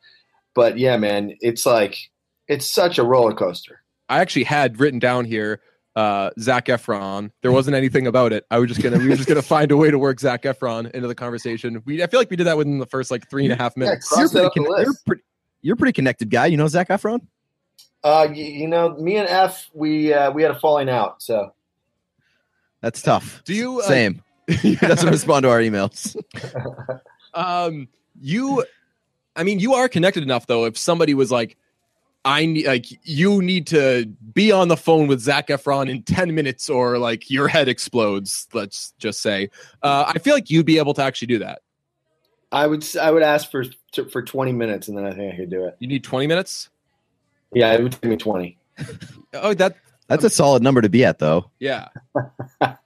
But 0.55 0.79
yeah, 0.79 0.97
man, 0.97 1.37
it's 1.41 1.67
like 1.67 1.97
it's 2.49 2.73
such 2.73 2.99
a 2.99 3.05
roller 3.05 3.35
coaster. 3.35 3.83
I 4.09 4.21
actually 4.21 4.45
had 4.45 4.79
written 4.81 4.99
down 4.99 5.25
here 5.25 5.61
uh 5.95 6.31
Zac 6.39 6.67
Efron. 6.67 7.31
There 7.43 7.53
wasn't 7.53 7.77
anything 7.77 8.07
about 8.07 8.33
it. 8.33 8.45
I 8.51 8.59
was 8.59 8.69
just 8.69 8.83
gonna 8.83 8.99
we 8.99 9.09
were 9.09 9.17
just 9.17 9.29
gonna 9.29 9.43
find 9.43 9.71
a 9.71 9.77
way 9.77 9.91
to 9.91 9.99
work 9.99 10.21
Zac 10.21 10.43
Efron 10.43 10.91
into 10.91 11.09
the 11.09 11.15
conversation. 11.15 11.83
We 11.87 12.03
I 12.03 12.07
feel 12.07 12.21
like 12.21 12.31
we 12.31 12.37
did 12.37 12.45
that 12.45 12.57
within 12.57 12.79
the 12.79 12.87
first 12.87 13.11
like 13.11 13.29
three 13.31 13.45
and 13.45 13.53
a 13.53 13.57
half 13.57 13.77
minutes. 13.77 14.09
cross 14.09 14.21
You're 14.21 14.29
pretty, 14.29 14.47
off 14.47 14.55
con- 14.55 14.85
you're, 14.85 14.95
pretty, 15.07 15.23
you're 15.63 15.77
pretty 15.77 15.93
connected 15.93 16.31
guy. 16.31 16.47
You 16.47 16.57
know 16.57 16.69
Zac 16.69 16.89
Efron? 16.89 17.21
Uh, 18.05 18.29
you, 18.33 18.45
you 18.45 18.69
know, 18.69 18.91
me 18.97 19.17
and 19.17 19.29
F, 19.29 19.69
we 19.75 20.13
uh, 20.13 20.31
we 20.31 20.43
had 20.43 20.53
a 20.53 20.59
falling 20.59 20.89
out. 20.89 21.23
So 21.23 21.53
That's 22.83 23.03
tough. 23.03 23.43
Do 23.45 23.55
you, 23.55 23.81
uh, 23.81 23.85
same? 23.85 24.23
He 24.63 24.77
doesn't 24.77 25.11
respond 25.11 25.43
to 25.43 25.51
our 25.51 25.59
emails. 25.59 26.15
um 27.35 27.89
you 28.21 28.65
I 29.35 29.43
mean 29.43 29.59
you 29.59 29.75
are 29.75 29.89
connected 29.89 30.23
enough 30.23 30.47
though 30.47 30.65
if 30.65 30.79
somebody 30.79 31.15
was 31.15 31.31
like 31.31 31.57
I 32.27 32.45
need 32.45 32.67
like 32.67 32.87
you 33.05 33.41
need 33.41 33.69
to 33.69 34.07
be 34.35 34.51
on 34.51 34.67
the 34.67 34.77
phone 34.77 35.07
with 35.07 35.21
Zac 35.21 35.47
Efron 35.47 35.89
in 35.89 36.03
10 36.03 36.35
minutes 36.35 36.69
or 36.69 36.99
like 36.99 37.31
your 37.31 37.47
head 37.47 37.69
explodes, 37.69 38.49
let's 38.53 38.93
just 38.99 39.23
say. 39.23 39.49
Uh 39.83 40.13
I 40.15 40.19
feel 40.19 40.35
like 40.35 40.51
you'd 40.51 40.67
be 40.67 40.79
able 40.79 40.93
to 40.95 41.03
actually 41.03 41.29
do 41.29 41.39
that. 41.39 41.63
I 42.51 42.67
would 42.67 42.85
I 42.97 43.13
would 43.13 43.23
ask 43.23 43.49
for 43.51 43.65
for 44.11 44.23
twenty 44.23 44.53
minutes 44.53 44.89
and 44.89 44.99
then 44.99 45.05
I 45.07 45.13
think 45.13 45.33
I 45.33 45.37
could 45.37 45.51
do 45.51 45.65
it. 45.67 45.77
You 45.79 45.87
need 45.89 46.03
20 46.05 46.27
minutes? 46.27 46.69
Yeah, 47.55 47.73
it 47.73 47.83
would 47.83 47.93
take 47.93 48.05
me 48.05 48.17
twenty. 48.17 48.59
Oh 49.35 49.55
that 49.55 49.77
That's 50.09 50.25
a 50.25 50.31
solid 50.31 50.63
number 50.63 50.81
to 50.81 50.89
be 50.89 51.05
at, 51.05 51.19
though. 51.19 51.51
yeah. 51.61 51.89
I 52.61 52.77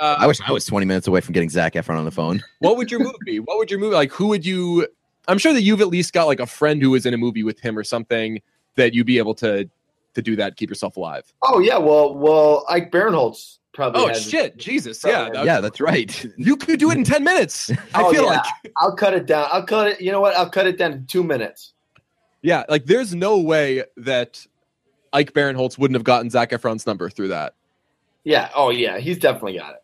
Uh, 0.00 0.24
wish 0.26 0.38
I 0.46 0.50
was 0.50 0.64
20 0.64 0.86
minutes 0.86 1.06
away 1.06 1.20
from 1.20 1.32
getting 1.34 1.50
Zac 1.50 1.74
Efron 1.74 1.96
on 1.98 2.04
the 2.06 2.10
phone. 2.10 2.42
what 2.60 2.76
would 2.76 2.90
your 2.90 3.00
move 3.00 3.16
be? 3.24 3.38
What 3.38 3.58
would 3.58 3.70
your 3.70 3.78
move 3.80 3.92
like? 3.92 4.10
Who 4.12 4.28
would 4.28 4.44
you? 4.46 4.86
I'm 5.28 5.36
sure 5.38 5.52
that 5.52 5.62
you've 5.62 5.80
at 5.80 5.88
least 5.88 6.12
got 6.12 6.24
like 6.26 6.40
a 6.40 6.46
friend 6.46 6.80
who 6.82 6.90
was 6.90 7.04
in 7.06 7.12
a 7.14 7.18
movie 7.18 7.42
with 7.44 7.60
him 7.60 7.76
or 7.78 7.84
something 7.84 8.40
that 8.76 8.94
you'd 8.94 9.06
be 9.06 9.18
able 9.18 9.34
to 9.36 9.68
to 10.14 10.22
do 10.22 10.34
that, 10.36 10.56
keep 10.56 10.68
yourself 10.68 10.96
alive. 10.96 11.32
Oh 11.42 11.60
yeah, 11.60 11.78
well 11.78 12.14
well 12.16 12.64
Ike 12.68 12.90
Barinholtz 12.90 13.58
probably. 13.72 14.02
Oh 14.02 14.08
has- 14.08 14.28
shit, 14.28 14.56
Jesus, 14.56 15.02
yeah, 15.04 15.24
has- 15.24 15.32
that- 15.32 15.44
Yeah, 15.44 15.60
that's 15.60 15.80
right. 15.80 16.26
you 16.36 16.56
could 16.56 16.78
do 16.80 16.90
it 16.90 16.98
in 16.98 17.04
ten 17.04 17.22
minutes. 17.24 17.70
I 17.94 18.02
Oh, 18.02 18.12
feel 18.12 18.24
yeah. 18.24 18.30
like 18.64 18.72
I'll 18.78 18.96
cut 18.96 19.14
it 19.14 19.26
down. 19.26 19.48
I'll 19.52 19.64
cut 19.64 19.86
it. 19.88 20.00
You 20.00 20.10
know 20.12 20.20
what? 20.20 20.34
I'll 20.36 20.50
cut 20.50 20.66
it 20.66 20.76
down 20.78 20.92
to 20.92 20.98
two 21.06 21.22
minutes. 21.22 21.72
yeah, 22.42 22.64
like 22.68 22.86
there's 22.86 23.14
no 23.14 23.38
way 23.38 23.84
that 23.98 24.44
Ike 25.12 25.32
Barinholtz 25.32 25.78
wouldn't 25.78 25.94
have 25.96 26.04
gotten 26.04 26.30
Zac 26.30 26.50
Efron's 26.50 26.86
number 26.86 27.08
through 27.10 27.28
that. 27.28 27.54
Yeah. 28.24 28.50
Oh 28.54 28.70
yeah, 28.70 28.98
he's 28.98 29.18
definitely 29.18 29.58
got 29.58 29.74
it. 29.74 29.82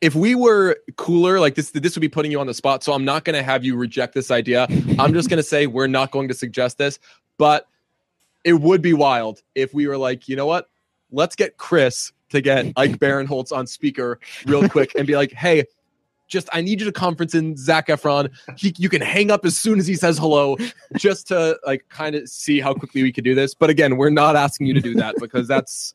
If 0.00 0.14
we 0.16 0.34
were 0.34 0.76
cooler, 0.96 1.38
like 1.38 1.54
this, 1.54 1.70
this 1.70 1.94
would 1.94 2.00
be 2.00 2.08
putting 2.08 2.32
you 2.32 2.40
on 2.40 2.48
the 2.48 2.54
spot. 2.54 2.82
So 2.82 2.92
I'm 2.92 3.04
not 3.04 3.24
going 3.24 3.36
to 3.36 3.42
have 3.42 3.64
you 3.64 3.76
reject 3.76 4.14
this 4.14 4.32
idea. 4.32 4.66
I'm 4.98 5.12
just 5.14 5.28
going 5.28 5.36
to 5.36 5.44
say 5.44 5.68
we're 5.68 5.86
not 5.86 6.10
going 6.10 6.26
to 6.26 6.34
suggest 6.34 6.76
this, 6.76 6.98
but 7.38 7.68
it 8.44 8.54
would 8.54 8.82
be 8.82 8.92
wild 8.92 9.42
if 9.54 9.72
we 9.72 9.86
were 9.86 9.98
like, 9.98 10.28
you 10.28 10.36
know 10.36 10.46
what? 10.46 10.68
Let's 11.10 11.36
get 11.36 11.56
Chris 11.56 12.12
to 12.30 12.40
get 12.40 12.66
Ike 12.76 12.92
Barinholtz 12.98 13.52
on 13.52 13.66
speaker 13.66 14.18
real 14.46 14.68
quick 14.68 14.94
and 14.94 15.06
be 15.06 15.16
like, 15.16 15.32
hey, 15.32 15.64
just 16.28 16.48
I 16.52 16.62
need 16.62 16.80
you 16.80 16.86
to 16.86 16.92
conference 16.92 17.34
in 17.34 17.56
Zac 17.56 17.88
Efron. 17.88 18.30
He, 18.56 18.74
you 18.78 18.88
can 18.88 19.02
hang 19.02 19.30
up 19.30 19.44
as 19.44 19.56
soon 19.56 19.78
as 19.78 19.86
he 19.86 19.94
says 19.94 20.18
hello, 20.18 20.56
just 20.96 21.28
to 21.28 21.58
like 21.66 21.84
kind 21.90 22.16
of 22.16 22.28
see 22.28 22.58
how 22.58 22.72
quickly 22.72 23.02
we 23.02 23.12
could 23.12 23.24
do 23.24 23.34
this. 23.34 23.54
But 23.54 23.70
again, 23.70 23.96
we're 23.96 24.10
not 24.10 24.34
asking 24.34 24.66
you 24.66 24.74
to 24.74 24.80
do 24.80 24.94
that 24.94 25.16
because 25.20 25.46
that's 25.46 25.94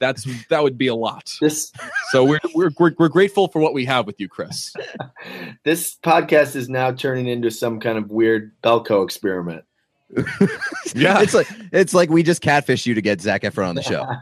that's 0.00 0.26
that 0.48 0.62
would 0.62 0.78
be 0.78 0.86
a 0.86 0.94
lot. 0.94 1.36
This 1.40 1.72
So 2.10 2.24
we're 2.24 2.40
we're 2.54 2.70
we're, 2.78 2.94
we're 2.98 3.08
grateful 3.08 3.48
for 3.48 3.60
what 3.60 3.74
we 3.74 3.84
have 3.84 4.06
with 4.06 4.18
you, 4.18 4.28
Chris. 4.28 4.72
this 5.64 5.94
podcast 5.96 6.56
is 6.56 6.70
now 6.70 6.90
turning 6.90 7.26
into 7.26 7.50
some 7.50 7.78
kind 7.78 7.98
of 7.98 8.10
weird 8.10 8.52
Belko 8.62 9.04
experiment. 9.04 9.64
Yeah. 10.94 11.20
it's 11.22 11.34
like 11.34 11.46
it's 11.72 11.94
like 11.94 12.10
we 12.10 12.22
just 12.22 12.42
catfish 12.42 12.84
you 12.84 12.94
to 12.94 13.00
get 13.02 13.20
Zac 13.20 13.42
Efron 13.42 13.68
on 13.68 13.74
the 13.76 13.82
show. 13.82 14.04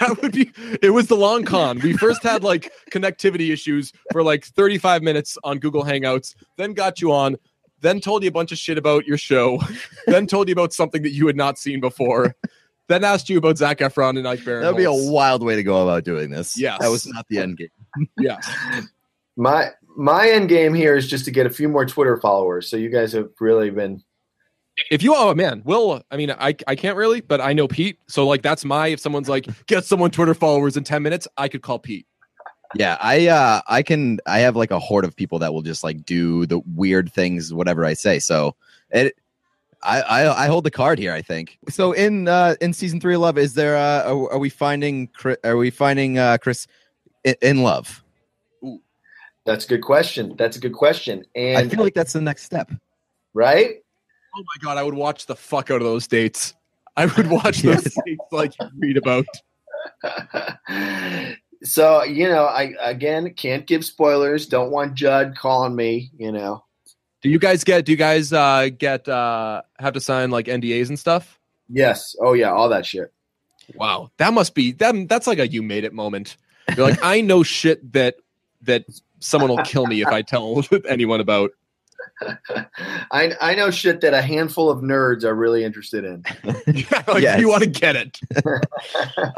that 0.00 0.18
would 0.20 0.32
be 0.32 0.50
it 0.82 0.90
was 0.90 1.06
the 1.06 1.16
long 1.16 1.44
con 1.44 1.78
we 1.80 1.94
first 1.96 2.22
had 2.22 2.42
like 2.44 2.70
connectivity 2.90 3.50
issues 3.50 3.92
for 4.12 4.22
like 4.22 4.44
35 4.44 5.02
minutes 5.02 5.38
on 5.44 5.58
google 5.58 5.84
hangouts 5.84 6.34
then 6.56 6.74
got 6.74 7.00
you 7.00 7.12
on 7.12 7.36
then 7.80 8.00
told 8.00 8.22
you 8.22 8.28
a 8.28 8.32
bunch 8.32 8.52
of 8.52 8.58
shit 8.58 8.76
about 8.76 9.06
your 9.06 9.16
show 9.16 9.58
then 10.06 10.26
told 10.26 10.48
you 10.48 10.52
about 10.52 10.72
something 10.72 11.02
that 11.02 11.12
you 11.12 11.26
had 11.26 11.36
not 11.36 11.58
seen 11.58 11.80
before 11.80 12.34
then 12.88 13.04
asked 13.04 13.30
you 13.30 13.38
about 13.38 13.56
zac 13.56 13.78
efron 13.78 14.18
and 14.18 14.26
ike 14.28 14.40
Barinholtz. 14.40 14.62
That 14.62 14.72
would 14.72 14.78
be 14.78 14.84
a 14.84 14.92
wild 15.12 15.42
way 15.42 15.56
to 15.56 15.62
go 15.62 15.82
about 15.82 16.04
doing 16.04 16.30
this. 16.30 16.58
Yeah, 16.58 16.76
That 16.80 16.88
was 16.90 17.06
not 17.06 17.26
the 17.28 17.38
end 17.38 17.56
game. 17.56 18.08
yeah 18.18 18.38
my 19.36 19.70
my 19.96 20.28
end 20.28 20.48
game 20.48 20.74
here 20.74 20.96
is 20.96 21.08
just 21.08 21.24
to 21.24 21.30
get 21.30 21.46
a 21.46 21.50
few 21.50 21.68
more 21.68 21.84
Twitter 21.86 22.16
followers. 22.16 22.68
So 22.68 22.76
you 22.76 22.90
guys 22.90 23.12
have 23.12 23.28
really 23.40 23.70
been. 23.70 24.02
If 24.90 25.02
you, 25.02 25.14
oh 25.14 25.34
man, 25.34 25.62
Will, 25.64 26.02
I 26.10 26.16
mean, 26.16 26.30
I, 26.30 26.54
I 26.66 26.74
can't 26.74 26.96
really, 26.96 27.20
but 27.20 27.40
I 27.40 27.52
know 27.52 27.68
Pete. 27.68 27.98
So 28.08 28.26
like, 28.26 28.42
that's 28.42 28.64
my, 28.64 28.88
if 28.88 29.00
someone's 29.00 29.28
like, 29.28 29.46
get 29.66 29.84
someone 29.84 30.10
Twitter 30.10 30.34
followers 30.34 30.76
in 30.76 30.84
10 30.84 31.02
minutes, 31.02 31.28
I 31.36 31.48
could 31.48 31.62
call 31.62 31.78
Pete. 31.78 32.06
Yeah, 32.74 32.96
I 33.00 33.26
uh 33.26 33.60
I 33.66 33.82
can 33.82 34.20
I 34.26 34.38
have 34.40 34.54
like 34.54 34.70
a 34.70 34.78
horde 34.78 35.04
of 35.04 35.16
people 35.16 35.40
that 35.40 35.52
will 35.52 35.62
just 35.62 35.82
like 35.82 36.04
do 36.04 36.46
the 36.46 36.60
weird 36.76 37.12
things 37.12 37.52
whatever 37.52 37.84
I 37.84 37.94
say. 37.94 38.20
So 38.20 38.54
it 38.90 39.16
I, 39.82 40.02
I 40.02 40.44
I 40.44 40.46
hold 40.46 40.64
the 40.64 40.70
card 40.70 40.98
here. 40.98 41.12
I 41.12 41.22
think 41.22 41.58
so. 41.68 41.92
In 41.92 42.28
uh 42.28 42.54
in 42.60 42.72
season 42.72 43.00
three 43.00 43.14
of 43.14 43.22
Love, 43.22 43.38
is 43.38 43.54
there 43.54 43.76
uh 43.76 44.04
are, 44.04 44.34
are 44.34 44.38
we 44.38 44.50
finding 44.50 45.08
Chris, 45.08 45.36
are 45.42 45.56
we 45.56 45.70
finding 45.70 46.18
uh 46.18 46.38
Chris 46.38 46.68
in, 47.24 47.34
in 47.42 47.62
love? 47.64 48.04
That's 49.46 49.64
a 49.64 49.68
good 49.68 49.82
question. 49.82 50.36
That's 50.38 50.56
a 50.56 50.60
good 50.60 50.74
question. 50.74 51.24
And 51.34 51.58
I 51.58 51.68
feel 51.68 51.82
like 51.82 51.94
that's 51.94 52.12
the 52.12 52.20
next 52.20 52.44
step. 52.44 52.70
right? 53.34 53.82
Oh 54.36 54.38
my 54.38 54.60
God, 54.60 54.78
I 54.78 54.82
would 54.82 54.94
watch 54.94 55.26
the 55.26 55.36
fuck 55.36 55.70
out 55.70 55.76
of 55.76 55.84
those 55.84 56.06
dates. 56.06 56.54
I 56.96 57.06
would 57.06 57.30
watch 57.30 57.62
those 57.62 57.82
dates 57.82 58.24
like 58.30 58.52
you 58.60 58.68
read 58.78 58.96
about. 58.96 59.26
so 61.62 62.02
you 62.04 62.28
know, 62.28 62.44
I 62.44 62.74
again 62.80 63.34
can't 63.34 63.66
give 63.66 63.84
spoilers. 63.84 64.46
Don't 64.46 64.70
want 64.70 64.94
Judd 64.94 65.36
calling 65.36 65.74
me. 65.74 66.10
You 66.16 66.32
know, 66.32 66.64
Do 67.22 67.28
you 67.28 67.38
guys 67.38 67.64
get, 67.64 67.84
do 67.84 67.92
you 67.92 67.98
guys 67.98 68.32
uh, 68.32 68.68
get, 68.76 69.08
uh, 69.08 69.62
have 69.78 69.94
to 69.94 70.00
sign 70.00 70.30
like 70.30 70.46
NDAs 70.46 70.88
and 70.88 70.98
stuff? 70.98 71.38
yes, 71.72 72.16
oh 72.20 72.32
yeah, 72.32 72.50
all 72.50 72.68
that 72.68 72.84
shit. 72.84 73.12
Wow. 73.74 74.10
That 74.16 74.32
must 74.32 74.54
be, 74.54 74.72
that, 74.72 75.08
that's 75.08 75.26
like 75.26 75.38
a 75.38 75.46
you 75.46 75.62
made 75.62 75.84
it 75.84 75.92
moment. 75.92 76.36
You're 76.76 76.88
like, 76.88 77.02
I 77.02 77.20
know 77.20 77.42
shit 77.42 77.92
that, 77.92 78.16
that 78.62 78.84
someone 79.20 79.50
will 79.50 79.64
kill 79.64 79.86
me 79.86 80.02
if 80.02 80.08
I 80.08 80.22
tell 80.22 80.64
anyone 80.88 81.20
about. 81.20 81.52
I 83.10 83.32
I 83.40 83.54
know 83.54 83.70
shit 83.70 84.00
that 84.02 84.14
a 84.14 84.22
handful 84.22 84.70
of 84.70 84.80
nerds 84.80 85.24
are 85.24 85.34
really 85.34 85.64
interested 85.64 86.04
in. 86.04 86.24
Yeah, 86.74 87.02
like 87.08 87.22
Yes. 87.22 87.40
you 87.40 87.48
want 87.48 87.62
to 87.64 87.68
get 87.70 87.96
it. 87.96 88.18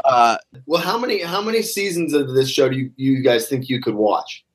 Uh, 0.05 0.37
Well, 0.65 0.81
how 0.81 0.97
many 0.97 1.21
how 1.21 1.41
many 1.41 1.61
seasons 1.61 2.13
of 2.13 2.33
this 2.33 2.49
show 2.49 2.69
do 2.69 2.77
you, 2.77 2.91
you 2.95 3.21
guys 3.23 3.47
think 3.47 3.69
you 3.69 3.81
could 3.81 3.95
watch? 3.95 4.45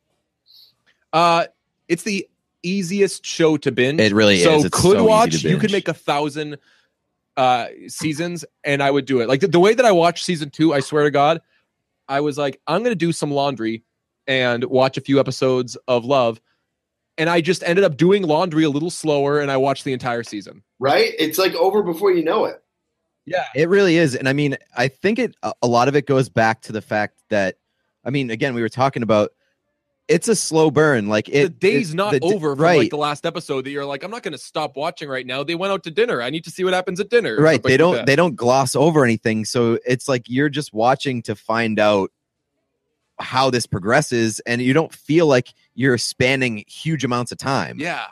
Uh, 1.12 1.46
it's 1.88 2.02
the 2.02 2.28
easiest 2.62 3.24
show 3.24 3.56
to 3.58 3.72
binge. 3.72 4.00
It 4.00 4.12
really 4.12 4.38
so 4.42 4.56
is. 4.56 4.64
It's 4.66 4.74
could 4.80 4.92
so 4.92 4.98
easy 4.98 5.06
watch. 5.08 5.42
to 5.42 5.48
You 5.48 5.58
could 5.58 5.72
make 5.72 5.88
a 5.88 5.94
thousand 5.94 6.58
uh 7.36 7.68
seasons, 7.86 8.44
and 8.64 8.82
I 8.82 8.90
would 8.90 9.04
do 9.04 9.20
it. 9.20 9.28
Like 9.28 9.40
the, 9.40 9.48
the 9.48 9.60
way 9.60 9.74
that 9.74 9.84
I 9.86 9.92
watched 9.92 10.24
season 10.24 10.50
two, 10.50 10.74
I 10.74 10.80
swear 10.80 11.04
to 11.04 11.10
God, 11.10 11.40
I 12.08 12.20
was 12.20 12.36
like, 12.38 12.60
I'm 12.66 12.82
gonna 12.82 12.94
do 12.94 13.12
some 13.12 13.30
laundry 13.30 13.82
and 14.26 14.64
watch 14.64 14.96
a 14.98 15.00
few 15.00 15.18
episodes 15.20 15.76
of 15.88 16.04
Love, 16.04 16.40
and 17.18 17.28
I 17.28 17.40
just 17.40 17.62
ended 17.64 17.84
up 17.84 17.96
doing 17.96 18.22
laundry 18.22 18.64
a 18.64 18.70
little 18.70 18.90
slower, 18.90 19.40
and 19.40 19.50
I 19.50 19.56
watched 19.56 19.84
the 19.84 19.92
entire 19.92 20.22
season. 20.22 20.62
Right? 20.78 21.12
It's 21.18 21.38
like 21.38 21.54
over 21.54 21.82
before 21.82 22.12
you 22.12 22.24
know 22.24 22.44
it. 22.46 22.62
Yeah, 23.26 23.44
It 23.54 23.68
really 23.68 23.96
is, 23.98 24.14
and 24.16 24.26
I 24.26 24.32
mean, 24.32 24.56
I 24.74 24.88
think 24.88 25.18
it 25.18 25.34
a 25.42 25.52
a 25.62 25.66
lot 25.66 25.88
of 25.88 25.94
it 25.96 26.06
goes 26.06 26.30
back 26.30 26.62
to 26.62 26.72
the 26.72 26.80
fact 26.80 27.18
that, 27.28 27.56
I 28.02 28.08
mean, 28.08 28.30
again, 28.30 28.54
we 28.54 28.62
were 28.62 28.70
talking 28.70 29.02
about 29.02 29.32
it's 30.08 30.28
a 30.28 30.34
slow 30.34 30.70
burn. 30.70 31.08
Like 31.08 31.28
it, 31.28 31.42
the 31.42 31.48
day's 31.50 31.92
it- 31.92 31.96
not 31.96 32.12
the 32.12 32.20
over 32.22 32.56
from 32.56 32.64
right? 32.64 32.78
like 32.78 32.90
the 32.90 32.96
last 32.96 33.26
episode 33.26 33.66
that 33.66 33.70
you're 33.70 33.84
like, 33.84 34.02
I'm 34.02 34.10
not 34.10 34.22
gonna 34.22 34.38
stop 34.38 34.76
watching 34.78 35.10
right 35.10 35.26
now. 35.26 35.44
They 35.44 35.54
went 35.56 35.74
out 35.74 35.82
to 35.84 35.90
dinner. 35.90 36.22
I 36.22 36.30
need 36.30 36.44
to 36.44 36.50
see 36.50 36.64
what 36.64 36.72
happens 36.72 37.00
at 37.00 37.10
dinner. 37.10 37.36
right. 37.38 37.62
They 37.62 37.72
like 37.72 37.78
don't 37.78 37.94
that. 37.96 38.06
they 38.06 38.16
don't 38.16 38.34
gloss 38.34 38.74
over 38.74 39.04
anything, 39.04 39.44
so 39.44 39.78
it's 39.86 40.08
like 40.08 40.22
you're 40.26 40.48
just 40.48 40.72
watching 40.72 41.20
to 41.24 41.36
find 41.36 41.78
out 41.78 42.10
how 43.20 43.50
this 43.50 43.66
progresses, 43.66 44.40
and 44.40 44.60
you 44.62 44.72
don't 44.72 44.92
feel 44.92 45.26
like 45.26 45.48
you're 45.74 45.98
spanning 45.98 46.64
huge 46.68 47.04
amounts 47.04 47.32
of 47.32 47.38
time. 47.38 47.78
yeah. 47.78 48.06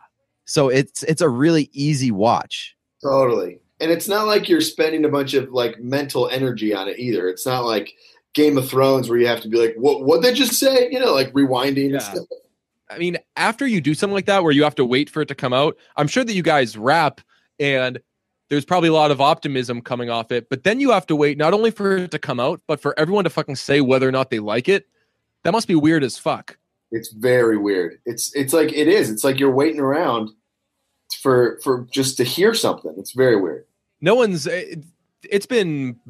So 0.48 0.68
it's 0.68 1.02
it's 1.02 1.20
a 1.20 1.28
really 1.28 1.68
easy 1.72 2.11
watch. 2.12 2.76
Totally. 3.02 3.59
And 3.80 3.90
it's 3.90 4.07
not 4.09 4.26
like 4.26 4.48
you're 4.48 4.61
spending 4.61 5.04
a 5.04 5.09
bunch 5.09 5.34
of 5.34 5.50
like 5.50 5.80
mental 5.80 6.28
energy 6.28 6.72
on 6.72 6.88
it 6.88 6.98
either. 6.98 7.28
It's 7.28 7.44
not 7.44 7.64
like 7.64 7.92
Game 8.32 8.57
of 8.57 8.68
Thrones 8.68 9.09
where 9.09 9.18
you 9.18 9.26
have 9.26 9.40
to 9.40 9.48
be 9.48 9.59
like, 9.59 9.74
what 9.76 10.04
what 10.04 10.22
they 10.22 10.32
just 10.32 10.54
say? 10.54 10.88
You 10.90 11.00
know, 11.00 11.12
like 11.12 11.32
rewinding 11.32 11.88
Yeah. 11.90 11.94
and 11.94 12.02
stuff. 12.02 12.26
I 12.88 12.98
mean, 12.98 13.16
after 13.34 13.66
you 13.66 13.80
do 13.80 13.92
something 13.94 14.14
like 14.14 14.26
that 14.26 14.44
where 14.44 14.52
you 14.52 14.62
have 14.62 14.76
to 14.76 14.84
wait 14.84 15.11
for 15.11 15.20
it 15.20 15.26
to 15.28 15.34
come 15.34 15.52
out, 15.52 15.76
I'm 15.96 16.07
sure 16.07 16.22
that 16.22 16.32
you 16.32 16.42
guys 16.44 16.78
rap 16.78 17.20
and 17.59 17.98
there's 18.48 18.64
probably 18.64 18.88
a 18.90 18.92
lot 18.92 19.11
of 19.11 19.20
optimism 19.20 19.80
coming 19.82 20.09
off 20.09 20.30
it, 20.30 20.48
but 20.48 20.62
then 20.62 20.78
you 20.78 20.92
have 20.92 21.04
to 21.09 21.16
wait 21.16 21.36
not 21.36 21.52
only 21.52 21.72
for 21.72 21.96
it 21.96 22.12
to 22.12 22.18
come 22.20 22.38
out, 22.38 22.61
but 22.68 22.80
for 22.80 22.96
everyone 22.96 23.24
to 23.24 23.30
fucking 23.30 23.57
say 23.57 23.80
whether 23.80 24.09
or 24.09 24.12
not 24.12 24.30
they 24.30 24.38
like 24.38 24.68
it. 24.68 24.86
That 25.47 25.53
must 25.53 25.68
be 25.68 25.76
weird 25.76 26.03
as 26.03 26.18
fuck. 26.18 26.59
It's 26.90 27.12
very 27.12 27.57
weird. 27.57 28.01
It's 28.05 28.34
it's 28.34 28.53
like 28.53 28.72
it 28.72 28.88
is. 28.88 29.11
It's 29.11 29.22
like 29.22 29.38
you're 29.38 29.55
waiting 29.55 29.78
around 29.78 30.30
for 31.22 31.61
for 31.62 31.86
just 31.88 32.16
to 32.16 32.24
hear 32.24 32.53
something. 32.53 32.92
It's 32.99 33.12
very 33.12 33.40
weird. 33.40 33.64
No 34.01 34.16
one's 34.16 34.49
it, 34.49 34.82
it's 35.22 35.47
been 35.47 36.01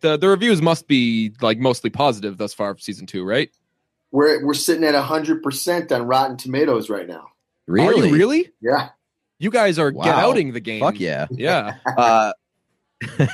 the 0.00 0.16
the 0.16 0.28
reviews 0.28 0.62
must 0.62 0.88
be 0.88 1.32
like 1.42 1.58
mostly 1.58 1.90
positive 1.90 2.38
thus 2.38 2.54
far 2.54 2.74
for 2.74 2.80
season 2.80 3.04
2, 3.04 3.22
right? 3.22 3.50
We're 4.12 4.42
we're 4.42 4.54
sitting 4.54 4.84
at 4.84 4.94
hundred 4.94 5.42
percent 5.42 5.92
on 5.92 6.06
Rotten 6.06 6.38
Tomatoes 6.38 6.88
right 6.88 7.06
now. 7.06 7.32
Really, 7.66 8.02
Are 8.02 8.06
you 8.06 8.14
really? 8.14 8.52
Yeah. 8.62 8.88
You 9.38 9.50
guys 9.50 9.78
are 9.78 9.90
get 9.90 10.06
outing 10.06 10.54
the 10.54 10.60
game. 10.60 10.80
Fuck 10.80 10.98
yeah. 10.98 11.26
Yeah. 11.30 11.74
uh, 11.98 12.32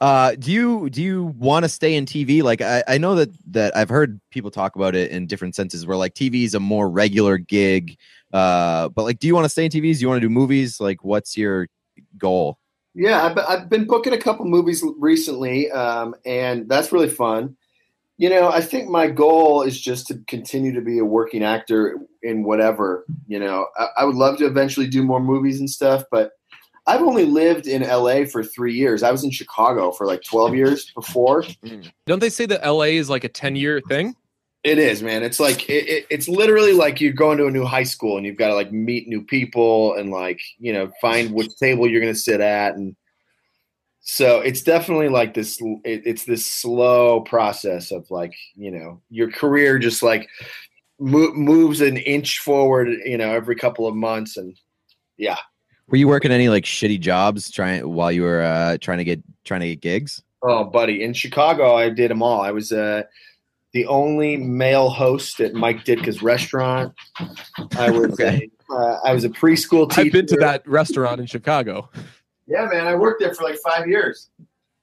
uh, 0.00 0.36
do 0.36 0.52
you 0.52 0.90
do 0.90 1.02
you 1.02 1.24
want 1.24 1.64
to 1.64 1.68
stay 1.68 1.94
in 1.94 2.06
TV? 2.06 2.42
Like 2.42 2.60
I, 2.60 2.84
I 2.86 2.98
know 2.98 3.16
that 3.16 3.30
that 3.50 3.76
I've 3.76 3.88
heard 3.88 4.20
people 4.30 4.50
talk 4.50 4.76
about 4.76 4.94
it 4.94 5.10
in 5.10 5.26
different 5.26 5.56
senses, 5.56 5.86
where 5.86 5.96
like 5.96 6.14
TV 6.14 6.44
is 6.44 6.54
a 6.54 6.60
more 6.60 6.88
regular 6.88 7.36
gig. 7.36 7.96
Uh, 8.32 8.88
but 8.90 9.04
like, 9.04 9.18
do 9.18 9.26
you 9.26 9.34
want 9.34 9.44
to 9.44 9.48
stay 9.48 9.64
in 9.64 9.70
TVs? 9.70 9.96
Do 9.96 10.02
you 10.02 10.08
want 10.08 10.20
to 10.20 10.26
do 10.26 10.32
movies? 10.32 10.80
Like, 10.80 11.02
what's 11.02 11.36
your 11.36 11.68
goal? 12.16 12.58
Yeah, 12.94 13.24
I've, 13.24 13.38
I've 13.38 13.68
been 13.68 13.86
booking 13.86 14.12
a 14.12 14.18
couple 14.18 14.44
movies 14.44 14.84
recently, 14.98 15.70
um, 15.70 16.14
and 16.24 16.68
that's 16.68 16.92
really 16.92 17.08
fun. 17.08 17.56
You 18.18 18.28
know, 18.28 18.50
I 18.50 18.60
think 18.60 18.88
my 18.88 19.06
goal 19.08 19.62
is 19.62 19.80
just 19.80 20.08
to 20.08 20.18
continue 20.26 20.72
to 20.74 20.80
be 20.80 20.98
a 20.98 21.04
working 21.04 21.44
actor 21.44 21.98
in 22.22 22.42
whatever. 22.42 23.04
You 23.26 23.38
know, 23.38 23.66
I, 23.76 23.88
I 23.98 24.04
would 24.04 24.16
love 24.16 24.38
to 24.38 24.46
eventually 24.46 24.88
do 24.88 25.02
more 25.02 25.20
movies 25.20 25.60
and 25.60 25.70
stuff, 25.70 26.04
but 26.10 26.32
I've 26.88 27.02
only 27.02 27.26
lived 27.26 27.66
in 27.66 27.82
LA 27.82 28.24
for 28.24 28.42
three 28.42 28.74
years. 28.74 29.02
I 29.02 29.12
was 29.12 29.22
in 29.22 29.30
Chicago 29.30 29.92
for 29.92 30.06
like 30.06 30.22
12 30.24 30.54
years 30.54 30.90
before. 30.94 31.44
Don't 32.06 32.18
they 32.18 32.30
say 32.30 32.46
that 32.46 32.66
LA 32.66 32.84
is 32.96 33.10
like 33.10 33.24
a 33.24 33.28
10 33.28 33.56
year 33.56 33.80
thing? 33.88 34.16
It 34.64 34.78
is, 34.78 35.02
man. 35.02 35.22
It's 35.22 35.38
like 35.38 35.68
it, 35.68 35.88
it, 35.88 36.06
it's 36.10 36.28
literally 36.28 36.72
like 36.72 37.00
you're 37.00 37.12
going 37.12 37.38
to 37.38 37.46
a 37.46 37.50
new 37.50 37.64
high 37.64 37.84
school 37.84 38.16
and 38.16 38.26
you've 38.26 38.38
got 38.38 38.48
to 38.48 38.54
like 38.54 38.72
meet 38.72 39.06
new 39.06 39.22
people 39.22 39.94
and 39.94 40.10
like 40.10 40.40
you 40.58 40.72
know 40.72 40.90
find 41.00 41.32
which 41.32 41.54
table 41.56 41.88
you're 41.88 42.00
going 42.00 42.12
to 42.12 42.18
sit 42.18 42.40
at 42.40 42.74
and 42.74 42.96
so 44.00 44.40
it's 44.40 44.62
definitely 44.62 45.10
like 45.10 45.34
this. 45.34 45.60
It, 45.84 46.02
it's 46.06 46.24
this 46.24 46.44
slow 46.44 47.20
process 47.20 47.90
of 47.92 48.10
like 48.10 48.34
you 48.56 48.70
know 48.70 49.02
your 49.10 49.30
career 49.30 49.78
just 49.78 50.02
like 50.02 50.28
mo- 50.98 51.34
moves 51.34 51.82
an 51.82 51.98
inch 51.98 52.38
forward, 52.38 52.88
you 53.04 53.18
know, 53.18 53.30
every 53.30 53.54
couple 53.54 53.86
of 53.86 53.94
months 53.94 54.38
and 54.38 54.56
yeah. 55.18 55.36
Were 55.88 55.96
you 55.96 56.08
working 56.08 56.30
any 56.30 56.48
like 56.48 56.64
shitty 56.64 57.00
jobs 57.00 57.50
trying 57.50 57.88
while 57.88 58.12
you 58.12 58.22
were 58.22 58.42
uh, 58.42 58.76
trying 58.78 58.98
to 58.98 59.04
get 59.04 59.22
trying 59.44 59.60
to 59.60 59.68
get 59.68 59.80
gigs? 59.80 60.22
Oh, 60.42 60.64
buddy, 60.64 61.02
in 61.02 61.14
Chicago, 61.14 61.74
I 61.76 61.88
did 61.88 62.10
them 62.10 62.22
all. 62.22 62.40
I 62.40 62.50
was 62.52 62.70
uh, 62.70 63.02
the 63.72 63.86
only 63.86 64.36
male 64.36 64.88
host 64.90 65.40
at 65.40 65.54
Mike 65.54 65.84
Ditka's 65.84 66.22
restaurant. 66.22 66.94
I 67.76 67.90
was 67.90 68.12
Okay. 68.12 68.48
a, 68.70 68.72
uh, 68.74 69.00
I 69.04 69.12
was 69.14 69.24
a 69.24 69.30
preschool 69.30 69.88
teacher. 69.90 70.02
I've 70.02 70.12
been 70.12 70.26
to 70.26 70.36
that 70.36 70.66
restaurant 70.68 71.20
in 71.20 71.26
Chicago. 71.26 71.88
Yeah, 72.46 72.66
man, 72.70 72.86
I 72.86 72.94
worked 72.94 73.20
there 73.20 73.34
for 73.34 73.44
like 73.44 73.58
five 73.58 73.88
years. 73.88 74.28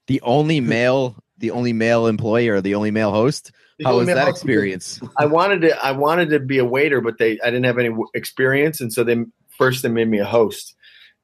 The 0.08 0.20
only 0.22 0.60
male, 0.60 1.16
the 1.38 1.50
only 1.52 1.72
male 1.72 2.06
employee 2.06 2.48
or 2.48 2.60
the 2.60 2.74
only 2.74 2.90
male 2.90 3.10
host. 3.12 3.50
The 3.78 3.86
How 3.86 3.96
was 3.96 4.06
male 4.06 4.16
that 4.16 4.26
host- 4.26 4.36
experience? 4.38 5.00
I 5.18 5.26
wanted 5.26 5.62
to 5.62 5.84
I 5.84 5.92
wanted 5.92 6.30
to 6.30 6.40
be 6.40 6.58
a 6.58 6.64
waiter, 6.64 7.00
but 7.00 7.18
they 7.18 7.40
I 7.40 7.46
didn't 7.46 7.64
have 7.64 7.78
any 7.78 7.94
experience, 8.14 8.80
and 8.80 8.92
so 8.92 9.04
they 9.04 9.16
first 9.58 9.82
they 9.82 9.88
made 9.88 10.08
me 10.08 10.18
a 10.18 10.24
host, 10.24 10.74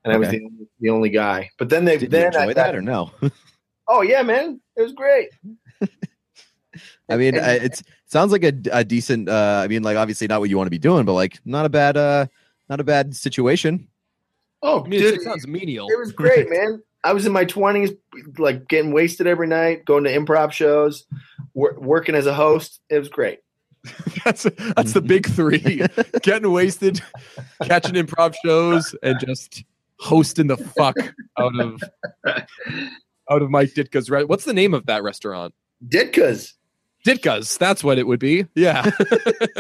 and 0.05 0.13
I 0.13 0.17
was 0.19 0.29
the, 0.29 0.45
only- 0.45 0.69
the 0.81 0.91
only 0.91 1.11
guy. 1.11 1.51
But 1.59 1.69
then 1.69 1.85
they 1.85 1.95
Did 1.95 2.03
you 2.03 2.09
then 2.09 2.37
I 2.37 2.43
enjoy 2.43 2.55
that 2.55 2.75
or 2.75 2.83
no? 2.83 3.11
oh 3.89 4.03
yeah, 4.03 4.23
man, 4.23 4.61
it 4.77 4.83
was 4.83 4.93
great. 4.93 5.29
I 7.09 7.17
mean, 7.17 7.37
And- 7.37 7.45
I- 7.45 7.55
it's 7.65 7.83
sounds 8.07 8.33
like 8.33 8.45
a, 8.45 8.53
a 8.73 8.85
decent. 8.85 9.29
Uh, 9.29 9.61
I 9.65 9.69
mean, 9.69 9.83
like 9.83 9.97
obviously 9.97 10.27
not 10.27 10.41
what 10.41 10.51
you 10.51 10.57
want 10.57 10.67
to 10.67 10.71
be 10.73 10.79
doing, 10.79 11.05
but 11.05 11.13
like 11.15 11.39
not 11.45 11.67
a 11.67 11.69
bad, 11.69 11.97
uh, 11.97 12.27
not 12.69 12.81
a 12.81 12.85
bad 12.85 13.15
situation. 13.17 13.89
oh, 14.63 14.85
I 14.85 14.89
mean, 14.89 15.01
dude, 15.01 15.15
it 15.15 15.23
sounds 15.23 15.47
menial. 15.47 15.89
It 15.91 15.99
was 15.99 16.13
great, 16.13 16.49
man. 16.49 16.83
I 17.05 17.13
was 17.13 17.27
in 17.27 17.33
my 17.33 17.45
twenties, 17.45 17.91
like 18.39 18.69
getting 18.69 18.93
wasted 18.93 19.27
every 19.27 19.49
night, 19.49 19.85
going 19.85 20.05
to 20.05 20.11
improv 20.17 20.53
shows, 20.53 21.05
wor- 21.53 21.77
working 21.79 22.15
as 22.15 22.27
a 22.27 22.35
host. 22.35 22.81
It 22.89 22.99
was 22.99 23.09
great. 23.09 23.41
that's 24.25 24.45
that's 24.77 24.93
the 24.93 25.01
big 25.01 25.27
three: 25.29 25.83
getting 26.23 26.53
wasted, 26.53 27.03
catching 27.65 27.95
improv 27.97 28.35
shows, 28.45 28.95
and 29.03 29.19
just 29.19 29.65
hosting 30.03 30.49
the 30.49 30.57
fuck 30.57 30.97
out 31.39 31.59
of 31.61 31.81
out 33.31 33.43
of 33.43 33.51
Mike 33.51 33.71
Ditka's. 33.75 34.11
Re- 34.11 34.25
What's 34.25 34.45
the 34.45 34.53
name 34.53 34.75
of 34.75 34.87
that 34.87 35.03
restaurant? 35.03 35.55
Ditka's. 35.87 36.55
Ditka's. 37.07 37.57
That's 37.57 37.83
what 37.83 37.99
it 37.99 38.07
would 38.07 38.21
be. 38.21 38.47
Yeah. 38.55 38.91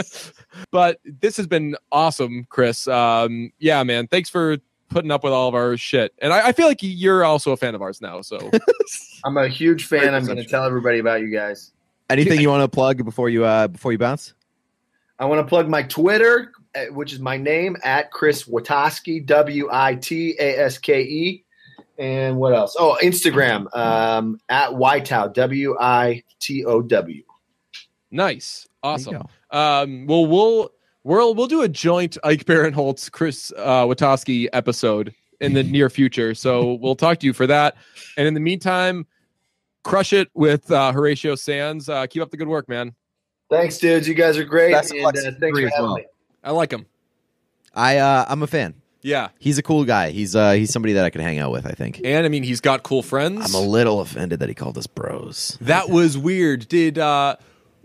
but 0.70 1.00
this 1.04 1.36
has 1.36 1.46
been 1.46 1.76
awesome, 1.90 2.46
Chris. 2.48 2.86
Um, 2.86 3.52
yeah, 3.58 3.82
man. 3.82 4.06
Thanks 4.06 4.30
for 4.30 4.58
putting 4.88 5.10
up 5.10 5.24
with 5.24 5.32
all 5.32 5.48
of 5.48 5.54
our 5.54 5.76
shit. 5.76 6.12
And 6.18 6.32
I, 6.32 6.48
I 6.48 6.52
feel 6.52 6.68
like 6.68 6.78
you're 6.82 7.24
also 7.24 7.52
a 7.52 7.56
fan 7.56 7.74
of 7.74 7.82
ours 7.82 8.00
now. 8.00 8.20
So 8.20 8.50
I'm 9.24 9.36
a 9.36 9.48
huge 9.48 9.86
fan. 9.86 10.14
I'm 10.14 10.24
going 10.24 10.36
to 10.36 10.44
tell 10.44 10.64
everybody 10.64 10.98
about 10.98 11.20
you 11.20 11.30
guys. 11.30 11.72
Anything 12.10 12.40
you 12.40 12.50
want 12.50 12.62
to 12.62 12.68
plug 12.68 13.04
before 13.04 13.30
you 13.30 13.44
uh 13.44 13.68
before 13.68 13.90
you 13.90 13.98
bounce? 13.98 14.34
I 15.18 15.24
want 15.24 15.38
to 15.38 15.46
plug 15.46 15.68
my 15.68 15.82
Twitter, 15.82 16.52
which 16.90 17.12
is 17.12 17.20
my 17.20 17.36
name 17.36 17.76
at 17.84 18.10
Chris 18.10 18.44
Witaske, 18.44 19.26
W 19.26 19.68
I 19.70 19.94
T 19.96 20.36
A 20.38 20.58
S 20.58 20.78
K 20.78 21.02
E. 21.02 21.44
And 21.98 22.36
what 22.38 22.54
else? 22.54 22.74
Oh, 22.78 22.98
Instagram 23.02 23.74
um, 23.76 24.40
at 24.48 24.70
Whiteow, 24.70 25.32
W 25.32 25.76
I 25.78 26.22
T 26.40 26.64
O 26.64 26.82
W. 26.82 27.22
nice. 28.10 28.66
Awesome. 28.82 29.28
Um, 29.50 30.06
well, 30.06 30.26
we'll 30.26 30.72
we'll 31.04 31.34
we'll 31.34 31.46
do 31.46 31.62
a 31.62 31.68
joint 31.68 32.18
Ike 32.24 32.44
Barinholtz 32.44 33.10
Chris 33.12 33.52
uh, 33.56 33.84
Witaske 33.84 34.48
episode 34.52 35.14
in 35.40 35.54
the 35.54 35.62
near 35.62 35.90
future. 35.90 36.34
So 36.34 36.74
we'll 36.74 36.96
talk 36.96 37.18
to 37.20 37.26
you 37.26 37.32
for 37.32 37.46
that. 37.46 37.76
And 38.16 38.26
in 38.26 38.34
the 38.34 38.40
meantime, 38.40 39.06
crush 39.84 40.12
it 40.12 40.28
with 40.34 40.70
uh, 40.70 40.92
Horatio 40.92 41.34
Sanz. 41.34 41.88
Uh, 41.88 42.06
keep 42.06 42.22
up 42.22 42.30
the 42.30 42.36
good 42.36 42.48
work, 42.48 42.68
man. 42.68 42.94
Thanks, 43.50 43.78
dudes. 43.78 44.08
You 44.08 44.14
guys 44.14 44.38
are 44.38 44.44
great. 44.44 44.72
Best 44.72 44.92
of 44.92 44.98
and, 44.98 45.06
uh, 45.06 45.38
thanks 45.38 45.58
for 45.58 45.68
having 45.68 45.84
well. 45.84 45.94
me. 45.96 46.06
I 46.42 46.50
like 46.52 46.72
him. 46.72 46.86
I 47.74 47.98
uh 47.98 48.24
I'm 48.28 48.42
a 48.42 48.46
fan. 48.46 48.74
Yeah, 49.04 49.30
He's 49.40 49.58
a 49.58 49.62
cool 49.64 49.84
guy. 49.84 50.10
He's 50.10 50.36
uh 50.36 50.52
he's 50.52 50.72
somebody 50.72 50.92
that 50.94 51.04
I 51.04 51.10
could 51.10 51.22
hang 51.22 51.38
out 51.40 51.50
with, 51.50 51.66
I 51.66 51.72
think. 51.72 52.00
and 52.04 52.24
I 52.24 52.28
mean 52.28 52.44
he's 52.44 52.60
got 52.60 52.82
cool 52.84 53.02
friends. 53.02 53.52
I'm 53.52 53.60
a 53.60 53.66
little 53.66 54.00
offended 54.00 54.38
that 54.40 54.48
he 54.48 54.54
called 54.54 54.78
us 54.78 54.86
bros. 54.86 55.58
that 55.60 55.88
was 55.88 56.16
weird. 56.16 56.68
Did 56.68 56.98
uh, 57.00 57.34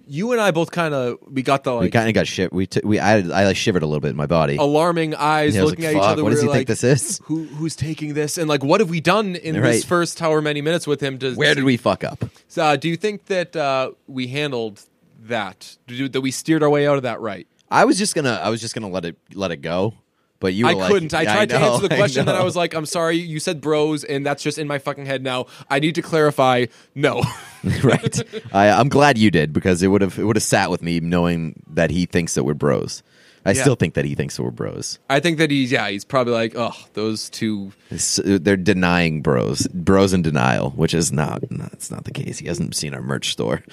you 0.05 0.31
and 0.31 0.39
I 0.39 0.51
both 0.51 0.69
kind 0.69 0.93
of 0.93 1.17
we 1.27 1.41
got 1.41 1.63
the 1.63 1.73
we 1.73 1.85
like 1.85 1.93
kind 1.93 2.07
of 2.07 2.13
got 2.13 2.27
shit. 2.27 2.53
We 2.53 2.67
t- 2.67 2.81
we 2.83 2.99
I, 2.99 3.15
I 3.17 3.45
like 3.45 3.55
shivered 3.57 3.81
a 3.81 3.87
little 3.87 3.99
bit 3.99 4.11
in 4.11 4.15
my 4.15 4.27
body. 4.27 4.57
alarming 4.57 5.15
eyes 5.15 5.55
Yeah, 5.55 5.61
I 5.61 5.63
was 5.63 5.71
looking 5.71 5.85
like, 5.85 5.95
at 5.95 5.97
each 5.97 6.01
"Fuck, 6.03 6.11
other. 6.11 6.23
What 6.23 6.29
We 6.29 6.33
does 6.35 6.41
he 6.43 6.47
were 6.47 6.53
think 6.53 6.69
like, 6.69 6.79
this 6.79 6.83
is? 6.83 7.19
Who 7.23 7.45
who's 7.45 7.75
taking 7.75 8.13
this? 8.13 8.37
And 8.37 8.47
like, 8.47 8.63
what 8.63 8.79
have 8.81 8.91
we 8.91 9.01
done 9.01 9.35
in 9.35 9.59
this 9.59 9.83
first 9.83 10.19
however 10.19 10.43
many 10.43 10.61
minutes 10.61 10.85
with 10.85 11.01
him? 11.01 11.17
To 11.19 11.33
Where 11.33 11.55
did 11.55 11.63
we 11.63 11.77
fuck 11.77 12.03
up? 12.03 12.25
So, 12.47 12.63
uh, 12.63 12.75
do 12.75 12.89
you 12.89 12.95
think 12.95 13.25
that 13.25 13.55
uh, 13.55 13.91
we 14.05 14.27
handled 14.27 14.83
that? 15.23 15.77
Do, 15.87 16.07
that 16.09 16.21
we 16.21 16.29
steered 16.29 16.61
our 16.61 16.69
way 16.69 16.85
out 16.87 16.97
of 16.97 17.03
that 17.03 17.19
right? 17.21 17.47
I 17.69 17.85
was 17.85 17.97
just 17.97 18.15
gonna 18.15 18.39
I 18.43 18.49
was 18.49 18.61
just 18.61 18.73
gonna 18.73 18.89
let 18.89 19.05
it 19.05 19.17
let 19.33 19.51
it 19.51 19.57
go, 19.57 19.93
but 20.39 20.53
you 20.53 20.65
were 20.65 20.71
I 20.71 20.73
like, 20.75 20.91
couldn't. 20.91 21.13
I 21.13 21.23
tried 21.25 21.49
to 21.49 21.59
know, 21.59 21.73
answer 21.75 21.87
the 21.87 21.95
question, 21.97 22.25
then 22.25 22.35
I 22.35 22.39
know. 22.39 22.45
was 22.45 22.55
like, 22.55 22.73
"I'm 22.73 22.85
sorry, 22.85 23.17
you 23.17 23.39
said 23.39 23.59
bros, 23.61 24.03
and 24.03 24.25
that's 24.25 24.41
just 24.43 24.57
in 24.57 24.67
my 24.67 24.79
fucking 24.79 25.05
head 25.05 25.21
now. 25.23 25.45
I 25.69 25.79
need 25.79 25.95
to 25.95 26.01
clarify. 26.01 26.67
No, 26.95 27.23
right. 27.83 28.21
I, 28.53 28.69
I'm 28.69 28.89
glad 28.89 29.17
you 29.17 29.31
did 29.31 29.51
because 29.53 29.83
it 29.83 29.87
would 29.87 30.01
have 30.01 30.17
it 30.17 30.23
would 30.23 30.35
have 30.35 30.43
sat 30.43 30.69
with 30.71 30.81
me 30.81 30.99
knowing 30.99 31.61
that 31.73 31.91
he 31.91 32.05
thinks 32.05 32.35
that 32.35 32.43
we're 32.43 32.53
bros. 32.53 33.03
I 33.45 33.51
Yeah. 33.51 33.61
still 33.61 33.75
think 33.75 33.93
that 33.93 34.03
he 34.03 34.13
thinks 34.13 34.35
that 34.35 34.43
we're 34.43 34.51
bros. 34.51 34.99
I 35.09 35.21
think 35.21 35.37
that 35.37 35.49
he's 35.49 35.71
yeah, 35.71 35.87
he's 35.89 36.03
probably 36.03 36.33
like, 36.33 36.53
oh, 36.57 36.73
those 36.93 37.29
two. 37.29 37.71
It's- 37.85 38.19
uh, 38.19 38.39
they're 38.41 38.57
denying 38.57 39.21
bros, 39.21 39.67
bros 39.67 40.11
in 40.11 40.21
denial, 40.21 40.71
which 40.71 40.93
is 40.93 41.13
not. 41.13 41.49
No, 41.49 41.69
it's 41.71 41.89
not 41.89 42.03
the 42.03 42.11
case. 42.11 42.39
He 42.39 42.47
hasn't 42.47 42.75
seen 42.75 42.93
our 42.93 43.01
merch 43.01 43.31
store. 43.31 43.63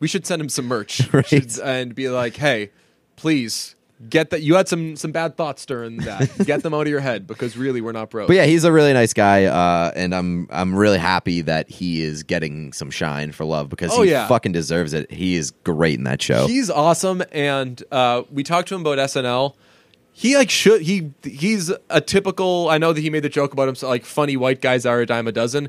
We 0.00 0.08
should 0.08 0.26
send 0.26 0.42
him 0.42 0.48
some 0.48 0.66
merch 0.66 1.00
Right. 1.12 1.26
Should- 1.26 1.58
and 1.60 1.94
be 1.94 2.08
like, 2.08 2.36
hey, 2.36 2.70
please 3.16 3.76
get 4.08 4.30
that. 4.30 4.40
You 4.40 4.54
had 4.54 4.66
some 4.66 4.96
some 4.96 5.12
bad 5.12 5.36
thoughts 5.36 5.66
during 5.66 5.98
that. 5.98 6.30
get 6.46 6.62
them 6.62 6.72
out 6.72 6.82
of 6.82 6.88
your 6.88 7.00
head 7.00 7.26
because 7.26 7.56
really, 7.56 7.80
we're 7.82 7.92
not 7.92 8.08
bros. 8.10 8.26
But 8.26 8.36
yeah, 8.36 8.46
he's 8.46 8.64
a 8.64 8.72
really 8.72 8.94
nice 8.94 9.12
guy, 9.12 9.44
uh, 9.44 9.92
and 9.94 10.14
I'm 10.14 10.48
I'm 10.50 10.74
really 10.74 10.96
happy 10.98 11.42
that 11.42 11.68
he 11.70 12.00
is 12.02 12.22
getting 12.22 12.72
some 12.72 12.90
shine 12.90 13.32
for 13.32 13.44
love 13.44 13.68
because 13.68 13.90
Oh, 13.92 14.00
he 14.02 14.10
yeah. 14.10 14.26
fucking 14.26 14.52
deserves 14.52 14.94
it. 14.94 15.10
He 15.10 15.36
is 15.36 15.50
great 15.64 15.98
in 15.98 16.04
that 16.04 16.22
show. 16.22 16.46
He's 16.46 16.70
awesome, 16.70 17.22
and 17.30 17.82
uh, 17.92 18.22
we 18.32 18.42
talked 18.42 18.68
to 18.68 18.74
him 18.74 18.80
about 18.80 18.96
SNL. 18.98 19.54
He 20.12 20.34
like 20.36 20.48
should 20.50 20.80
he 20.82 21.10
he's 21.22 21.70
a 21.90 22.00
typical. 22.00 22.68
I 22.70 22.78
know 22.78 22.92
that 22.94 23.00
he 23.00 23.10
made 23.10 23.22
the 23.22 23.28
joke 23.28 23.52
about 23.52 23.66
himself, 23.66 23.90
like 23.90 24.04
funny 24.06 24.36
white 24.36 24.60
guys 24.62 24.84
are 24.86 25.00
a 25.00 25.06
dime 25.06 25.26
a 25.28 25.32
dozen, 25.32 25.68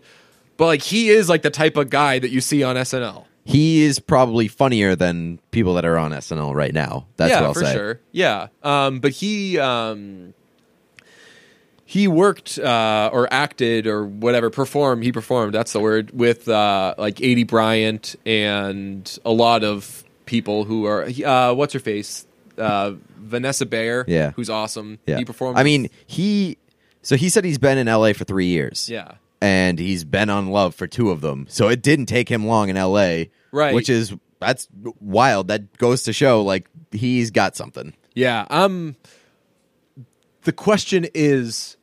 but 0.58 0.66
like 0.68 0.82
he 0.82 1.10
is 1.10 1.28
like 1.30 1.42
the 1.42 1.50
type 1.52 1.76
of 1.76 1.90
guy 1.90 2.18
that 2.20 2.32
you 2.32 2.40
see 2.42 2.64
on 2.64 2.76
SNL. 2.78 3.26
He 3.44 3.84
is 3.84 4.00
probably 4.00 4.48
funnier 4.48 4.96
than 4.96 5.40
people 5.52 5.74
that 5.74 5.86
are 5.86 5.98
on 5.98 6.12
SNL 6.12 6.54
right 6.54 6.74
now. 6.74 7.08
That's 7.18 7.32
yeah, 7.32 7.40
what 7.42 7.48
I'll 7.48 7.54
for 7.54 7.60
say. 7.66 7.74
sure. 7.74 8.00
Yeah, 8.12 8.48
um, 8.64 9.00
but 9.00 9.12
he 9.14 9.58
um, 9.58 10.34
he 11.86 12.08
worked 12.08 12.58
uh, 12.60 13.10
or 13.12 13.28
acted 13.34 13.88
or 13.88 14.06
whatever 14.06 14.50
performed. 14.50 15.04
He 15.04 15.12
performed. 15.12 15.54
That's 15.54 15.74
the 15.74 15.80
word 15.80 16.12
with 16.12 16.48
uh, 16.48 16.96
like 16.98 17.16
Aidy 17.16 17.46
Bryant 17.48 18.16
and 18.26 19.18
a 19.26 19.32
lot 19.32 19.64
of 19.64 20.04
people 20.26 20.64
who 20.64 20.86
are 20.86 21.04
uh, 21.26 21.54
what's 21.54 21.74
her 21.74 21.80
face. 21.80 22.26
Uh, 22.58 22.94
Vanessa 23.18 23.66
Bayer, 23.66 24.04
Yeah. 24.08 24.32
who's 24.32 24.50
awesome. 24.50 25.00
Yeah, 25.08 25.18
he 25.18 25.26
performed. 25.26 25.58
I 25.58 25.64
mean, 25.64 25.90
he. 26.06 26.58
So 27.02 27.16
he 27.16 27.30
said 27.30 27.44
he's 27.44 27.58
been 27.58 27.80
in 27.80 27.88
LA 27.88 28.14
for 28.14 28.24
three 28.26 28.46
years. 28.48 28.88
yeah, 28.88 29.14
and 29.42 29.80
he's 29.80 30.04
been 30.06 30.30
on 30.30 30.48
Love 30.52 30.76
for 30.76 30.88
two 30.88 31.10
of 31.12 31.22
them. 31.22 31.48
So 31.50 31.68
it 31.68 31.82
didn't 31.82 32.06
take 32.06 32.30
him 32.30 32.46
long 32.46 32.70
in 32.70 32.76
LA, 32.76 33.24
Right. 33.52 33.74
Which 33.76 33.90
is 33.90 34.14
that's 34.40 34.68
wild. 35.00 35.48
That 35.50 35.78
goes 35.78 36.04
to 36.04 36.14
show 36.14 36.42
like 36.44 36.68
he's 36.92 37.32
got 37.32 37.56
something. 37.56 37.94
yeah. 38.16 38.46
Um, 38.50 38.96
the 40.44 40.52
question 40.52 41.06
is, 41.14 41.78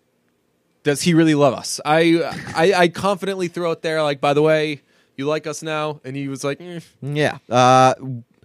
does 0.82 1.02
he 1.02 1.14
really 1.14 1.34
love 1.34 1.54
us? 1.54 1.80
I, 1.84 2.22
I, 2.56 2.72
I 2.74 2.88
confidently 2.88 3.48
throw 3.48 3.70
it 3.72 3.82
there. 3.82 4.02
Like, 4.02 4.20
by 4.20 4.34
the 4.34 4.42
way, 4.42 4.82
you 5.16 5.26
like 5.26 5.46
us 5.46 5.62
now, 5.62 6.00
and 6.04 6.16
he 6.16 6.28
was 6.28 6.42
like, 6.44 6.60
eh. 6.60 6.80
Yeah. 7.02 7.38
Uh, 7.48 7.94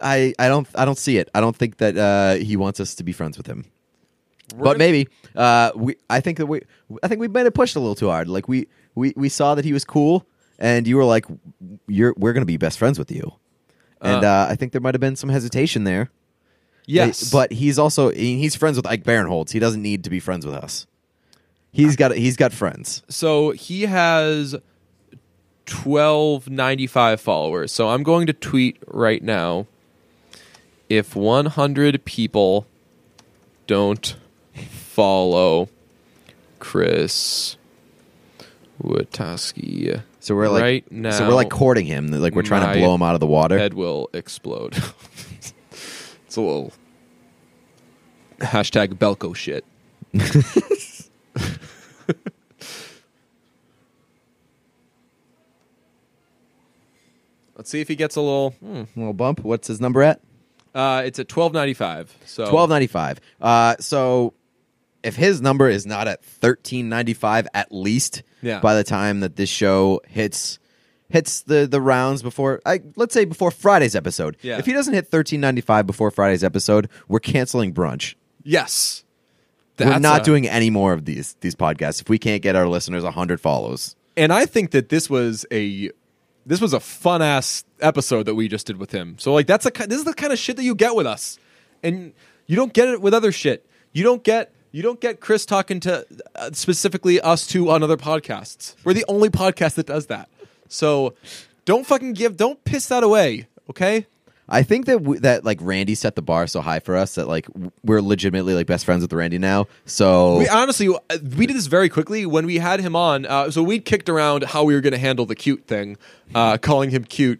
I 0.01 0.33
I 0.37 0.47
don't 0.49 0.67
I 0.75 0.85
don't 0.85 0.97
see 0.97 1.17
it. 1.17 1.29
I 1.33 1.39
don't 1.39 1.55
think 1.55 1.77
that 1.77 1.97
uh, 1.97 2.35
he 2.43 2.57
wants 2.57 2.79
us 2.79 2.95
to 2.95 3.03
be 3.03 3.11
friends 3.13 3.37
with 3.37 3.47
him. 3.47 3.65
We're 4.55 4.63
but 4.63 4.63
gonna- 4.73 4.77
maybe 4.79 5.07
uh, 5.35 5.71
we. 5.75 5.95
I 6.09 6.19
think 6.19 6.37
that 6.39 6.47
we. 6.47 6.61
I 7.01 7.07
think 7.07 7.21
we 7.21 7.27
might 7.27 7.45
have 7.45 7.53
pushed 7.53 7.75
a 7.75 7.79
little 7.79 7.95
too 7.95 8.09
hard. 8.09 8.27
Like 8.27 8.47
we 8.47 8.67
we 8.95 9.13
we 9.15 9.29
saw 9.29 9.55
that 9.55 9.65
he 9.65 9.73
was 9.73 9.83
cool, 9.85 10.25
and 10.59 10.87
you 10.87 10.97
were 10.97 11.05
like, 11.05 11.25
"You're 11.87 12.13
we're 12.17 12.33
gonna 12.33 12.45
be 12.45 12.57
best 12.57 12.77
friends 12.77 12.97
with 12.99 13.11
you." 13.11 13.33
And 14.01 14.23
Uh. 14.23 14.27
uh, 14.27 14.47
I 14.49 14.55
think 14.55 14.71
there 14.71 14.81
might 14.81 14.93
have 14.93 15.01
been 15.01 15.15
some 15.15 15.29
hesitation 15.29 15.83
there. 15.85 16.09
yes, 16.85 17.31
but 17.31 17.51
he's 17.53 17.79
also 17.79 18.09
he's 18.11 18.55
friends 18.55 18.75
with 18.77 18.85
Ike 18.85 19.03
Barinholtz. 19.03 19.51
He 19.51 19.59
doesn't 19.59 19.81
need 19.81 20.03
to 20.03 20.09
be 20.09 20.19
friends 20.19 20.45
with 20.45 20.55
us. 20.55 20.85
He's 21.71 21.95
got 21.95 22.11
he's 22.15 22.35
got 22.37 22.51
friends. 22.53 23.01
so 23.09 23.51
he 23.51 23.83
has 23.83 24.55
twelve 25.65 26.49
ninety 26.49 26.87
five 26.87 27.19
followers. 27.21 27.71
So 27.71 27.89
I'm 27.89 28.03
going 28.03 28.27
to 28.27 28.33
tweet 28.33 28.77
right 28.87 29.23
now. 29.23 29.65
If 30.89 31.15
100 31.15 32.05
people 32.05 32.67
don't 33.65 34.15
follow 34.69 35.69
Chris 36.59 37.55
Witaske, 38.83 40.03
So 40.19 40.35
we're 40.35 40.49
like 40.49 40.61
Right 40.61 41.13
so 41.13 41.27
we're 41.27 41.33
like 41.33 41.49
courting 41.49 41.85
him. 41.85 42.07
Like 42.07 42.35
we're 42.35 42.41
trying 42.43 42.73
to 42.73 42.79
blow 42.79 42.93
him 42.95 43.01
out 43.01 43.13
of 43.13 43.19
the 43.19 43.27
water. 43.27 43.57
head 43.57 43.73
will 43.73 44.09
explode. 44.13 44.75
it's 45.71 46.35
a 46.35 46.41
little 46.41 46.73
hashtag 48.39 48.95
Belko 48.95 49.35
shit. 49.35 49.65
Let's 57.55 57.69
see 57.69 57.81
if 57.81 57.87
he 57.87 57.95
gets 57.95 58.15
a 58.15 58.21
little. 58.21 58.51
hmm. 58.51 58.83
little 58.95 59.13
bump. 59.13 59.39
What's 59.41 59.67
his 59.67 59.79
number 59.79 60.03
at? 60.03 60.19
Uh, 60.75 61.03
it's 61.05 61.19
at 61.19 61.27
twelve 61.27 61.53
ninety 61.53 61.73
five. 61.73 62.15
So 62.25 62.49
Twelve 62.49 62.69
ninety 62.69 62.87
five. 62.87 63.19
Uh, 63.39 63.75
so 63.79 64.33
if 65.03 65.15
his 65.15 65.41
number 65.41 65.69
is 65.69 65.85
not 65.85 66.07
at 66.07 66.23
thirteen 66.23 66.89
ninety 66.89 67.13
five 67.13 67.47
at 67.53 67.71
least, 67.71 68.23
Yeah. 68.41 68.59
by 68.59 68.75
the 68.75 68.83
time 68.83 69.19
that 69.21 69.35
this 69.35 69.49
show 69.49 70.01
hits 70.07 70.59
hits 71.09 71.41
the 71.41 71.67
the 71.67 71.81
rounds 71.81 72.21
before, 72.23 72.61
I, 72.65 72.81
let's 72.95 73.13
say 73.13 73.25
before 73.25 73.51
Friday's 73.51 73.95
episode. 73.95 74.37
Yeah. 74.41 74.57
If 74.57 74.65
he 74.65 74.73
doesn't 74.73 74.93
hit 74.93 75.07
thirteen 75.09 75.41
ninety 75.41 75.61
five 75.61 75.85
before 75.85 76.09
Friday's 76.11 76.43
episode, 76.43 76.89
we're 77.07 77.19
canceling 77.19 77.73
brunch. 77.73 78.15
Yes, 78.43 79.03
we're 79.79 79.85
That's 79.87 80.01
not 80.01 80.21
a- 80.21 80.23
doing 80.23 80.47
any 80.47 80.69
more 80.69 80.93
of 80.93 81.05
these 81.05 81.35
these 81.41 81.55
podcasts 81.55 82.01
if 82.01 82.09
we 82.09 82.17
can't 82.17 82.41
get 82.41 82.55
our 82.55 82.67
listeners 82.67 83.03
hundred 83.03 83.39
follows. 83.41 83.95
and 84.17 84.31
I 84.33 84.45
think 84.45 84.71
that 84.71 84.89
this 84.89 85.09
was 85.09 85.45
a 85.51 85.91
this 86.45 86.59
was 86.59 86.73
a 86.73 86.79
fun 86.79 87.21
ass 87.21 87.63
episode 87.79 88.23
that 88.25 88.35
we 88.35 88.47
just 88.49 88.67
did 88.67 88.77
with 88.77 88.91
him. 88.91 89.15
So 89.17 89.33
like 89.33 89.47
that's 89.47 89.65
a 89.65 89.71
this 89.71 89.97
is 89.99 90.03
the 90.05 90.13
kind 90.13 90.33
of 90.33 90.39
shit 90.39 90.55
that 90.57 90.63
you 90.63 90.75
get 90.75 90.95
with 90.95 91.07
us, 91.07 91.37
and 91.81 92.13
you 92.47 92.55
don't 92.55 92.73
get 92.73 92.87
it 92.89 93.01
with 93.01 93.13
other 93.13 93.31
shit. 93.31 93.65
You 93.93 94.03
don't 94.03 94.23
get 94.23 94.51
you 94.73 94.81
don't 94.81 94.99
get 94.99 95.21
Chris 95.21 95.45
talking 95.45 95.79
to 95.81 96.05
uh, 96.35 96.49
specifically 96.51 97.21
us 97.21 97.47
two 97.47 97.69
on 97.69 97.81
other 97.83 97.95
podcasts. 97.95 98.75
We're 98.83 98.93
the 98.93 99.05
only 99.07 99.29
podcast 99.29 99.75
that 99.75 99.85
does 99.85 100.07
that. 100.07 100.27
So 100.67 101.13
don't 101.63 101.85
fucking 101.87 102.13
give 102.13 102.35
don't 102.35 102.61
piss 102.65 102.87
that 102.87 103.03
away, 103.03 103.47
okay? 103.69 104.07
I 104.49 104.61
think 104.63 104.87
that 104.87 104.97
w- 104.97 105.19
that 105.21 105.45
like 105.45 105.59
Randy 105.61 105.95
set 105.95 106.15
the 106.15 106.21
bar 106.21 106.47
so 106.47 106.59
high 106.59 106.79
for 106.79 106.97
us 106.97 107.15
that 107.15 107.27
like 107.27 107.47
we're 107.83 108.01
legitimately 108.01 108.53
like 108.53 108.67
best 108.67 108.83
friends 108.83 109.01
with 109.01 109.13
Randy 109.13 109.37
now. 109.37 109.67
So 109.85 110.39
We 110.39 110.49
honestly, 110.49 110.89
uh, 110.89 111.17
we 111.37 111.45
did 111.47 111.55
this 111.55 111.67
very 111.67 111.87
quickly 111.87 112.25
when 112.25 112.45
we 112.45 112.57
had 112.57 112.81
him 112.81 112.95
on. 112.95 113.25
Uh, 113.25 113.51
so 113.51 113.63
we 113.63 113.79
kicked 113.79 114.09
around 114.09 114.43
how 114.43 114.63
we 114.65 114.73
were 114.73 114.81
going 114.81 114.91
to 114.93 114.99
handle 114.99 115.25
the 115.25 115.35
cute 115.35 115.65
thing, 115.65 115.97
uh, 116.35 116.57
calling 116.57 116.89
him 116.89 117.05
cute. 117.05 117.39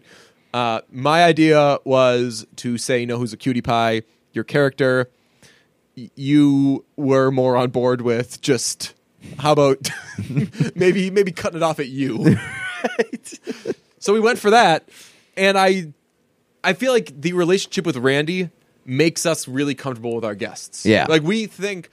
Uh, 0.54 0.80
my 0.90 1.24
idea 1.24 1.78
was 1.84 2.46
to 2.56 2.78
say, 2.78 3.00
you 3.00 3.06
know, 3.06 3.18
who's 3.18 3.32
a 3.32 3.36
cutie 3.36 3.60
pie, 3.60 4.02
your 4.32 4.44
character. 4.44 5.10
You 5.94 6.84
were 6.96 7.30
more 7.30 7.56
on 7.56 7.70
board 7.70 8.00
with 8.00 8.40
just 8.40 8.94
how 9.38 9.52
about 9.52 9.88
maybe 10.74 11.10
maybe 11.10 11.32
cutting 11.32 11.58
it 11.58 11.62
off 11.62 11.78
at 11.78 11.88
you. 11.88 12.36
right. 12.98 13.40
So 13.98 14.12
we 14.12 14.20
went 14.20 14.38
for 14.38 14.50
that, 14.50 14.88
and 15.36 15.56
I 15.58 15.92
I 16.62 16.72
feel 16.72 16.92
like 16.92 17.20
the 17.20 17.32
relationship 17.32 17.86
with 17.86 17.96
Randy 17.96 18.50
makes 18.84 19.24
us 19.24 19.48
really 19.48 19.74
comfortable 19.74 20.14
with 20.14 20.24
our 20.24 20.34
guests. 20.34 20.84
Yeah. 20.84 21.06
like 21.08 21.22
we 21.22 21.46
think. 21.46 21.90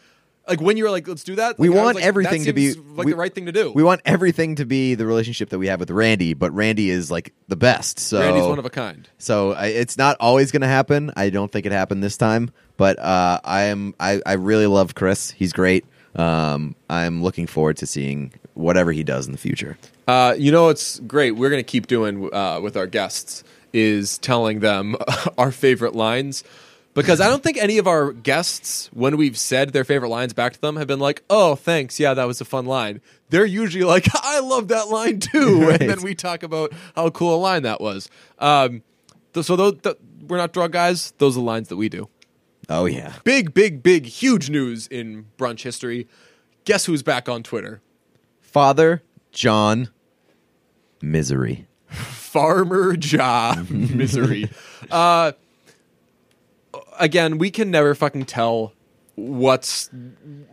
Like 0.49 0.59
when 0.59 0.75
you 0.75 0.85
were 0.85 0.89
like, 0.89 1.07
"Let's 1.07 1.23
do 1.23 1.35
that," 1.35 1.59
We 1.59 1.69
like, 1.69 1.77
want 1.77 1.95
like, 1.97 2.03
everything 2.03 2.45
to 2.45 2.51
be 2.51 2.73
like 2.73 3.05
we- 3.05 3.11
the 3.11 3.17
right 3.17 3.33
thing 3.33 3.45
to 3.45 3.51
do. 3.51 3.71
We 3.71 3.83
want 3.83 4.01
everything 4.05 4.55
to 4.55 4.65
be 4.65 4.95
the 4.95 5.05
relationship 5.05 5.49
that 5.49 5.59
we 5.59 5.67
have 5.67 5.79
with 5.79 5.91
Randy, 5.91 6.33
but 6.33 6.51
Randy 6.51 6.89
is 6.89 7.11
like 7.11 7.31
the 7.47 7.55
best. 7.55 7.99
So 7.99 8.19
Randy's 8.19 8.47
one 8.47 8.57
of 8.57 8.65
a 8.65 8.71
kind. 8.71 9.07
So 9.19 9.51
I, 9.53 9.67
it's 9.67 9.99
not 9.99 10.17
always 10.19 10.51
going 10.51 10.63
to 10.63 10.67
happen. 10.67 11.11
I 11.15 11.29
don't 11.29 11.49
think 11.51 11.67
it 11.67 11.71
happened 11.71 12.03
this 12.03 12.17
time, 12.17 12.49
but 12.81 12.97
uh, 12.97 13.39
I 13.43 13.65
am. 13.65 13.93
I, 13.99 14.23
I 14.25 14.33
really 14.33 14.65
love 14.65 14.95
Chris. 14.95 15.29
He's 15.29 15.53
great. 15.53 15.85
Um, 16.15 16.75
I'm 16.89 17.21
looking 17.21 17.45
forward 17.45 17.77
to 17.77 17.85
seeing 17.85 18.33
whatever 18.55 18.91
he 18.91 19.03
does 19.03 19.27
in 19.27 19.33
the 19.33 19.37
future. 19.37 19.77
Uh, 20.07 20.33
you 20.35 20.51
know, 20.51 20.69
it's 20.69 20.99
great. 21.01 21.33
We're 21.33 21.51
going 21.51 21.59
to 21.59 21.71
keep 21.71 21.85
doing 21.85 22.33
uh, 22.33 22.59
with 22.59 22.75
our 22.75 22.87
guests 22.87 23.43
is 23.71 24.17
telling 24.17 24.61
them 24.61 24.95
our 25.37 25.51
favorite 25.51 25.93
lines 25.93 26.43
because 26.95 27.21
I 27.21 27.27
don't 27.29 27.43
think 27.43 27.59
any 27.59 27.77
of 27.77 27.85
our 27.85 28.13
guests, 28.13 28.89
when 28.93 29.15
we've 29.15 29.37
said 29.37 29.73
their 29.73 29.83
favorite 29.83 30.09
lines 30.09 30.33
back 30.33 30.53
to 30.53 30.59
them, 30.59 30.77
have 30.77 30.87
been 30.87 30.99
like, 30.99 31.21
"Oh, 31.29 31.53
thanks, 31.53 31.99
yeah, 31.99 32.15
that 32.15 32.25
was 32.25 32.41
a 32.41 32.45
fun 32.45 32.65
line." 32.65 32.99
They're 33.29 33.45
usually 33.45 33.83
like, 33.83 34.07
"I 34.15 34.39
love 34.39 34.69
that 34.69 34.87
line 34.87 35.19
too," 35.19 35.67
Right. 35.67 35.79
and 35.81 35.87
then 35.87 36.01
we 36.01 36.15
talk 36.15 36.41
about 36.41 36.73
how 36.95 37.11
cool 37.11 37.35
a 37.35 37.37
line 37.37 37.61
that 37.61 37.79
was. 37.79 38.09
Um, 38.39 38.81
th- 39.35 39.45
so 39.45 39.55
those, 39.55 39.75
th- 39.83 39.97
we're 40.27 40.37
not 40.37 40.51
drug 40.51 40.71
guys; 40.71 41.13
those 41.19 41.37
are 41.37 41.41
the 41.41 41.45
lines 41.45 41.67
that 41.67 41.77
we 41.77 41.87
do. 41.87 42.09
Oh 42.69 42.85
yeah, 42.85 43.13
Big, 43.23 43.53
big, 43.53 43.83
big, 43.83 44.05
huge 44.05 44.49
news 44.49 44.87
in 44.87 45.25
brunch 45.37 45.63
history. 45.63 46.07
Guess 46.65 46.85
who's 46.85 47.03
back 47.03 47.27
on 47.27 47.43
Twitter? 47.43 47.81
Father 48.39 49.01
John 49.31 49.89
Misery. 51.01 51.67
Farmer 51.87 52.95
Job 52.95 53.69
misery. 53.69 54.49
uh, 54.89 55.33
again, 56.99 57.37
we 57.37 57.51
can 57.51 57.71
never 57.71 57.93
fucking 57.95 58.25
tell 58.25 58.73
what's 59.15 59.89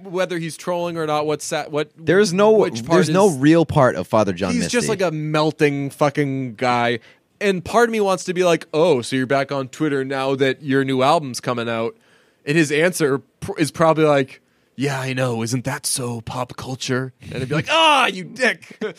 whether 0.02 0.38
he's 0.38 0.56
trolling 0.56 0.96
or 0.96 1.06
not. 1.06 1.26
What's 1.26 1.48
that? 1.50 1.70
What 1.70 1.90
There's 1.96 2.32
no. 2.32 2.68
There's 2.68 3.08
no 3.08 3.30
real 3.30 3.64
part 3.64 3.94
of 3.94 4.08
Father 4.08 4.32
John. 4.32 4.52
He's 4.52 4.64
Misty. 4.64 4.76
just 4.76 4.88
like 4.88 5.02
a 5.02 5.10
melting 5.12 5.90
fucking 5.90 6.54
guy. 6.56 6.98
And 7.40 7.64
part 7.64 7.88
of 7.88 7.92
me 7.92 8.00
wants 8.00 8.24
to 8.24 8.34
be 8.34 8.44
like, 8.44 8.66
oh, 8.74 9.02
so 9.02 9.16
you're 9.16 9.26
back 9.26 9.52
on 9.52 9.68
Twitter 9.68 10.04
now 10.04 10.34
that 10.34 10.62
your 10.62 10.84
new 10.84 11.02
album's 11.02 11.40
coming 11.40 11.68
out. 11.68 11.96
And 12.44 12.56
his 12.56 12.72
answer 12.72 13.18
pr- 13.18 13.58
is 13.58 13.70
probably 13.70 14.04
like, 14.04 14.40
yeah, 14.76 15.00
I 15.00 15.12
know. 15.12 15.42
Isn't 15.42 15.64
that 15.64 15.86
so 15.86 16.20
pop 16.20 16.56
culture? 16.56 17.12
And 17.20 17.42
I'd 17.42 17.48
be 17.48 17.54
like, 17.54 17.66
ah, 17.70 18.06
you 18.06 18.24
dick. 18.24 18.80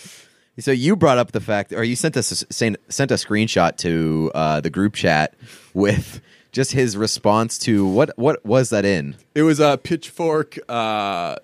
So 0.59 0.71
you 0.71 0.97
brought 0.97 1.17
up 1.17 1.31
the 1.31 1.39
fact, 1.39 1.71
or 1.71 1.83
you 1.83 1.95
sent 1.95 2.17
us 2.17 2.43
a, 2.43 2.53
sent 2.53 2.77
sent 2.89 3.11
a 3.11 3.13
screenshot 3.13 3.77
to 3.77 4.29
uh, 4.35 4.59
the 4.59 4.69
group 4.69 4.93
chat 4.93 5.33
with 5.73 6.21
just 6.51 6.73
his 6.73 6.97
response 6.97 7.57
to 7.59 7.87
what 7.87 8.11
what 8.17 8.45
was 8.45 8.69
that 8.71 8.83
in? 8.83 9.15
It 9.35 9.43
was 9.43 9.59
a 9.61 9.77
pitchfork. 9.77 10.57
Uh, 10.67 11.37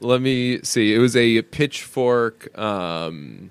let 0.00 0.20
me 0.20 0.62
see. 0.62 0.94
It 0.94 0.98
was 0.98 1.16
a 1.16 1.42
pitchfork 1.42 2.56
um, 2.58 3.50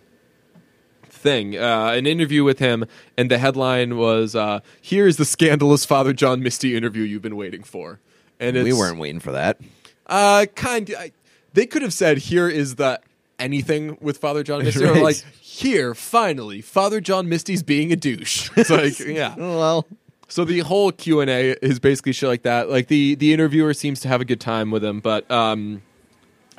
thing, 1.23 1.57
uh, 1.57 1.93
an 1.97 2.05
interview 2.05 2.43
with 2.43 2.59
him, 2.59 2.85
and 3.17 3.31
the 3.31 3.39
headline 3.39 3.97
was 3.97 4.35
uh, 4.35 4.59
"Here's 4.81 5.17
the 5.17 5.25
scandalous 5.25 5.85
Father 5.85 6.13
John 6.13 6.43
Misty 6.43 6.75
interview 6.75 7.03
you've 7.03 7.21
been 7.23 7.35
waiting 7.37 7.63
for." 7.63 7.99
And 8.39 8.55
it's, 8.57 8.63
we 8.65 8.73
weren't 8.73 8.99
waiting 8.99 9.19
for 9.21 9.31
that. 9.31 9.59
uh, 10.07 10.45
kind. 10.55 10.93
I, 10.97 11.11
they 11.53 11.65
could 11.65 11.81
have 11.81 11.93
said, 11.93 12.17
"Here 12.19 12.47
is 12.49 12.75
the 12.75 12.99
anything 13.39 13.97
with 14.01 14.17
Father 14.17 14.43
John 14.43 14.63
Misty," 14.65 14.83
or 14.85 15.01
like, 15.01 15.15
"Here, 15.41 15.95
finally, 15.95 16.61
Father 16.61 16.99
John 17.01 17.27
Misty's 17.29 17.63
being 17.63 17.91
a 17.91 17.95
douche." 17.95 18.49
It's 18.57 18.69
like, 18.69 18.99
yeah. 18.99 19.33
Well, 19.35 19.87
So 20.27 20.45
the 20.45 20.59
whole 20.59 20.91
Q 20.91 21.21
and 21.21 21.29
A 21.29 21.51
is 21.65 21.79
basically 21.79 22.11
shit 22.11 22.27
like 22.29 22.41
that. 22.43 22.69
Like 22.69 22.87
the 22.87 23.15
the 23.15 23.33
interviewer 23.33 23.73
seems 23.73 23.99
to 24.01 24.07
have 24.09 24.19
a 24.21 24.25
good 24.25 24.41
time 24.41 24.69
with 24.71 24.83
him, 24.83 24.99
but 24.99 25.29
um, 25.31 25.81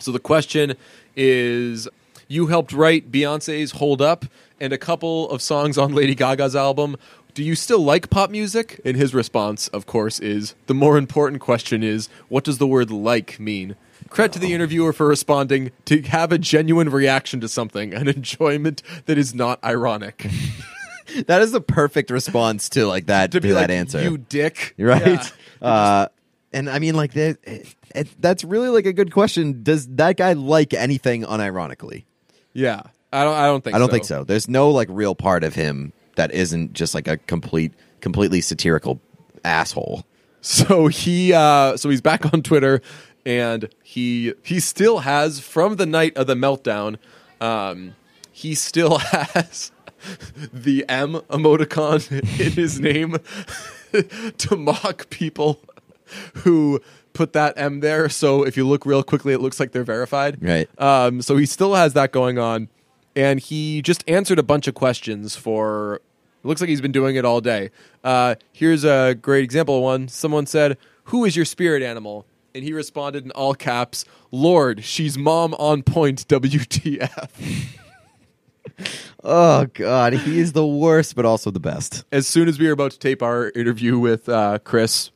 so 0.01 0.11
the 0.12 0.19
question 0.20 0.74
is, 1.16 1.89
you 2.28 2.47
helped 2.47 2.73
write 2.73 3.11
Beyonce's 3.11 3.73
"Hold 3.73 4.01
Up" 4.01 4.24
and 4.60 4.72
a 4.72 4.78
couple 4.78 5.28
of 5.31 5.43
songs 5.43 5.78
on 5.78 5.94
Lady 5.94 6.14
Gaga's 6.14 6.56
album. 6.56 6.97
Do 7.35 7.43
you 7.43 7.56
still 7.56 7.81
like 7.81 8.10
pop 8.10 8.31
music? 8.31 8.81
And 8.85 8.97
his 8.97 9.12
response, 9.12 9.68
of 9.68 9.86
course, 9.86 10.20
is 10.20 10.55
the 10.66 10.74
more 10.74 10.97
important 10.97 11.40
question 11.40 11.82
is, 11.82 12.09
what 12.28 12.44
does 12.44 12.59
the 12.59 12.66
word 12.66 12.90
"like" 12.90 13.40
mean? 13.40 13.76
Credit 14.09 14.35
to 14.35 14.39
the 14.39 14.52
interviewer 14.52 14.93
for 14.93 15.09
responding 15.09 15.72
to 15.86 16.02
have 16.02 16.31
a 16.31 16.39
genuine 16.39 16.90
reaction 16.90 17.40
to 17.40 17.48
something, 17.48 17.93
an 17.94 18.06
enjoyment 18.09 18.82
that 19.06 19.18
is 19.18 19.35
not 19.35 19.62
ironic. 19.64 20.28
that 21.26 21.43
is 21.43 21.52
the 21.52 21.60
perfect 21.60 22.10
response 22.10 22.68
to 22.70 22.86
like 22.86 23.06
that 23.06 23.32
to 23.32 23.40
to, 23.40 23.40
be 23.40 23.52
that 23.52 23.62
like, 23.62 23.70
answer, 23.70 24.02
you 24.02 24.18
dick, 24.18 24.74
right? 24.78 25.06
Yeah. 25.06 25.28
Uh, 25.62 26.09
and 26.52 26.68
I 26.68 26.78
mean, 26.78 26.94
like 26.94 27.14
that. 27.14 27.39
It, 27.43 27.74
it, 27.94 28.09
that's 28.20 28.44
really 28.44 28.68
like 28.68 28.85
a 28.85 28.93
good 28.93 29.12
question. 29.12 29.62
Does 29.62 29.86
that 29.97 30.18
guy 30.18 30.35
like 30.35 30.74
anything 30.74 31.22
unironically? 31.22 32.05
Yeah, 32.52 32.82
I 33.15 33.24
don't. 33.24 33.35
I 33.35 33.47
don't 33.47 33.62
think. 33.62 33.77
I 33.77 33.78
don't 33.78 33.89
so. 33.89 33.93
think 33.93 34.05
so. 34.05 34.24
There's 34.24 34.49
no 34.49 34.70
like 34.70 34.89
real 34.91 35.15
part 35.15 35.45
of 35.45 35.55
him 35.55 35.93
that 36.16 36.32
isn't 36.32 36.73
just 36.73 36.95
like 36.95 37.09
a 37.09 37.16
complete, 37.16 37.73
completely 38.01 38.41
satirical 38.41 39.01
asshole. 39.45 40.05
So 40.41 40.89
he. 40.89 41.32
Uh, 41.32 41.77
so 41.77 41.89
he's 41.89 42.03
back 42.03 42.32
on 42.32 42.43
Twitter, 42.43 42.82
and 43.24 43.69
he 43.82 44.35
he 44.43 44.61
still 44.61 44.99
has 45.01 45.41
from 45.41 45.77
the 45.77 45.86
night 45.86 46.16
of 46.16 46.27
the 46.27 46.35
meltdown. 46.35 46.99
Um, 47.41 47.95
he 48.32 48.55
still 48.55 48.99
has 48.99 49.70
the 50.53 50.85
M 50.89 51.15
emoticon 51.31 52.11
in 52.41 52.53
his 52.53 52.81
name 52.81 53.16
to 54.39 54.57
mock 54.57 55.09
people 55.09 55.61
who 56.39 56.81
put 57.12 57.32
that 57.32 57.55
M 57.57 57.81
there. 57.81 58.09
So 58.09 58.45
if 58.45 58.57
you 58.57 58.66
look 58.66 58.85
real 58.85 59.03
quickly, 59.03 59.32
it 59.32 59.41
looks 59.41 59.59
like 59.59 59.73
they're 59.73 59.85
verified. 59.85 60.43
Right. 60.43 60.69
Um, 60.81 61.23
so 61.23 61.36
he 61.36 61.47
still 61.47 61.74
has 61.74 61.95
that 61.95 62.12
going 62.12 62.39
on, 62.39 62.69
and 63.16 63.41
he 63.41 63.82
just 63.82 64.05
answered 64.09 64.39
a 64.39 64.43
bunch 64.43 64.66
of 64.69 64.74
questions 64.74 65.36
for. 65.36 65.97
It 66.43 66.47
looks 66.47 66.61
like 66.61 66.69
he's 66.69 66.82
been 66.82 66.93
doing 66.93 67.16
it 67.16 67.24
all 67.24 67.41
day. 67.41 67.70
Uh, 68.03 68.35
here's 68.53 68.85
a 68.85 69.15
great 69.15 69.45
example. 69.45 69.77
of 69.78 69.82
One 69.82 70.09
someone 70.09 70.47
said, 70.47 70.77
"Who 71.05 71.24
is 71.24 71.36
your 71.36 71.45
spirit 71.47 71.82
animal?" 71.82 72.27
And 72.55 72.62
he 72.62 72.73
responded 72.73 73.24
in 73.24 73.31
all 73.32 73.55
caps, 73.55 74.05
"Lord, 74.31 74.85
she's 74.85 75.16
mom 75.16 75.55
on 75.55 75.82
point." 75.82 76.27
WTF? 76.28 77.78
Oh 79.23 79.66
God, 79.73 80.12
he 80.12 80.39
is 80.39 80.53
the 80.53 80.66
worst, 80.66 81.15
but 81.16 81.24
also 81.24 81.51
the 81.51 81.61
best. 81.61 82.05
as 82.12 82.27
soon 82.27 82.49
as 82.49 82.59
we 82.59 82.66
were 82.66 82.73
about 82.73 82.91
to 82.93 82.99
tape 82.99 83.23
our 83.23 83.51
interview 83.55 83.99
with 83.99 84.28
uh, 84.28 84.59
Chris, 84.65 85.11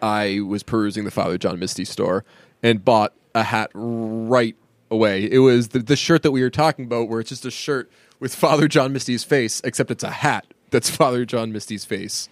I 0.00 0.40
was 0.40 0.62
perusing 0.62 1.04
the 1.04 1.10
Father 1.10 1.36
John 1.36 1.58
Misty 1.58 1.84
store 1.84 2.24
and 2.62 2.82
bought 2.84 3.12
a 3.34 3.42
hat 3.42 3.70
right 3.74 4.56
away. 4.90 5.30
It 5.30 5.38
was 5.38 5.68
the, 5.68 5.80
the 5.80 5.96
shirt 5.96 6.22
that 6.22 6.32
we 6.32 6.42
were 6.42 6.50
talking 6.50 6.84
about, 6.84 7.08
where 7.08 7.20
it's 7.20 7.28
just 7.30 7.44
a 7.44 7.50
shirt 7.50 7.90
with 8.20 8.34
Father 8.34 8.68
John 8.68 8.92
Misty's 8.92 9.24
face, 9.24 9.60
except 9.64 9.90
it's 9.90 10.04
a 10.04 10.10
hat 10.10 10.46
that's 10.70 10.90
Father 10.94 11.24
John 11.24 11.52
Misty's 11.52 11.84
face. 11.84 12.28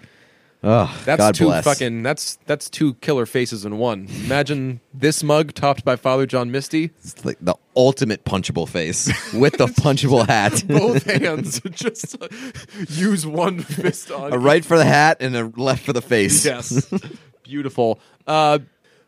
Oh, 0.64 0.92
That's 1.04 1.18
God 1.18 1.34
two 1.34 1.44
bless. 1.44 1.64
fucking. 1.64 2.02
That's 2.02 2.38
that's 2.46 2.68
two 2.68 2.94
killer 2.94 3.26
faces 3.26 3.64
in 3.64 3.78
one. 3.78 4.08
Imagine 4.24 4.80
this 4.92 5.22
mug 5.22 5.52
topped 5.54 5.84
by 5.84 5.94
Father 5.96 6.26
John 6.26 6.50
Misty. 6.50 6.90
It's 7.04 7.24
like 7.24 7.36
the 7.40 7.54
ultimate 7.76 8.24
punchable 8.24 8.66
face 8.68 9.06
with 9.32 9.58
the 9.58 9.66
punchable 9.82 10.26
hat. 10.26 10.64
Both 10.68 11.04
hands, 11.04 11.60
just 11.70 12.20
uh, 12.20 12.26
use 12.88 13.26
one 13.26 13.60
fist 13.60 14.10
on 14.10 14.32
a 14.32 14.38
right 14.38 14.64
for 14.64 14.76
the 14.78 14.84
hat 14.86 15.18
and 15.20 15.36
a 15.36 15.52
left 15.56 15.84
for 15.84 15.92
the 15.92 16.02
face. 16.02 16.44
Yes, 16.44 16.90
beautiful. 17.44 18.00
Uh, 18.26 18.58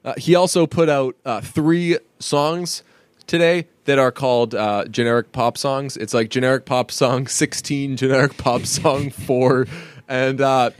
uh, 0.04 0.14
he 0.16 0.34
also 0.36 0.66
put 0.66 0.88
out 0.88 1.16
uh, 1.24 1.40
three 1.40 1.98
songs 2.20 2.84
today 3.28 3.68
that 3.84 4.00
are 4.00 4.10
called 4.10 4.56
uh, 4.56 4.86
generic 4.86 5.30
pop 5.30 5.56
songs. 5.56 5.96
It's 5.96 6.12
like 6.12 6.30
generic 6.30 6.64
pop 6.64 6.90
song 6.90 7.26
sixteen, 7.28 7.96
generic 7.96 8.36
pop 8.36 8.66
song 8.66 9.10
four, 9.26 9.68
and 10.08 10.40
uh, 10.40 10.70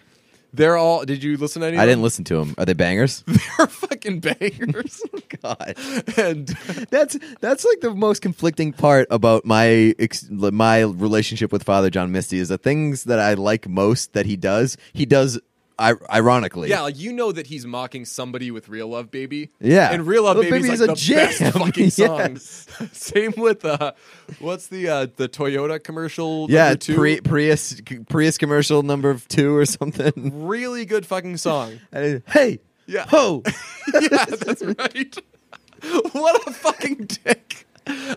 they're 0.53 0.77
all. 0.77 1.05
Did 1.05 1.23
you 1.23 1.37
listen 1.37 1.63
to 1.63 1.69
any? 1.69 1.79
I 1.79 1.87
didn't 1.87 2.03
listen 2.03 2.25
to 2.25 2.37
them. 2.37 2.55
Are 2.59 2.65
they 2.65 2.73
bangers? 2.73 3.23
They're 3.27 3.67
fucking 3.67 4.21
bangers. 4.21 5.01
God, 5.43 5.75
and 6.17 6.49
that's 6.91 7.17
that's 7.41 7.65
like 7.65 7.81
the 7.81 7.95
most 7.95 8.23
conflicting 8.23 8.73
part 8.73 9.07
about 9.11 9.45
my 9.45 9.95
ex- 9.99 10.29
my 10.31 10.81
relationship 10.81 11.53
with 11.53 11.63
Father 11.63 11.91
John 11.91 12.11
Misty 12.11 12.39
is 12.39 12.49
the 12.49 12.59
things 12.59 13.05
that 13.05 13.21
I 13.21 13.35
like 13.35 13.69
most 13.69 14.15
that 14.15 14.27
he 14.27 14.37
does. 14.37 14.77
He 14.95 15.07
does 15.07 15.39
I- 15.79 15.95
ironically. 16.13 16.69
Yeah, 16.71 16.81
like 16.81 16.99
you 16.99 17.13
know 17.13 17.31
that 17.33 17.47
he's 17.47 17.65
mocking 17.67 18.05
somebody 18.05 18.51
with 18.51 18.69
"Real 18.69 18.89
Love 18.89 19.11
Baby." 19.11 19.51
Yeah. 19.61 19.93
and 19.93 20.07
"Real 20.07 20.25
Love 20.25 20.41
Baby" 20.41 20.69
is 20.69 20.81
like 20.81 20.91
a 20.91 20.95
the 20.95 21.15
best 21.15 21.43
fucking 21.55 21.91
song. 21.91 22.19
Yes. 22.33 22.67
Same 22.93 23.33
with 23.37 23.65
uh, 23.65 23.93
what's 24.41 24.67
the 24.67 24.89
uh, 24.89 25.07
the 25.17 25.29
Toyota 25.29 25.83
commercial? 25.83 26.47
Yeah, 26.51 26.75
two? 26.75 26.95
Pri- 26.97 27.21
Prius 27.21 27.81
Prius 28.09 28.39
commercial 28.39 28.83
number 28.83 29.15
two 29.29 29.55
or 29.55 29.67
something. 29.67 30.13
really 30.47 30.85
good 30.85 31.07
fucking 31.07 31.37
song. 31.37 31.79
And 31.93 32.23
hey, 32.29 32.59
Yeah. 32.87 33.07
ho! 33.09 33.43
yeah, 34.01 34.25
that's 34.25 34.63
right. 34.63 35.17
what 36.13 36.47
a 36.49 36.51
fucking 36.53 37.09
dick. 37.25 37.67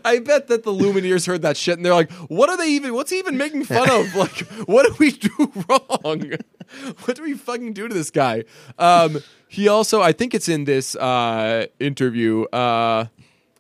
I 0.04 0.20
bet 0.20 0.48
that 0.48 0.64
the 0.64 0.72
Lumineers 0.72 1.28
heard 1.28 1.42
that 1.44 1.58
shit 1.58 1.78
and 1.78 1.86
they're 1.86 1.94
like, 1.94 2.12
"What 2.12 2.50
are 2.50 2.58
they 2.58 2.70
even? 2.70 2.94
What's 2.94 3.12
he 3.12 3.20
even 3.20 3.38
making 3.38 3.66
fun 3.66 3.90
of? 3.90 4.16
Like, 4.22 4.40
what 4.68 4.86
did 4.86 5.00
we 5.00 5.12
do 5.12 5.52
wrong? 5.70 6.34
what 7.04 7.16
do 7.16 7.24
we 7.24 7.34
fucking 7.34 7.74
do 7.74 7.88
to 7.88 7.94
this 7.94 8.12
guy?" 8.12 8.44
Um, 8.78 9.20
he 9.48 9.68
also, 9.68 10.02
I 10.02 10.12
think 10.12 10.34
it's 10.34 10.48
in 10.50 10.66
this 10.66 10.96
uh, 10.96 11.68
interview. 11.80 12.44
Uh, 12.46 13.06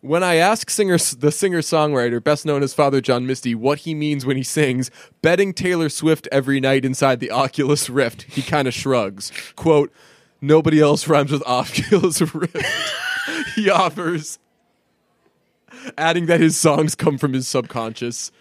when 0.01 0.23
I 0.23 0.35
ask 0.35 0.69
singer, 0.69 0.97
the 0.97 1.31
singer 1.31 1.61
songwriter, 1.61 2.23
best 2.23 2.45
known 2.45 2.63
as 2.63 2.73
Father 2.73 3.01
John 3.01 3.27
Misty, 3.27 3.53
what 3.53 3.79
he 3.79 3.93
means 3.93 4.25
when 4.25 4.35
he 4.37 4.43
sings 4.43 4.89
"betting 5.21 5.53
Taylor 5.53 5.89
Swift 5.89 6.27
every 6.31 6.59
night 6.59 6.85
inside 6.85 7.19
the 7.19 7.31
Oculus 7.31 7.89
Rift," 7.89 8.23
he 8.23 8.41
kind 8.41 8.67
of 8.67 8.73
shrugs. 8.73 9.31
"Quote: 9.55 9.91
Nobody 10.41 10.81
else 10.81 11.07
rhymes 11.07 11.31
with 11.31 11.43
Oculus 11.47 12.21
Rift." 12.33 12.65
he 13.55 13.69
offers, 13.69 14.39
adding 15.97 16.25
that 16.27 16.39
his 16.39 16.57
songs 16.57 16.95
come 16.95 17.17
from 17.17 17.33
his 17.33 17.47
subconscious, 17.47 18.31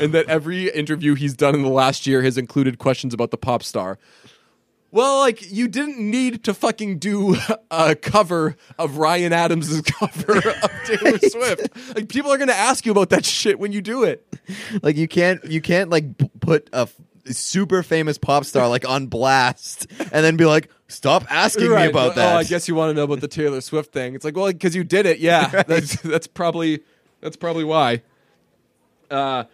and 0.00 0.12
that 0.12 0.26
every 0.28 0.68
interview 0.70 1.14
he's 1.14 1.34
done 1.34 1.54
in 1.54 1.62
the 1.62 1.68
last 1.68 2.06
year 2.06 2.22
has 2.22 2.38
included 2.38 2.78
questions 2.78 3.12
about 3.14 3.30
the 3.30 3.36
pop 3.36 3.62
star. 3.62 3.98
Well, 4.90 5.18
like 5.18 5.50
you 5.50 5.66
didn't 5.66 5.98
need 5.98 6.44
to 6.44 6.54
fucking 6.54 6.98
do 7.00 7.36
a 7.70 7.96
cover 7.96 8.54
of 8.78 8.98
Ryan 8.98 9.32
Adams' 9.32 9.80
cover 9.86 10.36
of 10.38 10.70
Taylor 10.86 11.18
Swift. 11.28 11.96
Like 11.96 12.08
people 12.08 12.32
are 12.32 12.38
gonna 12.38 12.52
ask 12.52 12.86
you 12.86 12.92
about 12.92 13.10
that 13.10 13.24
shit 13.24 13.58
when 13.58 13.72
you 13.72 13.80
do 13.82 14.04
it. 14.04 14.24
like 14.82 14.96
you 14.96 15.08
can't 15.08 15.44
you 15.44 15.60
can't 15.60 15.90
like 15.90 16.16
p- 16.16 16.30
put 16.38 16.70
a 16.72 16.82
f- 16.82 16.94
super 17.26 17.82
famous 17.82 18.18
pop 18.18 18.44
star 18.44 18.68
like 18.68 18.88
on 18.88 19.08
blast 19.08 19.88
and 19.98 20.24
then 20.24 20.36
be 20.36 20.44
like, 20.44 20.70
stop 20.94 21.24
asking 21.30 21.70
me 21.70 21.86
about 21.86 22.12
Oh, 22.12 22.14
that. 22.14 22.36
I 22.36 22.44
guess 22.44 22.68
you 22.68 22.74
want 22.74 22.90
to 22.90 22.94
know 22.94 23.04
about 23.04 23.20
the 23.20 23.28
Taylor 23.28 23.60
Swift 23.60 23.92
thing. 23.92 24.14
It's 24.14 24.24
like, 24.24 24.36
well, 24.36 24.46
because 24.46 24.74
you 24.74 24.84
did 24.84 25.06
it. 25.06 25.18
Yeah, 25.18 25.62
that's 25.66 26.00
that's 26.02 26.26
probably 26.26 26.80
that's 27.20 27.36
probably 27.36 27.64
why. 27.64 28.02
Uh, 29.10 29.44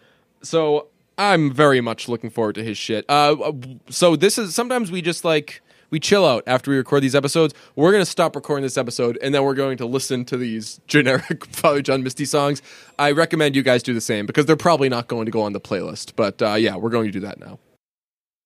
so 0.41 0.87
I'm 1.17 1.51
very 1.53 1.81
much 1.81 2.07
looking 2.07 2.29
forward 2.29 2.55
to 2.55 2.63
his 2.63 2.77
shit. 2.77 3.05
Uh, 3.09 3.51
so 3.89 4.15
this 4.15 4.37
is 4.37 4.55
sometimes 4.55 4.91
we 4.91 5.01
just 5.01 5.23
like 5.25 5.61
we 5.89 5.99
chill 5.99 6.25
out 6.25 6.43
after 6.47 6.71
we 6.71 6.77
record 6.77 7.03
these 7.03 7.15
episodes. 7.15 7.53
We're 7.75 7.91
gonna 7.91 8.05
stop 8.05 8.35
recording 8.35 8.63
this 8.63 8.77
episode 8.77 9.17
and 9.21 9.35
then 9.35 9.43
we're 9.43 9.53
going 9.55 9.77
to 9.77 9.85
listen 9.85 10.23
to 10.25 10.37
these 10.37 10.79
generic 10.87 11.45
Father 11.47 11.81
John 11.81 12.01
Misty 12.03 12.25
songs. 12.25 12.61
I 12.97 13.11
recommend 13.11 13.55
you 13.55 13.61
guys 13.63 13.83
do 13.83 13.93
the 13.93 14.01
same 14.01 14.25
because 14.25 14.45
they're 14.45 14.55
probably 14.55 14.89
not 14.89 15.07
going 15.07 15.25
to 15.25 15.31
go 15.31 15.41
on 15.41 15.53
the 15.53 15.61
playlist. 15.61 16.13
But 16.15 16.41
uh, 16.41 16.53
yeah, 16.53 16.75
we're 16.77 16.89
going 16.89 17.07
to 17.07 17.11
do 17.11 17.19
that 17.21 17.39
now. 17.39 17.59